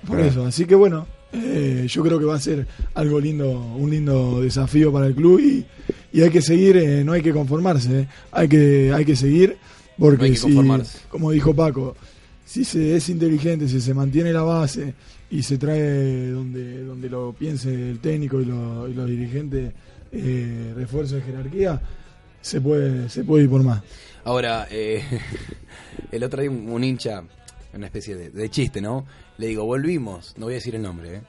Por 0.06 0.20
eso, 0.20 0.46
así 0.46 0.64
que 0.66 0.74
bueno, 0.76 1.06
eh, 1.32 1.86
yo 1.88 2.02
creo 2.02 2.18
que 2.18 2.24
va 2.24 2.36
a 2.36 2.40
ser 2.40 2.66
algo 2.94 3.20
lindo, 3.20 3.50
un 3.76 3.90
lindo 3.90 4.40
desafío 4.40 4.92
para 4.92 5.06
el 5.06 5.14
club 5.14 5.40
y, 5.40 5.64
y 6.12 6.22
hay 6.22 6.30
que 6.30 6.40
seguir, 6.42 6.76
eh, 6.76 7.04
no 7.04 7.12
hay 7.12 7.22
que 7.22 7.32
conformarse, 7.32 8.00
eh, 8.00 8.08
hay 8.32 8.48
que 8.48 8.92
hay 8.94 9.04
que 9.04 9.16
seguir 9.16 9.56
porque 9.98 10.18
No 10.18 10.24
hay 10.24 10.30
que 10.32 10.36
si, 10.36 10.54
como 11.08 11.30
dijo 11.30 11.54
Paco, 11.54 11.96
si 12.44 12.64
se 12.64 12.96
es 12.96 13.08
inteligente, 13.08 13.68
si 13.68 13.80
se 13.80 13.92
mantiene 13.94 14.32
la 14.32 14.42
base 14.42 14.94
y 15.30 15.42
se 15.42 15.58
trae 15.58 16.28
donde 16.30 16.84
donde 16.84 17.08
lo 17.10 17.32
piense 17.32 17.90
el 17.90 17.98
técnico 17.98 18.40
y, 18.40 18.44
lo- 18.44 18.88
y 18.88 18.94
los 18.94 19.08
dirigentes 19.08 19.72
eh, 20.12 20.72
refuerzo 20.76 21.16
de 21.16 21.22
jerarquía, 21.22 21.80
se 22.40 22.60
puede 22.60 23.08
se 23.08 23.24
puede 23.24 23.44
ir 23.44 23.50
por 23.50 23.62
más. 23.64 23.82
Ahora, 24.24 24.66
eh, 24.70 25.02
el 26.12 26.22
otro 26.24 26.40
día 26.40 26.50
un, 26.50 26.68
un 26.68 26.84
hincha, 26.84 27.22
una 27.74 27.86
especie 27.86 28.14
de, 28.16 28.30
de 28.30 28.48
chiste, 28.50 28.80
¿no? 28.80 29.04
Le 29.38 29.46
digo, 29.48 29.64
volvimos, 29.64 30.34
no 30.38 30.46
voy 30.46 30.54
a 30.54 30.56
decir 30.56 30.74
el 30.74 30.82
nombre, 30.82 31.16
¿eh? 31.16 31.20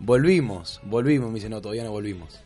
Volvimos, 0.00 0.80
volvimos, 0.84 1.28
me 1.30 1.36
dice, 1.36 1.48
no, 1.48 1.60
todavía 1.60 1.84
no 1.84 1.90
volvimos. 1.92 2.40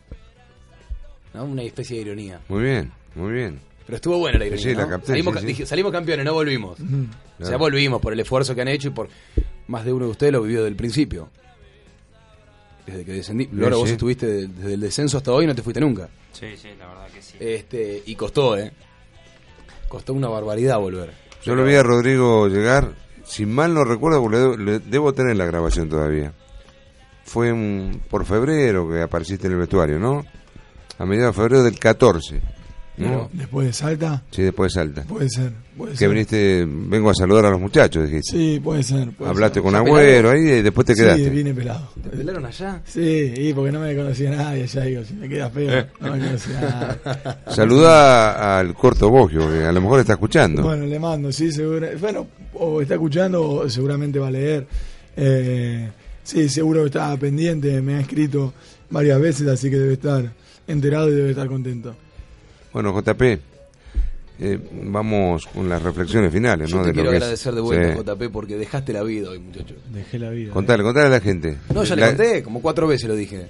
¿No? 1.33 1.43
Una 1.45 1.63
especie 1.63 1.97
de 1.97 2.03
ironía. 2.03 2.39
Muy 2.47 2.63
bien, 2.63 2.91
muy 3.15 3.33
bien. 3.33 3.59
Pero 3.85 3.95
estuvo 3.97 4.17
buena 4.19 4.37
la 4.39 4.45
ironía. 4.45 4.63
Sí, 4.63 4.73
la 4.75 4.83
¿no? 4.83 4.89
capté, 4.89 5.07
salimos, 5.07 5.31
sí, 5.31 5.35
ca- 5.35 5.41
sí. 5.41 5.45
dije, 5.47 5.65
salimos 5.65 5.91
campeones, 5.91 6.25
no 6.25 6.33
volvimos. 6.33 6.79
Ujú. 6.79 7.05
O 7.39 7.45
sea, 7.45 7.57
volvimos 7.57 8.01
por 8.01 8.13
el 8.13 8.19
esfuerzo 8.19 8.53
que 8.55 8.61
han 8.61 8.67
hecho 8.67 8.89
y 8.89 8.91
por 8.91 9.09
más 9.67 9.83
de 9.85 9.93
uno 9.93 10.05
de 10.05 10.11
ustedes 10.11 10.31
lo 10.33 10.41
vivió 10.41 10.59
desde 10.59 10.69
el 10.69 10.75
principio. 10.75 11.29
Desde 12.85 13.05
que 13.05 13.11
descendí. 13.13 13.49
Loro, 13.51 13.77
vos 13.79 13.87
sí. 13.89 13.93
estuviste 13.93 14.25
de- 14.25 14.47
desde 14.47 14.73
el 14.75 14.79
descenso 14.79 15.17
hasta 15.17 15.31
hoy 15.31 15.43
y 15.45 15.47
no 15.47 15.55
te 15.55 15.61
fuiste 15.61 15.79
nunca. 15.81 16.09
Sí, 16.33 16.55
sí, 16.57 16.69
la 16.79 16.87
verdad 16.87 17.07
que 17.13 17.21
sí. 17.21 17.35
Este, 17.39 18.03
y 18.05 18.15
costó, 18.15 18.57
¿eh? 18.57 18.71
Costó 19.87 20.13
una 20.13 20.27
barbaridad 20.27 20.77
volver. 20.79 21.11
Yo 21.43 21.55
lo 21.55 21.63
vi 21.65 21.75
a 21.75 21.83
Rodrigo 21.83 22.47
llegar, 22.47 22.91
si 23.29 23.45
mal 23.45 23.73
no 23.73 23.83
recuerdo, 23.83 24.21
porque 24.21 24.57
le 24.57 24.79
debo, 24.79 25.13
tener 25.13 25.37
la 25.37 25.45
grabación 25.45 25.87
todavía. 25.87 26.33
Fue 27.23 27.49
en- 27.49 28.01
por 28.09 28.25
febrero 28.25 28.89
que 28.89 29.01
apareciste 29.03 29.45
en 29.47 29.53
el 29.53 29.59
vestuario, 29.59 29.99
¿no? 29.99 30.25
A 30.97 31.05
mediados 31.05 31.35
de 31.35 31.41
febrero 31.43 31.63
del 31.63 31.77
14. 31.79 32.41
¿No? 33.07 33.29
Después 33.33 33.67
de 33.67 33.73
Salta, 33.73 34.23
Sí, 34.31 34.41
después 34.43 34.73
de 34.73 34.79
Salta. 34.81 35.03
puede 35.03 35.29
ser. 35.29 35.51
Puede 35.77 35.91
Que 35.93 35.97
ser. 35.99 36.09
viniste, 36.09 36.65
vengo 36.67 37.09
a 37.09 37.13
saludar 37.15 37.45
a 37.45 37.49
los 37.51 37.59
muchachos, 37.61 38.03
dijiste. 38.09 38.31
Sí, 38.37 38.59
puede 38.61 38.83
ser. 38.83 39.11
puede 39.11 39.31
Hablaste 39.31 39.55
ser. 39.55 39.63
con 39.63 39.71
¿Ya 39.71 39.77
Agüero 39.79 40.31
ahí 40.31 40.41
y 40.41 40.61
después 40.61 40.85
te 40.85 40.95
Sí, 40.95 41.01
quedaste. 41.01 41.29
vine 41.29 41.53
pelado. 41.53 41.89
¿Te 42.03 42.09
pelaron 42.09 42.45
allá? 42.45 42.81
Sí, 42.85 43.33
y 43.37 43.53
porque 43.53 43.71
no 43.71 43.79
me 43.79 43.95
conocía 43.95 44.31
nadie 44.31 44.63
allá. 44.63 44.81
Digo, 44.83 45.03
si 45.05 45.13
me 45.13 45.29
queda 45.29 45.49
feo, 45.49 45.85
no 46.01 46.11
me 46.11 46.19
conocía 46.19 46.97
nadie. 47.05 47.35
Saluda 47.55 48.59
al 48.59 48.73
corto 48.73 49.09
Bogio, 49.09 49.49
que 49.49 49.63
a 49.63 49.71
lo 49.71 49.81
mejor 49.81 50.01
está 50.01 50.13
escuchando. 50.13 50.61
Bueno, 50.63 50.85
le 50.85 50.99
mando, 50.99 51.31
sí, 51.31 51.51
seguro. 51.51 51.87
Bueno, 51.99 52.27
o 52.55 52.81
está 52.81 52.95
escuchando 52.95 53.41
o 53.49 53.69
seguramente 53.69 54.19
va 54.19 54.27
a 54.27 54.31
leer. 54.31 54.67
Eh, 55.15 55.89
sí, 56.23 56.49
seguro 56.49 56.81
que 56.81 56.87
está 56.87 57.15
pendiente, 57.17 57.81
me 57.81 57.95
ha 57.95 57.99
escrito 58.01 58.53
varias 58.89 59.19
veces, 59.21 59.47
así 59.47 59.69
que 59.69 59.77
debe 59.77 59.93
estar 59.93 60.29
enterado 60.67 61.09
y 61.09 61.15
debe 61.15 61.29
estar 61.31 61.47
contento. 61.47 61.95
Bueno, 62.73 62.93
JP, 62.93 63.21
eh, 64.41 64.59
vamos 64.83 65.45
con 65.47 65.67
las 65.67 65.81
reflexiones 65.81 66.31
finales, 66.31 66.69
Yo 66.69 66.77
¿no? 66.77 66.83
te 66.83 66.89
de 66.89 66.93
lo 66.93 66.95
quiero 66.95 67.09
que 67.11 67.17
es- 67.17 67.23
agradecer 67.23 67.55
de 67.55 67.61
vuelta, 67.61 67.93
Sí. 67.93 67.99
JP, 68.03 68.29
porque 68.31 68.55
dejaste 68.57 68.93
la 68.93 69.03
vida 69.03 69.29
hoy, 69.31 69.39
muchacho. 69.39 69.75
Dejé 69.91 70.19
la 70.19 70.29
vida. 70.29 70.53
Contale, 70.53 70.83
contale 70.83 71.07
a 71.07 71.09
la 71.09 71.19
gente. 71.19 71.57
No, 71.73 71.83
ya 71.83 71.95
le 71.95 72.05
conté, 72.07 72.43
como 72.43 72.61
cuatro 72.61 72.87
veces 72.87 73.07
lo 73.09 73.15
dije. 73.15 73.47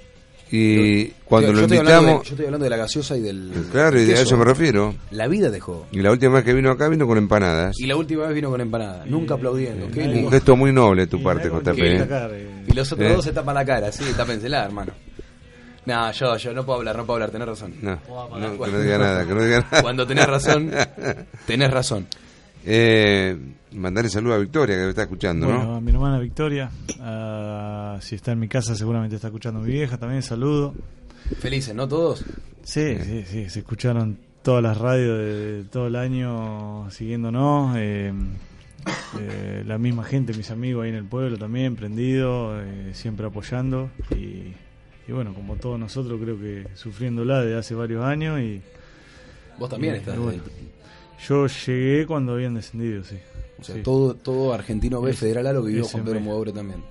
Y 0.52 1.04
cuando 1.26 1.50
Yo- 1.50 1.52
lo 1.52 1.58
yo 1.60 1.64
estoy 1.66 1.78
hablando 1.78 1.94
de- 1.94 2.00
invitamos, 2.08 2.26
yo 2.26 2.32
estoy 2.34 2.46
hablando 2.46 2.64
de 2.64 2.70
la 2.70 2.76
gaseosa 2.76 3.16
y 3.16 3.20
del. 3.20 3.52
claro, 3.70 4.02
y 4.02 4.10
a 4.10 4.20
eso 4.20 4.36
me 4.36 4.44
refiero. 4.44 4.96
La 5.12 5.28
vida 5.28 5.48
dejó. 5.48 5.86
Y 5.92 6.00
la 6.00 6.10
última 6.10 6.32
vez 6.34 6.44
que 6.44 6.54
vino 6.54 6.72
acá 6.72 6.88
vino 6.88 7.06
con 7.06 7.18
empanadas. 7.18 7.76
Y 7.78 7.86
la 7.86 7.94
última 7.96 8.26
vez 8.26 8.34
vino 8.34 8.50
con 8.50 8.60
empanada, 8.60 9.04
nunca 9.06 9.34
aplaudiendo. 9.34 9.88
Qué 9.92 10.00
Un 10.24 10.28
gesto 10.28 10.56
muy 10.56 10.72
noble 10.72 11.02
de 11.02 11.06
tu 11.06 11.22
parte, 11.22 11.48
JP. 11.48 11.76
Lindo. 11.80 12.04
¿eh? 12.34 12.48
Y 12.66 12.72
los 12.72 12.90
otros 12.90 13.08
¿Eh? 13.08 13.14
dos 13.14 13.24
se 13.24 13.32
tapan 13.32 13.54
la 13.54 13.64
cara, 13.64 13.92
sí, 13.92 14.02
tápensela, 14.16 14.64
hermano. 14.64 14.92
No, 15.86 16.12
yo, 16.12 16.36
yo 16.36 16.52
no 16.52 16.64
puedo 16.64 16.78
hablar, 16.78 16.96
no 16.96 17.04
puedo 17.06 17.14
hablar, 17.16 17.30
tenés 17.30 17.48
razón. 17.48 17.74
No, 17.80 17.98
no, 18.38 18.62
que 18.64 18.70
no 18.70 18.80
diga 18.80 18.98
nada, 18.98 19.26
que 19.26 19.34
no 19.34 19.42
diga 19.42 19.60
nada. 19.70 19.82
Cuando 19.82 20.06
tenés 20.06 20.26
razón, 20.26 20.70
tenés 21.46 21.70
razón. 21.70 22.06
Eh, 22.66 23.36
mandarle 23.72 24.10
saludo 24.10 24.34
a 24.34 24.38
Victoria, 24.38 24.76
que 24.76 24.82
me 24.82 24.88
está 24.90 25.02
escuchando, 25.02 25.46
Bueno, 25.46 25.64
¿no? 25.64 25.74
a 25.76 25.80
mi 25.80 25.90
hermana 25.90 26.18
Victoria, 26.18 26.70
a- 27.00 27.98
si 28.02 28.16
está 28.16 28.32
en 28.32 28.40
mi 28.40 28.48
casa 28.48 28.74
seguramente 28.74 29.16
está 29.16 29.28
escuchando 29.28 29.60
a 29.60 29.62
mi 29.62 29.72
vieja, 29.72 29.96
también 29.96 30.22
saludo. 30.22 30.74
Felices, 31.38 31.74
¿no 31.74 31.88
todos? 31.88 32.24
Sí, 32.62 32.96
sí, 33.02 33.24
sí, 33.26 33.48
se 33.48 33.60
escucharon 33.60 34.18
todas 34.42 34.62
las 34.62 34.76
radios 34.76 35.18
de, 35.18 35.64
todo 35.70 35.86
el 35.86 35.96
año 35.96 36.90
siguiéndonos, 36.90 37.74
eh, 37.78 38.12
eh, 39.18 39.64
la 39.66 39.78
misma 39.78 40.04
gente, 40.04 40.34
mis 40.34 40.50
amigos 40.50 40.84
ahí 40.84 40.90
en 40.90 40.96
el 40.96 41.04
pueblo 41.04 41.38
también, 41.38 41.76
prendido, 41.76 42.60
eh, 42.60 42.90
siempre 42.92 43.26
apoyando 43.26 43.90
y, 44.14 44.52
y 45.10 45.12
bueno, 45.12 45.34
como 45.34 45.56
todos 45.56 45.76
nosotros 45.76 46.20
creo 46.22 46.38
que 46.38 46.68
sufriéndola 46.74 47.40
desde 47.42 47.58
hace 47.58 47.74
varios 47.74 48.04
años 48.04 48.38
y... 48.40 48.62
Vos 49.58 49.68
también 49.68 49.96
y, 49.96 49.98
estás 49.98 50.16
bueno, 50.16 50.40
ahí. 50.44 50.70
yo 51.26 51.46
llegué 51.48 52.06
cuando 52.06 52.34
habían 52.34 52.54
descendido, 52.54 53.02
sí. 53.02 53.16
O 53.58 53.64
sea, 53.64 53.74
Sí. 53.74 53.82
todo, 53.82 54.14
todo 54.14 54.54
argentino 54.54 55.02
B 55.02 55.12
federal 55.12 55.48
A 55.48 55.52
lo 55.52 55.62
vivió 55.64 55.82
ese 55.82 55.92
Juan 55.92 56.04
Pedro 56.04 56.20
Mugaure 56.20 56.52
también. 56.52 56.82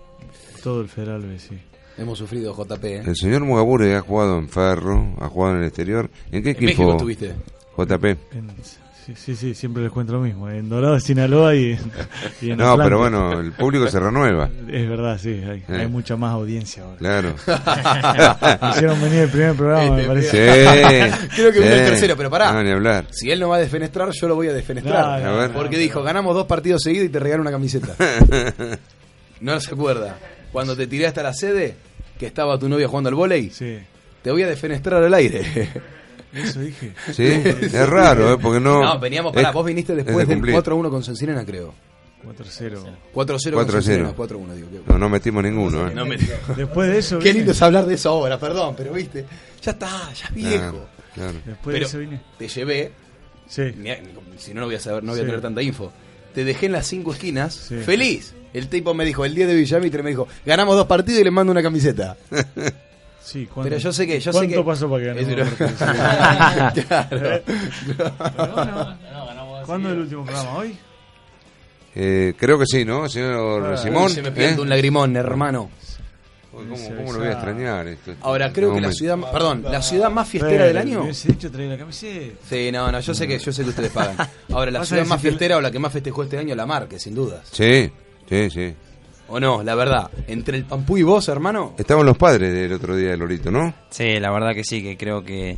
Todo 0.61 0.81
el 0.81 0.89
Federal 0.89 1.21
B, 1.21 1.39
sí. 1.39 1.57
Hemos 1.97 2.17
sufrido 2.17 2.53
JP, 2.53 2.83
¿eh? 2.83 3.03
El 3.05 3.15
señor 3.15 3.43
Mugabure 3.45 3.95
ha 3.95 4.01
jugado 4.01 4.37
en 4.37 4.49
Ferro, 4.49 5.15
ha 5.19 5.27
jugado 5.29 5.55
en 5.55 5.61
el 5.61 5.67
exterior. 5.67 6.09
¿En 6.31 6.43
qué 6.43 6.49
En 6.51 6.55
equipo? 6.57 6.65
México 6.65 6.91
estuviste. 6.91 7.35
JP. 7.77 8.05
En- 8.33 8.51
sí, 9.15 9.35
sí, 9.35 9.35
sí, 9.35 9.53
siempre 9.55 9.83
les 9.83 9.91
cuento 9.91 10.13
lo 10.13 10.19
mismo. 10.21 10.49
En 10.49 10.69
Dorado 10.69 10.93
de 10.95 11.01
Sinaloa 11.01 11.55
y, 11.55 11.77
y 12.41 12.51
en 12.51 12.57
No, 12.57 12.71
Atlanta. 12.71 12.83
pero 12.83 12.97
bueno, 12.99 13.39
el 13.39 13.51
público 13.51 13.87
se 13.87 13.99
renueva. 13.99 14.49
Es 14.67 14.89
verdad, 14.89 15.17
sí, 15.21 15.29
hay, 15.29 15.59
Eh. 15.67 15.81
hay 15.81 15.87
mucha 15.87 16.15
más 16.15 16.33
audiencia 16.33 16.83
ahora. 16.83 16.97
Claro. 16.97 17.35
Me 18.61 18.69
hicieron 18.71 19.01
venir 19.01 19.19
el 19.21 19.29
primer 19.29 19.55
programa, 19.55 19.91
me 19.95 20.01
Este, 20.01 20.07
parece. 20.07 21.11
Sí. 21.11 21.27
Creo 21.35 21.51
que 21.51 21.59
vino 21.59 21.71
el 21.71 21.79
Sí. 21.85 21.89
tercero, 21.91 22.15
pero 22.17 22.29
pará. 22.29 22.51
No, 22.53 22.63
ni 22.63 22.71
hablar. 22.71 23.05
Si 23.11 23.29
él 23.31 23.39
no 23.39 23.49
va 23.49 23.57
a 23.57 23.59
defenestrar, 23.59 24.09
yo 24.11 24.27
lo 24.27 24.35
voy 24.35 24.47
a 24.47 24.53
defenestrar. 24.53 25.21
No, 25.21 25.25
no, 25.29 25.35
A 25.35 25.41
ver. 25.47 25.51
Porque 25.51 25.77
dijo, 25.77 26.03
ganamos 26.03 26.35
dos 26.35 26.45
partidos 26.47 26.81
seguidos 26.83 27.07
y 27.07 27.09
te 27.09 27.19
regalo 27.19 27.41
una 27.41 27.51
camiseta. 27.51 27.95
no 29.41 29.59
se 29.59 29.73
acuerda. 29.73 30.17
Cuando 30.51 30.75
te 30.75 30.87
tiré 30.87 31.07
hasta 31.07 31.23
la 31.23 31.33
sede, 31.33 31.75
que 32.17 32.25
estaba 32.25 32.57
tu 32.57 32.67
novia 32.67 32.87
jugando 32.87 33.09
al 33.09 33.15
volei, 33.15 33.49
Sí, 33.51 33.77
te 34.21 34.31
voy 34.31 34.43
a 34.43 34.47
defenestrar 34.47 35.03
al 35.03 35.13
aire. 35.13 35.69
Eso 36.33 36.59
dije. 36.59 36.93
Sí, 37.13 37.23
es 37.25 37.89
raro, 37.89 38.33
¿eh? 38.33 38.37
Porque 38.41 38.59
no. 38.59 38.81
No, 38.83 38.99
veníamos, 38.99 39.33
pará, 39.33 39.49
es- 39.49 39.53
vos 39.53 39.65
viniste 39.65 39.93
es 39.93 39.97
de 39.97 40.03
después 40.03 40.27
del 40.27 40.37
cumplir. 40.37 40.55
4-1 40.55 40.89
con 40.89 41.03
Sencinena, 41.03 41.45
creo. 41.45 41.73
4-0. 42.23 42.83
4-0 43.13 43.53
con 43.53 43.65
4-0. 43.67 43.71
Sencinena, 43.71 44.13
4-1, 44.15 44.53
digo. 44.53 44.67
No, 44.87 44.97
no 44.97 45.09
metimos 45.09 45.43
ninguno, 45.43 45.87
¿eh? 45.87 45.93
No 45.95 46.05
me- 46.05 46.17
Después 46.55 46.89
de 46.89 46.97
eso 46.99 47.19
Qué 47.23 47.33
lindo 47.33 47.51
es 47.53 47.61
hablar 47.61 47.85
de 47.85 47.93
eso 47.95 48.09
ahora, 48.09 48.37
perdón, 48.37 48.75
pero 48.77 48.91
viste, 48.93 49.25
ya 49.61 49.71
está, 49.71 50.11
ya 50.13 50.27
es 50.27 50.33
viejo. 50.33 50.57
Claro, 50.57 50.85
claro. 51.15 51.33
Después 51.45 51.73
de 51.73 51.79
Pero 51.79 51.85
eso 51.85 51.97
vine. 51.97 52.21
te 52.37 52.47
llevé, 52.47 52.91
Sí, 53.47 53.63
si 54.37 54.53
no, 54.53 54.59
no 54.61 54.65
voy 54.67 54.75
a 54.75 54.79
saber, 54.79 55.03
no 55.03 55.11
voy 55.13 55.19
a 55.21 55.23
Sí. 55.23 55.27
tener 55.27 55.41
tanta 55.41 55.61
info. 55.61 55.91
Te 56.35 56.43
dejé 56.43 56.67
en 56.67 56.73
las 56.73 56.85
cinco 56.85 57.13
esquinas, 57.13 57.53
Sí. 57.55 57.77
feliz. 57.77 58.33
El 58.53 58.67
tipo 58.67 58.93
me 58.93 59.05
dijo, 59.05 59.25
el 59.25 59.33
día 59.33 59.47
de 59.47 59.55
Villamitre 59.55 60.03
me 60.03 60.09
dijo, 60.11 60.27
ganamos 60.45 60.75
dos 60.75 60.85
partidos 60.87 61.21
y 61.21 61.23
le 61.23 61.31
mando 61.31 61.51
una 61.51 61.63
camiseta. 61.63 62.17
sí. 63.21 63.45
¿cuánto- 63.45 63.69
Pero 63.69 63.77
yo 63.81 63.93
sé 63.93 64.07
que, 64.07 64.19
yo 64.19 64.31
sé 64.31 64.37
¿Cuánto 64.37 64.55
que. 64.55 64.63
pasó 64.63 64.89
para 64.89 65.03
que 65.03 65.07
ganemos? 65.13 65.37
No- 65.37 66.73
claro. 66.87 67.41
Pero 67.97 69.23
bueno, 69.25 69.61
¿Cuándo 69.65 69.89
es 69.89 69.93
el 69.95 70.01
último 70.01 70.25
programa? 70.25 70.53
¿Hoy? 70.57 70.77
Eh, 71.95 72.33
creo 72.37 72.57
que 72.59 72.65
sí, 72.65 72.85
¿no, 72.85 73.09
señor 73.09 73.73
Ah, 73.73 73.77
Simón? 73.77 74.09
Se 74.09 74.21
me 74.21 74.29
¿Eh? 74.29 74.31
pianta 74.31 74.61
un 74.61 74.69
lagrimón, 74.69 75.15
hermano. 75.15 75.69
¿Cómo, 76.51 76.75
cómo 76.75 77.13
lo 77.13 77.19
voy 77.19 77.27
a 77.29 77.31
extrañar 77.33 77.87
esto? 77.87 78.15
Ahora, 78.21 78.51
creo 78.51 78.69
No, 78.69 78.75
que 78.75 78.81
la 78.81 78.87
me- 78.89 78.93
ciudad, 78.93 79.17
perdón, 79.31 79.63
la 79.69 79.81
ciudad 79.81 80.09
más 80.11 80.27
fiestera 80.27 80.65
del 80.65 80.77
año. 80.77 80.97
Me 80.99 81.03
hubiese 81.05 81.29
dicho 81.29 81.49
traer 81.51 81.69
la 81.69 81.77
camiseta. 81.77 82.35
Sí, 82.49 82.69
no, 82.71 82.91
no, 82.91 82.99
yo 82.99 83.13
sé 83.13 83.27
que, 83.27 83.39
yo 83.39 83.51
sé 83.53 83.63
que 83.63 83.69
ustedes 83.69 83.91
pagan. 83.91 84.15
Ahora, 84.51 84.69
la 84.71 84.83
ciudad 84.85 85.05
más 85.05 85.21
que- 85.21 85.29
fiestera 85.29 85.57
o 85.57 85.61
la 85.61 85.71
que 85.71 85.79
más 85.79 85.93
festejó 85.93 86.23
este 86.23 86.37
año, 86.37 86.55
la 86.55 86.65
Marque, 86.65 86.99
sin 86.99 87.15
dudas. 87.15 87.47
Sí, 87.51 87.89
sí, 88.27 88.49
sí. 88.49 88.73
¿O 89.29 89.39
no? 89.39 89.61
La 89.63 89.75
verdad, 89.75 90.09
entre 90.27 90.57
el 90.57 90.65
Pampú 90.65 90.97
y 90.97 91.03
vos, 91.03 91.27
hermano, 91.29 91.73
Estaban 91.77 92.05
los 92.05 92.17
padres 92.17 92.51
del 92.53 92.73
otro 92.73 92.95
día 92.95 93.09
del 93.11 93.19
Lorito, 93.19 93.51
¿no? 93.51 93.73
Sí, 93.89 94.19
la 94.19 94.31
verdad 94.31 94.53
que 94.53 94.63
sí, 94.63 94.81
que 94.81 94.97
creo 94.97 95.23
que, 95.23 95.57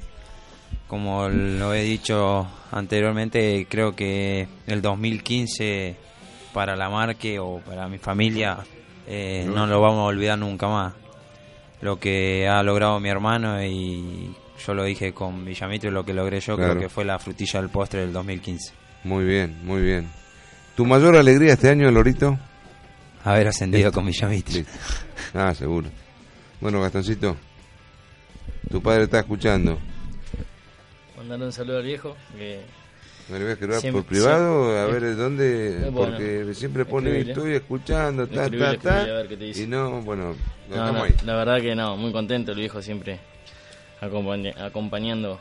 como 0.87 1.29
lo 1.29 1.73
he 1.73 1.83
dicho 1.83 2.47
anteriormente, 2.71 3.65
creo 3.69 3.95
que 3.95 4.47
el 4.67 4.81
2015 4.81 5.95
para 6.53 6.75
la 6.75 6.89
Marque 6.89 7.39
o 7.39 7.59
para 7.65 7.87
mi 7.87 7.97
familia 7.97 8.57
eh, 9.07 9.45
no 9.47 9.65
lo 9.67 9.79
vamos 9.79 9.99
a 9.99 10.03
olvidar 10.03 10.37
nunca 10.37 10.67
más. 10.67 10.93
Lo 11.81 11.97
que 11.99 12.47
ha 12.47 12.61
logrado 12.63 12.99
mi 12.99 13.09
hermano 13.09 13.63
y 13.63 14.35
yo 14.65 14.73
lo 14.73 14.83
dije 14.83 15.13
con 15.13 15.45
Villamitre, 15.45 15.89
lo 15.91 16.03
que 16.05 16.13
logré 16.13 16.39
yo 16.41 16.55
Claro. 16.55 16.71
creo 16.73 16.83
que 16.83 16.89
fue 16.89 17.05
la 17.05 17.17
frutilla 17.19 17.61
del 17.61 17.69
postre 17.69 18.01
del 18.01 18.11
2015. 18.13 18.73
Muy 19.05 19.23
bien, 19.23 19.57
muy 19.63 19.81
bien. 19.81 20.09
¿Tu 20.75 20.85
mayor 20.85 21.15
alegría 21.15 21.53
este 21.53 21.69
año, 21.69 21.89
Lorito? 21.89 22.37
Haber 23.23 23.47
ascendido 23.47 23.85
Listo. 23.87 23.93
con 23.99 24.05
Villamitre. 24.07 24.53
Listo. 24.55 24.71
Ah, 25.33 25.53
seguro. 25.53 25.89
Bueno, 26.59 26.81
Gastoncito, 26.81 27.35
tu 28.69 28.81
padre 28.81 29.03
está 29.03 29.19
escuchando. 29.19 29.77
Mandarle 31.17 31.45
un 31.45 31.51
saludo 31.53 31.77
al 31.77 31.83
viejo. 31.83 32.15
Que 32.37 32.61
¿Me 33.29 33.35
lo 33.37 33.45
voy 33.45 33.49
a 33.49 33.53
escribir 33.53 33.75
Siempre- 33.77 34.01
por 34.01 34.09
privado? 34.09 34.77
A 34.79 34.85
ver 34.87 35.15
dónde. 35.15 35.89
Bueno. 35.91 36.11
porque 36.17 36.53
siempre 36.53 36.85
pone 36.85 37.19
estoy 37.21 37.53
escuchando, 37.53 38.27
ta, 38.27 38.49
ta, 38.49 38.77
ta. 38.77 39.01
a 39.01 39.05
ver 39.05 39.27
qué 39.27 39.37
te 39.37 39.43
dice. 39.45 39.63
Y 39.63 39.67
no, 39.67 40.01
bueno, 40.01 40.35
No, 40.69 40.91
no, 40.91 41.03
ahí. 41.03 41.13
la 41.25 41.35
verdad 41.35 41.61
que 41.61 41.75
no, 41.75 41.95
muy 41.97 42.11
contento 42.11 42.51
el 42.51 42.57
viejo 42.57 42.81
siempre 42.81 43.19
acompaña- 44.01 44.53
acompañando 44.65 45.39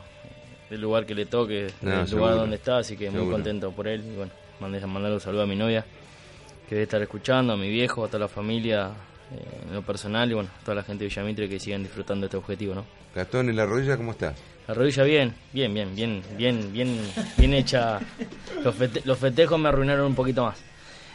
el 0.69 0.79
lugar 0.79 1.05
que 1.05 1.15
le 1.15 1.25
toque, 1.25 1.67
No, 1.81 2.01
el 2.01 2.07
seguro. 2.07 2.25
lugar 2.27 2.39
donde 2.41 2.55
está, 2.57 2.77
así 2.77 2.95
que 2.95 3.09
muy 3.09 3.29
contento 3.29 3.71
por 3.71 3.87
él. 3.87 4.03
Y 4.05 4.15
bueno, 4.15 4.31
mandé 4.59 4.79
mandarle 4.85 5.15
un 5.15 5.21
saludo 5.21 5.41
a 5.43 5.47
mi 5.47 5.55
novia, 5.55 5.83
que 6.71 6.75
debe 6.75 6.83
estar 6.83 7.01
escuchando, 7.01 7.51
a 7.51 7.57
mi 7.57 7.69
viejo, 7.69 8.05
a 8.05 8.07
toda 8.07 8.19
la 8.19 8.27
familia, 8.29 8.91
eh, 9.33 9.65
en 9.67 9.73
lo 9.73 9.81
personal, 9.81 10.31
y 10.31 10.35
bueno, 10.35 10.49
a 10.57 10.63
toda 10.63 10.75
la 10.75 10.83
gente 10.83 11.03
de 11.03 11.09
Villamitre 11.09 11.49
que 11.49 11.59
sigan 11.59 11.83
disfrutando 11.83 12.21
de 12.21 12.27
este 12.27 12.37
objetivo, 12.37 12.73
¿no? 12.75 12.85
Gastón, 13.13 13.49
¿y 13.49 13.51
la 13.51 13.65
rodilla 13.65 13.97
cómo 13.97 14.11
está? 14.11 14.33
La 14.69 14.73
rodilla 14.73 15.03
bien, 15.03 15.33
bien, 15.51 15.73
bien, 15.73 15.93
bien, 15.93 16.23
bien, 16.37 16.71
bien, 16.71 16.97
bien 17.37 17.53
hecha. 17.55 17.99
Los, 18.63 18.73
fete- 18.79 19.01
los 19.03 19.17
festejos 19.17 19.59
me 19.59 19.67
arruinaron 19.67 20.05
un 20.05 20.15
poquito 20.15 20.45
más. 20.45 20.63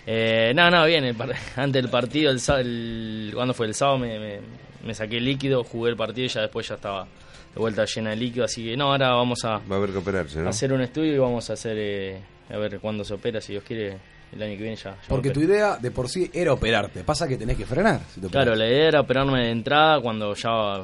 Eh, 0.07 0.53
no, 0.55 0.71
no, 0.71 0.85
bien, 0.85 1.05
el 1.05 1.17
antes 1.57 1.83
del 1.83 1.91
partido, 1.91 2.31
el, 2.31 2.39
el, 2.59 3.31
cuando 3.35 3.55
fue 3.55 3.65
el 3.67 3.73
sábado 3.75 3.97
me, 3.97 4.19
me, 4.19 4.41
me 4.85 4.95
saqué 4.95 5.19
líquido, 5.21 5.65
jugué 5.65 5.89
el 5.89 5.97
partido 5.97 6.27
y 6.27 6.29
ya 6.29 6.43
después 6.43 6.69
ya 6.69 6.75
estaba 6.75 7.05
de 7.05 7.59
vuelta 7.59 7.87
llena 7.87 8.11
de 8.11 8.17
líquido, 8.17 8.45
así 8.45 8.63
que 8.63 8.77
no, 8.77 8.93
ahora 8.93 9.15
vamos 9.15 9.43
a 9.47 9.57
Va 9.61 9.77
a 9.77 9.79
haber 9.79 9.91
que 9.93 9.97
operarse, 9.97 10.39
¿no? 10.43 10.51
hacer 10.51 10.71
un 10.75 10.83
estudio 10.83 11.15
y 11.15 11.19
vamos 11.19 11.49
a 11.49 11.55
hacer, 11.55 11.77
eh, 11.79 12.21
a 12.51 12.59
ver 12.59 12.79
cuándo 12.79 13.05
se 13.05 13.15
opera, 13.15 13.41
si 13.41 13.53
Dios 13.53 13.65
quiere, 13.67 13.97
el 14.37 14.51
año 14.51 14.57
que 14.59 14.63
viene 14.63 14.77
ya. 14.77 14.91
ya 14.93 14.97
porque 15.09 15.31
tu 15.31 15.41
idea 15.41 15.77
de 15.77 15.91
por 15.91 16.09
sí 16.09 16.31
era 16.33 16.53
operarte. 16.53 17.03
Pasa 17.05 17.27
que 17.29 17.37
tenés 17.37 17.57
que 17.57 17.67
frenar. 17.67 18.01
si 18.15 18.21
te 18.21 18.29
Claro, 18.29 18.55
la 18.55 18.67
idea 18.69 18.89
era 18.89 19.01
operarme 19.01 19.45
de 19.45 19.51
entrada 19.51 20.01
cuando 20.01 20.35
ya 20.35 20.83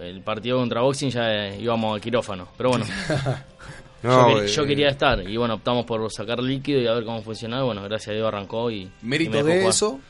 el 0.00 0.20
partido 0.22 0.58
contra 0.58 0.82
Boxing 0.82 1.10
ya 1.10 1.54
íbamos 1.56 1.94
al 1.94 2.00
quirófano, 2.00 2.48
pero 2.56 2.70
bueno. 2.70 2.84
No, 4.02 4.30
yo, 4.30 4.38
que- 4.38 4.44
eh, 4.46 4.48
yo 4.48 4.64
quería 4.66 4.88
estar 4.88 5.28
y 5.28 5.36
bueno, 5.36 5.54
optamos 5.56 5.84
por 5.84 6.10
sacar 6.10 6.38
líquido 6.42 6.80
y 6.80 6.86
a 6.86 6.94
ver 6.94 7.04
cómo 7.04 7.20
funcionaba. 7.22 7.62
y 7.64 7.66
Bueno, 7.66 7.82
gracias 7.82 8.08
a 8.08 8.12
Dios 8.12 8.28
arrancó 8.28 8.70
y. 8.70 8.90
Mérito 9.02 9.30
y 9.30 9.32
me 9.32 9.36
dejó 9.36 9.48
de 9.48 9.54
jugar. 9.58 9.70
eso. 9.74 10.00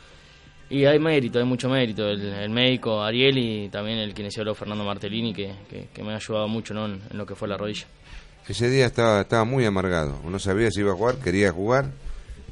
Y 0.70 0.84
hay 0.84 1.00
mérito, 1.00 1.40
hay 1.40 1.44
mucho 1.44 1.68
mérito. 1.68 2.08
El, 2.08 2.22
el 2.24 2.50
médico 2.50 3.02
Ariel 3.02 3.36
y 3.36 3.68
también 3.68 3.98
el 3.98 4.14
kinesiólogo 4.14 4.54
Fernando 4.54 4.84
Martellini 4.84 5.34
que, 5.34 5.52
que, 5.68 5.88
que 5.92 6.02
me 6.04 6.12
ha 6.12 6.16
ayudado 6.16 6.46
mucho 6.46 6.72
¿no? 6.72 6.86
en, 6.86 7.00
en 7.10 7.18
lo 7.18 7.26
que 7.26 7.34
fue 7.34 7.48
la 7.48 7.56
rodilla. 7.56 7.86
Ese 8.46 8.68
día 8.70 8.86
estaba, 8.86 9.22
estaba 9.22 9.42
muy 9.44 9.64
amargado. 9.64 10.20
No 10.24 10.38
sabía 10.38 10.70
si 10.70 10.80
iba 10.82 10.92
a 10.92 10.94
jugar, 10.94 11.16
quería 11.16 11.50
jugar. 11.50 11.86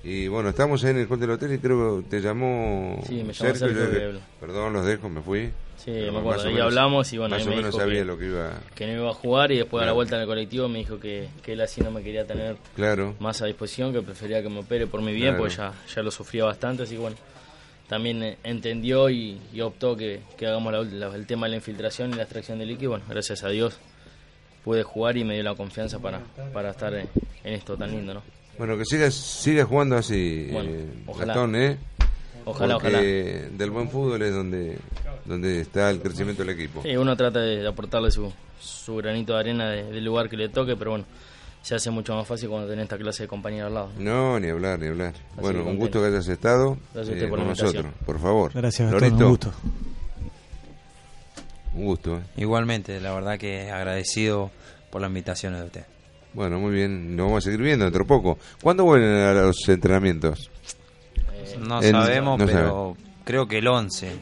Y 0.05 0.29
bueno, 0.29 0.49
estamos 0.51 0.83
en 0.85 0.97
el 0.99 1.07
hall 1.11 1.19
del 1.21 1.31
hotel 1.31 1.53
y 1.55 1.59
creo 1.59 1.99
que 2.03 2.09
te 2.09 2.21
llamó 2.21 3.03
Sí, 3.07 3.15
me 3.25 3.33
llamó 3.33 3.55
Sergio. 3.57 3.69
Sergio 3.69 4.21
Perdón, 4.41 4.73
los 4.73 4.87
dejo, 4.87 5.09
me 5.09 5.21
fui. 5.21 5.51
Sí, 5.77 5.93
Pero 5.93 6.13
me 6.13 6.19
acuerdo. 6.19 6.43
Ahí 6.43 6.55
menos- 6.55 6.67
hablamos 6.67 7.13
y 7.13 7.19
bueno, 7.19 7.35
Más 7.37 7.41
ahí 7.43 7.47
o 7.47 7.51
me 7.51 7.57
menos 7.57 7.71
dijo 7.73 7.85
sabía 7.85 7.99
que, 8.01 8.05
lo 8.05 8.19
que 8.19 8.27
iba. 8.27 8.51
que 8.75 8.87
no 8.87 8.93
iba 8.95 9.11
a 9.11 9.15
jugar 9.15 9.53
y 9.53 9.57
después 9.59 9.81
a 9.83 9.87
la 9.87 9.91
Claro. 9.91 9.95
vuelta 9.97 10.17
en 10.17 10.23
el 10.23 10.27
colectivo 10.29 10.69
me 10.69 10.79
dijo 10.79 10.99
que, 10.99 11.29
que 11.43 11.53
él 11.53 11.61
así 11.61 11.81
no 11.81 11.91
me 11.91 12.03
quería 12.03 12.27
tener 12.27 12.57
Claro. 12.75 13.15
más 13.21 13.41
a 13.43 13.47
disposición, 13.47 13.93
que 13.93 14.03
prefería 14.03 14.43
que 14.43 14.49
me 14.49 14.61
opere 14.61 14.87
por 14.87 15.03
mi 15.03 15.13
bien, 15.13 15.35
Claro. 15.37 15.39
porque 15.39 15.55
ya, 15.57 15.73
ya 15.95 16.03
lo 16.03 16.11
sufría 16.11 16.45
bastante, 16.45 16.83
así 16.83 16.95
que 16.95 17.01
bueno, 17.01 17.17
también 17.89 18.23
eh, 18.23 18.39
entendió 18.45 19.09
y, 19.09 19.41
y 19.53 19.61
optó 19.61 19.97
que, 19.97 20.21
que 20.37 20.47
hagamos 20.47 20.73
la- 20.73 20.83
la- 21.09 21.15
el 21.15 21.27
tema 21.27 21.47
de 21.47 21.51
la 21.51 21.57
infiltración 21.57 22.11
y 22.13 22.15
la 22.17 22.23
extracción 22.25 22.59
de 22.59 22.67
líquido. 22.67 22.91
Bueno, 22.91 23.05
gracias 23.09 23.43
a 23.45 23.49
Dios 23.49 23.79
pude 24.65 24.83
jugar 24.83 25.17
y 25.17 25.25
me 25.25 25.35
dio 25.35 25.43
la 25.45 25.55
confianza 25.55 25.99
para, 26.01 26.21
para 26.53 26.71
estar 26.71 26.93
en, 26.95 27.09
en 27.45 27.55
esto 27.55 27.77
tan 27.77 27.91
lindo, 27.93 28.15
¿no? 28.15 28.23
Bueno, 28.59 28.77
que 28.77 28.85
sigas 28.85 29.15
siga 29.15 29.65
jugando 29.65 29.97
así, 29.97 30.49
Bueno, 30.53 30.71
eh, 30.71 30.87
ojalá. 31.07 31.27
Gastón, 31.35 31.57
¿eh? 31.57 31.79
Ojalá, 32.45 32.75
Porque 32.79 33.49
del 33.53 33.71
buen 33.71 33.91
fútbol 33.91 34.23
es 34.23 34.33
donde, 34.35 34.79
donde 35.27 35.61
está 35.61 35.91
el 35.91 36.01
crecimiento 36.01 36.43
del 36.45 36.55
equipo. 36.59 36.83
Sí, 36.83 36.97
uno 36.97 37.15
trata 37.17 37.41
de 37.41 37.67
aportarle 37.69 38.11
su, 38.11 38.33
su 38.59 38.97
granito 38.97 39.35
de 39.35 39.41
arena 39.41 39.69
de- 39.71 39.85
del 39.85 40.05
lugar 40.05 40.29
que 40.31 40.37
le 40.39 40.49
toque, 40.49 40.75
pero 40.75 40.93
bueno, 40.93 41.05
se 41.61 41.75
hace 41.75 41.91
mucho 41.91 42.15
más 42.17 42.27
fácil 42.27 42.49
cuando 42.49 42.67
tenés 42.69 42.85
esta 42.85 42.97
clase 42.97 43.25
de 43.25 43.29
compañeros 43.29 43.67
al 43.69 43.75
lado. 43.75 43.91
No, 43.99 44.41
ni 44.41 44.49
hablar, 44.49 44.79
ni 44.79 44.87
hablar. 44.87 45.13
bueno, 45.37 45.63
un 45.65 45.77
gusto 45.77 46.01
que 46.01 46.07
hayas 46.07 46.27
estado 46.27 46.79
Gracias 46.95 47.09
a 47.11 47.13
usted 47.13 47.27
eh, 47.27 47.29
por 47.29 47.39
la 47.39 47.45
con 47.45 47.49
nosotros, 47.51 47.87
por 48.07 48.19
favor. 48.19 48.53
Gracias, 48.55 48.91
Gastón, 48.91 49.13
un 49.23 49.29
gusto. 49.29 49.53
Un 51.75 51.85
gusto, 51.85 52.17
¿eh? 52.17 52.23
Igualmente, 52.39 52.99
la 53.01 53.13
verdad 53.15 53.39
que 53.39 53.71
agradecido 53.71 54.51
por 54.91 55.01
la 55.03 55.07
invitación 55.09 55.53
de 55.55 55.65
usted. 55.65 55.85
Bueno, 56.35 56.59
muy 56.61 56.73
bien, 56.73 57.17
nos 57.17 57.27
vamos 57.27 57.45
a 57.45 57.45
seguir 57.47 57.61
viendo 57.63 57.85
dentro 57.85 58.05
de 58.05 58.09
poco. 58.09 58.39
¿Cuándo 58.63 58.85
vuelven 58.85 59.11
a 59.11 59.33
los 59.35 59.69
entrenamientos? 59.69 60.51
No 61.61 61.81
El- 61.81 61.93
sabemos, 61.93 62.39
no 62.39 62.47
pero 62.47 62.97
creo 63.25 63.49
que 63.49 63.59
el 63.59 63.67
11. 63.67 64.13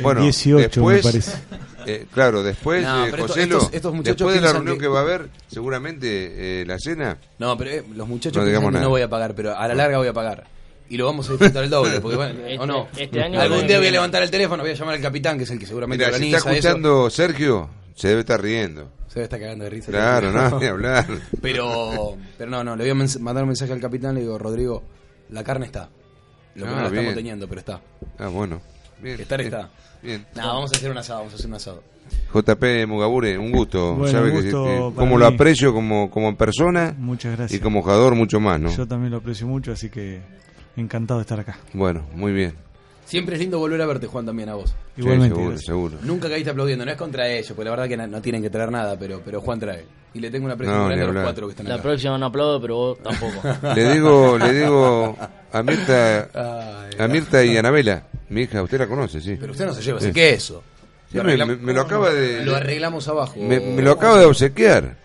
Bueno, 0.00 0.22
18 0.22 0.56
me 0.56 0.62
después, 0.62 1.02
parece. 1.02 1.32
eh, 1.86 2.06
claro, 2.12 2.42
después, 2.42 2.82
No, 2.84 3.06
eh, 3.06 3.10
Joselo, 3.10 3.58
estos- 3.58 3.74
estos 3.74 3.94
muchachos 3.94 4.16
después 4.18 4.34
de 4.36 4.40
la 4.40 4.52
reunión 4.52 4.76
que... 4.76 4.82
que- 4.82 4.88
va 4.88 5.00
a 5.00 5.02
haber, 5.02 5.28
seguramente 5.48 6.62
eh, 6.62 6.64
la 6.66 6.78
cena. 6.78 7.18
No, 7.38 7.56
pero 7.58 7.70
eh, 7.70 7.84
los 7.94 8.08
muchachos 8.08 8.38
No 8.38 8.46
digamos 8.46 8.68
que 8.68 8.74
nada. 8.74 8.84
no 8.84 8.90
voy 8.90 9.02
a 9.02 9.08
pagar, 9.10 9.34
pero 9.34 9.56
a 9.56 9.68
la 9.68 9.74
larga 9.74 9.98
voy 9.98 10.08
a 10.08 10.12
pagar. 10.12 10.44
Y 10.88 10.96
lo 10.96 11.06
vamos 11.06 11.28
a 11.28 11.32
disfrutar 11.32 11.64
el 11.64 11.70
doble, 11.70 12.00
porque 12.00 12.16
bueno, 12.16 12.40
¿o 12.60 12.66
no? 12.66 12.88
Este- 12.92 13.04
este 13.04 13.22
año 13.22 13.40
Algún 13.40 13.62
no- 13.62 13.66
día 13.66 13.78
voy 13.78 13.86
a 13.88 13.90
levantar 13.90 14.22
el 14.22 14.30
teléfono, 14.30 14.62
voy 14.62 14.72
a 14.72 14.74
llamar 14.74 14.94
al 14.94 15.00
capitán, 15.02 15.36
que 15.38 15.44
es 15.44 15.50
el 15.50 15.58
que 15.58 15.66
seguramente 15.66 16.04
Mira, 16.04 16.10
si 16.10 16.14
organiza 16.22 16.38
está 16.38 16.50
eso. 16.52 16.58
escuchando 16.68 17.10
Sergio, 17.10 17.70
se 17.94 18.08
debe 18.08 18.20
estar 18.20 18.40
riendo. 18.40 18.90
Se 19.12 19.18
debe 19.20 19.24
estar 19.24 19.40
cagando 19.40 19.64
de 19.64 19.70
risa. 19.70 19.90
Claro, 19.90 20.32
no, 20.50 20.58
ni 20.58 20.66
hablar. 20.66 21.06
Pero, 21.42 22.16
pero 22.38 22.50
no, 22.50 22.64
no, 22.64 22.76
le 22.76 22.90
voy 22.90 23.02
a 23.02 23.18
mandar 23.20 23.44
un 23.44 23.48
mensaje 23.48 23.72
al 23.72 23.80
capitán, 23.80 24.14
le 24.14 24.22
digo, 24.22 24.38
Rodrigo, 24.38 24.82
la 25.28 25.44
carne 25.44 25.66
está. 25.66 25.90
Lo 26.54 26.64
que 26.64 26.70
no 26.70 26.76
la 26.76 26.82
bien. 26.88 26.94
estamos 26.94 27.14
teniendo, 27.14 27.48
pero 27.48 27.58
está. 27.60 27.80
Ah, 28.18 28.28
bueno. 28.28 28.60
Bien, 29.02 29.20
Estar 29.20 29.38
bien, 29.40 29.52
está. 29.52 29.70
Bien. 30.02 30.26
No, 30.34 30.46
vamos 30.54 30.72
a 30.72 30.76
hacer 30.76 30.90
un 30.90 30.98
asado, 30.98 31.18
vamos 31.20 31.32
a 31.34 31.36
hacer 31.36 31.46
un 31.48 31.54
asado. 31.54 31.82
JP 32.32 32.86
Mugabure, 32.86 33.38
un 33.38 33.52
gusto. 33.52 33.94
Bueno, 33.94 34.12
Sabe 34.12 34.30
un 34.30 34.36
gusto 34.42 34.64
que- 34.64 34.78
para 34.94 35.06
como 35.06 35.18
lo 35.18 35.26
aprecio 35.26 35.72
como, 35.72 36.10
como 36.10 36.36
persona 36.36 36.94
Muchas 36.98 37.36
gracias. 37.36 37.58
y 37.58 37.62
como 37.62 37.82
jugador 37.82 38.14
mucho 38.14 38.40
más, 38.40 38.60
¿no? 38.60 38.70
Yo 38.70 38.86
también 38.86 39.10
lo 39.10 39.18
aprecio 39.18 39.46
mucho, 39.46 39.72
así 39.72 39.88
que 39.90 40.20
encantado 40.76 41.20
de 41.20 41.22
estar 41.22 41.38
acá. 41.40 41.58
Bueno, 41.74 42.02
muy 42.14 42.32
bien. 42.32 42.54
Siempre 43.12 43.34
es 43.34 43.40
lindo 43.42 43.58
volver 43.58 43.82
a 43.82 43.84
verte, 43.86 44.06
Juan, 44.06 44.24
también 44.24 44.48
a 44.48 44.54
vos. 44.54 44.74
Igualmente, 44.96 45.34
seguro, 45.36 45.58
seguro. 45.58 45.98
Nunca 46.02 46.30
caíste 46.30 46.48
aplaudiendo, 46.48 46.86
no 46.86 46.90
es 46.92 46.96
contra 46.96 47.28
ellos, 47.28 47.48
porque 47.48 47.64
la 47.66 47.70
verdad 47.72 47.86
que 47.86 47.96
no, 47.98 48.06
no 48.06 48.22
tienen 48.22 48.40
que 48.40 48.48
traer 48.48 48.70
nada, 48.72 48.98
pero, 48.98 49.20
pero 49.22 49.42
Juan 49.42 49.60
trae. 49.60 49.84
Y 50.14 50.20
le 50.20 50.30
tengo 50.30 50.46
una 50.46 50.54
aprecio 50.54 50.72
No, 50.74 50.80
muy 50.84 50.86
grande 50.88 50.96
ni 50.96 51.02
a 51.02 51.04
los 51.04 51.10
hablar. 51.16 51.24
cuatro 51.26 51.46
que 51.46 51.50
están 51.50 51.68
La 51.68 51.74
acá. 51.74 51.82
próxima 51.82 52.16
no 52.16 52.24
aplaudo, 52.26 52.58
pero 52.62 52.74
vos 52.76 52.98
tampoco. 53.02 53.42
Le 53.74 53.92
digo, 53.92 54.38
le 54.38 54.52
digo 54.54 55.16
a 55.52 55.62
Mirta, 55.62 56.88
a 56.98 57.08
Mirta 57.08 57.44
y 57.44 57.54
Anabela, 57.56 58.06
mi 58.30 58.40
hija, 58.42 58.62
usted 58.62 58.78
la 58.78 58.86
conoce, 58.86 59.20
sí. 59.20 59.36
Pero 59.38 59.52
usted 59.52 59.66
no 59.66 59.74
se 59.74 59.82
lleva, 59.82 60.00
Sí. 60.00 60.06
así 60.06 60.14
que 60.14 60.30
eso. 60.30 60.62
Sí, 61.12 61.18
me, 61.18 61.36
me- 61.36 61.56
me 61.56 61.72
lo 61.74 61.82
acaba 61.82 62.10
de, 62.10 62.42
Lo 62.46 62.56
arreglamos 62.56 63.06
abajo. 63.08 63.34
me, 63.38 63.60
me 63.60 63.82
lo 63.82 63.90
acaba 63.92 64.18
de 64.20 64.24
obsequiar. 64.24 64.96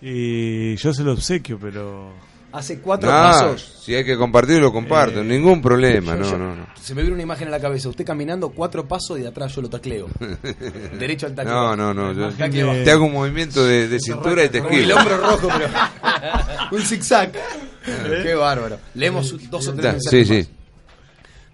Y 0.00 0.74
yo 0.76 0.94
se 0.94 1.02
lo 1.04 1.12
obsequio, 1.12 1.58
pero 1.60 2.12
Hace 2.52 2.80
cuatro 2.80 3.08
pasos. 3.10 3.80
si 3.82 3.94
hay 3.94 4.04
que 4.04 4.16
compartir, 4.16 4.60
lo 4.60 4.72
comparto, 4.72 5.24
ningún 5.24 5.62
problema, 5.62 6.12
Yo- 6.12 6.18
no, 6.18 6.30
yo- 6.30 6.38
no, 6.38 6.54
no. 6.56 6.66
Se 6.80 6.94
me 6.94 7.00
viene 7.02 7.14
una 7.14 7.22
imagen 7.22 7.48
en 7.48 7.52
la 7.52 7.60
cabeza. 7.60 7.88
Usted 7.88 8.04
caminando 8.04 8.50
cuatro 8.50 8.86
pasos 8.86 9.18
y 9.18 9.22
de 9.22 9.28
atrás 9.28 9.54
yo 9.54 9.62
lo 9.62 9.70
tacleo. 9.70 10.08
Derecho 10.98 11.26
al 11.26 11.34
tacleo. 11.34 11.54
No, 11.54 11.94
no, 11.94 12.12
no, 12.12 12.12
yo 12.12 12.84
te 12.84 12.90
hago 12.90 13.06
un 13.06 13.12
movimiento 13.12 13.64
de, 13.64 13.88
de 13.88 13.98
cintura 14.00 14.44
y 14.44 14.48
te 14.50 14.58
esquivo. 14.58 14.82
el 14.82 14.92
hombro 14.92 15.16
rojo, 15.16 15.48
pero. 15.56 15.68
un 16.72 16.82
zigzag. 16.82 17.32
Qué 18.22 18.34
bárbaro. 18.34 18.78
Leemos 18.94 19.34
dos 19.50 19.68
o 19.68 19.74
tres 19.74 19.92
mensajes. 19.94 20.28
sí, 20.28 20.42
sí. 20.42 20.48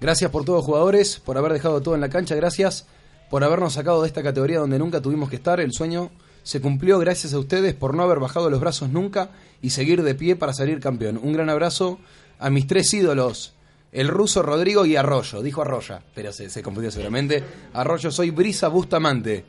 Gracias 0.01 0.31
por 0.31 0.45
todos 0.45 0.65
jugadores, 0.65 1.19
por 1.21 1.37
haber 1.39 1.53
dejado 1.53 1.81
todo 1.81 1.95
en 1.95 2.01
la 2.01 2.09
cancha. 2.09 2.35
Gracias 2.35 2.87
por 3.31 3.43
habernos 3.45 3.73
sacado 3.75 4.03
de 4.03 4.09
esta 4.09 4.23
categoría 4.23 4.59
donde 4.61 4.79
nunca 4.79 5.01
tuvimos 5.01 5.29
que 5.29 5.37
estar. 5.37 5.61
El 5.61 5.73
sueño 5.73 6.11
se 6.43 6.61
cumplió 6.61 6.99
gracias 6.99 7.35
a 7.35 7.39
ustedes 7.39 7.75
por 7.75 7.95
no 7.95 8.03
haber 8.03 8.19
bajado 8.19 8.51
los 8.51 8.61
brazos 8.61 8.89
nunca 8.91 9.31
y 9.63 9.71
seguir 9.71 10.03
de 10.03 10.15
pie 10.15 10.37
para 10.37 10.53
salir 10.53 10.81
campeón. 10.81 11.19
Un 11.23 11.33
gran 11.33 11.51
abrazo 11.51 11.99
a 12.39 12.51
mis 12.51 12.67
tres 12.67 12.93
ídolos. 12.95 13.55
El 13.91 14.09
ruso 14.09 14.43
Rodrigo 14.43 14.85
y 14.87 14.97
Arroyo, 14.97 15.43
dijo 15.43 15.63
Arroya, 15.63 16.01
pero 16.15 16.33
se, 16.33 16.51
se 16.51 16.63
confundió 16.63 16.91
seguramente. 16.91 17.43
Arroyo, 17.73 18.11
soy 18.11 18.31
Brisa 18.31 18.69
Bustamante. 18.69 19.45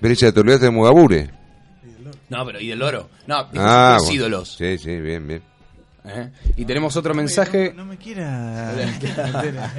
Brilla, 0.00 0.32
te 0.32 0.40
olvidaste 0.40 0.66
de 0.66 0.70
Mugabure. 0.72 1.30
No, 2.28 2.44
pero 2.44 2.58
¿y 2.60 2.68
del 2.68 2.78
loro? 2.78 3.08
No, 3.26 3.44
dijo 3.52 3.64
Ah, 3.66 3.94
tres 3.98 4.04
bueno. 4.08 4.14
ídolos. 4.16 4.56
Sí, 4.56 4.78
sí, 4.78 4.96
bien, 5.00 5.26
bien. 5.28 5.42
¿Eh? 6.04 6.30
Y 6.56 6.64
tenemos 6.64 6.96
otro 6.96 7.14
mensaje. 7.14 7.72
no 7.76 7.84
me 7.84 7.96
quiera. 7.96 8.72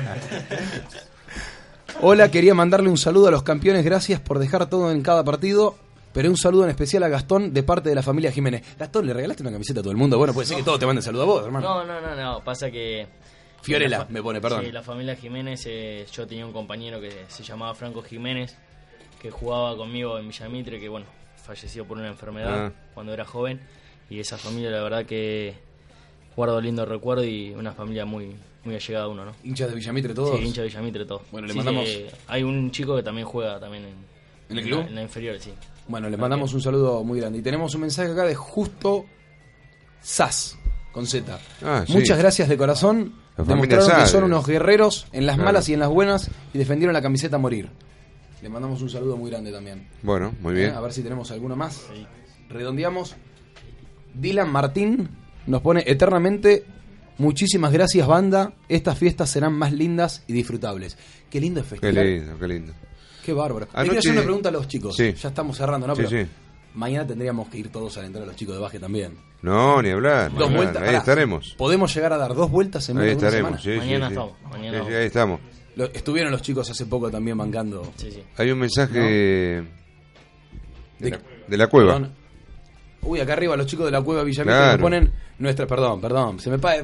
Hola, 2.01 2.29
quería 2.29 2.53
mandarle 2.53 2.89
un 2.89 2.97
saludo 2.97 3.27
a 3.27 3.31
los 3.31 3.43
campeones. 3.43 3.83
Gracias 3.83 4.19
por 4.19 4.39
dejar 4.39 4.69
todo 4.69 4.91
en 4.91 5.01
cada 5.01 5.23
partido. 5.23 5.75
Pero 6.13 6.29
un 6.29 6.37
saludo 6.37 6.63
en 6.63 6.69
especial 6.71 7.03
a 7.03 7.09
Gastón 7.09 7.53
de 7.53 7.61
parte 7.63 7.89
de 7.89 7.95
la 7.95 8.01
familia 8.01 8.31
Jiménez. 8.31 8.63
Gastón, 8.77 9.05
¿le 9.05 9.13
regalaste 9.13 9.43
una 9.43 9.51
camiseta 9.51 9.81
a 9.81 9.83
todo 9.83 9.91
el 9.91 9.97
mundo? 9.97 10.17
Bueno, 10.17 10.33
puede 10.33 10.47
ser 10.47 10.57
que 10.57 10.63
todos 10.63 10.79
te 10.79 10.85
manden 10.85 11.03
saludo 11.03 11.23
a 11.23 11.25
vos, 11.25 11.45
hermano. 11.45 11.67
No, 11.67 11.85
no, 11.85 12.01
no, 12.01 12.15
no, 12.15 12.43
pasa 12.43 12.71
que... 12.71 13.07
Fiorella 13.61 13.99
la 13.99 14.05
me 14.09 14.21
pone, 14.23 14.39
perdón. 14.39 14.63
Sí, 14.65 14.71
la 14.71 14.81
familia 14.83 15.15
Jiménez, 15.15 15.63
eh, 15.65 16.05
yo 16.13 16.25
tenía 16.25 16.45
un 16.45 16.53
compañero 16.53 17.01
que 17.01 17.11
se 17.27 17.43
llamaba 17.43 17.73
Franco 17.75 18.01
Jiménez, 18.01 18.55
que 19.21 19.29
jugaba 19.31 19.75
conmigo 19.75 20.17
en 20.17 20.29
Villamitre, 20.29 20.79
que 20.79 20.87
bueno, 20.89 21.05
falleció 21.43 21.85
por 21.85 21.97
una 21.97 22.07
enfermedad 22.07 22.67
Ah. 22.67 22.71
cuando 22.93 23.13
era 23.13 23.25
joven. 23.25 23.59
Y 24.09 24.19
esa 24.19 24.37
familia, 24.37 24.69
la 24.69 24.81
verdad 24.83 25.05
que 25.05 25.55
guardo 26.35 26.61
lindo 26.61 26.85
recuerdo 26.85 27.23
y 27.25 27.51
una 27.51 27.73
familia 27.73 28.05
muy 28.05 28.35
muy 28.63 28.75
allegada 28.75 29.05
a 29.05 29.07
uno, 29.07 29.23
¿no? 29.25 29.31
¿Hinchas 29.43 29.69
de 29.69 29.75
Villamitre 29.75 30.13
todos? 30.13 30.37
Sí, 30.39 30.45
hinchas 30.45 30.63
de 30.63 30.67
Villamitre 30.69 31.05
todos. 31.05 31.21
Bueno, 31.31 31.47
le 31.47 31.53
Sí, 31.53 31.59
mandamos- 31.59 31.87
eh, 31.89 32.11
hay 32.27 32.43
un 32.43 32.69
chico 32.71 32.95
que 32.97 33.03
también 33.03 33.25
juega 33.25 33.59
también 33.59 33.83
en, 33.85 33.95
¿En 34.49 34.57
el 34.57 34.57
la- 34.57 34.61
club? 34.63 34.87
en 34.89 34.95
la 34.95 35.01
inferior, 35.03 35.39
sí. 35.39 35.51
Bueno, 35.87 36.09
le 36.09 36.17
mandamos 36.17 36.53
un 36.53 36.61
saludo 36.61 37.03
muy 37.03 37.19
grande. 37.19 37.39
Y 37.39 37.41
tenemos 37.41 37.73
un 37.75 37.81
mensaje 37.81 38.11
acá 38.11 38.23
de 38.25 38.35
Justo 38.35 39.05
Sas, 40.01 40.57
con 40.91 41.05
Z. 41.07 41.39
Ah, 41.63 41.83
sí. 41.87 41.93
Muchas 41.93 42.17
gracias 42.17 42.49
de 42.49 42.57
corazón. 42.57 43.13
La 43.37 43.43
Demostraron 43.43 44.01
que 44.03 44.07
son 44.07 44.23
unos 44.23 44.45
guerreros 44.47 45.07
en 45.11 45.25
las 45.25 45.35
Claro. 45.35 45.45
malas 45.47 45.69
y 45.69 45.73
en 45.73 45.79
las 45.79 45.89
buenas 45.89 46.29
y 46.53 46.57
defendieron 46.57 46.93
la 46.93 47.01
camiseta 47.01 47.35
a 47.35 47.39
morir. 47.39 47.69
Le 48.41 48.49
mandamos 48.49 48.81
un 48.81 48.89
saludo 48.89 49.15
muy 49.17 49.29
grande 49.31 49.51
también. 49.51 49.87
Bueno, 50.03 50.33
muy 50.41 50.53
Eh, 50.53 50.57
bien. 50.57 50.73
A 50.73 50.81
ver 50.81 50.91
si 50.93 51.03
tenemos 51.03 51.29
alguno 51.31 51.55
más. 51.55 51.85
Redondeamos. 52.49 53.15
Dylan 54.13 54.51
Martín 54.51 55.09
nos 55.45 55.61
pone 55.61 55.83
eternamente. 55.85 56.65
Muchísimas 57.19 57.71
gracias, 57.71 58.07
banda. 58.07 58.53
Estas 58.69 58.97
fiestas 58.97 59.29
serán 59.29 59.53
más 59.53 59.71
lindas 59.73 60.23
y 60.27 60.33
disfrutables. 60.33 60.97
Qué 61.29 61.39
lindo 61.41 61.59
es 61.61 61.65
Qué 61.65 61.69
festejar. 61.79 62.05
lindo, 62.05 62.37
qué 62.39 62.47
lindo. 62.47 62.73
Qué 63.27 63.33
bárbaro. 63.33 63.67
Anoche- 63.73 63.89
quiero 63.89 63.99
hacer 63.99 64.11
una 64.13 64.21
pregunta 64.21 64.47
a 64.47 64.51
los 64.53 64.67
chicos. 64.69 64.95
Sí. 64.95 65.11
Ya 65.13 65.27
estamos 65.27 65.57
cerrando, 65.57 65.85
¿no? 65.85 65.93
Sí, 65.97 66.03
Pero 66.07 66.23
sí. 66.23 66.29
mañana 66.75 67.05
tendríamos 67.05 67.49
que 67.49 67.57
ir 67.57 67.69
todos 67.69 67.97
a 67.97 67.99
alentar 67.99 68.21
a 68.23 68.25
los 68.25 68.37
chicos 68.37 68.55
de 68.55 68.61
baje 68.61 68.79
también. 68.79 69.17
No, 69.41 69.81
ni 69.81 69.89
hablar. 69.89 70.31
Dos 70.31 70.43
hablar. 70.43 70.55
vueltas. 70.55 70.77
Ahí 70.81 70.85
pará. 70.87 70.97
estaremos. 70.99 71.55
Podemos 71.57 71.93
llegar 71.93 72.13
a 72.13 72.17
dar 72.17 72.33
dos 72.33 72.49
vueltas 72.49 72.87
en 72.87 72.95
menos 72.95 73.11
de 73.11 73.17
una 73.17 73.27
estaremos. 73.27 73.61
semana. 73.61 73.81
Sí, 73.81 73.85
Mañana 73.85 74.07
sí. 74.07 74.13
estamos, 74.13 74.33
mañana 74.49 74.61
Sí, 74.61 74.71
sí, 74.71 74.79
vamos. 74.79 74.93
ahí 74.93 75.05
estamos. 75.05 75.39
Lo- 75.75 75.85
estuvieron 75.93 76.31
los 76.31 76.41
chicos 76.41 76.69
hace 76.69 76.85
poco 76.85 77.11
también 77.11 77.37
sí. 78.11 78.23
Hay 78.37 78.49
un 78.49 78.59
mensaje 78.59 78.97
de, 78.97 79.63
De- 80.99 81.09
la, 81.11 81.19
de 81.49 81.57
la 81.57 81.67
cueva. 81.67 81.93
Perdón. 81.95 82.13
Uy, 83.01 83.19
acá 83.19 83.33
arriba 83.33 83.57
los 83.57 83.67
chicos 83.67 83.85
de 83.85 83.91
la 83.91 84.01
cueva 84.01 84.23
Villamita 84.23 84.55
Claro. 84.57 84.71
nos 84.73 84.81
ponen 84.81 85.11
nuestra, 85.39 85.67
perdón, 85.67 85.99
perdón, 86.01 86.39
se 86.39 86.49
me, 86.49 86.57
pa- 86.59 86.75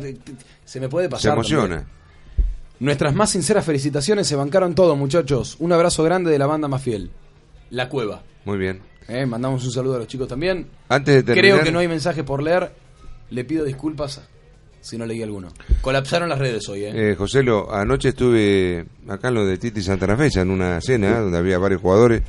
se 0.66 0.80
me 0.82 0.90
puede 0.90 1.08
Se 1.08 1.12
pasar. 1.12 1.34
emociona. 1.34 1.78
también. 1.78 2.03
Nuestras 2.80 3.14
más 3.14 3.30
sinceras 3.32 3.66
felicitaciones, 3.66 4.28
se 4.28 4.36
bancaron 4.36 4.76
todo, 4.76 4.96
muchachos. 4.96 5.56
Un 5.60 5.72
abrazo 5.72 6.04
grande 6.04 6.32
de 6.32 6.40
la 6.40 6.48
banda 6.48 6.68
más 6.68 6.82
fiel. 6.82 7.12
La 7.70 7.90
cueva. 7.90 8.24
Muy 8.46 8.58
bien. 8.58 8.82
Eh, 9.08 9.26
mandamos 9.26 9.64
un 9.66 9.72
saludo 9.72 9.96
a 9.96 10.00
los 10.00 10.08
chicos 10.08 10.28
también. 10.28 10.68
Antes 10.90 11.16
de 11.16 11.24
terminar, 11.24 11.52
Creo 11.56 11.64
que 11.64 11.72
no 11.72 11.80
hay 11.80 11.88
mensaje 11.88 12.24
por 12.24 12.42
leer. 12.42 12.72
Le 13.30 13.44
pido 13.46 13.66
disculpas 13.66 14.22
si 14.84 14.98
no 14.98 15.06
leí 15.06 15.24
alguno. 15.24 15.48
Colapsaron 15.82 16.28
las 16.28 16.38
redes 16.38 16.68
hoy, 16.68 16.84
¿eh? 16.84 16.92
eh, 16.94 17.16
Joselo, 17.16 17.74
anoche 17.74 18.10
estuve 18.10 18.86
acá 19.08 19.30
en 19.30 19.36
lo 19.36 19.46
de 19.46 19.58
Titi 19.58 19.82
Santana 19.82 20.18
Fecha 20.18 20.42
en 20.42 20.52
una 20.52 20.82
cena 20.82 21.20
donde 21.20 21.38
había 21.38 21.58
varios 21.58 21.82
jugadores. 21.82 22.22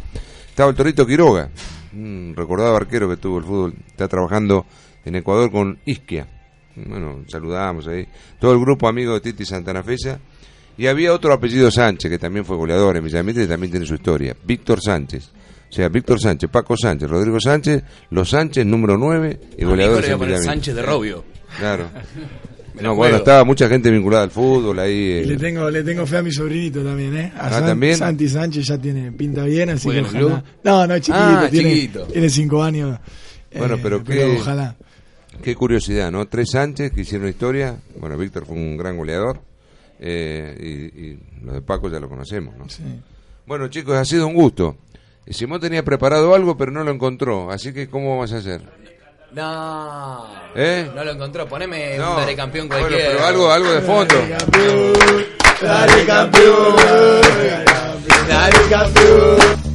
Estaba 0.48 0.70
el 0.70 0.76
Torito 0.76 1.04
Quiroga, 1.04 1.50
un 1.92 2.32
recordado 2.36 2.76
arquero 2.76 3.08
que 3.08 3.16
tuvo 3.16 3.38
el 3.38 3.44
fútbol. 3.44 3.74
Está 3.88 4.06
trabajando 4.06 4.66
en 5.04 5.16
Ecuador 5.16 5.50
con 5.50 5.80
Isquia. 5.84 6.28
Bueno, 6.76 7.24
saludamos 7.28 7.88
ahí. 7.88 8.06
Todo 8.38 8.52
el 8.52 8.60
grupo 8.60 8.86
amigo 8.88 9.14
de 9.14 9.20
Titi 9.20 9.44
Santana 9.44 9.82
Fecha. 9.82 10.20
Y 10.76 10.86
había 10.86 11.12
otro 11.12 11.32
apellido 11.32 11.70
Sánchez, 11.70 12.10
que 12.10 12.18
también 12.18 12.44
fue 12.44 12.56
goleador 12.56 12.96
en 12.96 13.05
Villamitre 13.05 13.44
y 13.44 13.46
también 13.46 13.70
tiene 13.70 13.86
su 13.86 13.94
historia. 13.94 14.34
Víctor 14.44 14.80
Sánchez. 14.82 15.30
O 15.70 15.72
sea, 15.72 15.88
Víctor 15.88 16.20
Sánchez, 16.20 16.51
Paco 16.51 16.76
Sánchez, 16.76 17.09
Rodrigo 17.09 17.40
Sánchez, 17.40 17.82
Los 18.10 18.30
Sánchez, 18.30 18.64
número 18.66 18.96
9 18.96 19.40
y 19.59 19.64
goleador 19.64 20.05
en 20.05 20.18
Villamitre. 20.18 20.42
Sánchez 20.44 20.74
de 20.74 20.82
Robio. 20.82 21.24
Claro. 21.59 21.88
No, 22.82 22.96
bueno, 22.96 23.18
estaba 23.18 23.44
mucha 23.44 23.68
gente 23.68 23.88
vinculada 23.88 24.24
al 24.24 24.32
fútbol 24.32 24.76
ahí. 24.80 24.92
Y 24.92 25.10
eh, 25.18 25.26
le 25.26 25.36
tengo, 25.36 25.70
le 25.70 25.84
tengo 25.84 26.05
fe 26.06 26.16
a 26.16 26.22
mi 26.24 26.32
sobrinito 26.32 26.82
también, 26.82 27.16
¿eh? 27.16 27.32
A 27.36 27.46
Ah, 27.46 27.51
San- 27.51 27.66
¿también? 27.66 27.96
Santi 27.96 28.28
Sánchez 28.28 28.66
ya 28.66 28.78
tiene 28.78 29.12
pinta 29.12 29.44
bien, 29.44 29.70
así 29.70 29.84
¿Juega 29.84 30.09
que 30.10 30.24
ojalá. 30.24 30.44
No, 30.64 30.84
no, 30.88 30.94
es 30.96 31.01
chiquito, 31.02 31.24
Ah, 31.24 31.48
tiene, 31.48 31.72
chiquito. 31.72 32.06
tiene 32.06 32.28
cinco 32.28 32.64
años. 32.64 32.98
Bueno, 33.56 33.76
eh, 33.76 33.80
pero 33.80 34.02
qué, 34.02 34.24
ojalá. 34.40 34.74
qué 35.40 35.55
curiosidad, 35.55 36.10
¿no? 36.10 36.26
Tres 36.26 36.51
Sánchez 36.51 36.90
que 36.90 37.02
hicieron 37.02 37.28
historia. 37.28 37.76
Bueno, 38.01 38.18
Víctor 38.18 38.44
fue 38.44 38.56
un 38.56 38.76
gran 38.76 38.96
goleador. 38.96 39.40
Eh, 40.06 40.55
y, 40.60 41.01
y 41.06 41.18
lo 41.44 41.52
de 41.55 41.62
Paco 41.62 41.89
ya 41.89 41.98
lo 41.98 42.09
conocemos, 42.09 42.55
¿no? 42.56 42.68
Sí. 42.68 42.82
Bueno, 43.47 43.68
chicos, 43.68 43.97
ha 43.97 44.05
sido 44.05 44.26
un 44.26 44.35
gusto. 44.35 44.76
Simón 45.26 45.60
tenía 45.60 45.82
preparado 45.82 46.35
algo, 46.35 46.56
pero 46.56 46.70
no 46.70 46.85
lo 46.85 46.90
encontró. 46.90 47.51
Así 47.51 47.72
que, 47.72 47.89
¿cómo 47.89 48.10
vamos 48.10 48.32
a 48.32 48.36
hacer? 48.39 48.60
No. 49.32 50.26
¿Eh? 50.55 50.89
No 50.94 51.02
lo 51.05 51.10
encontró. 51.12 51.47
Poneme 51.48 51.97
No. 51.98 52.10
un 52.10 52.16
Dale 52.18 52.36
campeón 52.36 52.68
Bueno, 52.68 52.86
cualquiera. 52.86 53.12
pero 53.14 53.24
algo, 53.26 53.51
algo 53.51 53.72
de 53.72 53.81
fondo. 53.81 54.14
Dale 55.62 56.05
campeón, 56.06 56.76
dale 58.28 58.68
campeón. 58.70 59.73